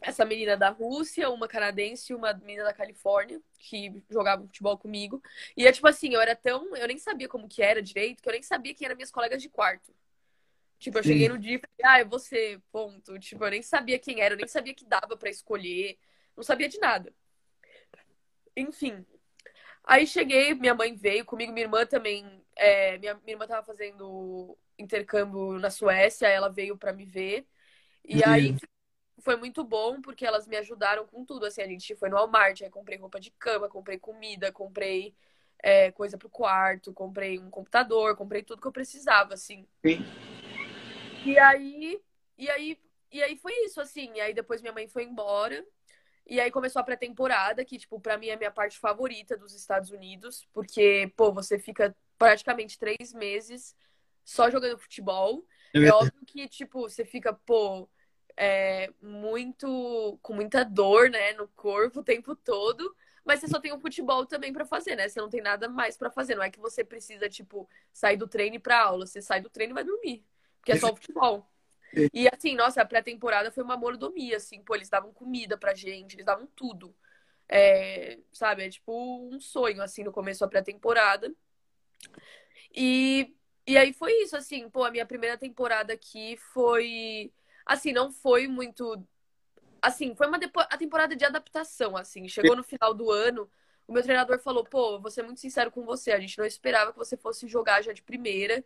Essa 0.00 0.24
menina 0.24 0.56
da 0.56 0.70
Rússia, 0.70 1.30
uma 1.30 1.46
canadense 1.46 2.12
e 2.12 2.16
uma 2.16 2.34
menina 2.34 2.64
da 2.64 2.74
Califórnia, 2.74 3.40
que 3.58 4.02
jogavam 4.10 4.46
futebol 4.46 4.76
comigo. 4.76 5.22
E 5.56 5.66
é 5.66 5.72
tipo 5.72 5.86
assim, 5.86 6.12
eu 6.12 6.20
era 6.20 6.34
tão. 6.34 6.76
Eu 6.76 6.88
nem 6.88 6.98
sabia 6.98 7.28
como 7.28 7.48
que 7.48 7.62
era 7.62 7.80
direito, 7.80 8.22
que 8.22 8.28
eu 8.28 8.32
nem 8.32 8.42
sabia 8.42 8.74
quem 8.74 8.86
eram 8.86 8.96
minhas 8.96 9.10
colegas 9.10 9.40
de 9.40 9.48
quarto. 9.48 9.94
Tipo, 10.78 10.98
eu 10.98 11.02
Sim. 11.02 11.10
cheguei 11.10 11.28
no 11.28 11.38
dia 11.38 11.56
e 11.56 11.60
falei, 11.60 11.96
ah, 11.96 12.00
é 12.00 12.04
você, 12.04 12.60
ponto. 12.72 13.18
Tipo, 13.18 13.44
eu 13.44 13.50
nem 13.50 13.62
sabia 13.62 13.98
quem 13.98 14.20
era, 14.20 14.34
eu 14.34 14.38
nem 14.38 14.48
sabia 14.48 14.74
que 14.74 14.84
dava 14.84 15.16
para 15.16 15.30
escolher. 15.30 15.96
Não 16.36 16.42
sabia 16.42 16.68
de 16.68 16.78
nada. 16.78 17.14
Enfim. 18.56 19.04
Aí 19.84 20.06
cheguei, 20.06 20.54
minha 20.54 20.74
mãe 20.74 20.94
veio 20.94 21.24
comigo, 21.24 21.52
minha 21.52 21.66
irmã 21.66 21.84
também. 21.84 22.42
É, 22.56 22.96
minha, 22.98 23.14
minha 23.14 23.34
irmã 23.34 23.46
tava 23.46 23.64
fazendo 23.64 24.56
intercâmbio 24.78 25.58
na 25.58 25.70
Suécia, 25.70 26.26
ela 26.26 26.48
veio 26.48 26.76
para 26.76 26.92
me 26.92 27.04
ver. 27.04 27.46
E 28.04 28.22
aí 28.24 28.56
foi 29.20 29.36
muito 29.36 29.64
bom 29.64 30.00
porque 30.00 30.26
elas 30.26 30.46
me 30.46 30.56
ajudaram 30.56 31.06
com 31.06 31.24
tudo. 31.24 31.46
Assim, 31.46 31.62
a 31.62 31.66
gente 31.66 31.94
foi 31.96 32.08
no 32.08 32.16
Walmart, 32.16 32.62
aí 32.62 32.70
comprei 32.70 32.98
roupa 32.98 33.20
de 33.20 33.30
cama, 33.32 33.68
comprei 33.68 33.98
comida, 33.98 34.52
comprei 34.52 35.14
é, 35.62 35.90
coisa 35.92 36.18
pro 36.18 36.28
quarto, 36.28 36.92
comprei 36.92 37.38
um 37.38 37.50
computador, 37.50 38.16
comprei 38.16 38.42
tudo 38.42 38.60
que 38.60 38.66
eu 38.68 38.72
precisava, 38.72 39.34
assim. 39.34 39.66
Sim. 39.84 40.04
E 41.24 41.38
aí, 41.38 42.00
e 42.36 42.50
aí, 42.50 42.78
e 43.10 43.22
aí 43.22 43.36
foi 43.36 43.52
isso, 43.64 43.80
assim. 43.80 44.12
E 44.14 44.20
aí 44.20 44.34
depois 44.34 44.60
minha 44.60 44.74
mãe 44.74 44.86
foi 44.86 45.04
embora. 45.04 45.64
E 46.26 46.40
aí 46.40 46.50
começou 46.50 46.80
a 46.80 46.84
pré-temporada, 46.84 47.64
que, 47.64 47.78
tipo, 47.78 48.00
pra 48.00 48.16
mim 48.16 48.28
é 48.28 48.34
a 48.34 48.36
minha 48.36 48.50
parte 48.50 48.78
favorita 48.78 49.36
dos 49.36 49.54
Estados 49.54 49.90
Unidos, 49.90 50.48
porque, 50.52 51.12
pô, 51.16 51.32
você 51.32 51.58
fica 51.58 51.94
praticamente 52.18 52.78
três 52.78 53.12
meses 53.12 53.76
só 54.24 54.50
jogando 54.50 54.78
futebol. 54.78 55.44
É, 55.74 55.84
é 55.84 55.92
óbvio 55.92 56.24
que, 56.26 56.48
tipo, 56.48 56.88
você 56.88 57.04
fica, 57.04 57.32
pô, 57.32 57.88
é, 58.36 58.90
muito. 59.02 60.18
com 60.22 60.34
muita 60.34 60.64
dor, 60.64 61.10
né, 61.10 61.34
no 61.34 61.46
corpo 61.48 62.00
o 62.00 62.04
tempo 62.04 62.34
todo. 62.34 62.94
Mas 63.24 63.40
você 63.40 63.48
só 63.48 63.58
tem 63.58 63.72
o 63.72 63.80
futebol 63.80 64.26
também 64.26 64.52
para 64.52 64.66
fazer, 64.66 64.96
né? 64.96 65.08
Você 65.08 65.18
não 65.18 65.30
tem 65.30 65.40
nada 65.40 65.66
mais 65.66 65.96
para 65.96 66.10
fazer. 66.10 66.34
Não 66.34 66.42
é 66.42 66.50
que 66.50 66.60
você 66.60 66.84
precisa, 66.84 67.28
tipo, 67.28 67.68
sair 67.90 68.18
do 68.18 68.28
treino 68.28 68.56
e 68.56 68.58
ir 68.58 68.60
pra 68.60 68.82
aula. 68.82 69.06
Você 69.06 69.22
sai 69.22 69.40
do 69.40 69.48
treino 69.48 69.72
e 69.72 69.74
vai 69.74 69.84
dormir. 69.84 70.22
Porque 70.58 70.72
é 70.72 70.76
só 70.76 70.92
o 70.92 70.96
futebol. 70.96 71.50
E 72.12 72.28
assim, 72.32 72.54
nossa, 72.54 72.82
a 72.82 72.86
pré-temporada 72.86 73.50
foi 73.50 73.62
uma 73.64 73.76
mordomia, 73.76 74.36
assim, 74.36 74.62
pô, 74.62 74.74
eles 74.74 74.88
davam 74.88 75.12
comida 75.12 75.56
pra 75.56 75.74
gente, 75.74 76.14
eles 76.16 76.26
davam 76.26 76.46
tudo. 76.54 76.94
É, 77.48 78.18
sabe, 78.32 78.64
é 78.64 78.70
tipo 78.70 78.92
um 79.32 79.38
sonho, 79.40 79.82
assim, 79.82 80.02
no 80.02 80.12
começo 80.12 80.40
da 80.40 80.48
pré-temporada. 80.48 81.34
E 82.74 83.34
e 83.66 83.78
aí 83.78 83.92
foi 83.92 84.12
isso, 84.22 84.36
assim, 84.36 84.68
pô, 84.68 84.84
a 84.84 84.90
minha 84.90 85.06
primeira 85.06 85.38
temporada 85.38 85.92
aqui 85.92 86.36
foi. 86.52 87.32
Assim, 87.64 87.92
não 87.92 88.12
foi 88.12 88.46
muito. 88.46 89.02
Assim, 89.80 90.14
foi 90.14 90.26
uma 90.26 90.38
depo... 90.38 90.60
a 90.60 90.76
temporada 90.76 91.16
de 91.16 91.24
adaptação, 91.24 91.96
assim. 91.96 92.28
Chegou 92.28 92.54
no 92.56 92.62
final 92.62 92.92
do 92.92 93.10
ano, 93.10 93.50
o 93.86 93.92
meu 93.92 94.02
treinador 94.02 94.38
falou, 94.40 94.64
pô, 94.64 95.00
vou 95.00 95.10
ser 95.10 95.22
muito 95.22 95.40
sincero 95.40 95.70
com 95.70 95.84
você, 95.84 96.12
a 96.12 96.20
gente 96.20 96.38
não 96.38 96.44
esperava 96.44 96.92
que 96.92 96.98
você 96.98 97.16
fosse 97.16 97.46
jogar 97.48 97.82
já 97.82 97.92
de 97.92 98.02
primeira, 98.02 98.64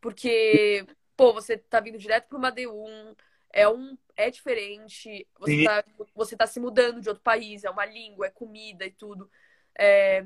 porque, 0.00 0.86
pô, 1.16 1.32
você 1.32 1.56
tá 1.56 1.80
vindo 1.80 1.98
direto 1.98 2.28
pra 2.28 2.38
uma 2.38 2.52
D1, 2.52 3.16
é 3.52 3.68
um. 3.68 3.96
É 4.16 4.30
diferente, 4.30 5.26
você 5.38 5.64
tá, 5.64 5.84
você 6.14 6.36
tá 6.36 6.46
se 6.46 6.58
mudando 6.58 7.00
de 7.00 7.08
outro 7.08 7.22
país, 7.22 7.64
é 7.64 7.70
uma 7.70 7.84
língua, 7.84 8.26
é 8.26 8.30
comida 8.30 8.84
e 8.86 8.90
tudo. 8.90 9.30
É, 9.78 10.24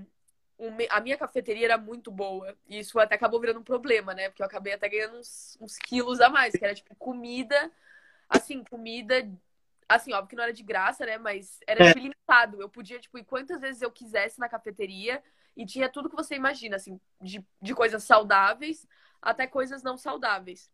a 0.90 1.00
minha 1.00 1.16
cafeteria 1.16 1.66
era 1.66 1.78
muito 1.78 2.10
boa. 2.10 2.56
E 2.68 2.78
isso 2.78 2.98
até 3.00 3.16
acabou 3.16 3.40
virando 3.40 3.60
um 3.60 3.64
problema, 3.64 4.14
né? 4.14 4.28
Porque 4.28 4.42
eu 4.42 4.46
acabei 4.46 4.74
até 4.74 4.88
ganhando 4.88 5.18
uns, 5.18 5.56
uns 5.60 5.76
quilos 5.76 6.20
a 6.20 6.28
mais, 6.28 6.54
que 6.54 6.64
era 6.64 6.74
tipo 6.74 6.94
comida, 6.96 7.70
assim, 8.28 8.62
comida. 8.64 9.28
Assim, 9.88 10.12
óbvio 10.12 10.28
que 10.28 10.36
não 10.36 10.44
era 10.44 10.52
de 10.52 10.62
graça, 10.62 11.04
né? 11.04 11.18
Mas 11.18 11.58
era 11.66 11.84
tipo, 11.88 11.98
limitado. 11.98 12.60
Eu 12.60 12.68
podia, 12.68 13.00
tipo, 13.00 13.18
ir 13.18 13.24
quantas 13.24 13.60
vezes 13.60 13.82
eu 13.82 13.90
quisesse 13.90 14.38
na 14.38 14.48
cafeteria 14.48 15.20
e 15.56 15.66
tinha 15.66 15.88
tudo 15.88 16.08
que 16.08 16.14
você 16.14 16.36
imagina, 16.36 16.76
assim, 16.76 17.00
de, 17.20 17.44
de 17.60 17.74
coisas 17.74 18.04
saudáveis 18.04 18.86
até 19.20 19.46
coisas 19.46 19.82
não 19.82 19.96
saudáveis. 19.96 20.70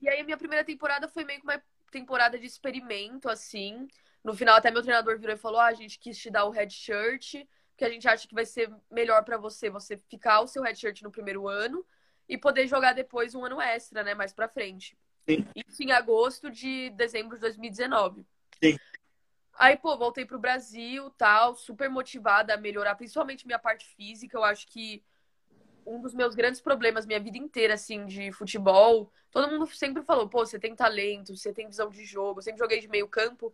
E 0.00 0.08
aí 0.08 0.20
a 0.20 0.24
minha 0.24 0.36
primeira 0.36 0.64
temporada 0.64 1.08
foi 1.08 1.24
meio 1.24 1.40
que 1.40 1.46
uma 1.46 1.62
temporada 1.90 2.38
de 2.38 2.46
experimento, 2.46 3.28
assim. 3.28 3.86
No 4.24 4.34
final, 4.34 4.56
até 4.56 4.70
meu 4.70 4.82
treinador 4.82 5.18
virou 5.18 5.34
e 5.34 5.38
falou: 5.38 5.60
Ah, 5.60 5.66
a 5.66 5.74
gente 5.74 5.98
quis 5.98 6.18
te 6.18 6.30
dar 6.30 6.44
o 6.44 6.50
red 6.50 6.70
shirt 6.70 7.44
que 7.82 7.84
a 7.84 7.90
gente 7.90 8.06
acha 8.06 8.28
que 8.28 8.34
vai 8.34 8.46
ser 8.46 8.72
melhor 8.90 9.24
para 9.24 9.36
você, 9.36 9.68
você 9.68 9.96
ficar 9.96 10.40
o 10.40 10.46
seu 10.46 10.62
redshirt 10.62 11.02
no 11.02 11.10
primeiro 11.10 11.48
ano 11.48 11.84
e 12.28 12.38
poder 12.38 12.66
jogar 12.66 12.92
depois 12.92 13.34
um 13.34 13.44
ano 13.44 13.60
extra, 13.60 14.04
né, 14.04 14.14
mais 14.14 14.32
para 14.32 14.48
frente. 14.48 14.96
Sim. 15.28 15.44
Isso 15.54 15.82
em 15.82 15.90
agosto 15.90 16.50
de 16.50 16.90
dezembro 16.90 17.36
de 17.36 17.40
2019. 17.40 18.24
Sim. 18.62 18.78
Aí, 19.54 19.76
pô, 19.76 19.96
voltei 19.96 20.24
pro 20.24 20.38
Brasil, 20.38 21.10
tal, 21.10 21.54
super 21.54 21.90
motivada 21.90 22.54
a 22.54 22.56
melhorar, 22.56 22.94
principalmente 22.94 23.46
minha 23.46 23.58
parte 23.58 23.86
física. 23.96 24.36
Eu 24.36 24.44
acho 24.44 24.66
que 24.68 25.02
um 25.84 26.00
dos 26.00 26.14
meus 26.14 26.34
grandes 26.34 26.60
problemas 26.60 27.04
minha 27.04 27.20
vida 27.20 27.36
inteira, 27.36 27.74
assim, 27.74 28.06
de 28.06 28.32
futebol, 28.32 29.12
todo 29.32 29.50
mundo 29.50 29.66
sempre 29.74 30.02
falou, 30.02 30.28
pô, 30.28 30.44
você 30.46 30.58
tem 30.58 30.76
talento, 30.76 31.34
você 31.34 31.52
tem 31.52 31.66
visão 31.66 31.90
de 31.90 32.04
jogo, 32.04 32.38
eu 32.38 32.42
sempre 32.42 32.60
joguei 32.60 32.80
de 32.80 32.86
meio 32.86 33.08
campo, 33.08 33.52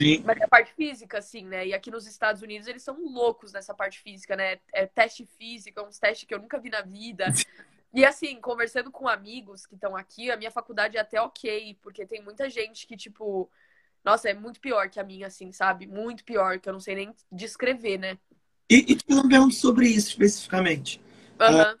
Sim. 0.00 0.22
mas 0.24 0.40
é 0.40 0.44
a 0.44 0.48
parte 0.48 0.72
física, 0.72 1.18
assim, 1.18 1.44
né? 1.44 1.66
E 1.66 1.74
aqui 1.74 1.90
nos 1.90 2.06
Estados 2.06 2.40
Unidos 2.40 2.66
eles 2.66 2.82
são 2.82 2.96
loucos 3.04 3.52
nessa 3.52 3.74
parte 3.74 4.00
física, 4.00 4.34
né? 4.34 4.58
É 4.72 4.86
teste 4.86 5.26
físico, 5.26 5.78
é 5.78 5.82
uns 5.82 5.98
testes 5.98 6.26
que 6.26 6.34
eu 6.34 6.40
nunca 6.40 6.58
vi 6.58 6.70
na 6.70 6.80
vida. 6.80 7.26
E 7.90 8.04
assim, 8.04 8.38
conversando 8.38 8.90
com 8.90 9.08
amigos 9.08 9.64
que 9.64 9.74
estão 9.74 9.96
aqui, 9.96 10.30
a 10.30 10.36
minha 10.36 10.50
faculdade 10.50 10.98
é 10.98 11.00
até 11.00 11.18
ok, 11.22 11.78
porque 11.80 12.04
tem 12.04 12.22
muita 12.22 12.50
gente 12.50 12.86
que, 12.86 12.94
tipo, 12.94 13.50
nossa, 14.04 14.28
é 14.28 14.34
muito 14.34 14.60
pior 14.60 14.90
que 14.90 15.00
a 15.00 15.02
minha, 15.02 15.26
assim, 15.28 15.52
sabe? 15.52 15.86
Muito 15.86 16.22
pior, 16.22 16.58
que 16.60 16.68
eu 16.68 16.72
não 16.74 16.80
sei 16.80 16.94
nem 16.94 17.14
descrever, 17.32 17.96
né? 17.96 18.18
E, 18.70 18.92
e 18.92 18.94
te 18.94 19.52
sobre 19.52 19.88
isso 19.88 20.08
especificamente. 20.08 21.00
Aham. 21.40 21.78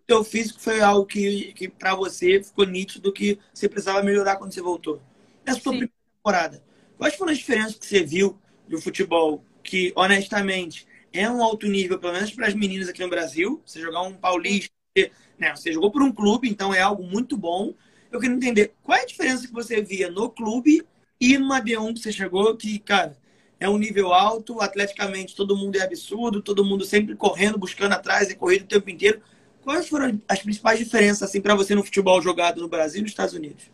O 0.00 0.06
teu 0.06 0.24
físico 0.24 0.60
foi 0.60 0.80
algo 0.80 1.06
que, 1.06 1.52
que 1.52 1.68
para 1.68 1.94
você 1.94 2.42
ficou 2.42 2.66
nítido 2.66 3.12
que 3.12 3.38
você 3.52 3.68
precisava 3.68 4.02
melhorar 4.02 4.36
quando 4.36 4.52
você 4.52 4.60
voltou. 4.60 5.00
Essa 5.46 5.60
tua 5.60 5.72
Sim. 5.72 5.78
primeira 5.78 5.92
temporada. 6.16 6.64
Quais 6.98 7.14
foram 7.14 7.32
as 7.32 7.38
diferenças 7.38 7.76
que 7.76 7.86
você 7.86 8.02
viu 8.02 8.38
do 8.68 8.80
futebol 8.80 9.44
que, 9.62 9.92
honestamente, 9.94 10.86
é 11.12 11.28
um 11.30 11.42
alto 11.42 11.66
nível, 11.66 11.98
pelo 11.98 12.12
menos 12.12 12.30
para 12.32 12.46
as 12.46 12.54
meninas 12.54 12.88
aqui 12.88 13.00
no 13.02 13.08
Brasil? 13.08 13.62
Você 13.64 13.80
jogar 13.80 14.02
um 14.02 14.14
paulista, 14.14 14.70
você, 14.96 15.10
né, 15.38 15.54
você 15.54 15.72
jogou 15.72 15.90
por 15.90 16.02
um 16.02 16.12
clube, 16.12 16.48
então 16.48 16.74
é 16.74 16.80
algo 16.80 17.02
muito 17.02 17.36
bom. 17.36 17.74
Eu 18.10 18.18
queria 18.18 18.34
entender 18.34 18.72
qual 18.82 18.98
é 18.98 19.02
a 19.02 19.06
diferença 19.06 19.46
que 19.46 19.52
você 19.52 19.80
via 19.80 20.10
no 20.10 20.28
clube 20.28 20.84
e 21.20 21.38
numa 21.38 21.60
D1 21.60 21.94
que 21.94 22.00
você 22.00 22.12
chegou, 22.12 22.56
que, 22.56 22.78
cara, 22.78 23.16
é 23.60 23.68
um 23.68 23.76
nível 23.76 24.12
alto, 24.12 24.60
atleticamente 24.60 25.36
todo 25.36 25.56
mundo 25.56 25.76
é 25.76 25.82
absurdo, 25.82 26.40
todo 26.40 26.64
mundo 26.64 26.84
sempre 26.84 27.14
correndo, 27.14 27.58
buscando 27.58 27.92
atrás, 27.92 28.30
é 28.30 28.34
corrido 28.34 28.62
o 28.62 28.68
tempo 28.68 28.88
inteiro. 28.88 29.20
Quais 29.62 29.88
foram 29.88 30.20
as 30.28 30.42
principais 30.42 30.78
diferenças 30.78 31.22
assim 31.22 31.40
para 31.40 31.54
você 31.54 31.74
no 31.74 31.84
futebol 31.84 32.20
jogado 32.20 32.60
no 32.60 32.68
Brasil 32.68 33.00
e 33.00 33.02
nos 33.02 33.10
Estados 33.12 33.34
Unidos? 33.34 33.70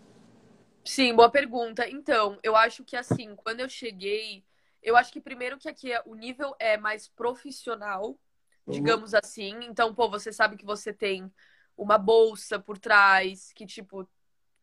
Sim, 0.84 1.14
boa 1.14 1.30
pergunta. 1.30 1.88
Então, 1.88 2.38
eu 2.42 2.54
acho 2.56 2.84
que 2.84 2.96
assim, 2.96 3.34
quando 3.36 3.60
eu 3.60 3.68
cheguei, 3.68 4.44
eu 4.82 4.96
acho 4.96 5.12
que 5.12 5.20
primeiro 5.20 5.58
que 5.58 5.68
aqui 5.68 5.92
é- 5.92 6.02
o 6.06 6.14
nível 6.14 6.54
é 6.58 6.76
mais 6.76 7.08
profissional, 7.08 8.18
digamos 8.68 9.12
assim. 9.14 9.58
Então, 9.64 9.94
pô, 9.94 10.08
você 10.08 10.32
sabe 10.32 10.56
que 10.56 10.64
você 10.64 10.92
tem 10.92 11.32
uma 11.76 11.98
bolsa 11.98 12.58
por 12.58 12.78
trás, 12.78 13.52
que 13.52 13.66
tipo, 13.66 14.08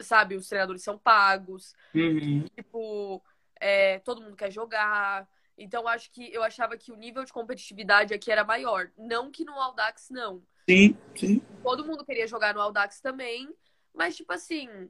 sabe, 0.02 0.36
os 0.36 0.48
treinadores 0.48 0.84
são 0.84 0.98
pagos, 0.98 1.74
Uhum. 1.96 2.46
tipo, 2.56 3.24
é, 3.60 4.00
todo 4.00 4.22
mundo 4.22 4.36
quer 4.36 4.52
jogar. 4.52 5.28
Então, 5.58 5.88
acho 5.88 6.12
que 6.12 6.34
eu 6.34 6.44
achava 6.44 6.78
que 6.78 6.92
o 6.92 6.96
nível 6.96 7.24
de 7.26 7.34
competitividade 7.34 8.14
aqui 8.14 8.32
era 8.32 8.44
maior. 8.44 8.92
Não 8.98 9.32
que 9.32 9.46
no 9.46 9.54
Audax 9.60 10.10
não. 10.10 10.44
Sim, 10.70 10.98
sim. 11.16 11.42
Todo 11.62 11.86
mundo 11.86 12.06
queria 12.06 12.28
jogar 12.28 12.54
no 12.54 12.62
Audax 12.62 13.00
também, 13.00 13.54
mas 13.94 14.16
tipo 14.16 14.32
assim, 14.34 14.90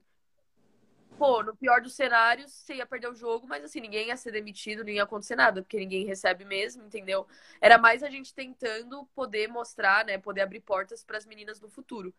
pô, 1.18 1.42
no 1.44 1.56
pior 1.56 1.82
dos 1.82 1.94
cenários, 1.94 2.52
você 2.52 2.76
ia 2.76 2.86
perder 2.86 3.08
o 3.10 3.16
jogo, 3.16 3.48
mas 3.48 3.64
assim, 3.64 3.80
ninguém 3.80 4.08
ia 4.08 4.18
ser 4.18 4.32
demitido, 4.32 4.84
nem 4.84 4.96
ia 4.96 5.04
acontecer 5.04 5.36
nada, 5.36 5.62
porque 5.62 5.78
ninguém 5.78 6.06
recebe 6.06 6.46
mesmo, 6.46 6.84
entendeu? 6.84 7.28
Era 7.62 7.78
mais 7.78 8.04
a 8.04 8.10
gente 8.10 8.34
tentando 8.34 9.06
poder 9.16 9.48
mostrar, 9.48 10.06
né, 10.06 10.18
poder 10.18 10.42
abrir 10.42 10.60
portas 10.62 11.04
para 11.04 11.18
as 11.18 11.26
meninas 11.26 11.60
no 11.60 11.70
futuro. 11.70 12.14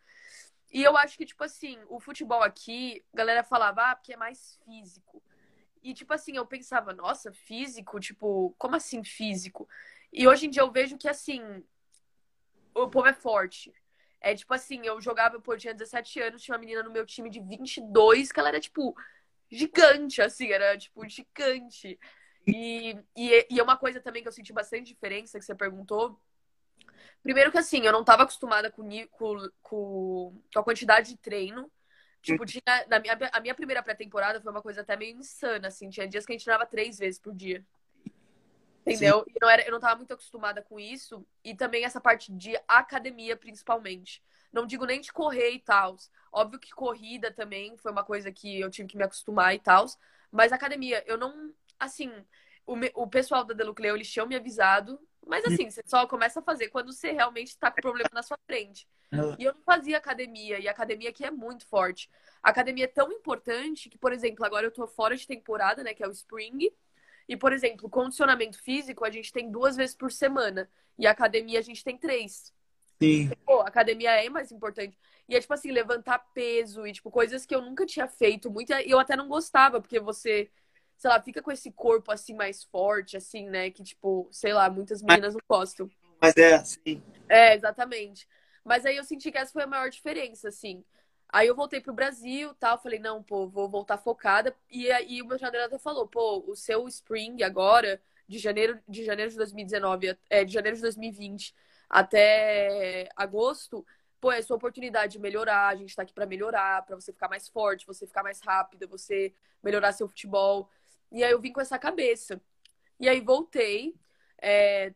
E 0.73 0.83
eu 0.83 0.97
acho 0.97 1.17
que 1.17 1.27
tipo 1.27 1.45
assim, 1.45 1.79
o 1.89 2.01
futebol 2.01 2.43
aqui, 2.43 3.05
a 3.13 3.17
galera 3.17 3.45
falava, 3.45 3.91
ah, 3.91 3.97
porque 3.97 4.15
é 4.15 4.17
mais 4.17 4.59
físico. 4.65 5.23
E 5.83 5.93
tipo 5.93 6.13
assim, 6.15 6.37
eu 6.37 6.47
pensava, 6.47 6.93
nossa, 6.93 7.33
físico, 7.33 8.01
tipo, 8.01 8.55
como 8.59 8.75
assim 8.75 9.05
físico? 9.05 9.69
E 10.13 10.27
hoje 10.27 10.47
em 10.47 10.51
dia 10.51 10.63
eu 10.63 10.71
vejo 10.71 10.97
que 10.97 11.09
assim, 11.09 11.63
o 12.75 12.89
povo 12.89 13.07
é 13.07 13.13
forte. 13.13 13.73
É 14.21 14.35
tipo 14.35 14.53
assim, 14.55 14.81
eu 14.87 15.01
jogava, 15.01 15.41
eu 15.47 15.57
tinha 15.59 15.75
17 15.75 16.21
anos, 16.21 16.43
tinha 16.43 16.55
uma 16.55 16.61
menina 16.61 16.83
no 16.83 16.91
meu 16.91 17.05
time 17.05 17.29
de 17.29 17.41
22, 17.41 18.33
que 18.33 18.41
ela 18.41 18.49
era, 18.49 18.61
tipo, 18.61 18.97
gigante, 19.51 20.23
assim, 20.23 20.49
era, 20.51 20.77
tipo, 20.79 21.07
gigante. 21.09 21.99
E, 22.47 22.97
e, 23.17 23.47
e 23.51 23.61
é 23.61 23.63
uma 23.63 23.77
coisa 23.77 24.01
também 24.01 24.23
que 24.23 24.29
eu 24.29 24.33
senti 24.33 24.53
bastante 24.53 24.87
diferença, 24.87 25.39
que 25.39 25.45
você 25.45 25.55
perguntou. 25.55 26.19
Primeiro 27.23 27.51
que, 27.53 27.59
assim, 27.59 27.83
eu 27.83 27.93
não 27.93 28.05
tava 28.05 28.23
acostumada 28.23 28.71
com, 28.71 28.89
com, 29.11 29.49
com, 29.63 30.43
com 30.53 30.59
a 30.59 30.65
quantidade 30.65 31.11
de 31.11 31.17
treino. 31.19 31.71
Tipo, 32.23 32.47
tinha, 32.47 32.63
na 32.89 32.99
minha, 32.99 33.19
a 33.33 33.41
minha 33.41 33.55
primeira 33.55 33.83
pré-temporada 33.83 34.41
foi 34.41 34.51
uma 34.51 34.63
coisa 34.63 34.81
até 34.81 34.97
meio 34.97 35.19
insana, 35.19 35.69
assim. 35.69 35.91
Tinha 35.91 36.09
dias 36.09 36.25
que 36.25 36.33
a 36.33 36.35
gente 36.35 36.45
treinava 36.45 36.67
três 36.67 36.99
vezes 36.99 37.21
por 37.21 37.35
dia. 37.35 37.63
Entendeu? 38.87 39.25
E 39.35 39.39
não 39.41 39.49
era, 39.49 39.63
eu 39.67 39.73
não 39.73 39.81
tava 39.81 39.97
muito 39.97 40.13
acostumada 40.13 40.63
com 40.63 40.79
isso. 40.79 41.27
E 41.43 41.55
também 41.55 41.85
essa 41.85 42.01
parte 42.01 42.31
de 42.33 42.55
academia, 42.69 43.37
principalmente. 43.37 44.23
Não 44.53 44.67
digo 44.67 44.85
nem 44.85 45.01
de 45.01 45.13
correr 45.13 45.51
e 45.53 45.59
tal. 45.61 45.97
Óbvio 46.33 46.61
que 46.61 46.71
corrida 46.73 47.33
também 47.33 47.77
foi 47.79 47.91
uma 47.93 48.05
coisa 48.05 48.31
que 48.31 48.61
eu 48.61 48.71
tive 48.71 48.89
que 48.89 48.97
me 48.97 49.05
acostumar 49.05 49.55
e 49.55 49.59
tal. 49.59 49.87
Mas 50.31 50.53
academia, 50.53 51.03
eu 51.07 51.17
não. 51.17 51.53
Assim, 51.79 52.13
o, 52.67 52.77
me- 52.77 52.93
o 52.95 53.07
pessoal 53.07 53.45
da 53.45 53.55
Delucleo, 53.55 53.97
eles 53.97 54.11
tinham 54.11 54.27
me 54.27 54.37
avisado. 54.37 54.99
Mas 55.27 55.45
assim, 55.47 55.71
você 55.71 55.83
só 55.87 56.07
começa 56.07 56.41
a 56.41 56.43
fazer 56.43 56.69
quando 56.69 56.93
você 56.93 57.11
realmente 57.11 57.57
tá 57.59 57.71
com 57.71 57.81
problema 57.81 58.11
na 58.13 58.23
sua 58.23 58.39
frente. 58.47 58.87
Ela- 59.17 59.35
E 59.39 59.45
eu 59.45 59.55
não 59.55 59.63
fazia 59.63 59.97
academia, 59.97 60.59
e 60.59 60.69
a 60.69 60.71
academia 60.71 61.09
aqui 61.11 61.25
é 61.25 61.31
muito 61.31 61.67
forte. 61.67 62.11
A 62.43 62.51
academia 62.51 62.85
é 62.85 62.89
tão 62.89 63.11
importante 63.11 63.89
que, 63.89 63.97
por 63.99 64.13
exemplo, 64.13 64.45
agora 64.45 64.67
eu 64.67 64.71
tô 64.71 64.87
fora 64.87 65.17
de 65.17 65.27
temporada, 65.27 65.83
né, 65.83 65.95
que 65.95 66.03
é 66.03 66.09
o 66.09 66.11
Spring. 66.11 66.71
E, 67.29 67.37
por 67.37 67.53
exemplo, 67.53 67.89
condicionamento 67.89 68.63
físico 68.63 69.05
a 69.05 69.11
gente 69.11 69.33
tem 69.33 69.51
duas 69.51 69.77
vezes 69.77 69.95
por 69.95 70.13
semana. 70.13 70.69
E 70.99 71.07
a 71.07 71.11
academia 71.11 71.59
a 71.59 71.63
gente 71.63 71.83
tem 71.83 71.97
três. 71.97 72.53
Sim. 73.03 73.31
Pô, 73.45 73.61
a 73.61 73.69
academia 73.69 74.11
é 74.11 74.29
mais 74.29 74.53
importante. 74.53 74.97
E 75.29 75.35
é 75.35 75.41
tipo 75.41 75.53
assim, 75.53 75.71
levantar 75.71 76.19
peso 76.35 76.87
e, 76.87 76.93
tipo, 76.93 77.11
coisas 77.11 77.45
que 77.45 77.55
eu 77.55 77.63
nunca 77.63 77.87
tinha 77.87 78.07
feito. 78.07 78.51
Muita... 78.51 78.83
E 78.83 78.91
eu 78.91 78.99
até 78.99 79.17
não 79.17 79.29
gostava, 79.29 79.81
porque 79.81 79.99
você, 79.99 80.51
sei 80.97 81.11
lá, 81.11 81.21
fica 81.21 81.43
com 81.43 81.51
esse 81.51 81.73
corpo 81.73 82.13
assim 82.13 82.35
mais 82.35 82.63
forte, 82.65 83.17
assim, 83.17 83.49
né? 83.49 83.71
Que, 83.71 83.83
tipo, 83.83 84.29
sei 84.31 84.53
lá, 84.53 84.69
muitas 84.71 85.03
meninas 85.03 85.35
não 85.35 85.41
gostam. 85.49 85.91
Mas 86.21 86.37
é, 86.37 86.63
sim. 86.65 87.03
É, 87.29 87.55
exatamente. 87.55 88.29
Mas 88.65 88.87
aí 88.87 88.97
eu 88.97 89.05
senti 89.05 89.31
que 89.31 89.39
essa 89.39 89.53
foi 89.53 89.63
a 89.63 89.67
maior 89.67 89.91
diferença, 89.91 90.49
assim. 90.49 90.85
Aí 91.35 91.49
eu 91.49 91.55
voltei 91.57 91.81
pro 91.81 91.93
Brasil 91.93 92.55
tal, 92.61 92.81
falei, 92.81 93.01
não, 93.01 93.21
pô, 93.21 93.49
vou 93.49 93.69
voltar 93.69 93.99
focada. 93.99 94.55
E 94.71 94.89
aí 94.93 95.21
o 95.21 95.27
meu 95.27 95.37
treinador 95.37 95.67
até 95.67 95.77
falou, 95.81 96.07
pô, 96.07 96.45
o 96.47 96.55
seu 96.55 96.87
Spring 96.87 97.43
agora, 97.43 98.01
de 98.29 98.39
janeiro 98.39 98.81
de, 98.89 99.05
janeiro 99.05 99.33
de 99.33 99.37
2019, 99.37 100.17
é, 100.31 100.45
de 100.45 100.53
janeiro 100.53 100.77
de 100.77 100.83
2020 100.83 101.53
até 101.91 103.09
agosto, 103.17 103.85
pô, 104.21 104.31
é 104.31 104.43
sua 104.43 104.57
oportunidade 104.57 105.15
de 105.15 105.19
melhorar, 105.19 105.71
a 105.71 105.75
gente 105.75 105.97
tá 105.97 106.03
aqui 106.03 106.15
pra 106.15 106.25
melhorar, 106.25 106.87
pra 106.87 106.95
você 106.95 107.13
ficar 107.13 107.29
mais 107.29 107.49
forte, 107.49 107.85
você 107.85 108.07
ficar 108.07 108.23
mais 108.23 108.41
rápida, 108.41 108.87
você 108.87 109.35
melhorar 109.61 109.91
seu 109.91 110.07
futebol. 110.07 110.71
E 111.11 111.25
aí 111.25 111.33
eu 111.33 111.41
vim 111.41 111.53
com 111.53 111.61
essa 111.61 111.77
cabeça. 111.81 112.41
E 113.01 113.09
aí 113.09 113.21
voltei, 113.21 113.97
é, 114.41 114.95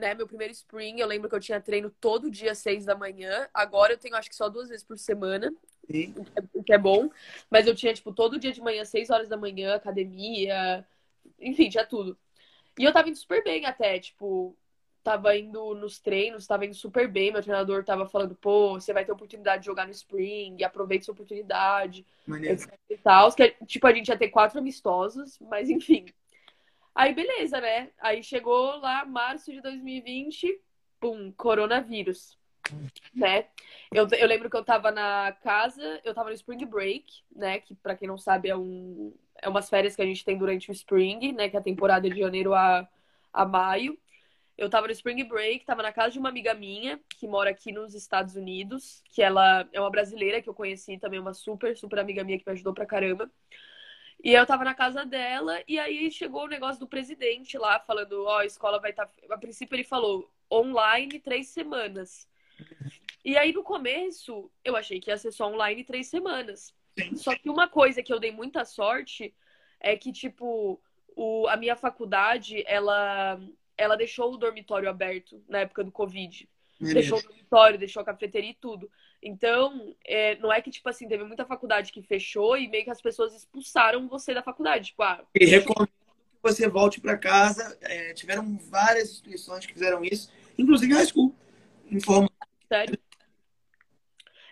né, 0.00 0.14
meu 0.14 0.26
primeiro 0.26 0.52
spring, 0.52 0.98
eu 1.00 1.06
lembro 1.06 1.28
que 1.28 1.34
eu 1.36 1.40
tinha 1.40 1.60
treino 1.60 1.90
todo 2.00 2.30
dia 2.30 2.52
às 2.52 2.58
seis 2.58 2.84
da 2.84 2.96
manhã. 2.96 3.48
Agora 3.54 3.92
eu 3.92 3.98
tenho 3.98 4.16
acho 4.16 4.28
que 4.30 4.36
só 4.36 4.48
duas 4.48 4.68
vezes 4.68 4.84
por 4.84 4.98
semana, 4.98 5.52
Sim. 5.90 6.14
o 6.16 6.24
que 6.24 6.32
é- 6.38 6.42
o 6.54 6.64
que 6.64 6.72
é 6.72 6.78
bom. 6.78 7.10
Mas 7.50 7.66
eu 7.66 7.74
tinha, 7.74 7.94
tipo, 7.94 8.12
todo 8.12 8.38
dia 8.38 8.52
de 8.52 8.60
manhã, 8.60 8.84
seis 8.84 9.10
horas 9.10 9.28
da 9.28 9.36
manhã, 9.36 9.74
academia, 9.76 10.86
enfim, 11.40 11.68
tinha 11.68 11.86
tudo. 11.86 12.16
E 12.78 12.84
eu 12.84 12.92
tava 12.92 13.08
indo 13.08 13.16
super 13.18 13.42
bem 13.44 13.66
até, 13.66 13.98
tipo, 13.98 14.56
tava 15.02 15.36
indo 15.36 15.74
nos 15.74 15.98
treinos, 15.98 16.46
tava 16.46 16.64
indo 16.64 16.74
super 16.74 17.08
bem. 17.08 17.32
Meu 17.32 17.42
treinador 17.42 17.84
tava 17.84 18.06
falando, 18.06 18.34
pô, 18.34 18.74
você 18.80 18.92
vai 18.92 19.04
ter 19.04 19.12
oportunidade 19.12 19.62
de 19.62 19.66
jogar 19.66 19.86
no 19.86 19.92
spring, 19.92 20.62
aproveite 20.64 21.04
sua 21.04 21.12
oportunidade 21.12 22.06
Maneiro. 22.26 22.60
e 22.88 22.96
tal. 22.98 23.32
Que, 23.34 23.54
tipo, 23.66 23.86
a 23.86 23.92
gente 23.92 24.08
ia 24.08 24.16
ter 24.18 24.28
quatro 24.28 24.58
amistosos, 24.58 25.38
mas 25.40 25.68
enfim. 25.70 26.06
Aí, 26.94 27.14
beleza, 27.14 27.60
né? 27.60 27.90
Aí 27.98 28.22
chegou 28.22 28.76
lá, 28.78 29.04
março 29.04 29.52
de 29.52 29.60
2020, 29.60 30.60
pum, 31.00 31.32
coronavírus, 31.32 32.36
né? 33.14 33.46
Eu, 33.92 34.06
eu 34.08 34.26
lembro 34.26 34.50
que 34.50 34.56
eu 34.56 34.64
tava 34.64 34.90
na 34.90 35.32
casa, 35.42 36.00
eu 36.04 36.14
tava 36.14 36.28
no 36.28 36.34
Spring 36.34 36.64
Break, 36.66 37.22
né? 37.34 37.60
Que 37.60 37.74
pra 37.74 37.96
quem 37.96 38.08
não 38.08 38.18
sabe 38.18 38.48
é 38.48 38.56
um 38.56 39.12
é 39.42 39.48
umas 39.48 39.68
férias 39.70 39.96
que 39.96 40.02
a 40.02 40.06
gente 40.06 40.24
tem 40.24 40.36
durante 40.36 40.70
o 40.70 40.72
Spring, 40.72 41.32
né? 41.32 41.48
Que 41.48 41.56
é 41.56 41.60
a 41.60 41.62
temporada 41.62 42.08
de 42.08 42.18
janeiro 42.18 42.54
a, 42.54 42.86
a 43.32 43.46
maio. 43.46 43.98
Eu 44.56 44.68
tava 44.68 44.86
no 44.86 44.92
Spring 44.92 45.24
Break, 45.24 45.64
tava 45.64 45.82
na 45.82 45.92
casa 45.92 46.10
de 46.10 46.18
uma 46.18 46.28
amiga 46.28 46.52
minha, 46.52 47.00
que 47.08 47.26
mora 47.26 47.48
aqui 47.48 47.72
nos 47.72 47.94
Estados 47.94 48.36
Unidos, 48.36 49.02
que 49.06 49.22
ela 49.22 49.66
é 49.72 49.80
uma 49.80 49.90
brasileira 49.90 50.42
que 50.42 50.48
eu 50.50 50.54
conheci 50.54 50.98
também, 50.98 51.18
uma 51.18 51.32
super, 51.32 51.74
super 51.76 51.98
amiga 51.98 52.22
minha 52.22 52.38
que 52.38 52.44
me 52.46 52.52
ajudou 52.52 52.74
pra 52.74 52.84
caramba. 52.84 53.30
E 54.22 54.32
eu 54.32 54.44
tava 54.44 54.64
na 54.64 54.74
casa 54.74 55.04
dela, 55.04 55.62
e 55.66 55.78
aí 55.78 56.10
chegou 56.10 56.44
o 56.44 56.48
negócio 56.48 56.78
do 56.78 56.86
presidente 56.86 57.56
lá, 57.56 57.80
falando, 57.80 58.24
ó, 58.24 58.40
a 58.40 58.46
escola 58.46 58.78
vai 58.78 58.90
estar. 58.90 59.10
A 59.30 59.38
princípio 59.38 59.74
ele 59.74 59.84
falou, 59.84 60.30
online 60.52 61.18
três 61.20 61.48
semanas. 61.48 62.28
E 63.24 63.36
aí 63.36 63.52
no 63.52 63.62
começo, 63.62 64.50
eu 64.62 64.76
achei 64.76 65.00
que 65.00 65.10
ia 65.10 65.16
ser 65.16 65.32
só 65.32 65.46
online 65.50 65.84
três 65.84 66.08
semanas. 66.08 66.74
Sim. 66.98 67.16
Só 67.16 67.34
que 67.34 67.48
uma 67.48 67.68
coisa 67.68 68.02
que 68.02 68.12
eu 68.12 68.20
dei 68.20 68.30
muita 68.30 68.64
sorte 68.64 69.34
é 69.78 69.96
que, 69.96 70.12
tipo, 70.12 70.80
o, 71.16 71.46
a 71.48 71.56
minha 71.56 71.76
faculdade, 71.76 72.62
ela, 72.66 73.40
ela 73.76 73.96
deixou 73.96 74.32
o 74.32 74.36
dormitório 74.36 74.88
aberto 74.88 75.42
na 75.48 75.60
época 75.60 75.82
do 75.82 75.92
Covid. 75.92 76.48
Deixou 76.80 77.18
o 77.18 77.22
dormitório, 77.22 77.78
deixou 77.78 78.00
a 78.00 78.04
cafeteria 78.04 78.50
e 78.50 78.54
tudo. 78.54 78.90
Então, 79.22 79.94
é, 80.04 80.36
não 80.36 80.52
é 80.52 80.62
que, 80.62 80.70
tipo 80.70 80.88
assim, 80.88 81.06
teve 81.06 81.24
muita 81.24 81.44
faculdade 81.44 81.92
que 81.92 82.02
fechou 82.02 82.56
e 82.56 82.68
meio 82.68 82.84
que 82.84 82.90
as 82.90 83.02
pessoas 83.02 83.34
expulsaram 83.34 84.08
você 84.08 84.32
da 84.32 84.42
faculdade. 84.42 84.88
Tipo, 84.88 85.02
ah, 85.02 85.22
e 85.34 85.44
recomendo 85.44 85.88
que 85.88 86.42
você 86.42 86.68
volte 86.68 87.00
para 87.00 87.18
casa. 87.18 87.78
É, 87.82 88.14
tiveram 88.14 88.56
várias 88.70 89.10
instituições 89.10 89.66
que 89.66 89.74
fizeram 89.74 90.02
isso, 90.02 90.32
inclusive 90.56 90.92
a 90.94 90.96
high 90.96 91.06
school. 91.06 91.34
Informa. 91.90 92.30
Sério? 92.66 92.98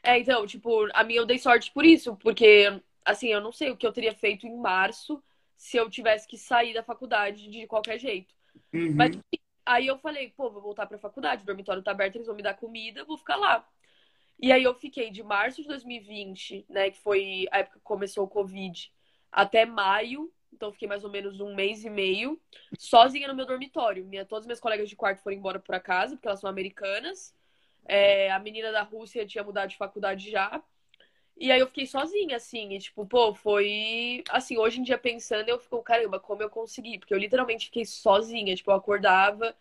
É, 0.03 0.19
então, 0.19 0.47
tipo, 0.47 0.89
a 0.93 1.03
minha 1.03 1.21
eu 1.21 1.27
dei 1.27 1.39
sorte 1.39 1.73
por 1.73 1.85
isso, 1.85 2.17
porque, 2.17 2.81
assim, 3.05 3.29
eu 3.29 3.41
não 3.41 3.53
sei 3.53 3.71
o 3.71 3.77
que 3.77 3.87
eu 3.87 3.93
teria 3.93 4.15
feito 4.15 4.47
em 4.47 4.57
março 4.57 5.23
se 5.57 5.77
eu 5.77 5.91
tivesse 5.91 6.27
que 6.29 6.37
sair 6.37 6.73
da 6.73 6.83
faculdade 6.83 7.51
de 7.51 7.67
qualquer 7.67 7.99
jeito. 7.99 8.35
Uhum. 8.73 8.95
Mas 8.95 9.19
aí 9.67 9.87
eu 9.87 9.99
falei, 9.99 10.33
pô, 10.37 10.51
vou 10.51 10.63
voltar 10.63 10.87
pra 10.87 10.99
faculdade, 10.99 11.43
o 11.43 11.47
dormitório 11.47 11.83
tá 11.83 11.91
aberto, 11.91 12.17
eles 12.17 12.27
vão 12.27 12.37
me 12.37 12.43
dar 12.43 12.55
comida, 12.55 13.05
vou 13.05 13.19
ficar 13.19 13.37
lá. 13.37 13.67
E 14.41 14.53
aí 14.53 14.63
eu 14.63 14.75
fiquei 14.75 15.11
de 15.11 15.23
março 15.23 15.63
de 15.63 15.69
2020, 15.69 16.65
né, 16.69 16.91
que 16.91 16.99
foi 16.99 17.47
a 17.51 17.59
época 17.59 17.79
que 17.79 17.85
começou 17.85 18.25
o 18.25 18.29
Covid, 18.29 18.93
até 19.33 19.67
maio, 19.67 20.33
então 20.53 20.73
fiquei 20.73 20.89
mais 20.89 21.05
ou 21.05 21.11
menos 21.11 21.41
um 21.41 21.55
mês 21.55 21.85
e 21.85 21.91
meio, 21.91 22.41
sozinha 22.79 23.29
no 23.29 23.35
meu 23.35 23.47
dormitório. 23.47 24.05
Minha, 24.05 24.25
todas 24.25 24.43
as 24.43 24.47
minhas 24.47 24.61
colegas 24.61 24.89
de 24.89 24.97
quarto 24.97 25.23
foram 25.23 25.37
embora 25.37 25.59
pra 25.59 25.81
casa, 25.81 26.15
porque 26.17 26.29
elas 26.29 26.41
são 26.41 26.49
americanas. 26.49 27.35
É, 27.85 28.31
a 28.31 28.39
menina 28.39 28.73
da 28.73 28.83
Rússia 28.83 29.27
tinha 29.27 29.45
mudado 29.45 29.71
de 29.71 29.77
faculdade 29.77 30.31
já. 30.31 30.63
E 31.37 31.53
aí 31.53 31.61
eu 31.61 31.67
fiquei 31.69 31.87
sozinha, 31.87 32.37
assim, 32.37 32.73
e 32.75 32.79
tipo, 32.81 33.07
pô, 33.07 33.33
foi. 33.35 34.25
Assim, 34.31 34.59
hoje 34.59 34.81
em 34.81 34.83
dia 34.83 34.99
pensando, 34.99 35.49
eu 35.49 35.59
fico, 35.59 35.83
caramba, 35.83 36.19
como 36.19 36.43
eu 36.43 36.51
consegui? 36.51 36.99
Porque 36.99 37.15
eu 37.15 37.19
literalmente 37.19 37.67
fiquei 37.67 37.85
sozinha, 37.85 38.57
tipo, 38.57 38.71
eu 38.71 38.75
acordava, 38.75 39.55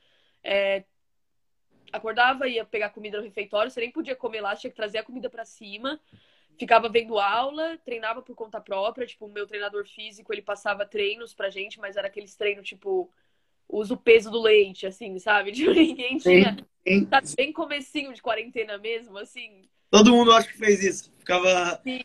é... 0.44 0.84
acordava, 1.92 2.48
ia 2.48 2.66
pegar 2.66 2.90
comida 2.90 3.18
no 3.18 3.24
refeitório, 3.24 3.72
você 3.72 3.80
nem 3.80 3.92
podia 3.92 4.16
comer 4.16 4.42
lá, 4.42 4.56
tinha 4.56 4.70
que 4.70 4.76
trazer 4.76 5.00
a 5.00 5.04
comida 5.04 5.30
para 5.30 5.46
cima. 5.46 6.00
Ficava 6.58 6.90
vendo 6.90 7.20
aula, 7.20 7.78
treinava 7.86 8.22
por 8.22 8.36
conta 8.36 8.60
própria, 8.60 9.06
tipo, 9.06 9.26
o 9.26 9.32
meu 9.32 9.46
treinador 9.46 9.88
físico, 9.88 10.34
ele 10.34 10.42
passava 10.42 10.86
treinos 10.86 11.34
pra 11.34 11.50
gente, 11.50 11.80
mas 11.80 11.96
era 11.96 12.08
aqueles 12.08 12.36
treinos, 12.36 12.68
tipo, 12.68 13.12
usa 13.70 13.94
o 13.94 13.98
peso 13.98 14.32
do 14.32 14.42
leite, 14.42 14.88
assim, 14.88 15.18
sabe? 15.20 15.52
Tipo, 15.54 15.72
ninguém 15.72 16.18
tinha. 16.18 16.58
Tá 17.10 17.22
bem 17.36 17.52
comecinho 17.52 18.14
de 18.14 18.22
quarentena 18.22 18.78
mesmo, 18.78 19.18
assim. 19.18 19.68
Todo 19.92 20.12
mundo 20.12 20.32
acho 20.32 20.48
que 20.48 20.58
fez 20.58 20.84
isso. 20.84 21.14
Ficava 21.20 21.80
sim. 21.84 22.02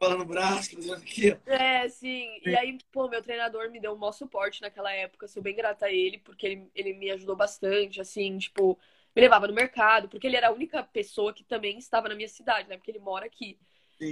No 0.00 0.24
braço, 0.24 0.74
fazendo 0.74 0.94
aqui. 0.94 1.36
É, 1.46 1.88
sim. 1.88 2.40
sim. 2.42 2.50
E 2.50 2.56
aí, 2.56 2.78
pô, 2.92 3.08
meu 3.08 3.22
treinador 3.22 3.70
me 3.70 3.80
deu 3.80 3.92
um 3.92 3.96
maior 3.96 4.12
suporte 4.12 4.60
naquela 4.62 4.92
época. 4.92 5.26
Sou 5.26 5.42
bem 5.42 5.54
grata 5.56 5.86
a 5.86 5.92
ele, 5.92 6.18
porque 6.18 6.46
ele, 6.46 6.70
ele 6.74 6.92
me 6.94 7.10
ajudou 7.10 7.36
bastante, 7.36 8.00
assim, 8.00 8.38
tipo, 8.38 8.78
me 9.14 9.22
levava 9.22 9.46
no 9.46 9.54
mercado, 9.54 10.08
porque 10.08 10.26
ele 10.26 10.36
era 10.36 10.48
a 10.48 10.52
única 10.52 10.82
pessoa 10.82 11.32
que 11.32 11.42
também 11.42 11.78
estava 11.78 12.08
na 12.08 12.14
minha 12.14 12.28
cidade, 12.28 12.68
né? 12.68 12.76
Porque 12.76 12.90
ele 12.90 12.98
mora 12.98 13.26
aqui. 13.26 13.58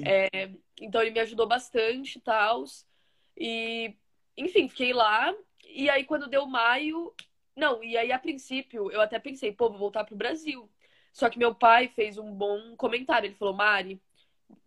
É, 0.02 0.50
então 0.80 1.02
ele 1.02 1.10
me 1.10 1.20
ajudou 1.20 1.46
bastante 1.46 2.16
e 2.16 2.20
tal. 2.20 2.64
E, 3.36 3.94
enfim, 4.36 4.68
fiquei 4.68 4.92
lá. 4.92 5.34
E 5.68 5.90
aí, 5.90 6.04
quando 6.04 6.28
deu 6.28 6.46
maio. 6.46 7.12
Não, 7.56 7.84
e 7.84 7.96
aí, 7.96 8.10
a 8.10 8.18
princípio, 8.18 8.90
eu 8.90 9.00
até 9.00 9.18
pensei, 9.18 9.52
pô, 9.52 9.68
vou 9.68 9.78
voltar 9.78 10.04
pro 10.04 10.16
Brasil. 10.16 10.68
Só 11.12 11.30
que 11.30 11.38
meu 11.38 11.54
pai 11.54 11.88
fez 11.88 12.18
um 12.18 12.34
bom 12.34 12.74
comentário. 12.76 13.28
Ele 13.28 13.36
falou: 13.36 13.54
Mari, 13.54 14.02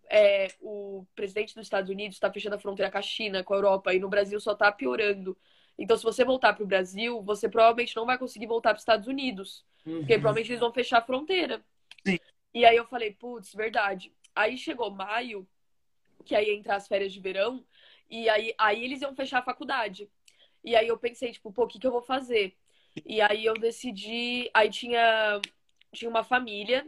é, 0.09 0.47
o 0.61 1.05
presidente 1.15 1.53
dos 1.53 1.65
Estados 1.65 1.89
Unidos 1.89 2.15
está 2.15 2.31
fechando 2.31 2.55
a 2.55 2.59
fronteira 2.59 2.91
com 2.91 2.97
a 2.97 3.01
China, 3.01 3.43
com 3.43 3.53
a 3.53 3.57
Europa, 3.57 3.93
e 3.93 3.99
no 3.99 4.09
Brasil 4.09 4.39
só 4.39 4.53
está 4.53 4.71
piorando. 4.71 5.37
Então, 5.77 5.95
se 5.95 6.03
você 6.03 6.25
voltar 6.25 6.53
para 6.53 6.63
o 6.63 6.67
Brasil, 6.67 7.21
você 7.21 7.47
provavelmente 7.47 7.95
não 7.95 8.05
vai 8.05 8.17
conseguir 8.17 8.47
voltar 8.47 8.69
para 8.69 8.77
os 8.77 8.81
Estados 8.81 9.07
Unidos. 9.07 9.65
Uhum. 9.85 9.99
Porque 9.99 10.13
provavelmente 10.15 10.51
eles 10.51 10.59
vão 10.59 10.73
fechar 10.73 10.99
a 10.99 11.05
fronteira. 11.05 11.63
Sim. 12.05 12.17
E 12.53 12.65
aí 12.65 12.75
eu 12.75 12.85
falei, 12.85 13.11
putz, 13.13 13.53
verdade. 13.53 14.11
Aí 14.35 14.57
chegou 14.57 14.89
maio, 14.89 15.47
que 16.25 16.35
aí 16.35 16.47
ia 16.47 16.55
entrar 16.55 16.75
as 16.75 16.87
férias 16.87 17.13
de 17.13 17.19
verão, 17.19 17.63
e 18.09 18.29
aí, 18.29 18.53
aí 18.57 18.83
eles 18.83 19.01
iam 19.01 19.15
fechar 19.15 19.39
a 19.39 19.43
faculdade. 19.43 20.09
E 20.63 20.75
aí 20.75 20.87
eu 20.87 20.97
pensei, 20.97 21.31
tipo, 21.31 21.51
pô, 21.51 21.63
o 21.63 21.67
que, 21.67 21.79
que 21.79 21.85
eu 21.85 21.91
vou 21.91 22.01
fazer? 22.01 22.55
E 23.05 23.21
aí 23.21 23.45
eu 23.45 23.53
decidi. 23.53 24.49
Aí 24.53 24.69
tinha 24.69 25.39
tinha 25.93 26.09
uma 26.09 26.23
família 26.23 26.85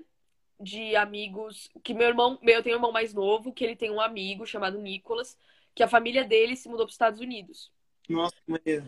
de 0.60 0.96
amigos 0.96 1.70
que 1.84 1.94
meu 1.94 2.08
irmão, 2.08 2.38
eu 2.44 2.62
tenho 2.62 2.76
um 2.76 2.80
irmão 2.80 2.92
mais 2.92 3.14
novo, 3.14 3.54
que 3.54 3.64
ele 3.64 3.76
tem 3.76 3.90
um 3.90 4.02
amigo 4.02 4.46
chamado 4.46 4.78
Nicolas, 4.80 5.38
que 5.74 5.82
a 5.82 5.88
família 5.88 6.24
dele 6.24 6.56
se 6.56 6.68
mudou 6.68 6.86
para 6.86 6.90
os 6.90 6.96
Estados 6.96 7.20
Unidos. 7.20 7.72
Nossa, 8.10 8.36
maneiro. 8.46 8.86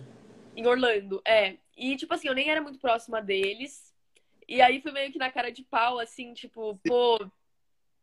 Em 0.56 0.68
Orlando, 0.68 1.22
é. 1.26 1.58
E 1.78 1.96
tipo 1.96 2.14
assim, 2.14 2.28
eu 2.28 2.36
nem 2.36 2.50
era 2.50 2.62
muito 2.62 2.80
próxima 2.80 3.22
deles. 3.22 3.96
E 4.48 4.62
aí 4.62 4.82
foi 4.82 4.92
meio 4.92 5.12
que 5.12 5.20
na 5.20 5.32
cara 5.32 5.52
de 5.52 5.64
pau, 5.64 5.98
assim, 6.00 6.34
tipo, 6.34 6.78
pô, 6.84 7.18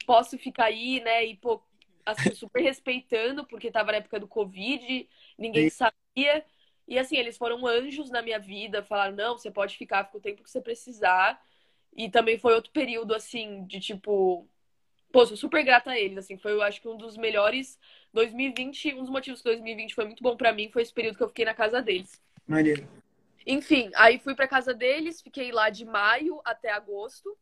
posso 0.07 0.39
ficar 0.39 0.65
aí, 0.65 1.01
né? 1.01 1.27
E 1.27 1.37
pô, 1.37 1.61
assim, 2.07 2.35
super 2.35 2.63
respeitando, 2.63 3.45
porque 3.45 3.71
tava 3.71 3.93
na 3.93 3.99
época 3.99 4.19
do 4.19 4.27
Covid, 4.27 5.07
ninguém 5.37 5.69
Sim. 5.69 5.77
sabia. 5.77 6.45
E 6.87 6.99
assim, 6.99 7.19
eles 7.19 7.37
foram 7.37 7.67
anjos 7.67 8.09
na 8.09 8.23
minha 8.23 8.39
vida, 8.39 8.83
falaram, 8.83 9.15
não, 9.15 9.37
você 9.37 9.51
pode 9.51 9.77
ficar, 9.77 10.05
fica 10.05 10.17
o 10.17 10.21
tempo 10.21 10.43
que 10.43 10.51
você 10.51 10.63
precisar. 10.63 11.39
E 11.99 12.09
também 12.09 12.39
foi 12.39 12.55
outro 12.55 12.71
período, 12.71 13.13
assim, 13.13 13.65
de 13.65 13.81
tipo. 13.81 14.47
Pô, 15.11 15.27
sou 15.27 15.37
super 15.37 15.65
grata 15.65 15.91
a 15.91 15.99
eles, 15.99 16.19
assim. 16.19 16.39
Foi, 16.39 16.53
eu 16.53 16.63
acho 16.63 16.81
que 16.81 16.87
um 16.87 16.97
dos 16.97 17.17
melhores. 17.17 17.77
2020, 18.13 18.95
um 18.95 19.01
dos 19.01 19.11
motivos 19.11 19.43
que 19.43 19.49
2020 19.49 19.97
foi 19.97 20.05
muito 20.05 20.23
bom 20.23 20.37
para 20.37 20.53
mim 20.53 20.71
foi 20.71 20.83
esse 20.83 20.95
período 20.95 21.17
que 21.17 21.23
eu 21.25 21.29
fiquei 21.29 21.45
na 21.45 21.55
casa 21.55 21.83
deles. 21.83 22.23
Maneiro. 22.47 22.89
Enfim, 23.45 23.91
aí 23.97 24.21
fui 24.21 24.35
pra 24.35 24.47
casa 24.47 24.73
deles, 24.73 25.21
fiquei 25.21 25.51
lá 25.51 25.71
de 25.71 25.85
maio 25.85 26.41
até 26.45 26.71
agosto. 26.71 27.37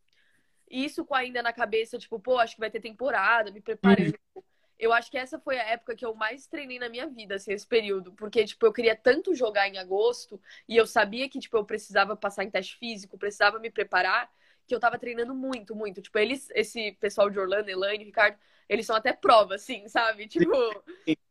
Isso 0.71 1.05
com 1.05 1.15
ainda 1.15 1.43
na 1.43 1.53
cabeça, 1.53 1.99
tipo, 1.99 2.19
pô, 2.19 2.39
acho 2.39 2.55
que 2.55 2.61
vai 2.61 2.71
ter 2.71 2.81
temporada, 2.81 3.51
me 3.51 3.61
preparando. 3.61 4.15
Uhum 4.35 4.43
eu 4.79 4.93
acho 4.93 5.11
que 5.11 5.19
essa 5.19 5.39
foi 5.39 5.59
a 5.59 5.65
época 5.65 5.97
que 5.97 6.05
eu 6.05 6.15
mais 6.15 6.47
treinei 6.47 6.79
na 6.79 6.89
minha 6.89 7.07
vida, 7.07 7.37
assim, 7.37 7.53
esse 7.53 7.67
período. 7.67 8.13
Porque, 8.13 8.45
tipo, 8.45 8.65
eu 8.67 8.73
queria 8.73 8.95
tanto 8.95 9.35
jogar 9.35 9.69
em 9.69 9.79
agosto 9.79 10.41
e 10.69 10.77
eu 10.77 10.87
sabia 10.87 11.29
que, 11.29 11.39
tipo, 11.39 11.57
eu 11.57 11.65
precisava 11.65 12.15
passar 12.15 12.45
em 12.45 12.51
teste 12.51 12.77
físico, 12.77 13.19
precisava 13.19 13.59
me 13.59 13.71
preparar, 13.71 14.31
que 14.67 14.75
eu 14.75 14.81
tava 14.81 14.99
treinando 14.99 15.35
muito, 15.35 15.75
muito. 15.75 16.03
Tipo, 16.03 16.19
eles, 16.19 16.51
esse 16.55 16.93
pessoal 16.93 17.31
de 17.31 17.39
Orlando, 17.39 17.69
Elaine, 17.69 18.05
Ricardo, 18.05 18.39
eles 18.69 18.87
são 18.87 18.97
até 18.97 19.13
prova, 19.13 19.55
assim, 19.55 19.89
sabe? 19.89 20.27
Tipo, 20.27 20.51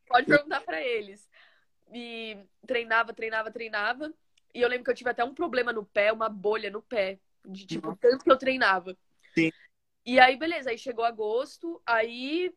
pode 0.07 0.27
perguntar 0.27 0.61
para 0.61 0.81
eles. 0.81 1.29
E 1.93 2.37
treinava, 2.65 3.13
treinava, 3.13 3.51
treinava. 3.51 4.13
E 4.53 4.61
eu 4.61 4.69
lembro 4.69 4.85
que 4.85 4.91
eu 4.91 4.95
tive 4.95 5.09
até 5.09 5.23
um 5.23 5.33
problema 5.33 5.73
no 5.73 5.85
pé, 5.85 6.11
uma 6.11 6.29
bolha 6.29 6.71
no 6.71 6.81
pé, 6.81 7.19
de 7.45 7.65
tipo, 7.65 7.95
tanto 7.97 8.23
que 8.23 8.31
eu 8.31 8.37
treinava. 8.37 8.97
Sim. 9.33 9.51
E 10.05 10.19
aí, 10.19 10.37
beleza, 10.37 10.69
aí 10.69 10.77
chegou 10.77 11.03
agosto, 11.03 11.81
aí 11.85 12.53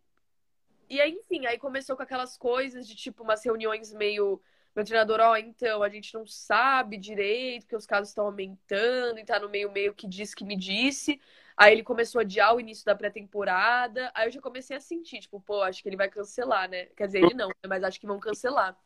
e 0.88 1.00
aí, 1.00 1.12
enfim, 1.12 1.44
aí 1.44 1.58
começou 1.58 1.96
com 1.96 2.02
aquelas 2.02 2.36
coisas 2.36 2.88
de 2.88 2.94
tipo 2.94 3.22
umas 3.22 3.44
reuniões 3.44 3.92
meio. 3.92 4.40
Meu 4.78 4.84
treinador, 4.84 5.18
ó, 5.18 5.32
oh, 5.32 5.36
então, 5.36 5.82
a 5.82 5.88
gente 5.88 6.14
não 6.14 6.24
sabe 6.24 6.96
direito, 6.96 7.66
que 7.66 7.74
os 7.74 7.84
casos 7.84 8.10
estão 8.10 8.26
aumentando, 8.26 9.18
e 9.18 9.24
tá 9.24 9.40
no 9.40 9.48
meio 9.48 9.72
meio 9.72 9.92
que 9.92 10.06
diz 10.06 10.32
que 10.32 10.44
me 10.44 10.56
disse. 10.56 11.20
Aí 11.56 11.72
ele 11.72 11.82
começou 11.82 12.20
a 12.20 12.22
adiar 12.22 12.54
o 12.54 12.60
início 12.60 12.84
da 12.84 12.94
pré-temporada. 12.94 14.08
Aí 14.14 14.28
eu 14.28 14.30
já 14.30 14.40
comecei 14.40 14.76
a 14.76 14.80
sentir, 14.80 15.18
tipo, 15.18 15.40
pô, 15.40 15.62
acho 15.62 15.82
que 15.82 15.88
ele 15.88 15.96
vai 15.96 16.08
cancelar, 16.08 16.70
né? 16.70 16.86
Quer 16.96 17.06
dizer, 17.06 17.24
ele 17.24 17.34
não, 17.34 17.48
né? 17.48 17.54
mas 17.66 17.82
acho 17.82 17.98
que 17.98 18.06
vão 18.06 18.20
cancelar. 18.20 18.78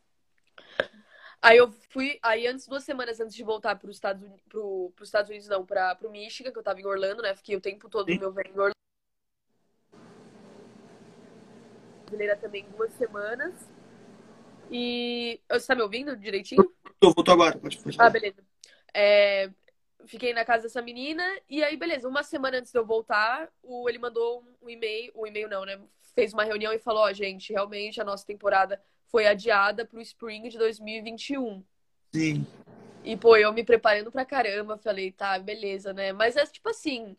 Aí 1.39 1.57
eu 1.57 1.71
fui, 1.91 2.17
aí 2.23 2.47
antes, 2.47 2.67
duas 2.67 2.83
semanas 2.83 3.19
antes 3.19 3.35
de 3.35 3.43
voltar 3.43 3.75
para 3.75 3.87
os 3.87 3.95
Estados, 3.95 4.27
pro, 4.49 4.91
pros 4.95 5.09
Estados 5.09 5.29
Unidos, 5.29 5.47
não, 5.47 5.63
para 5.63 5.95
o 6.01 6.09
Michigan, 6.09 6.51
que 6.51 6.57
eu 6.57 6.63
tava 6.63 6.81
em 6.81 6.87
Orlando, 6.87 7.21
né? 7.21 7.35
Fiquei 7.35 7.55
o 7.55 7.61
tempo 7.61 7.87
todo 7.87 8.11
no 8.11 8.19
meu 8.19 8.33
verão 8.33 8.49
em 8.49 8.53
Orlando. 8.53 8.73
brasileira 12.13 12.35
também 12.35 12.65
duas 12.75 12.91
semanas. 12.93 13.53
E. 14.73 15.39
Você 15.51 15.67
tá 15.67 15.75
me 15.75 15.83
ouvindo 15.83 16.17
direitinho? 16.17 16.63
Tô, 16.99 17.11
voltou 17.13 17.33
agora, 17.33 17.57
pode, 17.59 17.77
pode 17.77 17.95
Ah, 17.99 18.09
beleza. 18.09 18.43
É... 18.93 19.51
Fiquei 20.05 20.33
na 20.33 20.43
casa 20.43 20.63
dessa 20.63 20.81
menina, 20.81 21.23
e 21.49 21.63
aí, 21.63 21.77
beleza, 21.77 22.09
uma 22.09 22.23
semana 22.23 22.57
antes 22.57 22.73
de 22.73 22.77
eu 22.77 22.85
voltar, 22.85 23.49
o... 23.61 23.87
ele 23.87 23.99
mandou 23.99 24.43
um 24.61 24.69
e-mail, 24.69 25.13
um 25.15 25.25
e-mail 25.25 25.47
não, 25.47 25.63
né? 25.63 25.79
Fez 26.13 26.33
uma 26.33 26.43
reunião 26.43 26.73
e 26.73 26.79
falou, 26.79 27.03
ó, 27.03 27.09
oh, 27.09 27.13
gente, 27.13 27.53
realmente 27.53 28.01
a 28.01 28.03
nossa 28.03 28.25
temporada 28.25 28.81
foi 29.07 29.27
adiada 29.27 29.85
pro 29.85 30.01
Spring 30.01 30.49
de 30.49 30.57
2021. 30.57 31.63
Sim. 32.13 32.45
E, 33.03 33.15
pô, 33.15 33.37
eu 33.37 33.53
me 33.53 33.63
preparando 33.63 34.11
pra 34.11 34.25
caramba, 34.25 34.77
falei, 34.77 35.11
tá, 35.11 35.37
beleza, 35.39 35.93
né? 35.93 36.11
Mas 36.11 36.35
é 36.35 36.45
tipo 36.45 36.69
assim, 36.69 37.15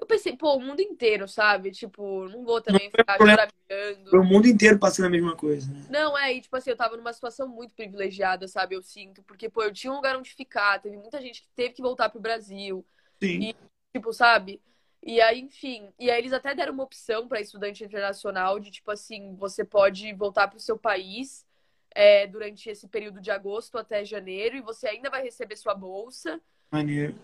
eu 0.00 0.06
pensei, 0.06 0.34
pô, 0.34 0.56
o 0.56 0.60
mundo 0.60 0.80
inteiro, 0.80 1.28
sabe? 1.28 1.70
Tipo, 1.70 2.26
não 2.30 2.42
vou 2.42 2.62
também 2.62 2.84
não 2.84 2.90
ficar 2.90 3.18
choramingando. 3.18 4.18
O 4.18 4.24
mundo 4.24 4.48
inteiro 4.48 4.78
passando 4.78 5.06
a 5.06 5.10
mesma 5.10 5.36
coisa, 5.36 5.70
né? 5.70 5.84
Não, 5.90 6.16
é, 6.16 6.32
e 6.32 6.40
tipo 6.40 6.56
assim, 6.56 6.70
eu 6.70 6.76
tava 6.76 6.96
numa 6.96 7.12
situação 7.12 7.46
muito 7.46 7.74
privilegiada, 7.74 8.48
sabe? 8.48 8.74
Eu 8.74 8.82
sinto, 8.82 9.22
porque, 9.24 9.50
pô, 9.50 9.62
eu 9.62 9.72
tinha 9.72 9.92
um 9.92 9.96
lugar 9.96 10.16
onde 10.16 10.32
ficar, 10.32 10.80
teve 10.80 10.96
muita 10.96 11.20
gente 11.20 11.42
que 11.42 11.48
teve 11.54 11.74
que 11.74 11.82
voltar 11.82 12.08
pro 12.08 12.18
Brasil. 12.18 12.84
Sim. 13.22 13.50
E, 13.50 13.56
tipo, 13.94 14.10
sabe? 14.10 14.58
E 15.02 15.20
aí, 15.20 15.38
enfim, 15.40 15.92
e 15.98 16.10
aí 16.10 16.18
eles 16.18 16.32
até 16.32 16.54
deram 16.54 16.72
uma 16.72 16.84
opção 16.84 17.28
para 17.28 17.40
estudante 17.40 17.84
internacional 17.84 18.58
de, 18.58 18.70
tipo 18.70 18.90
assim, 18.90 19.34
você 19.36 19.66
pode 19.66 20.10
voltar 20.14 20.48
pro 20.48 20.58
seu 20.58 20.78
país 20.78 21.46
é, 21.94 22.26
durante 22.26 22.70
esse 22.70 22.88
período 22.88 23.20
de 23.20 23.30
agosto 23.30 23.76
até 23.76 24.02
janeiro 24.02 24.56
e 24.56 24.62
você 24.62 24.88
ainda 24.88 25.10
vai 25.10 25.22
receber 25.22 25.56
sua 25.56 25.74
bolsa. 25.74 26.40
Maneiro. 26.70 27.14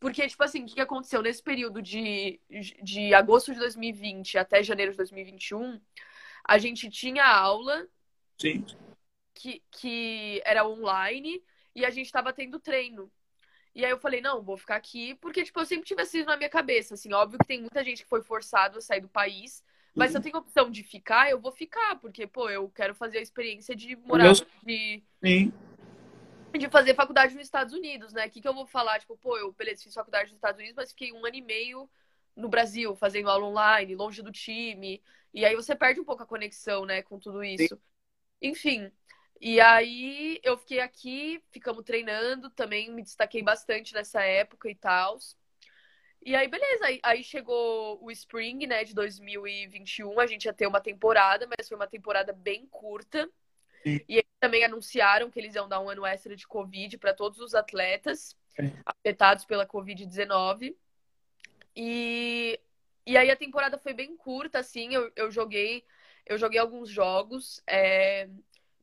Porque, 0.00 0.26
tipo 0.26 0.42
assim, 0.42 0.64
o 0.64 0.66
que 0.66 0.80
aconteceu 0.80 1.20
nesse 1.20 1.42
período 1.42 1.82
de, 1.82 2.40
de 2.82 3.14
agosto 3.14 3.52
de 3.52 3.58
2020 3.58 4.38
até 4.38 4.62
janeiro 4.62 4.92
de 4.92 4.96
2021? 4.96 5.78
A 6.42 6.56
gente 6.56 6.88
tinha 6.88 7.24
aula. 7.26 7.86
Sim. 8.38 8.64
Que, 9.34 9.62
que 9.70 10.42
era 10.44 10.66
online 10.66 11.42
e 11.76 11.84
a 11.84 11.90
gente 11.90 12.10
tava 12.10 12.32
tendo 12.32 12.58
treino. 12.58 13.12
E 13.74 13.84
aí 13.84 13.90
eu 13.90 13.98
falei, 13.98 14.22
não, 14.22 14.42
vou 14.42 14.56
ficar 14.56 14.76
aqui, 14.76 15.14
porque, 15.16 15.44
tipo, 15.44 15.60
eu 15.60 15.66
sempre 15.66 15.86
tive 15.86 16.02
isso 16.02 16.24
na 16.24 16.36
minha 16.36 16.48
cabeça, 16.48 16.94
assim, 16.94 17.12
óbvio 17.12 17.38
que 17.38 17.46
tem 17.46 17.60
muita 17.60 17.84
gente 17.84 18.02
que 18.02 18.08
foi 18.08 18.20
forçado 18.20 18.78
a 18.78 18.80
sair 18.80 19.00
do 19.00 19.08
país, 19.08 19.62
mas 19.94 20.08
uhum. 20.08 20.12
se 20.12 20.18
eu 20.18 20.22
tenho 20.22 20.36
a 20.36 20.40
opção 20.40 20.68
de 20.68 20.82
ficar, 20.82 21.30
eu 21.30 21.38
vou 21.38 21.52
ficar, 21.52 21.96
porque, 22.00 22.26
pô, 22.26 22.50
eu 22.50 22.68
quero 22.70 22.96
fazer 22.96 23.18
a 23.18 23.22
experiência 23.22 23.76
de 23.76 23.94
morar, 23.94 24.24
Meu... 24.24 24.34
de... 24.64 25.04
Sim 25.22 25.52
de 26.58 26.68
fazer 26.68 26.94
faculdade 26.94 27.34
nos 27.34 27.44
Estados 27.44 27.74
Unidos, 27.74 28.12
né? 28.12 28.26
O 28.26 28.30
que, 28.30 28.40
que 28.40 28.48
eu 28.48 28.54
vou 28.54 28.66
falar? 28.66 28.98
Tipo, 28.98 29.16
pô, 29.16 29.36
eu, 29.36 29.52
beleza, 29.52 29.82
fiz 29.82 29.94
faculdade 29.94 30.30
nos 30.30 30.36
Estados 30.36 30.58
Unidos, 30.58 30.76
mas 30.76 30.90
fiquei 30.90 31.12
um 31.12 31.24
ano 31.24 31.36
e 31.36 31.42
meio 31.42 31.88
no 32.36 32.48
Brasil, 32.48 32.94
fazendo 32.96 33.30
aula 33.30 33.46
online, 33.46 33.94
longe 33.94 34.22
do 34.22 34.32
time. 34.32 35.02
E 35.32 35.44
aí 35.44 35.54
você 35.54 35.76
perde 35.76 36.00
um 36.00 36.04
pouco 36.04 36.22
a 36.22 36.26
conexão, 36.26 36.84
né, 36.84 37.02
com 37.02 37.18
tudo 37.18 37.44
isso. 37.44 37.74
Sim. 37.74 37.80
Enfim. 38.42 38.92
E 39.40 39.60
aí 39.60 40.38
eu 40.42 40.58
fiquei 40.58 40.80
aqui, 40.80 41.42
ficamos 41.50 41.84
treinando, 41.84 42.50
também 42.50 42.90
me 42.90 43.02
destaquei 43.02 43.42
bastante 43.42 43.94
nessa 43.94 44.22
época 44.22 44.68
e 44.70 44.74
tal. 44.74 45.18
E 46.22 46.36
aí, 46.36 46.46
beleza, 46.46 46.84
aí, 46.84 47.00
aí, 47.02 47.24
chegou 47.24 47.98
o 48.04 48.10
Spring, 48.10 48.66
né, 48.66 48.84
de 48.84 48.94
2021, 48.94 50.20
a 50.20 50.26
gente 50.26 50.44
ia 50.44 50.52
ter 50.52 50.66
uma 50.66 50.80
temporada, 50.80 51.46
mas 51.46 51.66
foi 51.66 51.76
uma 51.76 51.86
temporada 51.86 52.30
bem 52.30 52.66
curta. 52.66 53.30
Sim. 53.82 54.00
E 54.06 54.19
também 54.40 54.64
anunciaram 54.64 55.30
que 55.30 55.38
eles 55.38 55.54
iam 55.54 55.68
dar 55.68 55.80
um 55.80 55.88
ano 55.88 56.04
extra 56.06 56.34
de 56.34 56.46
Covid 56.46 56.96
para 56.98 57.14
todos 57.14 57.38
os 57.40 57.54
atletas 57.54 58.36
Sim. 58.48 58.72
afetados 58.84 59.44
pela 59.44 59.66
Covid-19. 59.66 60.74
E, 61.76 62.58
e 63.06 63.16
aí 63.16 63.30
a 63.30 63.36
temporada 63.36 63.78
foi 63.78 63.92
bem 63.92 64.16
curta, 64.16 64.58
assim, 64.58 64.94
eu, 64.94 65.12
eu 65.14 65.30
joguei 65.30 65.84
eu 66.30 66.38
joguei 66.38 66.60
alguns 66.60 66.88
jogos. 66.88 67.60
É... 67.66 68.28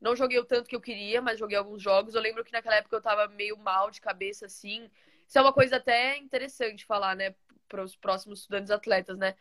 Não 0.00 0.14
joguei 0.14 0.38
o 0.38 0.44
tanto 0.44 0.68
que 0.68 0.76
eu 0.76 0.80
queria, 0.80 1.22
mas 1.22 1.38
joguei 1.38 1.56
alguns 1.56 1.82
jogos. 1.82 2.14
Eu 2.14 2.20
lembro 2.20 2.44
que 2.44 2.52
naquela 2.52 2.76
época 2.76 2.94
eu 2.94 3.00
tava 3.00 3.26
meio 3.28 3.56
mal 3.56 3.90
de 3.90 4.02
cabeça, 4.02 4.46
assim. 4.46 4.88
Isso 5.26 5.38
é 5.38 5.40
uma 5.40 5.52
coisa 5.52 5.76
até 5.76 6.18
interessante 6.18 6.84
falar, 6.84 7.16
né, 7.16 7.34
para 7.66 7.82
os 7.82 7.96
próximos 7.96 8.40
estudantes 8.40 8.70
atletas, 8.70 9.18
né? 9.18 9.34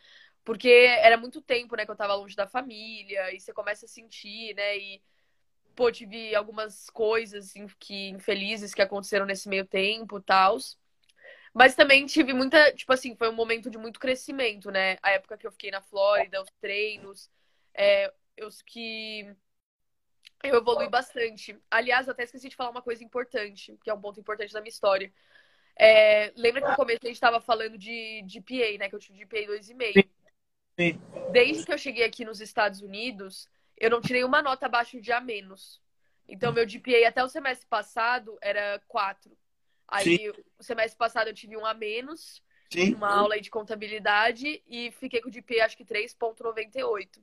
Porque 0.43 0.69
era 0.69 1.17
muito 1.17 1.41
tempo, 1.41 1.75
né, 1.75 1.85
que 1.85 1.91
eu 1.91 1.95
tava 1.95 2.15
longe 2.15 2.35
da 2.35 2.47
família, 2.47 3.33
e 3.35 3.39
você 3.39 3.53
começa 3.53 3.85
a 3.85 3.89
sentir, 3.89 4.55
né, 4.55 4.77
e 4.77 5.01
pô, 5.77 5.91
tive 5.91 6.35
algumas 6.35 6.89
coisas 6.89 7.53
que 7.79 8.09
infelizes 8.09 8.73
que 8.73 8.81
aconteceram 8.81 9.27
nesse 9.27 9.47
meio 9.47 9.65
tempo, 9.65 10.19
tals. 10.19 10.75
Mas 11.53 11.75
também 11.75 12.05
tive 12.07 12.33
muita, 12.33 12.73
tipo 12.73 12.91
assim, 12.91 13.15
foi 13.15 13.29
um 13.29 13.35
momento 13.35 13.69
de 13.69 13.77
muito 13.77 13.99
crescimento, 13.99 14.71
né? 14.71 14.97
A 15.03 15.11
época 15.11 15.37
que 15.37 15.45
eu 15.45 15.51
fiquei 15.51 15.69
na 15.69 15.81
Flórida, 15.81 16.41
os 16.41 16.49
treinos, 16.59 17.29
é, 17.75 18.11
eu 18.35 18.49
que 18.65 19.35
eu 20.43 20.57
evolui 20.57 20.89
bastante. 20.89 21.55
Aliás, 21.69 22.09
até 22.09 22.23
esqueci 22.23 22.49
de 22.49 22.55
falar 22.55 22.71
uma 22.71 22.81
coisa 22.81 23.03
importante, 23.03 23.77
que 23.83 23.89
é 23.89 23.93
um 23.93 24.01
ponto 24.01 24.19
importante 24.19 24.53
da 24.53 24.61
minha 24.61 24.69
história. 24.69 25.13
É, 25.75 26.33
lembra 26.35 26.61
que 26.61 26.69
no 26.69 26.75
começo 26.75 27.01
a 27.03 27.07
gente 27.07 27.15
estava 27.15 27.39
falando 27.39 27.77
de 27.77 28.23
GPA, 28.27 28.79
né? 28.79 28.89
Que 28.89 28.95
eu 28.95 28.99
tive 28.99 29.19
GPA 29.19 29.45
2,5. 29.45 30.09
Sim. 30.79 30.99
Desde 31.31 31.65
que 31.65 31.73
eu 31.73 31.77
cheguei 31.77 32.03
aqui 32.03 32.25
nos 32.25 32.41
Estados 32.41 32.81
Unidos, 32.81 33.47
eu 33.77 33.89
não 33.89 34.01
tirei 34.01 34.23
uma 34.23 34.41
nota 34.41 34.65
abaixo 34.65 34.99
de 34.99 35.11
A 35.11 35.21
menos. 35.21 35.81
Então, 36.27 36.51
meu 36.51 36.67
GPA 36.67 37.07
até 37.07 37.23
o 37.23 37.29
semestre 37.29 37.67
passado 37.67 38.37
era 38.41 38.81
4. 38.87 39.31
Aí, 39.87 40.17
Sim. 40.17 40.33
o 40.59 40.63
semestre 40.63 40.97
passado 40.97 41.27
eu 41.27 41.33
tive 41.33 41.55
um 41.55 41.65
A 41.65 41.73
menos, 41.73 42.43
Sim. 42.71 42.95
uma 42.95 43.09
aula 43.09 43.39
de 43.39 43.49
contabilidade 43.49 44.61
e 44.67 44.91
fiquei 44.91 45.21
com 45.21 45.29
o 45.29 45.31
GPA 45.31 45.65
acho 45.65 45.77
que 45.77 45.85
3,98. 45.85 47.21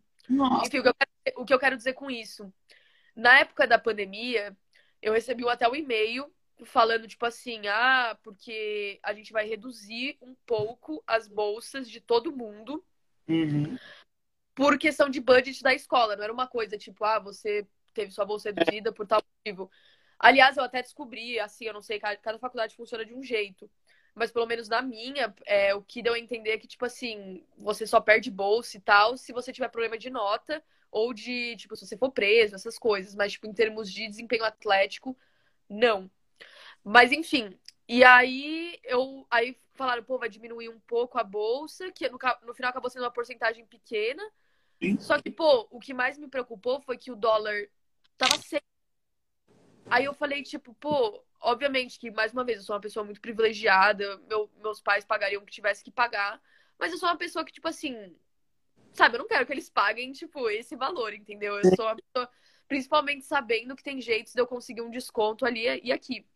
Enfim, 0.64 0.78
o 0.78 0.82
que, 0.82 0.92
quero, 0.94 1.42
o 1.42 1.44
que 1.44 1.52
eu 1.52 1.58
quero 1.58 1.76
dizer 1.76 1.92
com 1.92 2.10
isso? 2.10 2.50
Na 3.14 3.40
época 3.40 3.66
da 3.66 3.78
pandemia, 3.78 4.56
eu 5.02 5.12
recebi 5.12 5.46
até 5.48 5.68
um 5.68 5.76
e-mail 5.76 6.32
falando, 6.64 7.06
tipo 7.06 7.26
assim, 7.26 7.66
ah, 7.66 8.16
porque 8.22 8.98
a 9.02 9.12
gente 9.12 9.32
vai 9.32 9.46
reduzir 9.46 10.16
um 10.22 10.34
pouco 10.46 11.02
as 11.06 11.28
bolsas 11.28 11.90
de 11.90 12.00
todo 12.00 12.34
mundo. 12.34 12.82
Uhum 13.28 13.76
por 14.54 14.78
questão 14.78 15.08
de 15.08 15.20
budget 15.20 15.62
da 15.62 15.74
escola. 15.74 16.16
Não 16.16 16.24
era 16.24 16.32
uma 16.32 16.46
coisa 16.46 16.78
tipo, 16.78 17.04
ah, 17.04 17.18
você 17.18 17.66
teve 17.92 18.10
sua 18.10 18.24
bolsa 18.24 18.50
reduzida 18.50 18.92
por 18.92 19.06
tal 19.06 19.22
motivo. 19.44 19.70
Aliás, 20.18 20.56
eu 20.56 20.64
até 20.64 20.82
descobri, 20.82 21.38
assim, 21.38 21.66
eu 21.66 21.74
não 21.74 21.82
sei, 21.82 21.98
cada 21.98 22.38
faculdade 22.38 22.76
funciona 22.76 23.04
de 23.04 23.14
um 23.14 23.22
jeito. 23.22 23.70
Mas 24.14 24.30
pelo 24.30 24.46
menos 24.46 24.68
na 24.68 24.80
minha, 24.80 25.34
é, 25.44 25.74
o 25.74 25.82
que 25.82 26.02
deu 26.02 26.14
a 26.14 26.18
entender 26.18 26.50
é 26.50 26.58
que, 26.58 26.68
tipo 26.68 26.84
assim, 26.84 27.44
você 27.58 27.86
só 27.86 28.00
perde 28.00 28.30
bolsa 28.30 28.76
e 28.76 28.80
tal 28.80 29.16
se 29.16 29.32
você 29.32 29.52
tiver 29.52 29.68
problema 29.68 29.98
de 29.98 30.08
nota 30.08 30.62
ou 30.90 31.12
de, 31.12 31.56
tipo, 31.56 31.74
se 31.74 31.84
você 31.84 31.96
for 31.96 32.12
preso, 32.12 32.54
essas 32.54 32.78
coisas. 32.78 33.14
Mas, 33.14 33.32
tipo, 33.32 33.48
em 33.48 33.52
termos 33.52 33.92
de 33.92 34.06
desempenho 34.08 34.44
atlético, 34.44 35.16
não. 35.68 36.08
Mas, 36.84 37.10
enfim. 37.10 37.58
E 37.88 38.04
aí, 38.04 38.78
eu. 38.84 39.26
Aí 39.28 39.58
falaram, 39.74 40.04
pô, 40.04 40.16
vai 40.18 40.28
diminuir 40.28 40.68
um 40.68 40.78
pouco 40.80 41.18
a 41.18 41.24
bolsa, 41.24 41.90
que 41.90 42.08
no, 42.08 42.18
no 42.44 42.54
final 42.54 42.70
acabou 42.70 42.88
sendo 42.88 43.02
uma 43.02 43.10
porcentagem 43.10 43.66
pequena. 43.66 44.22
Só 44.98 45.20
que, 45.20 45.30
pô, 45.30 45.66
o 45.70 45.80
que 45.80 45.94
mais 45.94 46.18
me 46.18 46.28
preocupou 46.28 46.80
foi 46.80 46.96
que 46.96 47.10
o 47.10 47.16
dólar 47.16 47.68
tava 48.16 48.36
sem. 48.38 48.60
Aí 49.90 50.04
eu 50.04 50.14
falei, 50.14 50.42
tipo, 50.42 50.74
pô, 50.74 51.22
obviamente 51.40 51.98
que, 51.98 52.10
mais 52.10 52.32
uma 52.32 52.44
vez, 52.44 52.58
eu 52.58 52.64
sou 52.64 52.74
uma 52.74 52.80
pessoa 52.80 53.04
muito 53.04 53.20
privilegiada, 53.20 54.18
meu, 54.28 54.50
meus 54.56 54.80
pais 54.80 55.04
pagariam 55.04 55.42
o 55.42 55.46
que 55.46 55.52
tivesse 55.52 55.84
que 55.84 55.90
pagar, 55.90 56.40
mas 56.78 56.90
eu 56.92 56.98
sou 56.98 57.08
uma 57.08 57.18
pessoa 57.18 57.44
que, 57.44 57.52
tipo 57.52 57.68
assim, 57.68 58.16
sabe, 58.92 59.16
eu 59.16 59.20
não 59.20 59.28
quero 59.28 59.44
que 59.46 59.52
eles 59.52 59.68
paguem, 59.68 60.12
tipo, 60.12 60.48
esse 60.48 60.74
valor, 60.74 61.12
entendeu? 61.12 61.58
Eu 61.58 61.76
sou 61.76 61.84
uma 61.84 61.96
pessoa, 61.96 62.30
principalmente 62.66 63.24
sabendo 63.24 63.76
que 63.76 63.82
tem 63.82 64.00
jeitos 64.00 64.32
de 64.32 64.40
eu 64.40 64.46
conseguir 64.46 64.80
um 64.80 64.90
desconto 64.90 65.44
ali 65.44 65.80
e 65.82 65.92
aqui. 65.92 66.26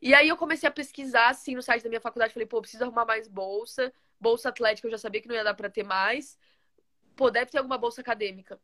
E 0.00 0.14
aí 0.14 0.28
eu 0.28 0.36
comecei 0.36 0.68
a 0.68 0.72
pesquisar, 0.72 1.30
assim, 1.30 1.54
no 1.54 1.62
site 1.62 1.82
da 1.82 1.88
minha 1.88 2.00
faculdade, 2.00 2.32
falei, 2.32 2.46
pô, 2.46 2.60
preciso 2.60 2.84
arrumar 2.84 3.06
mais 3.06 3.28
bolsa, 3.28 3.92
bolsa 4.20 4.48
atlética 4.48 4.86
eu 4.86 4.90
já 4.90 4.98
sabia 4.98 5.20
que 5.20 5.28
não 5.28 5.34
ia 5.34 5.44
dar 5.44 5.54
para 5.54 5.70
ter 5.70 5.84
mais, 5.84 6.38
pô, 7.16 7.30
deve 7.30 7.50
ter 7.50 7.58
alguma 7.58 7.78
bolsa 7.78 8.00
acadêmica. 8.00 8.60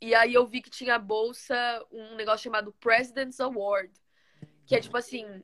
E 0.00 0.14
aí 0.14 0.34
eu 0.34 0.46
vi 0.46 0.60
que 0.60 0.70
tinha 0.70 0.98
bolsa, 0.98 1.54
um 1.90 2.14
negócio 2.16 2.44
chamado 2.44 2.72
President's 2.74 3.40
Award, 3.40 3.92
que 4.66 4.76
é 4.76 4.80
tipo 4.80 4.96
assim, 4.96 5.42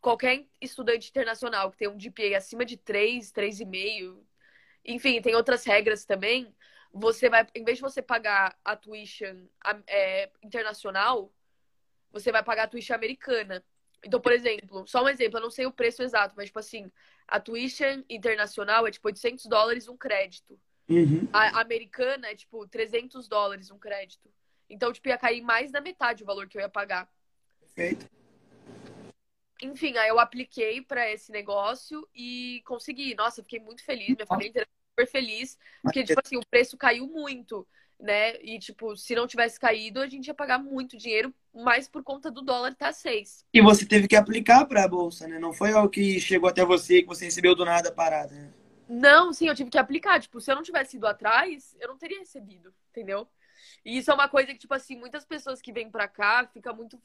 qualquer 0.00 0.46
estudante 0.60 1.08
internacional 1.08 1.70
que 1.70 1.78
tem 1.78 1.88
um 1.88 1.98
GPA 1.98 2.36
acima 2.36 2.64
de 2.64 2.76
3, 2.76 3.32
3,5, 3.32 4.18
enfim, 4.84 5.20
tem 5.20 5.34
outras 5.34 5.64
regras 5.64 6.04
também, 6.04 6.54
você 6.92 7.28
vai, 7.28 7.46
em 7.54 7.64
vez 7.64 7.78
de 7.78 7.82
você 7.82 8.02
pagar 8.02 8.58
a 8.64 8.74
tuition 8.74 9.46
é, 9.86 10.30
internacional, 10.42 11.32
você 12.10 12.32
vai 12.32 12.42
pagar 12.42 12.64
a 12.64 12.68
tuition 12.68 12.94
americana. 12.94 13.64
Então, 14.04 14.20
por 14.20 14.32
exemplo, 14.32 14.86
só 14.86 15.04
um 15.04 15.08
exemplo, 15.08 15.38
eu 15.38 15.42
não 15.42 15.50
sei 15.50 15.66
o 15.66 15.72
preço 15.72 16.02
exato, 16.02 16.34
mas 16.36 16.46
tipo 16.46 16.58
assim, 16.58 16.90
a 17.28 17.38
tuition 17.38 18.02
internacional 18.08 18.86
é 18.86 18.90
tipo 18.90 19.06
800 19.06 19.46
dólares 19.46 19.88
um 19.88 19.96
crédito. 19.96 20.58
Uhum. 20.90 21.28
A 21.32 21.60
americana 21.60 22.26
é 22.26 22.34
tipo 22.34 22.66
300 22.66 23.28
dólares 23.28 23.70
um 23.70 23.78
crédito. 23.78 24.28
Então, 24.68 24.92
tipo, 24.92 25.08
ia 25.08 25.16
cair 25.16 25.40
mais 25.40 25.70
da 25.70 25.80
metade 25.80 26.24
o 26.24 26.26
valor 26.26 26.48
que 26.48 26.58
eu 26.58 26.62
ia 26.62 26.68
pagar. 26.68 27.08
Perfeito. 27.60 28.06
Enfim, 29.62 29.96
aí 29.96 30.08
eu 30.08 30.18
apliquei 30.18 30.82
para 30.82 31.08
esse 31.10 31.30
negócio 31.30 32.06
e 32.14 32.62
consegui. 32.64 33.14
Nossa, 33.14 33.42
fiquei 33.42 33.60
muito 33.60 33.84
feliz, 33.84 34.16
minha 34.16 34.26
família 34.26 34.48
inteira 34.48 34.68
super 34.90 35.06
feliz, 35.06 35.58
porque, 35.82 36.02
tipo 36.02 36.20
assim, 36.24 36.36
o 36.36 36.46
preço 36.50 36.76
caiu 36.76 37.06
muito, 37.06 37.66
né? 37.98 38.42
E, 38.42 38.58
tipo, 38.58 38.96
se 38.96 39.14
não 39.14 39.26
tivesse 39.26 39.60
caído, 39.60 40.00
a 40.00 40.06
gente 40.08 40.26
ia 40.26 40.34
pagar 40.34 40.58
muito 40.58 40.96
dinheiro, 40.96 41.32
mais 41.54 41.88
por 41.88 42.02
conta 42.02 42.30
do 42.30 42.42
dólar 42.42 42.74
tá 42.74 42.92
seis. 42.92 43.44
E 43.52 43.60
você 43.60 43.86
teve 43.86 44.08
que 44.08 44.16
aplicar 44.16 44.64
para 44.64 44.84
a 44.84 44.88
bolsa, 44.88 45.28
né? 45.28 45.38
Não 45.38 45.52
foi 45.52 45.72
algo 45.72 45.90
que 45.90 46.18
chegou 46.20 46.48
até 46.48 46.64
você, 46.64 47.02
que 47.02 47.08
você 47.08 47.26
recebeu 47.26 47.54
do 47.54 47.64
nada 47.64 47.92
parada, 47.92 48.34
né? 48.34 48.50
Não, 48.92 49.32
sim, 49.32 49.46
eu 49.46 49.54
tive 49.54 49.70
que 49.70 49.78
aplicar. 49.78 50.20
Tipo, 50.20 50.40
se 50.40 50.50
eu 50.50 50.56
não 50.56 50.64
tivesse 50.64 50.96
ido 50.96 51.06
atrás, 51.06 51.76
eu 51.78 51.86
não 51.88 51.96
teria 51.96 52.18
recebido, 52.18 52.74
entendeu? 52.90 53.28
E 53.84 53.96
isso 53.98 54.10
é 54.10 54.14
uma 54.14 54.28
coisa 54.28 54.48
que, 54.52 54.58
tipo 54.58 54.74
assim, 54.74 54.96
muitas 54.96 55.24
pessoas 55.24 55.60
que 55.62 55.72
vêm 55.72 55.88
pra 55.88 56.08
cá 56.08 56.44
ficam 56.52 56.74
muito 56.74 57.00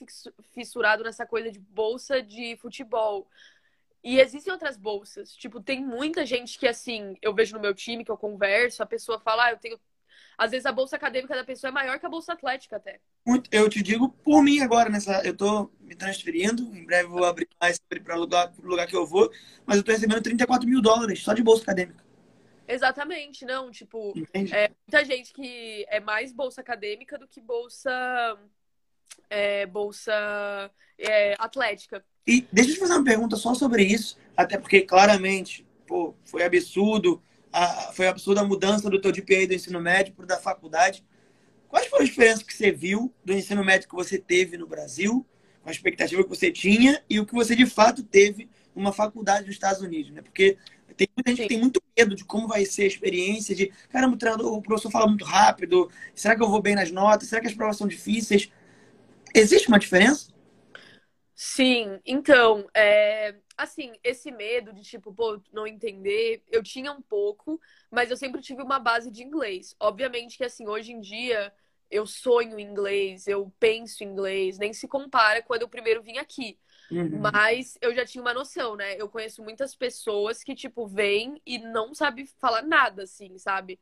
fissurado 0.51 1.03
nessa 1.03 1.27
coisa 1.27 1.51
de 1.51 1.59
bolsa 1.59 2.23
de 2.23 2.57
futebol. 2.57 3.29
E 4.03 4.19
existem 4.19 4.51
outras 4.51 4.77
bolsas. 4.77 5.35
Tipo, 5.35 5.61
tem 5.61 5.83
muita 5.85 6.25
gente 6.25 6.57
que, 6.57 6.67
assim, 6.67 7.17
eu 7.21 7.35
vejo 7.35 7.55
no 7.55 7.61
meu 7.61 7.73
time, 7.75 8.03
que 8.03 8.11
eu 8.11 8.17
converso, 8.17 8.81
a 8.81 8.87
pessoa 8.87 9.19
fala, 9.19 9.45
ah, 9.45 9.51
eu 9.51 9.57
tenho 9.59 9.79
às 10.37 10.51
vezes 10.51 10.65
a 10.65 10.71
bolsa 10.71 10.95
acadêmica 10.95 11.35
da 11.35 11.43
pessoa 11.43 11.69
é 11.69 11.73
maior 11.73 11.99
que 11.99 12.05
a 12.05 12.09
bolsa 12.09 12.33
atlética 12.33 12.77
até. 12.77 12.99
Eu 13.51 13.69
te 13.69 13.81
digo 13.81 14.09
por 14.09 14.41
mim 14.41 14.59
agora, 14.59 14.89
nessa, 14.89 15.21
eu 15.25 15.35
tô 15.35 15.71
me 15.79 15.95
transferindo, 15.95 16.63
em 16.75 16.85
breve 16.85 17.09
vou 17.09 17.25
abrir 17.25 17.47
mais 17.59 17.79
para 17.79 18.15
o 18.15 18.19
lugar, 18.19 18.53
lugar 18.61 18.87
que 18.87 18.95
eu 18.95 19.05
vou, 19.05 19.31
mas 19.65 19.77
eu 19.77 19.83
tô 19.83 19.91
recebendo 19.91 20.21
34 20.21 20.67
mil 20.67 20.81
dólares 20.81 21.21
só 21.21 21.33
de 21.33 21.43
bolsa 21.43 21.63
acadêmica. 21.63 22.03
Exatamente, 22.67 23.45
não, 23.45 23.69
tipo, 23.69 24.13
é, 24.51 24.71
muita 24.87 25.05
gente 25.05 25.31
que 25.31 25.85
é 25.87 25.99
mais 25.99 26.33
bolsa 26.33 26.61
acadêmica 26.61 27.17
do 27.17 27.27
que 27.27 27.39
bolsa 27.39 27.91
é, 29.29 29.65
bolsa 29.65 30.71
é, 30.97 31.35
atlética. 31.37 32.03
E 32.27 32.47
deixa 32.51 32.71
eu 32.71 32.73
te 32.75 32.79
fazer 32.79 32.93
uma 32.93 33.03
pergunta 33.03 33.35
só 33.35 33.53
sobre 33.53 33.83
isso, 33.83 34.17
até 34.35 34.57
porque 34.57 34.81
claramente, 34.81 35.65
pô, 35.85 36.15
foi 36.25 36.43
absurdo, 36.43 37.21
a, 37.55 37.93
foi 37.93 38.05
absurda 38.07 38.41
a 38.41 38.43
mudança 38.43 38.89
do 38.89 38.99
teu 38.99 39.13
GPA 39.13 39.47
do 39.47 39.53
ensino 39.53 39.79
médio 39.79 40.13
para 40.13 40.25
da 40.25 40.37
faculdade. 40.37 41.05
Quais 41.69 41.87
foram 41.87 42.03
as 42.03 42.09
diferenças 42.09 42.43
que 42.43 42.53
você 42.53 42.69
viu 42.69 43.13
do 43.23 43.31
ensino 43.31 43.63
médio 43.63 43.87
que 43.87 43.95
você 43.95 44.17
teve 44.17 44.57
no 44.57 44.67
Brasil, 44.67 45.25
com 45.61 45.69
a 45.69 45.71
expectativa 45.71 46.21
que 46.21 46.29
você 46.29 46.51
tinha 46.51 47.01
e 47.09 47.17
o 47.17 47.25
que 47.25 47.33
você 47.33 47.55
de 47.55 47.65
fato 47.65 48.03
teve 48.03 48.49
numa 48.75 48.91
faculdade 48.91 49.45
nos 49.45 49.55
Estados 49.55 49.81
Unidos, 49.81 50.11
né? 50.11 50.21
Porque 50.21 50.57
tem 50.97 51.07
muita 51.15 51.31
gente 51.31 51.43
que 51.43 51.47
tem 51.47 51.59
muito 51.59 51.81
medo 51.97 52.13
de 52.13 52.25
como 52.25 52.45
vai 52.45 52.65
ser 52.65 52.83
a 52.83 52.87
experiência, 52.87 53.55
de 53.55 53.71
caramba, 53.89 54.15
o, 54.15 54.17
treinador, 54.17 54.53
o 54.53 54.61
professor 54.61 54.91
fala 54.91 55.07
muito 55.07 55.23
rápido, 55.23 55.89
será 56.13 56.35
que 56.35 56.43
eu 56.43 56.49
vou 56.49 56.61
bem 56.61 56.75
nas 56.75 56.91
notas? 56.91 57.29
Será 57.29 57.39
que 57.39 57.47
as 57.47 57.53
provas 57.53 57.77
são 57.77 57.87
difíceis? 57.87 58.51
Existe 59.33 59.69
uma 59.69 59.79
diferença? 59.79 60.27
Sim, 61.33 61.99
então, 62.05 62.67
é, 62.73 63.35
assim, 63.57 63.93
esse 64.03 64.31
medo 64.31 64.73
de, 64.73 64.81
tipo, 64.81 65.13
pô, 65.13 65.41
não 65.51 65.65
entender, 65.65 66.43
eu 66.47 66.61
tinha 66.61 66.91
um 66.91 67.01
pouco, 67.01 67.59
mas 67.89 68.11
eu 68.11 68.17
sempre 68.17 68.41
tive 68.41 68.61
uma 68.61 68.79
base 68.79 69.09
de 69.09 69.23
inglês. 69.23 69.75
Obviamente 69.79 70.37
que, 70.37 70.43
assim, 70.43 70.67
hoje 70.67 70.91
em 70.91 70.99
dia, 70.99 71.53
eu 71.89 72.05
sonho 72.05 72.59
em 72.59 72.63
inglês, 72.63 73.27
eu 73.27 73.51
penso 73.59 74.03
em 74.03 74.07
inglês, 74.07 74.57
nem 74.57 74.73
se 74.73 74.87
compara 74.87 75.41
quando 75.41 75.61
eu 75.61 75.69
primeiro 75.69 76.01
vim 76.01 76.17
aqui. 76.17 76.57
Uhum. 76.91 77.19
Mas 77.19 77.77
eu 77.81 77.93
já 77.95 78.05
tinha 78.05 78.21
uma 78.21 78.33
noção, 78.33 78.75
né? 78.75 78.95
Eu 78.99 79.09
conheço 79.09 79.41
muitas 79.41 79.75
pessoas 79.75 80.43
que, 80.43 80.53
tipo, 80.53 80.85
vêm 80.85 81.41
e 81.45 81.57
não 81.57 81.93
sabem 81.93 82.25
falar 82.25 82.61
nada, 82.61 83.03
assim, 83.03 83.37
sabe? 83.37 83.79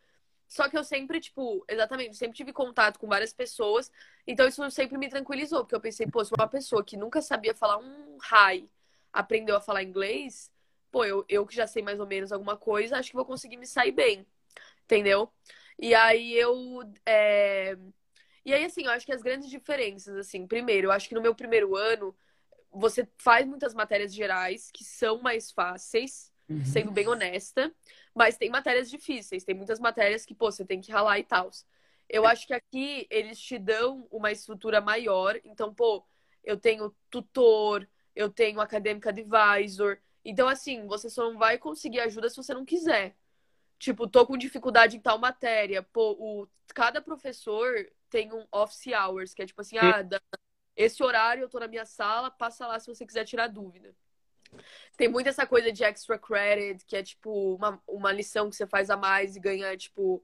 Só 0.47 0.69
que 0.69 0.77
eu 0.77 0.83
sempre, 0.83 1.19
tipo, 1.19 1.65
exatamente, 1.67 2.15
sempre 2.15 2.37
tive 2.37 2.53
contato 2.53 2.99
com 2.99 3.07
várias 3.07 3.33
pessoas, 3.33 3.91
então 4.27 4.47
isso 4.47 4.69
sempre 4.69 4.99
me 4.99 5.09
tranquilizou, 5.09 5.61
porque 5.61 5.73
eu 5.73 5.81
pensei, 5.81 6.05
pô, 6.05 6.23
se 6.23 6.31
uma 6.37 6.47
pessoa 6.47 6.83
que 6.83 6.95
nunca 6.95 7.23
sabia 7.23 7.55
falar 7.55 7.79
um 7.79 8.17
hi 8.17 8.69
aprendeu 9.13 9.55
a 9.55 9.61
falar 9.61 9.83
inglês, 9.83 10.51
pô, 10.91 11.05
eu, 11.05 11.23
eu 11.29 11.45
que 11.45 11.55
já 11.55 11.67
sei 11.67 11.81
mais 11.81 11.99
ou 11.99 12.07
menos 12.07 12.31
alguma 12.31 12.57
coisa, 12.57 12.97
acho 12.97 13.09
que 13.09 13.15
vou 13.15 13.25
conseguir 13.25 13.57
me 13.57 13.67
sair 13.67 13.91
bem, 13.91 14.25
entendeu? 14.83 15.31
E 15.79 15.93
aí 15.95 16.33
eu. 16.33 16.81
É... 17.05 17.77
E 18.45 18.53
aí, 18.53 18.65
assim, 18.65 18.83
eu 18.83 18.91
acho 18.91 19.05
que 19.05 19.13
as 19.13 19.21
grandes 19.21 19.49
diferenças, 19.49 20.17
assim, 20.17 20.45
primeiro, 20.45 20.87
eu 20.87 20.91
acho 20.91 21.07
que 21.07 21.15
no 21.15 21.21
meu 21.21 21.33
primeiro 21.33 21.75
ano, 21.77 22.13
você 22.71 23.07
faz 23.17 23.47
muitas 23.47 23.73
matérias 23.73 24.13
gerais 24.13 24.69
que 24.71 24.83
são 24.83 25.21
mais 25.21 25.51
fáceis, 25.51 26.31
uhum. 26.49 26.65
sendo 26.65 26.91
bem 26.91 27.07
honesta. 27.07 27.73
Mas 28.13 28.37
tem 28.37 28.49
matérias 28.49 28.89
difíceis, 28.89 29.43
tem 29.43 29.55
muitas 29.55 29.79
matérias 29.79 30.25
que, 30.25 30.35
pô, 30.35 30.51
você 30.51 30.65
tem 30.65 30.81
que 30.81 30.91
ralar 30.91 31.19
e 31.19 31.23
tal. 31.23 31.49
Eu 32.09 32.27
acho 32.27 32.45
que 32.45 32.53
aqui 32.53 33.07
eles 33.09 33.39
te 33.39 33.57
dão 33.57 34.07
uma 34.11 34.31
estrutura 34.31 34.81
maior. 34.81 35.39
Então, 35.43 35.73
pô, 35.73 36.05
eu 36.43 36.57
tenho 36.57 36.93
tutor, 37.09 37.87
eu 38.15 38.29
tenho 38.29 38.61
academic 38.61 39.07
advisor. 39.07 39.97
Então, 40.23 40.47
assim, 40.47 40.85
você 40.87 41.09
só 41.09 41.29
não 41.29 41.37
vai 41.37 41.57
conseguir 41.57 41.99
ajuda 41.99 42.29
se 42.29 42.37
você 42.37 42.53
não 42.53 42.65
quiser. 42.65 43.15
Tipo, 43.77 44.07
tô 44.07 44.25
com 44.25 44.37
dificuldade 44.37 44.97
em 44.97 44.99
tal 44.99 45.17
matéria. 45.17 45.83
Pô, 45.83 46.11
o, 46.19 46.47
cada 46.73 47.01
professor 47.01 47.73
tem 48.09 48.31
um 48.31 48.45
office 48.51 48.87
hours, 48.87 49.33
que 49.33 49.41
é 49.41 49.45
tipo 49.45 49.59
assim, 49.61 49.77
ah, 49.77 50.05
esse 50.75 51.03
horário 51.03 51.43
eu 51.43 51.49
tô 51.49 51.59
na 51.59 51.67
minha 51.67 51.85
sala, 51.85 52.31
passa 52.31 52.67
lá 52.67 52.79
se 52.79 52.87
você 52.87 53.05
quiser 53.05 53.25
tirar 53.25 53.47
dúvida. 53.47 53.93
Tem 54.95 55.07
muito 55.07 55.27
essa 55.27 55.45
coisa 55.45 55.71
de 55.71 55.83
extra 55.83 56.17
credit, 56.17 56.85
que 56.85 56.95
é 56.95 57.03
tipo 57.03 57.55
uma, 57.55 57.81
uma 57.87 58.11
lição 58.11 58.49
que 58.49 58.55
você 58.55 58.67
faz 58.67 58.89
a 58.89 58.97
mais 58.97 59.35
e 59.35 59.39
ganha, 59.39 59.75
tipo, 59.75 60.23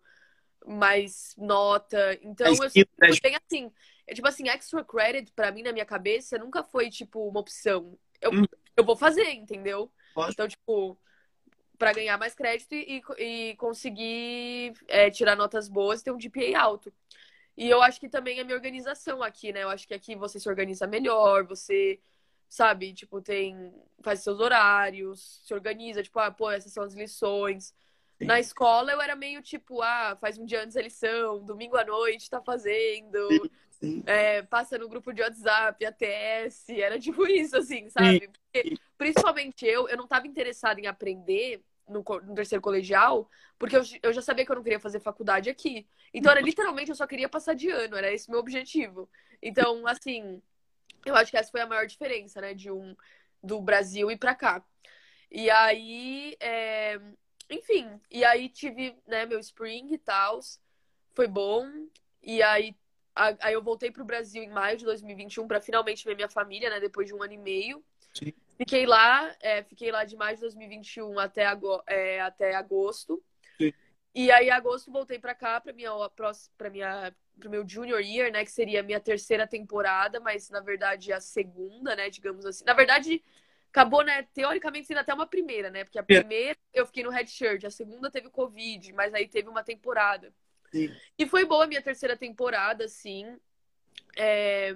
mais 0.65 1.35
nota. 1.37 2.17
Então, 2.21 2.47
é 2.47 2.51
eu 2.51 2.69
sempre 2.69 3.19
bem 3.21 3.35
assim. 3.35 3.71
É, 4.07 4.13
tipo 4.13 4.27
assim, 4.27 4.49
extra 4.49 4.83
credit, 4.83 5.31
pra 5.33 5.51
mim, 5.51 5.63
na 5.63 5.71
minha 5.71 5.85
cabeça, 5.85 6.37
nunca 6.37 6.63
foi, 6.63 6.89
tipo, 6.89 7.27
uma 7.27 7.39
opção. 7.39 7.97
Eu, 8.21 8.31
hum. 8.31 8.45
eu 8.75 8.83
vou 8.83 8.95
fazer, 8.95 9.31
entendeu? 9.31 9.91
Pode. 10.13 10.31
Então, 10.31 10.47
tipo, 10.47 10.97
para 11.77 11.93
ganhar 11.93 12.17
mais 12.17 12.33
crédito 12.33 12.73
e, 12.73 13.01
e 13.17 13.55
conseguir 13.55 14.73
é, 14.87 15.09
tirar 15.09 15.35
notas 15.35 15.69
boas 15.69 16.01
e 16.01 16.03
ter 16.03 16.11
um 16.11 16.19
GPA 16.19 16.59
alto. 16.59 16.91
E 17.55 17.69
eu 17.69 17.81
acho 17.81 17.99
que 17.99 18.09
também 18.09 18.37
é 18.37 18.41
a 18.41 18.45
minha 18.45 18.55
organização 18.55 19.21
aqui, 19.21 19.51
né? 19.51 19.63
Eu 19.63 19.69
acho 19.69 19.87
que 19.87 19.93
aqui 19.93 20.15
você 20.15 20.39
se 20.39 20.49
organiza 20.49 20.87
melhor, 20.87 21.45
você 21.45 21.99
sabe? 22.49 22.93
Tipo, 22.93 23.21
tem. 23.21 23.71
faz 24.01 24.21
seus 24.21 24.39
horários, 24.39 25.41
se 25.45 25.53
organiza, 25.53 26.01
tipo, 26.01 26.19
ah, 26.19 26.31
pô, 26.31 26.49
essas 26.49 26.73
são 26.73 26.83
as 26.83 26.93
lições. 26.93 27.73
Sim. 28.19 28.25
Na 28.25 28.39
escola 28.39 28.91
eu 28.91 29.01
era 29.01 29.15
meio 29.15 29.41
tipo, 29.41 29.81
ah, 29.81 30.17
faz 30.19 30.37
um 30.37 30.45
dia 30.45 30.61
antes 30.61 30.75
da 30.75 30.81
lição, 30.81 31.43
domingo 31.43 31.77
à 31.77 31.85
noite 31.85 32.29
tá 32.29 32.41
fazendo, 32.41 33.17
sim, 33.31 33.49
sim. 33.71 34.03
É, 34.05 34.41
passa 34.41 34.77
no 34.77 34.89
grupo 34.89 35.13
de 35.13 35.21
WhatsApp, 35.21 35.85
ATS, 35.85 36.69
era 36.69 36.99
tipo 36.99 37.25
isso, 37.25 37.55
assim, 37.55 37.89
sabe? 37.89 38.27
Porque, 38.27 38.77
principalmente 38.97 39.65
eu, 39.65 39.87
eu 39.87 39.95
não 39.95 40.05
tava 40.05 40.27
interessada 40.27 40.81
em 40.81 40.87
aprender 40.87 41.63
no, 41.87 42.03
no, 42.03 42.35
terceiro 42.35 42.61
colegial, 42.61 43.29
porque 43.57 43.77
eu, 43.77 43.83
eu 44.03 44.11
já 44.11 44.21
sabia 44.21 44.45
que 44.45 44.51
eu 44.51 44.55
não 44.57 44.63
queria 44.63 44.81
fazer 44.81 44.99
faculdade 44.99 45.49
aqui. 45.49 45.87
Então, 46.13 46.31
era 46.31 46.41
literalmente, 46.41 46.89
eu 46.89 46.95
só 46.95 47.07
queria 47.07 47.29
passar 47.29 47.55
de 47.55 47.69
ano, 47.69 47.95
era 47.95 48.11
esse 48.13 48.27
o 48.27 48.31
meu 48.31 48.39
objetivo. 48.41 49.09
Então, 49.41 49.87
assim, 49.87 50.41
eu 51.05 51.15
acho 51.15 51.31
que 51.31 51.37
essa 51.37 51.51
foi 51.51 51.61
a 51.61 51.67
maior 51.67 51.87
diferença, 51.87 52.41
né, 52.41 52.53
de 52.53 52.69
um 52.69 52.95
do 53.41 53.61
Brasil 53.61 54.11
e 54.11 54.17
para 54.17 54.35
cá. 54.35 54.63
E 55.31 55.49
aí, 55.49 56.35
é... 56.39 56.99
enfim, 57.49 57.99
e 58.09 58.23
aí 58.23 58.49
tive, 58.49 58.95
né, 59.07 59.25
meu 59.25 59.39
spring 59.39 59.93
e 59.93 59.97
tal, 59.97 60.39
foi 61.13 61.27
bom. 61.27 61.67
E 62.21 62.41
aí, 62.43 62.75
a, 63.15 63.35
aí 63.47 63.53
eu 63.53 63.61
voltei 63.61 63.91
pro 63.91 64.05
Brasil 64.05 64.43
em 64.43 64.49
maio 64.49 64.77
de 64.77 64.85
2021 64.85 65.47
para 65.47 65.61
finalmente 65.61 66.05
ver 66.05 66.15
minha 66.15 66.29
família, 66.29 66.69
né, 66.69 66.79
depois 66.79 67.07
de 67.07 67.13
um 67.13 67.23
ano 67.23 67.33
e 67.33 67.37
meio. 67.37 67.83
Sim. 68.13 68.33
Fiquei 68.57 68.85
lá, 68.85 69.33
é, 69.39 69.63
fiquei 69.63 69.91
lá 69.91 70.03
de 70.03 70.17
maio 70.17 70.35
de 70.35 70.41
2021 70.41 71.17
até, 71.17 71.45
ago, 71.45 71.81
é, 71.87 72.19
até 72.21 72.55
agosto. 72.55 73.23
Sim. 73.57 73.73
E 74.13 74.31
aí, 74.31 74.47
em 74.47 74.51
agosto, 74.51 74.91
voltei 74.91 75.17
para 75.17 75.33
cá, 75.33 75.61
para 75.61 75.71
minha, 75.71 75.91
pra 76.57 76.69
minha 76.69 77.15
pro 77.39 77.49
meu 77.49 77.67
junior 77.67 78.01
year, 78.01 78.31
né, 78.31 78.43
que 78.43 78.51
seria 78.51 78.81
a 78.81 78.83
minha 78.83 78.99
terceira 78.99 79.47
temporada, 79.47 80.19
mas 80.19 80.49
na 80.49 80.59
verdade 80.59 81.13
a 81.13 81.21
segunda, 81.21 81.95
né, 81.95 82.09
digamos 82.09 82.45
assim. 82.45 82.65
Na 82.65 82.73
verdade, 82.73 83.23
acabou, 83.69 84.03
né, 84.03 84.23
teoricamente 84.33 84.87
sendo 84.87 84.99
até 84.99 85.13
uma 85.13 85.27
primeira, 85.27 85.69
né? 85.69 85.83
Porque 85.83 85.99
a 85.99 86.03
primeira 86.03 86.57
eu 86.73 86.85
fiquei 86.85 87.03
no 87.03 87.11
shirt, 87.27 87.63
a 87.63 87.71
segunda 87.71 88.11
teve 88.11 88.29
Covid, 88.29 88.91
mas 88.93 89.13
aí 89.13 89.27
teve 89.27 89.47
uma 89.47 89.63
temporada. 89.63 90.33
Sim. 90.71 90.91
E 91.17 91.27
foi 91.27 91.45
boa 91.45 91.63
a 91.63 91.67
minha 91.67 91.81
terceira 91.81 92.17
temporada, 92.17 92.87
sim. 92.87 93.37
É... 94.17 94.75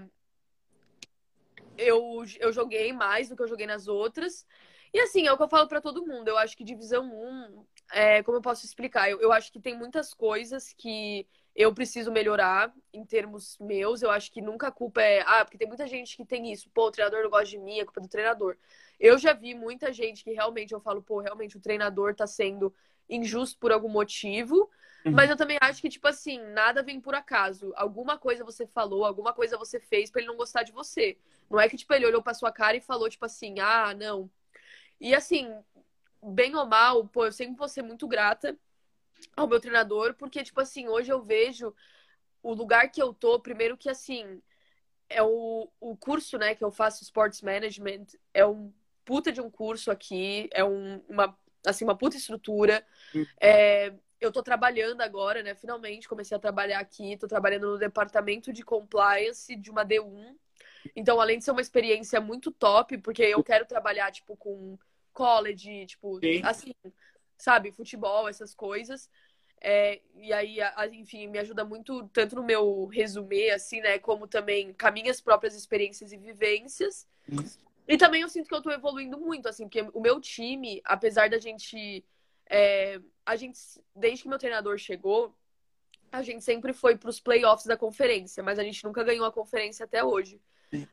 Eu, 1.76 2.24
eu 2.40 2.54
joguei 2.54 2.94
mais 2.94 3.30
do 3.30 3.36
que 3.36 3.42
eu 3.42 3.48
joguei 3.48 3.66
nas 3.66 3.88
outras. 3.88 4.46
E 4.94 5.00
assim, 5.00 5.26
é 5.26 5.34
o 5.34 5.38
que 5.38 5.44
eu 5.44 5.50
falo 5.50 5.68
para 5.68 5.82
todo 5.82 6.06
mundo. 6.06 6.28
Eu 6.28 6.38
acho 6.38 6.56
que 6.56 6.64
divisão 6.64 7.12
1, 7.12 7.66
é, 7.92 8.22
como 8.24 8.38
eu 8.38 8.42
posso 8.42 8.64
explicar? 8.64 9.10
Eu, 9.10 9.20
eu 9.20 9.32
acho 9.32 9.52
que 9.52 9.60
tem 9.60 9.76
muitas 9.76 10.14
coisas 10.14 10.72
que 10.72 11.28
eu 11.56 11.74
preciso 11.74 12.12
melhorar 12.12 12.74
em 12.92 13.06
termos 13.06 13.58
meus. 13.60 14.02
Eu 14.02 14.10
acho 14.10 14.32
que 14.32 14.42
nunca 14.42 14.68
a 14.68 14.72
culpa 14.72 15.02
é. 15.02 15.22
Ah, 15.22 15.46
porque 15.46 15.58
tem 15.58 15.68
muita 15.68 15.88
gente 15.88 16.18
que 16.18 16.26
tem 16.26 16.52
isso. 16.52 16.70
Pô, 16.72 16.88
o 16.88 16.92
treinador 16.92 17.24
não 17.24 17.30
gosta 17.30 17.46
de 17.46 17.60
mim, 17.60 17.80
é 17.80 17.86
culpa 17.86 18.02
do 18.02 18.08
treinador. 18.08 18.58
Eu 19.00 19.18
já 19.18 19.34
vi 19.34 19.54
muita 19.54 19.94
gente 19.94 20.24
que 20.24 20.32
realmente 20.32 20.74
eu 20.74 20.80
falo, 20.80 21.02
pô, 21.02 21.20
realmente 21.20 21.58
o 21.58 21.62
treinador 21.62 22.16
tá 22.16 22.26
sendo 22.26 22.74
injusto 23.08 23.60
por 23.60 23.72
algum 23.72 23.90
motivo. 23.90 24.70
Uhum. 25.06 25.12
Mas 25.12 25.30
eu 25.30 25.38
também 25.38 25.58
acho 25.62 25.82
que, 25.82 25.90
tipo 25.90 26.08
assim, 26.08 26.40
nada 26.54 26.82
vem 26.82 27.00
por 27.00 27.14
acaso. 27.14 27.72
Alguma 27.76 28.18
coisa 28.18 28.44
você 28.44 28.66
falou, 28.66 29.06
alguma 29.06 29.34
coisa 29.34 29.58
você 29.58 29.80
fez 29.80 30.10
para 30.10 30.22
ele 30.22 30.30
não 30.30 30.38
gostar 30.38 30.64
de 30.64 30.72
você. 30.72 31.18
Não 31.50 31.60
é 31.60 31.70
que, 31.70 31.78
tipo, 31.78 31.94
ele 31.94 32.06
olhou 32.06 32.24
pra 32.24 32.34
sua 32.34 32.52
cara 32.52 32.78
e 32.78 32.82
falou, 32.82 33.10
tipo 33.10 33.26
assim, 33.26 33.60
ah, 33.60 33.94
não. 33.94 34.30
E 35.00 35.14
assim, 35.14 35.54
bem 36.22 36.56
ou 36.56 36.66
mal, 36.66 37.06
pô, 37.06 37.26
eu 37.26 37.32
sempre 37.32 37.58
vou 37.58 37.68
ser 37.68 37.82
muito 37.82 38.08
grata 38.08 38.58
ao 39.36 39.48
meu 39.48 39.60
treinador, 39.60 40.14
porque, 40.16 40.44
tipo 40.44 40.60
assim, 40.62 40.88
hoje 40.88 41.12
eu 41.12 41.22
vejo 41.22 41.74
o 42.42 42.54
lugar 42.54 42.90
que 42.92 43.02
eu 43.02 43.14
tô, 43.14 43.40
primeiro 43.40 43.78
que, 43.78 43.90
assim, 43.90 44.42
é 45.10 45.22
o, 45.22 45.70
o 45.80 45.96
curso, 45.96 46.38
né, 46.38 46.56
que 46.56 46.64
eu 46.64 46.72
faço 46.72 47.04
Sports 47.04 47.42
Management, 47.42 48.06
é 48.34 48.46
um 48.46 48.74
puta 49.06 49.32
de 49.32 49.42
um 49.42 49.50
curso 49.50 49.92
aqui, 49.92 50.50
é 50.52 50.64
um, 50.64 51.02
uma, 51.08 51.38
assim, 51.66 51.84
uma 51.84 51.98
puta 51.98 52.18
estrutura. 52.18 52.86
Hum. 53.16 53.26
É, 53.40 53.94
eu 54.20 54.32
tô 54.32 54.42
trabalhando 54.42 55.02
agora, 55.02 55.44
né, 55.44 55.54
finalmente 55.56 56.08
comecei 56.08 56.36
a 56.36 56.40
trabalhar 56.40 56.80
aqui, 56.80 57.18
tô 57.18 57.28
trabalhando 57.28 57.72
no 57.72 57.78
departamento 57.78 58.52
de 58.52 58.64
compliance 58.64 59.56
de 59.56 59.70
uma 59.70 59.86
D1. 59.86 60.36
Então, 60.96 61.20
além 61.20 61.38
de 61.38 61.46
ser 61.46 61.52
uma 61.52 61.62
experiência 61.62 62.20
muito 62.20 62.52
top, 62.52 62.98
porque 62.98 63.24
eu 63.24 63.44
quero 63.44 63.66
trabalhar, 63.66 64.12
tipo, 64.12 64.36
com 64.36 64.78
college, 65.14 65.86
tipo, 65.86 66.20
Sim. 66.20 66.42
assim, 66.44 66.74
sabe, 67.44 67.72
futebol, 67.72 68.28
essas 68.28 68.56
coisas. 68.56 69.10
É, 69.60 70.02
e 70.16 70.34
aí, 70.34 70.58
enfim, 70.94 71.28
me 71.28 71.40
ajuda 71.40 71.64
muito, 71.64 72.08
tanto 72.10 72.36
no 72.36 72.44
meu 72.44 72.86
resumê, 72.88 73.52
assim, 73.52 73.80
né, 73.80 73.98
como 73.98 74.28
também 74.28 74.74
com 74.74 74.92
minhas 74.92 75.22
próprias 75.22 75.56
experiências 75.56 76.12
e 76.12 76.18
vivências. 76.18 77.08
E 77.88 77.98
também 77.98 78.22
eu 78.22 78.30
sinto 78.30 78.48
que 78.48 78.56
eu 78.56 78.62
tô 78.62 78.72
evoluindo 78.72 79.18
muito, 79.18 79.48
assim, 79.48 79.66
porque 79.66 79.86
o 79.94 80.02
meu 80.02 80.20
time, 80.20 80.82
apesar 80.86 81.30
da 81.30 81.38
gente. 81.38 82.04
É, 82.50 83.00
a 83.26 83.36
gente, 83.38 83.58
desde 83.96 84.24
que 84.24 84.30
meu 84.30 84.38
treinador 84.38 84.78
chegou, 84.78 85.34
a 86.12 86.22
gente 86.22 86.44
sempre 86.44 86.74
foi 86.74 86.98
para 86.98 87.10
os 87.10 87.20
playoffs 87.20 87.66
da 87.66 87.78
conferência, 87.78 88.44
mas 88.44 88.60
a 88.60 88.64
gente 88.64 88.84
nunca 88.84 89.04
ganhou 89.04 89.26
a 89.26 89.32
conferência 89.32 89.86
até 89.86 90.04
hoje. 90.04 90.42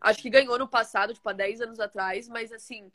Acho 0.00 0.22
que 0.22 0.30
ganhou 0.30 0.58
no 0.58 0.68
passado, 0.68 1.12
tipo, 1.12 1.28
há 1.28 1.32
10 1.32 1.60
anos 1.62 1.80
atrás, 1.80 2.28
mas 2.28 2.52
assim. 2.52 2.90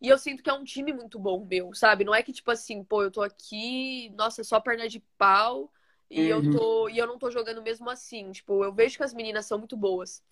E 0.00 0.08
eu 0.08 0.16
sinto 0.18 0.42
que 0.42 0.48
é 0.48 0.52
um 0.52 0.64
time 0.64 0.92
muito 0.92 1.18
bom, 1.18 1.44
meu, 1.44 1.74
sabe? 1.74 2.04
Não 2.04 2.14
é 2.14 2.22
que, 2.22 2.32
tipo 2.32 2.50
assim, 2.50 2.82
pô, 2.82 3.02
eu 3.02 3.10
tô 3.10 3.22
aqui, 3.22 4.10
nossa, 4.16 4.42
só 4.42 4.58
perna 4.58 4.88
de 4.88 5.00
pau 5.18 5.70
e 6.10 6.20
eu 6.28 6.42
Uhum. 6.42 6.52
tô 6.52 6.88
e 6.88 6.98
eu 6.98 7.06
não 7.06 7.18
tô 7.18 7.30
jogando 7.30 7.62
mesmo 7.62 7.88
assim. 7.90 8.32
Tipo, 8.32 8.64
eu 8.64 8.72
vejo 8.72 8.96
que 8.96 9.02
as 9.04 9.12
meninas 9.12 9.44
são 9.46 9.58
muito 9.58 9.76
boas. 9.76 10.22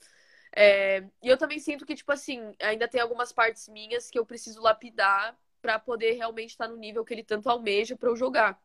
É, 0.57 1.01
e 1.23 1.29
eu 1.29 1.37
também 1.37 1.59
sinto 1.59 1.85
que, 1.85 1.95
tipo 1.95 2.11
assim, 2.11 2.55
ainda 2.63 2.89
tem 2.89 3.01
algumas 3.01 3.33
partes 3.33 3.69
minhas 3.69 4.11
que 4.11 4.19
eu 4.19 4.25
preciso 4.25 4.61
lapidar 4.63 5.37
pra 5.61 5.79
poder 5.79 6.13
realmente 6.13 6.51
estar 6.51 6.69
no 6.69 6.77
nível 6.77 7.05
que 7.05 7.13
ele 7.13 7.23
tanto 7.25 7.49
almeja 7.51 7.97
pra 7.97 8.09
eu 8.09 8.17
jogar. 8.17 8.59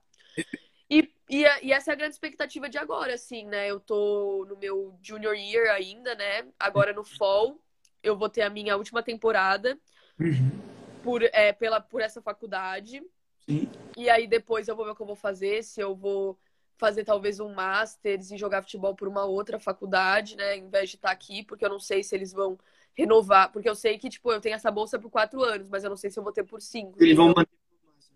E, 0.89 1.09
e, 1.29 1.43
e 1.63 1.73
essa 1.73 1.91
é 1.91 1.93
a 1.93 1.97
grande 1.97 2.13
expectativa 2.13 2.69
de 2.69 2.77
agora, 2.77 3.13
assim, 3.13 3.45
né? 3.45 3.69
Eu 3.69 3.79
tô 3.79 4.45
no 4.49 4.57
meu 4.57 4.97
junior 5.01 5.35
year 5.35 5.73
ainda, 5.73 6.15
né? 6.15 6.47
Agora 6.59 6.93
no 6.93 7.03
fall, 7.03 7.59
eu 8.01 8.17
vou 8.17 8.29
ter 8.29 8.41
a 8.43 8.49
minha 8.49 8.77
última 8.77 9.03
temporada 9.03 9.77
Uhum. 10.19 10.72
Por, 11.03 11.21
é, 11.21 11.51
pela, 11.53 11.79
por 11.79 12.01
essa 12.01 12.21
faculdade. 12.21 13.03
Sim. 13.45 13.69
E 13.97 14.09
aí 14.09 14.25
depois 14.25 14.67
eu 14.67 14.75
vou 14.75 14.85
ver 14.85 14.91
o 14.91 14.95
que 14.95 15.01
eu 15.01 15.07
vou 15.07 15.15
fazer, 15.15 15.63
se 15.63 15.81
eu 15.81 15.93
vou 15.93 16.37
fazer 16.77 17.03
talvez 17.03 17.39
um 17.39 17.53
Masters 17.53 18.31
e 18.31 18.37
jogar 18.37 18.63
futebol 18.63 18.95
por 18.95 19.07
uma 19.07 19.25
outra 19.25 19.59
faculdade, 19.59 20.35
né? 20.35 20.57
Em 20.57 20.69
vez 20.69 20.89
de 20.89 20.95
estar 20.95 21.11
aqui, 21.11 21.43
porque 21.43 21.63
eu 21.63 21.69
não 21.69 21.79
sei 21.79 22.03
se 22.03 22.15
eles 22.15 22.31
vão 22.31 22.57
renovar. 22.93 23.51
Porque 23.51 23.69
eu 23.69 23.75
sei 23.75 23.97
que, 23.97 24.09
tipo, 24.09 24.31
eu 24.31 24.41
tenho 24.41 24.55
essa 24.55 24.71
bolsa 24.71 24.97
por 24.97 25.11
quatro 25.11 25.43
anos, 25.43 25.69
mas 25.69 25.83
eu 25.83 25.89
não 25.89 25.97
sei 25.97 26.09
se 26.09 26.17
eu 26.17 26.23
vou 26.23 26.33
ter 26.33 26.43
por 26.43 26.61
cinco. 26.61 27.01
Eles 27.01 27.15
vão 27.15 27.31
entendeu? 27.31 27.47
manter. 27.47 27.63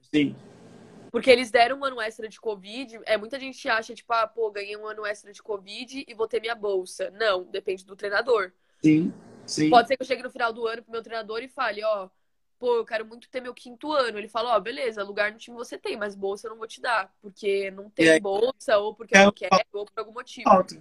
Sim. 0.02 0.36
Porque 1.12 1.30
eles 1.30 1.52
deram 1.52 1.80
um 1.80 1.86
ano 1.86 2.02
extra 2.02 2.28
de 2.28 2.40
Covid. 2.40 3.00
É, 3.06 3.18
muita 3.18 3.40
gente 3.40 3.68
acha, 3.70 3.94
tipo, 3.94 4.12
ah, 4.14 4.28
pô, 4.28 4.52
ganhei 4.52 4.76
um 4.76 4.86
ano 4.86 5.06
extra 5.06 5.32
de 5.32 5.42
Covid 5.42 6.06
e 6.08 6.14
vou 6.14 6.28
ter 6.28 6.42
minha 6.42 6.56
bolsa. 6.56 7.10
Não, 7.12 7.44
depende 7.44 7.86
do 7.86 7.96
treinador. 7.96 8.52
Sim. 8.84 9.14
Sim. 9.46 9.70
Pode 9.70 9.88
ser 9.88 9.96
que 9.96 10.04
eu 10.04 10.08
chegue 10.08 10.24
no 10.24 10.30
final 10.30 10.52
do 10.52 10.68
ano 10.68 10.84
pro 10.84 10.92
meu 10.92 11.02
treinador 11.02 11.42
e 11.42 11.48
fale, 11.48 11.82
ó, 11.84 12.10
pô, 12.60 12.76
eu 12.78 12.86
quero 12.86 13.06
muito 13.06 13.30
ter 13.30 13.42
meu 13.42 13.54
quinto 13.54 13.92
ano. 13.92 14.18
Ele 14.18 14.28
fala, 14.28 14.56
ó, 14.56 14.60
beleza, 14.60 15.04
lugar 15.04 15.32
no 15.32 15.38
time 15.38 15.56
você 15.58 15.78
tem, 15.78 15.98
mas 15.98 16.16
bolsa 16.16 16.48
eu 16.48 16.52
não 16.52 16.58
vou 16.58 16.68
te 16.68 16.82
dar, 16.82 17.14
porque 17.22 17.72
não 17.72 17.90
tem 17.90 18.10
aí? 18.10 18.20
bolsa, 18.20 18.78
ou 18.78 18.94
porque 18.96 19.16
É, 19.16 19.22
eu 19.24 19.26
não 19.28 19.34
quero, 19.34 19.52
ou 19.74 19.86
por 19.86 20.00
algum 20.00 20.14
motivo. 20.14 20.46
Falta. 20.46 20.76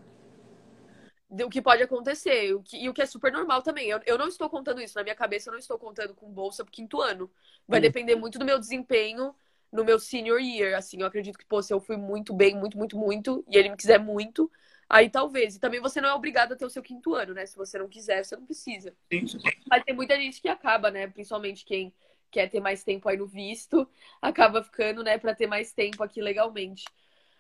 O 1.29 1.51
que 1.51 1.61
pode 1.61 1.83
acontecer, 1.83 2.55
o 2.55 2.63
que- 2.63 2.77
e 2.79 2.89
o 2.89 2.95
que 2.95 3.03
é 3.03 3.07
super 3.07 3.33
normal 3.33 3.61
também. 3.63 3.89
Eu, 3.89 4.01
eu 4.07 4.17
não 4.17 4.29
estou 4.29 4.49
contando 4.49 4.81
isso, 4.81 4.97
na 4.97 5.03
minha 5.03 5.15
cabeça 5.15 5.49
eu 5.49 5.53
não 5.53 5.59
estou 5.59 5.79
contando 5.79 6.15
com 6.15 6.31
bolsa 6.31 6.65
pro 6.65 6.73
quinto 6.73 7.01
ano. 7.01 7.31
Vai 7.67 7.81
Hum. 7.81 7.83
depender 7.83 8.15
muito 8.15 8.39
do 8.39 8.45
meu 8.45 8.59
desempenho 8.59 9.35
no 9.73 9.85
meu 9.85 9.99
senior 9.99 10.41
year, 10.41 10.79
assim, 10.79 11.01
eu 11.01 11.07
acredito 11.07 11.37
que, 11.37 11.45
pô, 11.45 11.61
se 11.61 11.75
eu 11.75 11.81
fui 11.81 11.97
muito 11.97 12.33
bem, 12.33 12.55
muito, 12.55 12.79
muito, 12.79 12.97
muito, 12.97 13.45
e 13.49 13.59
ele 13.59 13.69
me 13.71 13.77
quiser 13.77 13.99
muito, 13.99 14.51
aí 14.89 15.11
talvez. 15.11 15.57
E 15.57 15.61
também 15.61 15.81
você 15.81 16.01
não 16.01 16.09
é 16.11 16.15
obrigado 16.15 16.53
a 16.53 16.57
ter 16.57 16.65
o 16.65 16.71
seu 16.71 16.83
quinto 16.83 17.15
ano, 17.15 17.35
né? 17.35 17.47
Se 17.47 17.57
você 17.57 17.79
não 17.79 17.89
quiser, 17.89 18.25
você 18.25 18.37
não 18.37 18.45
precisa. 18.45 18.95
Sim. 19.13 19.27
sim. 19.27 19.39
Mas 19.69 19.85
tem 19.85 19.95
muita 19.95 20.17
gente 20.17 20.41
que 20.41 20.49
acaba, 20.49 20.91
né? 20.91 21.07
Principalmente 21.09 21.65
quem 21.65 21.93
quer 22.31 22.49
ter 22.51 22.61
mais 22.61 22.85
tempo 22.85 23.09
aí 23.09 23.17
no 23.17 23.27
visto, 23.27 23.89
acaba 24.21 24.63
ficando, 24.63 25.03
né, 25.03 25.19
pra 25.19 25.35
ter 25.35 25.47
mais 25.47 25.73
tempo 25.73 26.03
aqui 26.03 26.21
legalmente. 26.21 26.85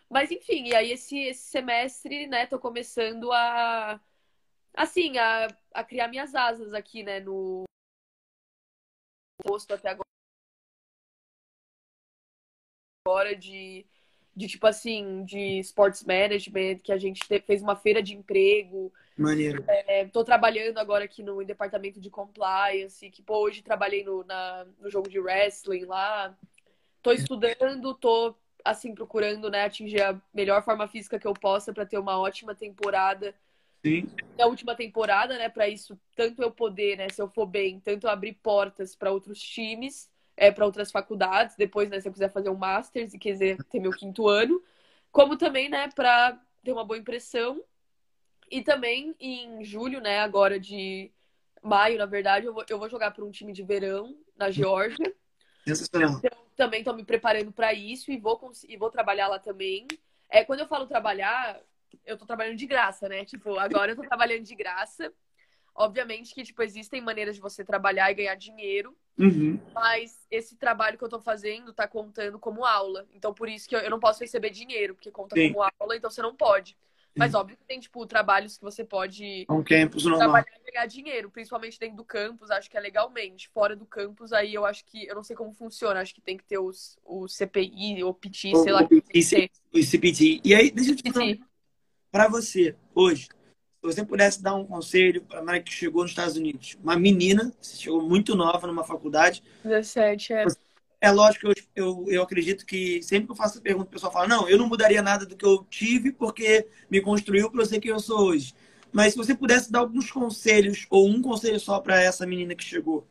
Mas 0.08 0.30
enfim, 0.30 0.68
e 0.68 0.74
aí 0.74 0.92
esse, 0.92 1.18
esse 1.18 1.42
semestre, 1.50 2.26
né, 2.26 2.46
tô 2.46 2.58
começando 2.58 3.32
a 3.32 4.00
assim, 4.74 5.18
a, 5.18 5.48
a 5.74 5.84
criar 5.84 6.08
minhas 6.08 6.34
asas 6.34 6.72
aqui, 6.74 7.02
né, 7.02 7.20
no 7.20 7.64
posto 9.42 9.74
até 9.74 9.96
agora 13.08 13.34
de 13.36 13.86
de 14.36 14.46
tipo 14.46 14.66
assim, 14.66 15.24
de 15.24 15.58
sports 15.60 16.04
management, 16.04 16.80
que 16.80 16.92
a 16.92 16.98
gente 16.98 17.26
te- 17.26 17.40
fez 17.40 17.62
uma 17.62 17.74
feira 17.74 18.02
de 18.02 18.14
emprego, 18.14 18.92
Maneiro. 19.16 19.64
Estou 20.04 20.22
trabalhando 20.22 20.76
agora 20.76 21.04
aqui 21.06 21.22
no 21.22 21.42
departamento 21.42 21.98
de 21.98 22.10
compliance, 22.10 23.10
que 23.10 23.22
pô, 23.22 23.38
hoje 23.38 23.62
trabalhei 23.62 24.04
no, 24.04 24.22
na- 24.24 24.66
no 24.78 24.90
jogo 24.90 25.08
de 25.08 25.18
wrestling 25.18 25.86
lá. 25.86 26.36
Tô 27.02 27.12
estudando, 27.12 27.94
tô 27.94 28.34
assim 28.62 28.94
procurando, 28.94 29.48
né, 29.48 29.64
atingir 29.64 30.02
a 30.02 30.20
melhor 30.34 30.62
forma 30.62 30.86
física 30.86 31.18
que 31.18 31.26
eu 31.26 31.32
possa 31.32 31.72
para 31.72 31.86
ter 31.86 31.98
uma 31.98 32.18
ótima 32.18 32.54
temporada. 32.54 33.34
Sim. 33.82 34.06
Na 34.36 34.46
última 34.46 34.74
temporada, 34.74 35.38
né, 35.38 35.48
para 35.48 35.66
isso 35.68 35.98
tanto 36.14 36.42
eu 36.42 36.50
poder, 36.50 36.98
né, 36.98 37.08
se 37.08 37.22
eu 37.22 37.28
for 37.28 37.46
bem, 37.46 37.80
tanto 37.80 38.06
abrir 38.06 38.34
portas 38.34 38.94
para 38.94 39.12
outros 39.12 39.40
times, 39.40 40.10
é, 40.36 40.50
para 40.50 40.66
outras 40.66 40.90
faculdades, 40.90 41.56
depois, 41.56 41.88
né, 41.88 42.00
se 42.00 42.08
eu 42.08 42.12
quiser 42.12 42.30
fazer 42.30 42.50
um 42.50 42.56
masters 42.56 43.14
e 43.14 43.18
quiser 43.18 43.56
ter 43.64 43.80
meu 43.80 43.90
quinto 43.92 44.28
ano, 44.28 44.62
como 45.10 45.36
também, 45.36 45.68
né, 45.68 45.88
para 45.94 46.38
ter 46.62 46.72
uma 46.72 46.84
boa 46.84 46.98
impressão 46.98 47.62
e 48.50 48.62
também 48.62 49.14
em 49.18 49.64
julho, 49.64 50.00
né, 50.00 50.20
agora 50.20 50.60
de 50.60 51.10
maio, 51.62 51.98
na 51.98 52.06
verdade, 52.06 52.46
eu 52.46 52.52
vou, 52.52 52.64
eu 52.68 52.78
vou 52.78 52.88
jogar 52.88 53.10
para 53.10 53.24
um 53.24 53.30
time 53.30 53.52
de 53.52 53.62
verão 53.62 54.16
na 54.36 54.50
Geórgia. 54.50 55.14
Então, 56.18 56.46
também 56.54 56.80
estou 56.80 56.94
me 56.94 57.04
preparando 57.04 57.50
para 57.50 57.72
isso 57.72 58.10
e 58.10 58.16
vou, 58.16 58.52
e 58.68 58.76
vou 58.76 58.90
trabalhar 58.90 59.28
lá 59.28 59.38
também. 59.38 59.86
É, 60.28 60.44
quando 60.44 60.60
eu 60.60 60.68
falo 60.68 60.86
trabalhar, 60.86 61.60
eu 62.04 62.16
tô 62.16 62.24
trabalhando 62.24 62.56
de 62.56 62.66
graça, 62.66 63.08
né? 63.08 63.24
Tipo, 63.24 63.58
agora 63.58 63.92
eu 63.92 63.96
tô 63.96 64.02
trabalhando 64.02 64.44
de 64.44 64.54
graça. 64.54 65.12
Obviamente 65.74 66.34
que, 66.34 66.44
tipo, 66.44 66.62
existem 66.62 67.00
maneiras 67.00 67.34
de 67.34 67.40
você 67.40 67.64
trabalhar 67.64 68.10
e 68.10 68.14
ganhar 68.14 68.34
dinheiro, 68.36 68.96
Uhum. 69.18 69.58
mas 69.74 70.26
esse 70.30 70.56
trabalho 70.56 70.98
que 70.98 71.04
eu 71.04 71.08
tô 71.08 71.20
fazendo 71.20 71.72
tá 71.72 71.86
contando 71.88 72.38
como 72.38 72.64
aula. 72.64 73.06
Então, 73.12 73.32
por 73.32 73.48
isso 73.48 73.68
que 73.68 73.74
eu, 73.76 73.80
eu 73.80 73.90
não 73.90 74.00
posso 74.00 74.20
receber 74.20 74.50
dinheiro, 74.50 74.94
porque 74.94 75.10
conta 75.10 75.36
Sim. 75.36 75.52
como 75.52 75.62
aula, 75.80 75.96
então 75.96 76.10
você 76.10 76.22
não 76.22 76.34
pode. 76.34 76.76
Mas 77.18 77.34
óbvio 77.34 77.56
que 77.56 77.64
tem, 77.64 77.80
tipo, 77.80 78.06
trabalhos 78.06 78.58
que 78.58 78.62
você 78.62 78.84
pode 78.84 79.46
É 79.48 79.52
um 79.52 79.62
campus 79.64 80.04
normal. 80.04 80.20
trabalhar 80.20 80.58
e 80.66 80.70
ganhar 80.70 80.86
dinheiro, 80.86 81.30
principalmente 81.30 81.78
dentro 81.80 81.96
do 81.96 82.04
campus, 82.04 82.50
acho 82.50 82.70
que 82.70 82.76
é 82.76 82.80
legalmente. 82.80 83.48
Fora 83.48 83.74
do 83.74 83.86
campus, 83.86 84.34
aí 84.34 84.52
eu 84.52 84.66
acho 84.66 84.84
que, 84.84 85.06
eu 85.06 85.14
não 85.14 85.22
sei 85.22 85.34
como 85.34 85.52
funciona, 85.54 86.00
acho 86.00 86.14
que 86.14 86.20
tem 86.20 86.36
que 86.36 86.44
ter 86.44 86.58
os, 86.58 86.98
o 87.04 87.26
CPI 87.26 88.04
ou 88.04 88.12
PT, 88.12 88.54
sei 88.56 88.72
lá. 88.72 88.82
O- 88.82 88.84
o 88.84 89.02
e 89.14 89.80
o 89.80 89.82
CPT. 89.82 90.40
E 90.44 90.54
aí, 90.54 90.70
deixa 90.70 90.90
eu 90.90 90.96
te 90.96 91.02
PT. 91.02 91.40
Para 92.10 92.28
você, 92.28 92.74
hoje, 92.94 93.28
você 93.86 94.04
pudesse 94.04 94.42
dar 94.42 94.54
um 94.54 94.64
conselho 94.64 95.22
para 95.22 95.40
a 95.40 95.42
Mara 95.42 95.60
que 95.60 95.72
chegou 95.72 96.02
nos 96.02 96.10
Estados 96.10 96.36
Unidos, 96.36 96.76
uma 96.82 96.96
menina, 96.96 97.52
chegou 97.62 98.02
muito 98.02 98.34
nova 98.34 98.66
numa 98.66 98.84
faculdade, 98.84 99.42
17, 99.64 100.32
é. 100.32 100.44
é 101.00 101.10
lógico 101.10 101.52
que 101.52 101.60
eu, 101.74 102.04
eu, 102.04 102.04
eu 102.08 102.22
acredito 102.22 102.66
que 102.66 103.02
sempre 103.02 103.26
que 103.26 103.32
eu 103.32 103.36
faço 103.36 103.54
essa 103.54 103.62
pergunta, 103.62 103.88
o 103.88 103.92
pessoal 103.92 104.12
fala, 104.12 104.28
não, 104.28 104.48
eu 104.48 104.58
não 104.58 104.68
mudaria 104.68 105.02
nada 105.02 105.24
do 105.24 105.36
que 105.36 105.44
eu 105.44 105.64
tive 105.70 106.12
porque 106.12 106.66
me 106.90 107.00
construiu 107.00 107.50
para 107.50 107.62
eu 107.62 107.66
ser 107.66 107.80
quem 107.80 107.90
eu 107.90 108.00
sou 108.00 108.26
hoje. 108.26 108.54
Mas 108.92 109.12
se 109.12 109.18
você 109.18 109.34
pudesse 109.34 109.70
dar 109.70 109.80
alguns 109.80 110.10
conselhos, 110.10 110.86
ou 110.88 111.08
um 111.08 111.20
conselho 111.20 111.60
só 111.60 111.80
para 111.80 112.00
essa 112.00 112.26
menina 112.26 112.54
que 112.54 112.64
chegou, 112.64 113.06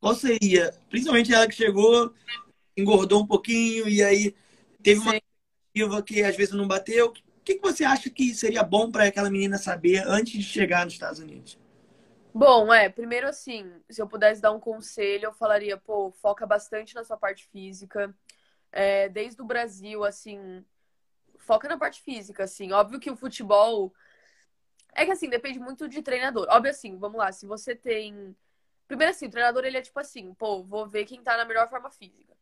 qual 0.00 0.14
seria? 0.14 0.74
Principalmente 0.88 1.32
ela 1.32 1.46
que 1.46 1.54
chegou, 1.54 2.12
engordou 2.76 3.22
um 3.22 3.26
pouquinho 3.26 3.88
e 3.88 4.02
aí 4.02 4.34
teve 4.82 5.00
uma 5.00 5.12
Sim. 5.12 5.20
expectativa 5.74 6.02
que 6.02 6.22
às 6.22 6.36
vezes 6.36 6.54
não 6.54 6.66
bateu. 6.66 7.12
Que, 7.48 7.54
que 7.54 7.62
você 7.62 7.82
acha 7.82 8.10
que 8.10 8.34
seria 8.34 8.62
bom 8.62 8.90
para 8.90 9.04
aquela 9.04 9.30
menina 9.30 9.56
saber 9.56 10.06
antes 10.06 10.34
de 10.34 10.42
chegar 10.42 10.84
nos 10.84 10.92
Estados 10.92 11.18
Unidos? 11.18 11.58
Bom, 12.34 12.70
é, 12.70 12.90
primeiro 12.90 13.26
assim, 13.26 13.72
se 13.88 14.02
eu 14.02 14.06
pudesse 14.06 14.38
dar 14.38 14.52
um 14.52 14.60
conselho, 14.60 15.24
eu 15.24 15.32
falaria, 15.32 15.78
pô, 15.78 16.10
foca 16.10 16.46
bastante 16.46 16.94
na 16.94 17.02
sua 17.04 17.16
parte 17.16 17.46
física. 17.46 18.14
É, 18.70 19.08
desde 19.08 19.40
o 19.40 19.46
Brasil, 19.46 20.04
assim, 20.04 20.62
foca 21.38 21.66
na 21.70 21.78
parte 21.78 22.02
física, 22.02 22.44
assim. 22.44 22.70
Óbvio 22.70 23.00
que 23.00 23.10
o 23.10 23.16
futebol. 23.16 23.94
É 24.94 25.06
que 25.06 25.12
assim, 25.12 25.30
depende 25.30 25.58
muito 25.58 25.88
de 25.88 26.02
treinador. 26.02 26.46
Óbvio 26.50 26.70
assim, 26.70 26.98
vamos 26.98 27.16
lá, 27.16 27.32
se 27.32 27.46
você 27.46 27.74
tem. 27.74 28.36
Primeiro 28.86 29.10
assim, 29.10 29.24
o 29.26 29.30
treinador 29.30 29.64
ele 29.64 29.78
é 29.78 29.82
tipo 29.82 29.98
assim, 29.98 30.34
pô, 30.34 30.62
vou 30.62 30.86
ver 30.86 31.06
quem 31.06 31.22
tá 31.22 31.34
na 31.34 31.46
melhor 31.46 31.66
forma 31.70 31.90
física. 31.90 32.36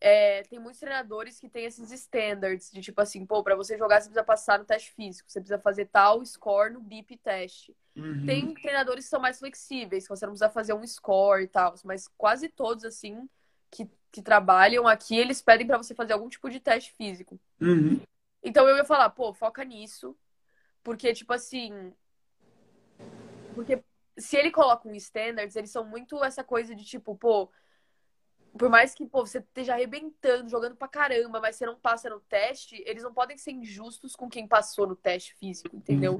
É, 0.00 0.42
tem 0.44 0.60
muitos 0.60 0.78
treinadores 0.78 1.40
que 1.40 1.48
têm 1.48 1.64
esses 1.64 1.90
standards 1.90 2.70
de 2.70 2.80
tipo 2.80 3.00
assim, 3.00 3.26
pô, 3.26 3.42
pra 3.42 3.56
você 3.56 3.76
jogar 3.76 3.96
você 3.96 4.08
precisa 4.08 4.24
passar 4.24 4.58
no 4.58 4.64
teste 4.64 4.92
físico, 4.92 5.28
você 5.28 5.40
precisa 5.40 5.58
fazer 5.58 5.86
tal 5.86 6.24
score 6.24 6.72
no 6.72 6.80
BIP 6.80 7.16
teste. 7.16 7.76
Uhum. 7.96 8.24
Tem 8.24 8.54
treinadores 8.54 9.04
que 9.04 9.10
são 9.10 9.20
mais 9.20 9.40
flexíveis, 9.40 10.04
que 10.04 10.10
você 10.10 10.24
não 10.24 10.32
precisa 10.32 10.50
fazer 10.50 10.72
um 10.72 10.86
score 10.86 11.42
e 11.42 11.48
tal, 11.48 11.74
mas 11.84 12.06
quase 12.16 12.48
todos, 12.48 12.84
assim, 12.84 13.28
que, 13.70 13.90
que 14.12 14.22
trabalham 14.22 14.86
aqui, 14.86 15.16
eles 15.16 15.42
pedem 15.42 15.66
pra 15.66 15.78
você 15.78 15.94
fazer 15.94 16.12
algum 16.12 16.28
tipo 16.28 16.48
de 16.48 16.60
teste 16.60 16.92
físico. 16.92 17.38
Uhum. 17.60 18.00
Então 18.42 18.68
eu 18.68 18.76
ia 18.76 18.84
falar, 18.84 19.10
pô, 19.10 19.34
foca 19.34 19.64
nisso, 19.64 20.16
porque, 20.82 21.12
tipo 21.12 21.32
assim. 21.32 21.92
Porque 23.54 23.82
se 24.16 24.36
ele 24.36 24.50
coloca 24.50 24.88
um 24.88 24.94
standards, 24.94 25.56
eles 25.56 25.70
são 25.70 25.84
muito 25.84 26.22
essa 26.22 26.44
coisa 26.44 26.74
de 26.74 26.84
tipo, 26.84 27.16
pô. 27.16 27.50
Por 28.56 28.68
mais 28.68 28.94
que, 28.94 29.06
pô, 29.06 29.24
você 29.24 29.38
esteja 29.38 29.74
arrebentando, 29.74 30.48
jogando 30.48 30.76
pra 30.76 30.88
caramba, 30.88 31.40
mas 31.40 31.56
você 31.56 31.66
não 31.66 31.76
passa 31.76 32.08
no 32.10 32.20
teste, 32.20 32.82
eles 32.86 33.02
não 33.02 33.12
podem 33.12 33.36
ser 33.36 33.52
injustos 33.52 34.16
com 34.16 34.28
quem 34.28 34.46
passou 34.46 34.86
no 34.86 34.96
teste 34.96 35.34
físico, 35.34 35.76
entendeu? 35.76 36.16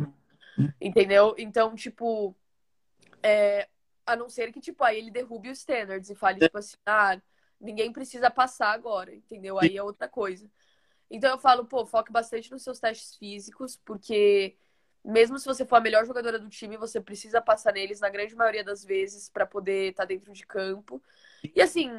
Uhum. 0.59 0.73
Entendeu? 0.81 1.35
Então, 1.39 1.75
tipo, 1.75 2.37
é, 3.23 3.69
a 4.07 4.17
não 4.17 4.29
ser 4.29 4.53
que, 4.53 4.61
tipo, 4.61 4.85
aí 4.85 4.99
ele 4.99 5.11
derrube 5.11 5.51
os 5.51 5.59
standards 5.59 6.11
e 6.11 6.15
fale, 6.15 6.41
tipo 6.41 6.59
assim, 6.59 6.77
ah, 6.87 7.21
ninguém 7.61 7.93
precisa 7.93 8.31
passar 8.31 8.73
agora, 8.73 9.15
entendeu? 9.15 9.59
Aí 9.59 9.77
é 9.77 9.83
outra 9.83 10.09
coisa. 10.09 10.49
Então 11.11 11.31
eu 11.31 11.39
falo, 11.39 11.65
pô, 11.65 11.87
foque 11.87 12.13
bastante 12.13 12.51
nos 12.51 12.63
seus 12.63 12.79
testes 12.79 13.17
físicos, 13.17 13.77
porque 13.85 14.57
mesmo 15.05 15.39
se 15.39 15.47
você 15.47 15.65
for 15.65 15.77
a 15.77 15.81
melhor 15.81 16.05
jogadora 16.07 16.39
do 16.39 16.49
time, 16.49 16.77
você 16.77 17.01
precisa 17.01 17.41
passar 17.41 17.73
neles 17.73 18.01
na 18.01 18.11
grande 18.11 18.37
maioria 18.37 18.63
das 18.63 18.85
vezes 18.85 19.29
para 19.29 19.47
poder 19.47 19.91
estar 19.91 20.03
tá 20.03 20.07
dentro 20.07 20.33
de 20.33 20.47
campo. 20.47 21.03
E 21.55 21.61
assim, 21.61 21.91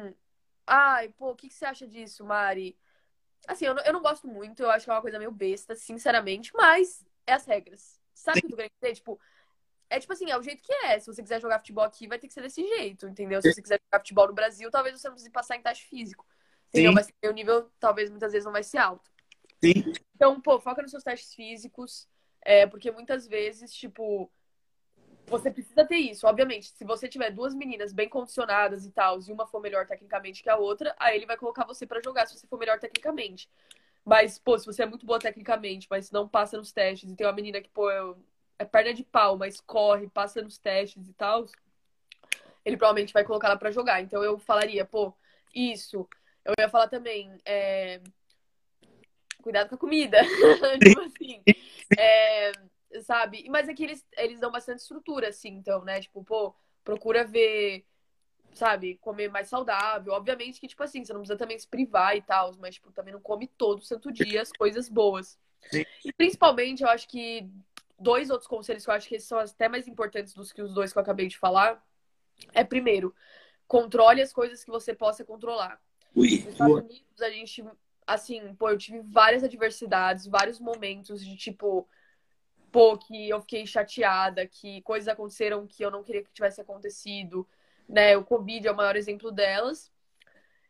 ai, 0.66 1.08
pô, 1.10 1.30
o 1.30 1.34
que, 1.34 1.48
que 1.48 1.54
você 1.54 1.64
acha 1.64 1.86
disso, 1.86 2.24
Mari? 2.24 2.76
Assim, 3.46 3.64
eu 3.64 3.74
não, 3.74 3.82
eu 3.84 3.92
não 3.92 4.02
gosto 4.02 4.28
muito, 4.28 4.62
eu 4.62 4.70
acho 4.70 4.84
que 4.84 4.90
é 4.90 4.94
uma 4.94 5.02
coisa 5.02 5.18
meio 5.18 5.30
besta, 5.30 5.74
sinceramente, 5.74 6.52
mas 6.54 7.04
é 7.26 7.32
as 7.32 7.46
regras. 7.46 8.00
Sabe 8.14 8.38
o 8.38 8.40
que 8.42 8.46
eu 8.46 8.50
tô 8.50 8.56
querendo 8.56 8.72
dizer? 8.80 8.94
Tipo, 8.94 9.18
é 9.88 9.98
tipo 9.98 10.12
assim, 10.12 10.30
é 10.30 10.38
o 10.38 10.42
jeito 10.42 10.62
que 10.62 10.72
é. 10.72 10.98
Se 10.98 11.06
você 11.06 11.22
quiser 11.22 11.40
jogar 11.40 11.58
futebol 11.58 11.84
aqui, 11.84 12.06
vai 12.06 12.18
ter 12.18 12.28
que 12.28 12.34
ser 12.34 12.42
desse 12.42 12.62
jeito, 12.62 13.08
entendeu? 13.08 13.40
Se 13.40 13.52
você 13.52 13.62
quiser 13.62 13.80
jogar 13.84 14.00
futebol 14.00 14.28
no 14.28 14.34
Brasil, 14.34 14.70
talvez 14.70 14.98
você 14.98 15.08
não 15.08 15.14
precise 15.14 15.32
passar 15.32 15.56
em 15.56 15.62
teste 15.62 15.86
físico. 15.86 16.24
Entendeu? 16.68 16.92
Sim. 16.92 16.94
Mas 16.94 17.30
o 17.30 17.32
nível, 17.32 17.70
talvez, 17.80 18.08
muitas 18.08 18.32
vezes 18.32 18.44
não 18.44 18.52
vai 18.52 18.62
ser 18.62 18.78
alto. 18.78 19.10
Sim. 19.62 19.92
Então, 20.14 20.40
pô, 20.40 20.60
foca 20.60 20.82
nos 20.82 20.90
seus 20.90 21.02
testes 21.02 21.34
físicos. 21.34 22.08
É, 22.42 22.66
porque 22.66 22.90
muitas 22.90 23.26
vezes, 23.26 23.74
tipo, 23.74 24.30
você 25.30 25.50
precisa 25.50 25.84
ter 25.84 25.96
isso. 25.96 26.26
Obviamente, 26.26 26.68
se 26.68 26.84
você 26.84 27.08
tiver 27.08 27.30
duas 27.30 27.54
meninas 27.54 27.92
bem 27.92 28.08
condicionadas 28.08 28.84
e 28.84 28.90
tal, 28.90 29.18
e 29.20 29.32
uma 29.32 29.46
for 29.46 29.60
melhor 29.60 29.86
tecnicamente 29.86 30.42
que 30.42 30.50
a 30.50 30.56
outra, 30.56 30.94
aí 30.98 31.16
ele 31.16 31.26
vai 31.26 31.36
colocar 31.36 31.64
você 31.64 31.86
para 31.86 32.02
jogar 32.02 32.26
se 32.26 32.36
você 32.36 32.46
for 32.46 32.58
melhor 32.58 32.78
tecnicamente. 32.78 33.48
Mas, 34.04 34.38
pô, 34.38 34.58
se 34.58 34.66
você 34.66 34.82
é 34.82 34.86
muito 34.86 35.06
boa 35.06 35.18
tecnicamente, 35.18 35.86
mas 35.88 36.10
não 36.10 36.28
passa 36.28 36.56
nos 36.56 36.72
testes, 36.72 37.10
e 37.10 37.16
tem 37.16 37.26
uma 37.26 37.32
menina 37.32 37.60
que, 37.60 37.68
pô, 37.68 37.90
é 38.58 38.64
perna 38.64 38.92
de 38.92 39.04
pau, 39.04 39.38
mas 39.38 39.60
corre, 39.60 40.08
passa 40.08 40.42
nos 40.42 40.58
testes 40.58 41.08
e 41.08 41.12
tal, 41.12 41.46
ele 42.64 42.76
provavelmente 42.76 43.12
vai 43.12 43.24
colocar 43.24 43.48
ela 43.48 43.56
para 43.56 43.70
jogar. 43.70 44.02
Então 44.02 44.22
eu 44.22 44.38
falaria, 44.38 44.84
pô, 44.84 45.14
isso. 45.54 46.08
Eu 46.44 46.54
ia 46.58 46.68
falar 46.68 46.88
também, 46.88 47.32
é... 47.44 48.00
cuidado 49.42 49.68
com 49.68 49.76
a 49.76 49.78
comida. 49.78 50.18
tipo 50.82 51.00
assim. 51.00 51.42
É... 51.98 52.52
Sabe? 53.02 53.48
Mas 53.48 53.68
aqui 53.68 53.84
eles, 53.84 54.06
eles 54.16 54.40
dão 54.40 54.50
bastante 54.50 54.80
estrutura, 54.80 55.28
assim, 55.28 55.50
então, 55.50 55.84
né? 55.84 56.00
Tipo, 56.00 56.24
pô, 56.24 56.54
procura 56.82 57.24
ver, 57.24 57.84
sabe, 58.52 58.96
comer 58.96 59.30
mais 59.30 59.48
saudável. 59.48 60.12
Obviamente 60.12 60.60
que, 60.60 60.68
tipo 60.68 60.82
assim, 60.82 61.04
você 61.04 61.12
não 61.12 61.20
precisa 61.20 61.38
também 61.38 61.58
se 61.58 61.68
privar 61.68 62.16
e 62.16 62.22
tal, 62.22 62.54
mas, 62.58 62.74
tipo, 62.74 62.90
também 62.92 63.12
não 63.12 63.20
come 63.20 63.46
todo 63.46 63.82
santo 63.82 64.10
dia 64.10 64.42
as 64.42 64.52
coisas 64.52 64.88
boas. 64.88 65.38
Sim. 65.70 65.84
E 66.04 66.12
principalmente, 66.12 66.82
eu 66.82 66.88
acho 66.88 67.08
que 67.08 67.48
dois 67.98 68.30
outros 68.30 68.48
conselhos 68.48 68.84
que 68.84 68.90
eu 68.90 68.94
acho 68.94 69.08
que 69.08 69.20
são 69.20 69.38
até 69.38 69.68
mais 69.68 69.86
importantes 69.86 70.34
dos 70.34 70.52
que 70.52 70.62
os 70.62 70.72
dois 70.72 70.92
que 70.92 70.98
eu 70.98 71.02
acabei 71.02 71.28
de 71.28 71.38
falar 71.38 71.84
é, 72.54 72.64
primeiro, 72.64 73.14
controle 73.66 74.22
as 74.22 74.32
coisas 74.32 74.64
que 74.64 74.70
você 74.70 74.94
possa 74.94 75.24
controlar. 75.24 75.80
Ui, 76.14 76.38
Nos 76.38 76.52
Estados 76.52 76.76
Unidos, 76.76 77.22
a 77.22 77.30
gente, 77.30 77.64
assim, 78.06 78.54
pô, 78.54 78.70
eu 78.70 78.78
tive 78.78 79.00
várias 79.00 79.44
adversidades, 79.44 80.26
vários 80.26 80.58
momentos 80.58 81.24
de 81.24 81.36
tipo, 81.36 81.86
pô, 82.70 82.96
que 82.96 83.28
eu 83.28 83.40
fiquei 83.40 83.66
chateada, 83.66 84.46
que 84.46 84.82
coisas 84.82 85.08
aconteceram 85.08 85.66
que 85.66 85.84
eu 85.84 85.90
não 85.90 86.02
queria 86.02 86.22
que 86.22 86.32
tivesse 86.32 86.60
acontecido, 86.60 87.46
né? 87.88 88.16
O 88.16 88.24
Covid 88.24 88.66
é 88.66 88.72
o 88.72 88.76
maior 88.76 88.96
exemplo 88.96 89.30
delas. 89.30 89.92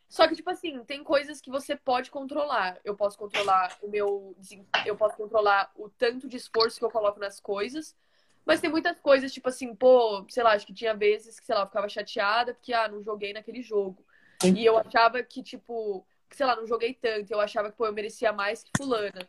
Só 0.09 0.27
que, 0.27 0.35
tipo 0.35 0.51
assim, 0.51 0.83
tem 0.85 1.05
coisas 1.05 1.41
que 1.41 1.51
você 1.51 1.77
pode 1.77 2.11
controlar. 2.11 2.81
Eu 2.85 2.97
posso 2.97 3.17
controlar 3.17 3.79
o 3.81 3.89
meu. 3.89 4.37
Eu 4.85 4.97
posso 4.97 5.17
controlar 5.17 5.71
o 5.77 5.89
tanto 5.89 6.27
de 6.27 6.37
esforço 6.37 6.79
que 6.79 6.85
eu 6.85 6.91
coloco 6.91 7.21
nas 7.21 7.39
coisas. 7.39 7.97
Mas 8.45 8.61
tem 8.61 8.69
muitas 8.69 8.99
coisas, 8.99 9.33
tipo 9.33 9.49
assim, 9.49 9.73
pô, 9.75 10.25
sei 10.29 10.43
lá, 10.43 10.53
acho 10.53 10.67
que 10.67 10.73
tinha 10.75 10.95
vezes 10.95 11.39
que, 11.39 11.47
sei 11.47 11.55
lá, 11.55 11.63
eu 11.63 11.67
ficava 11.67 11.89
chateada 11.89 12.55
porque, 12.55 12.73
ah, 12.73 12.89
não 12.89 13.03
joguei 13.03 13.33
naquele 13.33 13.63
jogo. 13.63 14.05
Sim. 14.43 14.55
E 14.55 14.65
eu 14.65 14.77
achava 14.77 15.23
que, 15.23 15.43
tipo, 15.43 16.05
que, 16.29 16.37
sei 16.37 16.47
lá, 16.47 16.57
não 16.57 16.67
joguei 16.67 16.93
tanto. 16.95 17.31
Eu 17.31 17.41
achava 17.41 17.71
que, 17.71 17.77
pô, 17.77 17.87
eu 17.87 17.93
merecia 17.93 18.33
mais 18.33 18.65
que 18.65 18.71
fulana. 18.77 19.29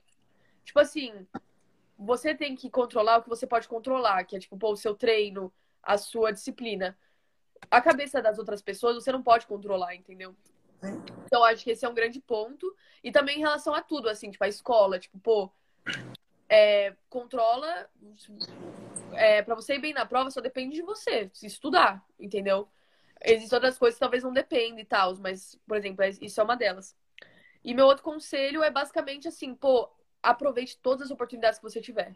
Tipo 0.63 0.80
assim, 0.80 1.28
você 2.02 2.34
tem 2.34 2.56
que 2.56 2.70
controlar 2.70 3.20
o 3.20 3.24
que 3.24 3.30
você 3.30 3.45
pode 3.45 3.68
controlar, 3.68 4.24
que 4.24 4.36
é, 4.36 4.39
tipo, 4.39 4.58
pô, 4.58 4.72
o 4.72 4.78
seu 4.78 4.95
treino, 4.95 5.54
a 5.84 5.97
sua 5.99 6.34
disciplina. 6.34 6.97
A 7.70 7.80
cabeça 7.80 8.22
das 8.22 8.39
outras 8.39 8.62
pessoas 8.62 8.95
você 8.95 9.12
não 9.12 9.22
pode 9.22 9.45
controlar, 9.45 9.93
entendeu? 9.93 10.36
Então, 11.26 11.43
acho 11.43 11.64
que 11.64 11.70
esse 11.70 11.86
é 11.86 11.89
um 11.89 11.93
grande 11.93 12.20
ponto. 12.20 12.76
E 13.04 13.12
também 13.12 13.38
em 13.38 13.41
relação 13.41 13.76
a 13.76 13.84
tudo, 13.84 14.10
assim, 14.10 14.32
tipo, 14.32 14.43
a 14.43 14.47
escola, 14.47 14.97
tipo, 14.97 15.20
pô, 15.20 15.52
é, 16.49 16.95
controla. 17.08 17.88
É, 19.14 19.43
para 19.43 19.54
você 19.54 19.76
ir 19.76 19.80
bem 19.80 19.93
na 19.93 20.06
prova, 20.06 20.32
só 20.32 20.41
depende 20.41 20.76
de 20.76 20.82
você, 20.82 21.30
se 21.34 21.45
estudar, 21.45 22.04
entendeu? 22.20 22.68
Existem 23.24 23.56
outras 23.56 23.78
coisas 23.78 23.95
que 23.95 23.99
talvez 23.99 24.24
não 24.24 24.34
dependem 24.34 24.80
e 24.80 24.86
tal, 24.86 25.16
mas, 25.18 25.56
por 25.68 25.78
exemplo, 25.78 26.04
é, 26.04 26.10
isso 26.10 26.41
é 26.41 26.43
uma 26.43 26.58
delas. 26.58 26.95
E 27.64 27.76
meu 27.76 27.86
outro 27.86 28.04
conselho 28.04 28.64
é 28.64 28.72
basicamente 28.72 29.28
assim, 29.28 29.54
pô, 29.54 29.88
aproveite 30.22 30.78
todas 30.82 31.07
as 31.07 31.11
oportunidades 31.11 31.59
que 31.59 31.63
você 31.63 31.82
tiver. 31.82 32.13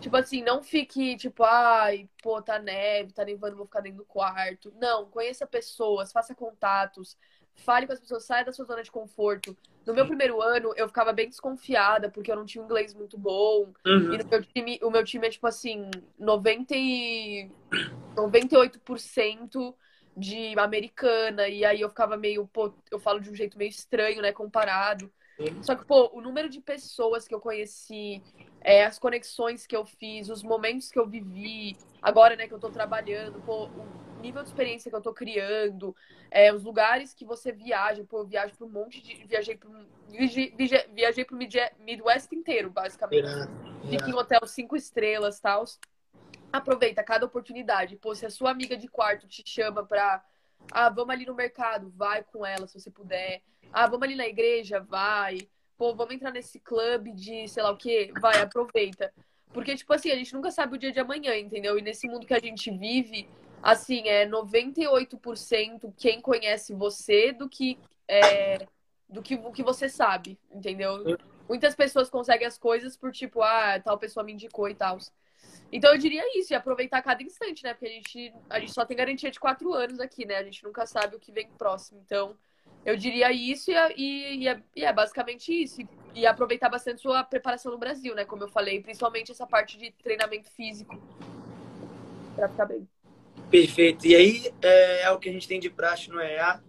Tipo 0.00 0.16
assim, 0.16 0.42
não 0.42 0.62
fique 0.62 1.16
tipo, 1.16 1.44
ai, 1.44 2.08
pô, 2.22 2.40
tá 2.40 2.58
neve, 2.58 3.12
tá 3.12 3.24
nevando, 3.24 3.56
vou 3.56 3.66
ficar 3.66 3.80
dentro 3.80 3.98
do 3.98 4.04
quarto. 4.04 4.72
Não, 4.80 5.06
conheça 5.06 5.46
pessoas, 5.46 6.12
faça 6.12 6.34
contatos, 6.34 7.16
fale 7.54 7.86
com 7.86 7.92
as 7.92 8.00
pessoas, 8.00 8.24
saia 8.24 8.44
da 8.44 8.52
sua 8.52 8.64
zona 8.64 8.82
de 8.82 8.90
conforto. 8.90 9.56
No 9.86 9.92
meu 9.94 10.06
primeiro 10.06 10.40
ano, 10.40 10.72
eu 10.76 10.88
ficava 10.88 11.12
bem 11.12 11.28
desconfiada, 11.28 12.10
porque 12.10 12.30
eu 12.32 12.36
não 12.36 12.46
tinha 12.46 12.62
um 12.62 12.64
inglês 12.64 12.94
muito 12.94 13.18
bom. 13.18 13.72
Uhum. 13.86 14.14
E 14.14 14.24
meu 14.24 14.42
time, 14.42 14.78
o 14.82 14.90
meu 14.90 15.04
time 15.04 15.26
é, 15.26 15.30
tipo 15.30 15.46
assim, 15.46 15.90
90 16.18 16.74
e... 16.74 17.50
98% 18.16 19.74
de 20.16 20.58
americana. 20.58 21.48
E 21.48 21.64
aí 21.64 21.80
eu 21.80 21.88
ficava 21.88 22.16
meio, 22.16 22.46
pô, 22.46 22.72
eu 22.90 22.98
falo 22.98 23.20
de 23.20 23.30
um 23.30 23.34
jeito 23.34 23.58
meio 23.58 23.68
estranho, 23.68 24.22
né, 24.22 24.32
comparado. 24.32 25.12
Só 25.62 25.74
que, 25.74 25.84
pô, 25.84 26.10
o 26.12 26.20
número 26.20 26.48
de 26.48 26.60
pessoas 26.60 27.26
que 27.26 27.34
eu 27.34 27.40
conheci, 27.40 28.22
é, 28.60 28.84
as 28.84 28.98
conexões 28.98 29.66
que 29.66 29.76
eu 29.76 29.84
fiz, 29.84 30.28
os 30.28 30.42
momentos 30.42 30.90
que 30.90 30.98
eu 30.98 31.06
vivi, 31.06 31.76
agora, 32.02 32.36
né, 32.36 32.46
que 32.46 32.54
eu 32.54 32.58
tô 32.58 32.70
trabalhando, 32.70 33.40
pô, 33.44 33.66
o 33.66 34.20
nível 34.20 34.42
de 34.42 34.48
experiência 34.48 34.90
que 34.90 34.96
eu 34.96 35.02
tô 35.02 35.12
criando, 35.12 35.94
é, 36.30 36.52
os 36.52 36.64
lugares 36.64 37.14
que 37.14 37.24
você 37.24 37.52
viaja, 37.52 38.04
pô, 38.04 38.18
eu 38.18 38.26
viajo 38.26 38.56
para 38.56 38.66
um 38.66 38.70
monte 38.70 39.00
de. 39.00 39.24
Viajei 39.26 39.56
para 39.56 39.70
viajei, 40.08 40.54
viajei 40.92 41.24
pro 41.24 41.36
Midwest 41.36 42.32
inteiro, 42.32 42.70
basicamente. 42.70 43.28
Fiquei 43.88 44.12
em 44.12 44.14
hotel 44.14 44.40
cinco 44.46 44.76
estrelas 44.76 45.40
tal. 45.40 45.64
Aproveita 46.52 47.02
cada 47.02 47.26
oportunidade. 47.26 47.96
Pô, 47.96 48.14
se 48.14 48.24
a 48.26 48.30
sua 48.30 48.50
amiga 48.50 48.76
de 48.76 48.88
quarto 48.88 49.26
te 49.28 49.42
chama 49.46 49.84
pra. 49.84 50.24
Ah, 50.70 50.88
vamos 50.88 51.10
ali 51.10 51.26
no 51.26 51.34
mercado, 51.34 51.92
vai 51.96 52.22
com 52.22 52.44
ela 52.44 52.66
se 52.66 52.78
você 52.78 52.90
puder. 52.90 53.42
Ah, 53.72 53.86
vamos 53.86 54.04
ali 54.04 54.14
na 54.14 54.26
igreja, 54.26 54.80
vai. 54.80 55.38
Pô, 55.76 55.94
vamos 55.94 56.14
entrar 56.14 56.30
nesse 56.30 56.60
clube 56.60 57.12
de 57.12 57.48
sei 57.48 57.62
lá 57.62 57.70
o 57.70 57.76
quê, 57.76 58.12
vai, 58.20 58.40
aproveita. 58.40 59.12
Porque, 59.52 59.76
tipo 59.76 59.92
assim, 59.92 60.10
a 60.10 60.16
gente 60.16 60.34
nunca 60.34 60.50
sabe 60.50 60.74
o 60.74 60.78
dia 60.78 60.90
de 60.90 60.98
amanhã, 60.98 61.36
entendeu? 61.36 61.78
E 61.78 61.82
nesse 61.82 62.08
mundo 62.08 62.26
que 62.26 62.34
a 62.34 62.40
gente 62.40 62.70
vive, 62.70 63.28
assim, 63.62 64.08
é 64.08 64.26
98% 64.26 65.92
quem 65.96 66.20
conhece 66.20 66.74
você 66.74 67.32
do 67.32 67.48
que 67.48 67.78
é, 68.08 68.66
do 69.08 69.22
que 69.22 69.36
o 69.36 69.52
que 69.52 69.62
você 69.62 69.88
sabe, 69.88 70.38
entendeu? 70.52 71.16
Muitas 71.48 71.74
pessoas 71.74 72.10
conseguem 72.10 72.46
as 72.46 72.58
coisas 72.58 72.96
por 72.96 73.12
tipo, 73.12 73.42
ah, 73.42 73.78
tal 73.78 73.96
pessoa 73.96 74.24
me 74.24 74.32
indicou 74.32 74.68
e 74.68 74.74
tal. 74.74 74.98
Então 75.74 75.92
eu 75.92 75.98
diria 75.98 76.22
isso, 76.38 76.52
e 76.52 76.56
aproveitar 76.56 77.02
cada 77.02 77.20
instante, 77.20 77.64
né? 77.64 77.74
Porque 77.74 77.86
a 77.86 77.90
gente, 77.90 78.32
a 78.48 78.60
gente 78.60 78.72
só 78.72 78.84
tem 78.84 78.96
garantia 78.96 79.28
de 79.28 79.40
quatro 79.40 79.74
anos 79.74 79.98
aqui, 79.98 80.24
né? 80.24 80.36
A 80.36 80.44
gente 80.44 80.62
nunca 80.62 80.86
sabe 80.86 81.16
o 81.16 81.18
que 81.18 81.32
vem 81.32 81.48
próximo. 81.58 82.00
Então, 82.06 82.36
eu 82.86 82.96
diria 82.96 83.32
isso 83.32 83.72
e, 83.72 83.74
e, 83.96 84.36
e, 84.36 84.48
é, 84.48 84.62
e 84.76 84.84
é, 84.84 84.92
basicamente 84.92 85.52
isso. 85.52 85.80
E, 85.80 85.88
e, 86.14 86.26
aproveitar 86.26 86.68
bastante 86.68 87.00
sua 87.00 87.24
preparação 87.24 87.72
no 87.72 87.78
Brasil, 87.78 88.14
né? 88.14 88.24
Como 88.24 88.44
eu 88.44 88.48
falei, 88.48 88.80
principalmente 88.80 89.32
essa 89.32 89.48
parte 89.48 89.76
de 89.76 89.90
treinamento 90.00 90.48
físico. 90.52 90.96
Pra 92.36 92.48
ficar 92.48 92.66
bem. 92.66 92.88
Perfeito. 93.50 94.06
E 94.06 94.14
aí 94.14 94.54
é, 94.62 95.02
é 95.02 95.10
o 95.10 95.18
que 95.18 95.28
a 95.28 95.32
gente 95.32 95.48
tem 95.48 95.58
de 95.58 95.68
praxe 95.68 96.08
no 96.08 96.20
EA. 96.20 96.60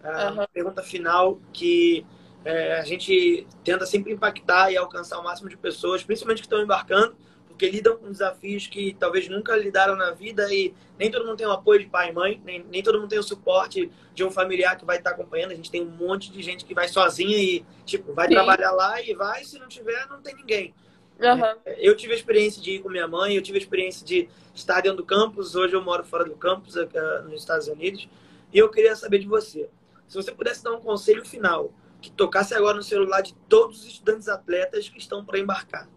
A 0.00 0.30
uhum. 0.30 0.46
pergunta 0.52 0.80
final 0.80 1.40
que 1.52 2.06
é, 2.44 2.78
a 2.78 2.84
gente 2.84 3.48
tenta 3.64 3.84
sempre 3.84 4.12
impactar 4.12 4.70
e 4.70 4.76
alcançar 4.76 5.18
o 5.18 5.24
máximo 5.24 5.48
de 5.48 5.56
pessoas, 5.56 6.04
principalmente 6.04 6.38
que 6.38 6.46
estão 6.46 6.62
embarcando, 6.62 7.16
porque 7.54 7.70
lidam 7.70 7.96
com 7.96 8.10
desafios 8.10 8.66
que 8.66 8.96
talvez 8.98 9.28
nunca 9.28 9.56
lidaram 9.56 9.94
na 9.94 10.10
vida 10.10 10.52
e 10.52 10.74
nem 10.98 11.08
todo 11.08 11.24
mundo 11.24 11.36
tem 11.36 11.46
o 11.46 11.52
apoio 11.52 11.78
de 11.78 11.86
pai 11.86 12.10
e 12.10 12.12
mãe, 12.12 12.42
nem, 12.44 12.64
nem 12.64 12.82
todo 12.82 12.98
mundo 12.98 13.08
tem 13.08 13.18
o 13.18 13.22
suporte 13.22 13.92
de 14.12 14.24
um 14.24 14.30
familiar 14.30 14.76
que 14.76 14.84
vai 14.84 14.98
estar 14.98 15.10
acompanhando. 15.10 15.52
A 15.52 15.54
gente 15.54 15.70
tem 15.70 15.80
um 15.80 15.90
monte 15.90 16.32
de 16.32 16.42
gente 16.42 16.64
que 16.64 16.74
vai 16.74 16.88
sozinha 16.88 17.38
e, 17.38 17.64
tipo, 17.84 18.12
vai 18.12 18.26
Sim. 18.26 18.34
trabalhar 18.34 18.72
lá 18.72 19.00
e 19.00 19.14
vai, 19.14 19.44
se 19.44 19.56
não 19.60 19.68
tiver, 19.68 20.04
não 20.08 20.20
tem 20.20 20.34
ninguém. 20.34 20.74
Uhum. 21.20 21.72
Eu 21.76 21.96
tive 21.96 22.12
a 22.12 22.16
experiência 22.16 22.60
de 22.60 22.72
ir 22.72 22.78
com 22.80 22.88
minha 22.88 23.06
mãe, 23.06 23.36
eu 23.36 23.42
tive 23.42 23.56
a 23.56 23.60
experiência 23.60 24.04
de 24.04 24.28
estar 24.52 24.80
dentro 24.80 24.96
do 24.96 25.04
campus. 25.04 25.54
Hoje 25.54 25.74
eu 25.74 25.82
moro 25.82 26.02
fora 26.02 26.24
do 26.24 26.34
campus, 26.34 26.74
uh, 26.74 26.88
nos 27.22 27.40
Estados 27.40 27.68
Unidos. 27.68 28.08
E 28.52 28.58
eu 28.58 28.68
queria 28.68 28.96
saber 28.96 29.20
de 29.20 29.28
você. 29.28 29.70
Se 30.08 30.16
você 30.16 30.32
pudesse 30.32 30.64
dar 30.64 30.72
um 30.72 30.80
conselho 30.80 31.24
final, 31.24 31.72
que 32.02 32.10
tocasse 32.10 32.52
agora 32.52 32.76
no 32.76 32.82
celular 32.82 33.20
de 33.20 33.32
todos 33.48 33.78
os 33.78 33.86
estudantes 33.86 34.28
atletas 34.28 34.88
que 34.88 34.98
estão 34.98 35.24
para 35.24 35.38
embarcar, 35.38 35.88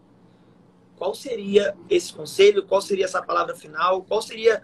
qual 0.98 1.14
seria 1.14 1.76
esse 1.88 2.12
conselho? 2.12 2.66
Qual 2.66 2.82
seria 2.82 3.04
essa 3.04 3.22
palavra 3.22 3.54
final? 3.54 4.02
Qual 4.02 4.20
seria 4.20 4.62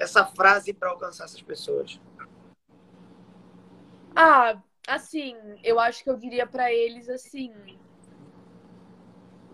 essa 0.00 0.24
frase 0.26 0.72
para 0.74 0.90
alcançar 0.90 1.24
essas 1.24 1.40
pessoas? 1.40 2.00
Ah, 4.14 4.60
assim, 4.88 5.36
eu 5.62 5.78
acho 5.78 6.02
que 6.02 6.10
eu 6.10 6.16
diria 6.16 6.46
para 6.46 6.72
eles 6.72 7.08
assim: 7.08 7.52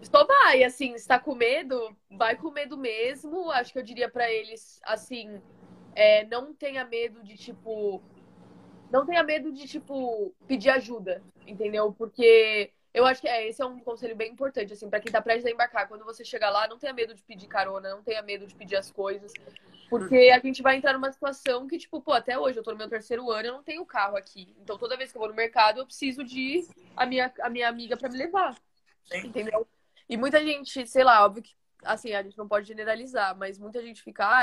Só 0.02 0.24
vai, 0.26 0.64
assim, 0.64 0.96
se 0.96 1.06
tá 1.06 1.18
com 1.18 1.34
medo, 1.34 1.96
vai 2.10 2.36
com 2.36 2.50
medo 2.50 2.76
mesmo. 2.76 3.50
Acho 3.50 3.72
que 3.72 3.78
eu 3.78 3.84
diria 3.84 4.10
para 4.10 4.30
eles, 4.30 4.80
assim, 4.84 5.40
é, 5.94 6.24
não 6.26 6.54
tenha 6.54 6.84
medo 6.84 7.22
de, 7.22 7.36
tipo. 7.36 8.02
Não 8.90 9.06
tenha 9.06 9.22
medo 9.22 9.52
de, 9.52 9.66
tipo, 9.66 10.34
pedir 10.46 10.70
ajuda, 10.70 11.22
entendeu? 11.46 11.92
Porque 11.92 12.70
eu 12.94 13.06
acho 13.06 13.22
que 13.22 13.28
é, 13.28 13.48
esse 13.48 13.62
é 13.62 13.66
um 13.66 13.78
conselho 13.78 14.14
bem 14.14 14.30
importante, 14.30 14.72
assim, 14.72 14.90
para 14.90 15.00
quem 15.00 15.10
tá 15.10 15.22
prestes 15.22 15.46
a 15.46 15.50
embarcar. 15.50 15.88
Quando 15.88 16.04
você 16.04 16.24
chegar 16.24 16.50
lá, 16.50 16.68
não 16.68 16.78
tenha 16.78 16.92
medo 16.92 17.14
de 17.14 17.22
pedir 17.22 17.46
carona, 17.46 17.90
não 17.90 18.02
tenha 18.02 18.20
medo 18.22 18.46
de 18.46 18.54
pedir 18.54 18.76
as 18.76 18.90
coisas. 18.90 19.32
Porque 19.88 20.30
a 20.34 20.38
gente 20.38 20.62
vai 20.62 20.76
entrar 20.76 20.92
numa 20.92 21.10
situação 21.10 21.66
que, 21.66 21.78
tipo, 21.78 22.02
pô, 22.02 22.12
até 22.12 22.38
hoje 22.38 22.58
eu 22.58 22.62
tô 22.62 22.70
no 22.72 22.76
meu 22.76 22.88
terceiro 22.88 23.30
ano, 23.30 23.48
eu 23.48 23.52
não 23.54 23.62
tenho 23.62 23.84
carro 23.86 24.16
aqui. 24.16 24.54
Então 24.60 24.76
toda 24.76 24.96
vez 24.96 25.10
que 25.10 25.16
eu 25.16 25.20
vou 25.20 25.28
no 25.28 25.34
mercado, 25.34 25.80
eu 25.80 25.86
preciso 25.86 26.22
de 26.22 26.66
a 26.94 27.06
minha, 27.06 27.32
a 27.40 27.48
minha 27.48 27.68
amiga 27.68 27.96
para 27.96 28.10
me 28.10 28.18
levar. 28.18 28.54
Sim. 29.04 29.26
Entendeu? 29.26 29.66
E 30.08 30.16
muita 30.16 30.44
gente, 30.44 30.86
sei 30.86 31.02
lá, 31.02 31.24
óbvio 31.24 31.42
que, 31.42 31.54
assim, 31.84 32.12
a 32.12 32.22
gente 32.22 32.36
não 32.36 32.46
pode 32.46 32.68
generalizar, 32.68 33.36
mas 33.36 33.58
muita 33.58 33.82
gente 33.82 34.02
fica. 34.02 34.40
Ah, 34.40 34.42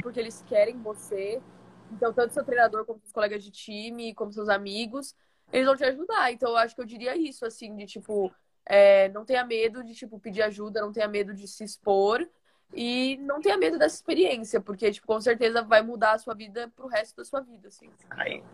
porque 0.00 0.20
eles 0.20 0.44
querem 0.48 0.80
você. 0.80 1.42
Então, 1.90 2.12
tanto 2.12 2.34
seu 2.34 2.44
treinador 2.44 2.84
como 2.84 3.00
seus 3.00 3.12
colegas 3.12 3.42
de 3.42 3.50
time, 3.50 4.14
como 4.14 4.32
seus 4.32 4.48
amigos, 4.48 5.16
eles 5.52 5.66
vão 5.66 5.76
te 5.76 5.84
ajudar. 5.84 6.32
Então, 6.32 6.50
eu 6.50 6.56
acho 6.56 6.74
que 6.74 6.80
eu 6.80 6.86
diria 6.86 7.16
isso, 7.16 7.44
assim, 7.44 7.74
de 7.74 7.86
tipo, 7.86 8.32
é, 8.64 9.08
não 9.08 9.24
tenha 9.24 9.44
medo 9.44 9.82
de, 9.82 9.94
tipo, 9.94 10.18
pedir 10.20 10.42
ajuda, 10.42 10.80
não 10.80 10.92
tenha 10.92 11.08
medo 11.08 11.34
de 11.34 11.48
se 11.48 11.64
expor 11.64 12.26
e 12.74 13.16
não 13.22 13.40
tenha 13.40 13.56
medo 13.56 13.78
dessa 13.78 13.96
experiência, 13.96 14.60
porque, 14.60 14.90
tipo, 14.90 15.06
com 15.06 15.20
certeza 15.20 15.62
vai 15.62 15.80
mudar 15.80 16.12
a 16.12 16.18
sua 16.18 16.34
vida 16.34 16.70
pro 16.76 16.86
resto 16.86 17.16
da 17.16 17.24
sua 17.24 17.40
vida, 17.40 17.68
assim. 17.68 17.90
Aí, 18.10 18.44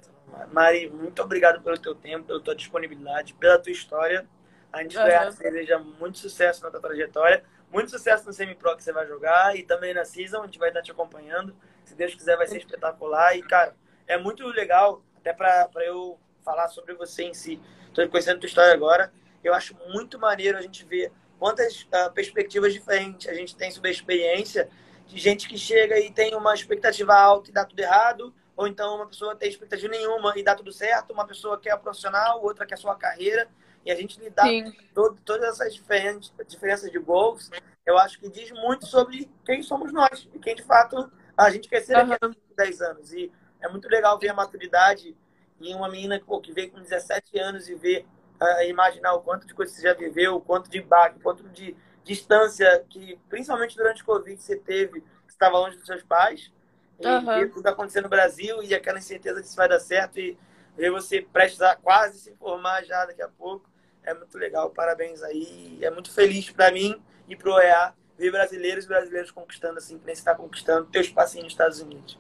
Mari, 0.53 0.89
muito 0.89 1.21
obrigado 1.21 1.61
pelo 1.63 1.77
teu 1.79 1.95
tempo, 1.95 2.27
pela 2.27 2.41
tua 2.41 2.55
disponibilidade, 2.55 3.35
pela 3.35 3.59
tua 3.59 3.73
história. 3.73 4.27
A 4.73 4.83
gente 4.83 4.97
uhum. 4.97 5.05
deseja 5.39 5.79
muito 5.79 6.19
sucesso 6.19 6.63
na 6.63 6.71
tua 6.71 6.81
trajetória, 6.81 7.45
muito 7.73 7.91
sucesso 7.91 8.25
no 8.27 8.33
Semi-Pro 8.33 8.77
que 8.77 8.85
você 8.85 8.93
vai 8.93 9.07
jogar 9.07 9.57
e 9.57 9.65
também 9.65 9.93
na 9.93 10.05
Season, 10.05 10.43
a 10.43 10.47
gente 10.47 10.59
vai 10.61 10.69
estar 10.69 10.83
te 10.83 10.93
acompanhando. 10.93 11.55
Se 11.85 11.95
Deus 11.95 12.15
quiser, 12.15 12.37
vai 12.37 12.47
ser 12.47 12.59
espetacular. 12.59 13.37
E, 13.37 13.43
cara, 13.43 13.75
é 14.07 14.17
muito 14.17 14.47
legal, 14.47 15.03
até 15.17 15.33
para 15.33 15.69
eu 15.85 16.19
falar 16.45 16.69
sobre 16.69 16.95
você 16.95 17.25
em 17.25 17.35
si. 17.35 17.61
Estou 17.89 18.07
conhecendo 18.09 18.37
a 18.37 18.41
tua 18.41 18.47
história 18.47 18.75
agora. 18.75 19.13
Eu 19.43 19.55
acho 19.55 19.75
muito 19.89 20.19
maneiro 20.19 20.59
a 20.59 20.63
gente 20.63 20.85
ver 20.85 21.11
quantas 21.39 21.83
uh, 21.83 22.13
perspectivas 22.13 22.73
diferentes 22.73 23.29
a 23.29 23.35
gente 23.35 23.57
tem 23.57 23.71
sobre 23.71 23.89
a 23.89 23.93
experiência 23.93 24.69
de 25.07 25.19
gente 25.19 25.49
que 25.49 25.59
chega 25.59 25.99
e 25.99 26.11
tem 26.11 26.35
uma 26.35 26.55
expectativa 26.55 27.15
alta 27.15 27.51
e 27.51 27.53
dá 27.53 27.65
tudo 27.65 27.79
errado, 27.81 28.35
ou 28.57 28.67
então 28.67 28.97
uma 28.97 29.07
pessoa 29.07 29.37
tem 29.37 29.49
expectativa 29.49 29.89
nenhuma 29.89 30.33
e 30.37 30.43
dá 30.43 30.55
tudo 30.55 30.73
certo, 30.73 31.13
uma 31.13 31.27
pessoa 31.27 31.59
quer 31.59 31.73
a 31.73 31.77
profissional, 31.77 32.43
outra 32.43 32.65
quer 32.65 32.75
a 32.75 32.79
sua 32.79 32.97
carreira 32.97 33.49
e 33.85 33.91
a 33.91 33.95
gente 33.95 34.19
lidar 34.19 34.47
com 34.95 35.15
todas 35.25 35.47
essas 35.49 35.75
diferentes, 35.75 36.33
diferenças 36.49 36.91
de 36.91 36.99
gols, 36.99 37.51
eu 37.85 37.99
acho 37.99 38.19
que 38.19 38.31
diz 38.31 38.51
muito 38.51 38.87
sobre 38.87 39.31
quem 39.45 39.63
somos 39.63 39.93
nós 39.93 40.27
e 40.33 40.39
quem 40.39 40.55
de 40.55 40.63
fato 40.63 41.11
a 41.37 41.51
gente 41.51 41.69
quer 41.69 41.83
ser 41.83 41.95
daqui 41.95 42.25
a 42.25 42.31
10 42.57 42.81
anos. 42.81 43.13
E 43.13 43.31
é 43.61 43.69
muito 43.69 43.89
legal 43.89 44.19
ver 44.19 44.31
a 44.31 44.35
maturidade 44.35 45.15
em 45.61 45.75
uma 45.75 45.89
menina 45.89 46.21
pô, 46.25 46.41
que 46.41 46.53
veio 46.53 46.71
com 46.71 46.81
17 46.81 47.39
anos 47.39 47.69
e 47.69 47.75
ver, 47.75 48.07
uh, 48.41 48.69
imaginar 48.69 49.15
o 49.15 49.21
quanto 49.21 49.47
de 49.47 49.55
coisa 49.55 49.73
você 49.73 49.83
já 49.83 49.95
viveu, 49.95 50.37
o 50.37 50.41
quanto 50.41 50.71
de 50.71 50.81
baque, 50.81 51.19
o 51.19 51.23
quanto 51.23 51.49
de 51.49 51.77
distância 52.03 52.85
que, 52.89 53.19
principalmente 53.29 53.77
durante 53.77 54.03
o 54.03 54.07
Covid, 54.07 54.41
você 54.41 54.57
teve, 54.57 55.01
que 55.01 55.31
estava 55.33 55.59
longe 55.59 55.77
dos 55.77 55.87
seus 55.87 56.03
pais. 56.03 56.53
E 57.01 57.07
uhum. 57.07 57.25
ver 57.25 57.51
tudo 57.51 57.67
acontecendo 57.67 58.05
no 58.05 58.11
Brasil 58.11 58.63
e 58.63 58.75
aquela 58.75 58.99
incerteza 58.99 59.41
que 59.41 59.47
isso 59.49 59.57
vai 59.57 59.69
dar 59.69 59.81
certo 59.81 60.21
e 60.21 60.39
ver 60.77 60.91
você 60.93 61.21
prestes 61.21 61.61
a 61.61 61.75
quase 61.75 62.19
se 62.21 62.35
formar 62.37 62.85
já 62.85 63.05
daqui 63.05 63.23
a 63.23 63.29
pouco 63.29 63.69
é 64.05 64.15
muito 64.15 64.37
legal, 64.39 64.71
parabéns 64.71 65.23
aí. 65.23 65.79
É 65.83 65.91
muito 65.91 66.13
feliz 66.13 66.51
para 66.51 66.71
mim 66.71 67.03
e 67.29 67.35
pro 67.35 67.53
OEA 67.53 67.95
ver 68.17 68.31
brasileiros 68.31 68.85
e 68.85 68.89
brasileiros 68.89 69.31
conquistando 69.31 69.79
assim, 69.79 69.99
que 69.99 70.07
nem 70.07 70.15
você 70.15 70.21
está 70.21 70.35
conquistando 70.35 70.89
teu 70.91 71.01
espacinho 71.01 71.45
nos 71.45 71.53
Estados 71.53 71.81
Unidos. 71.81 72.19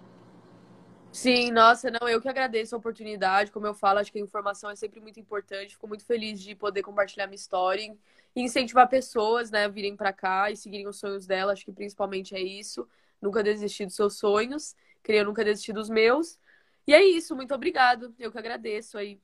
Sim, 1.14 1.52
nossa, 1.52 1.92
não, 1.92 2.08
eu 2.08 2.20
que 2.20 2.28
agradeço 2.28 2.74
a 2.74 2.78
oportunidade. 2.78 3.52
Como 3.52 3.64
eu 3.64 3.72
falo, 3.72 4.00
acho 4.00 4.10
que 4.10 4.18
a 4.18 4.20
informação 4.20 4.68
é 4.68 4.74
sempre 4.74 5.00
muito 5.00 5.20
importante. 5.20 5.74
Fico 5.74 5.86
muito 5.86 6.04
feliz 6.04 6.40
de 6.40 6.56
poder 6.56 6.82
compartilhar 6.82 7.28
minha 7.28 7.36
história 7.36 7.96
e 8.34 8.42
incentivar 8.42 8.88
pessoas, 8.88 9.48
né, 9.48 9.66
a 9.66 9.68
virem 9.68 9.96
para 9.96 10.12
cá 10.12 10.50
e 10.50 10.56
seguirem 10.56 10.88
os 10.88 10.98
sonhos 10.98 11.24
dela. 11.24 11.52
Acho 11.52 11.64
que 11.64 11.70
principalmente 11.70 12.34
é 12.34 12.40
isso. 12.40 12.88
Nunca 13.22 13.44
desistir 13.44 13.86
dos 13.86 13.94
seus 13.94 14.18
sonhos. 14.18 14.74
Queria 15.04 15.22
nunca 15.22 15.44
desistir 15.44 15.72
dos 15.72 15.88
meus. 15.88 16.36
E 16.84 16.92
é 16.92 17.00
isso, 17.00 17.36
muito 17.36 17.54
obrigado. 17.54 18.12
Eu 18.18 18.32
que 18.32 18.38
agradeço 18.38 18.98
aí. 18.98 19.20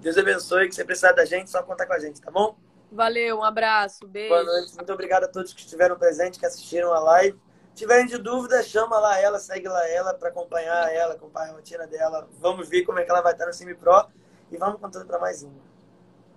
Deus 0.00 0.18
abençoe. 0.18 0.68
Que 0.68 0.74
você 0.74 0.84
precisar 0.84 1.12
da 1.12 1.24
gente, 1.24 1.50
só 1.50 1.62
contar 1.62 1.86
com 1.86 1.94
a 1.94 1.98
gente, 1.98 2.20
tá 2.20 2.30
bom? 2.30 2.58
Valeu, 2.90 3.38
um 3.38 3.42
abraço, 3.42 4.06
beijo. 4.06 4.28
Boa 4.28 4.44
noite, 4.44 4.76
muito 4.76 4.92
obrigado 4.92 5.24
a 5.24 5.28
todos 5.28 5.54
que 5.54 5.60
estiveram 5.60 5.98
presentes, 5.98 6.38
que 6.38 6.44
assistiram 6.44 6.92
a 6.92 7.00
live. 7.00 7.40
Se 7.72 7.76
tiverem 7.76 8.06
de 8.06 8.18
dúvida, 8.18 8.62
chama 8.62 8.98
lá 8.98 9.18
ela, 9.18 9.38
segue 9.38 9.66
lá 9.66 9.88
ela 9.88 10.12
para 10.12 10.28
acompanhar 10.28 10.92
ela, 10.92 11.14
acompanhar 11.14 11.50
a 11.50 11.52
rotina 11.54 11.86
dela. 11.86 12.28
Vamos 12.38 12.68
ver 12.68 12.84
como 12.84 12.98
é 12.98 13.04
que 13.04 13.10
ela 13.10 13.22
vai 13.22 13.32
estar 13.32 13.46
no 13.46 13.52
Semi 13.52 13.74
Pro 13.74 14.06
e 14.50 14.56
vamos 14.58 14.78
contando 14.78 15.06
para 15.06 15.18
mais 15.18 15.42
uma. 15.42 15.54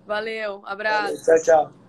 Valeu, 0.06 0.62
abraço. 0.64 1.24
Valeu, 1.24 1.42
tchau, 1.42 1.42
tchau. 1.42 1.85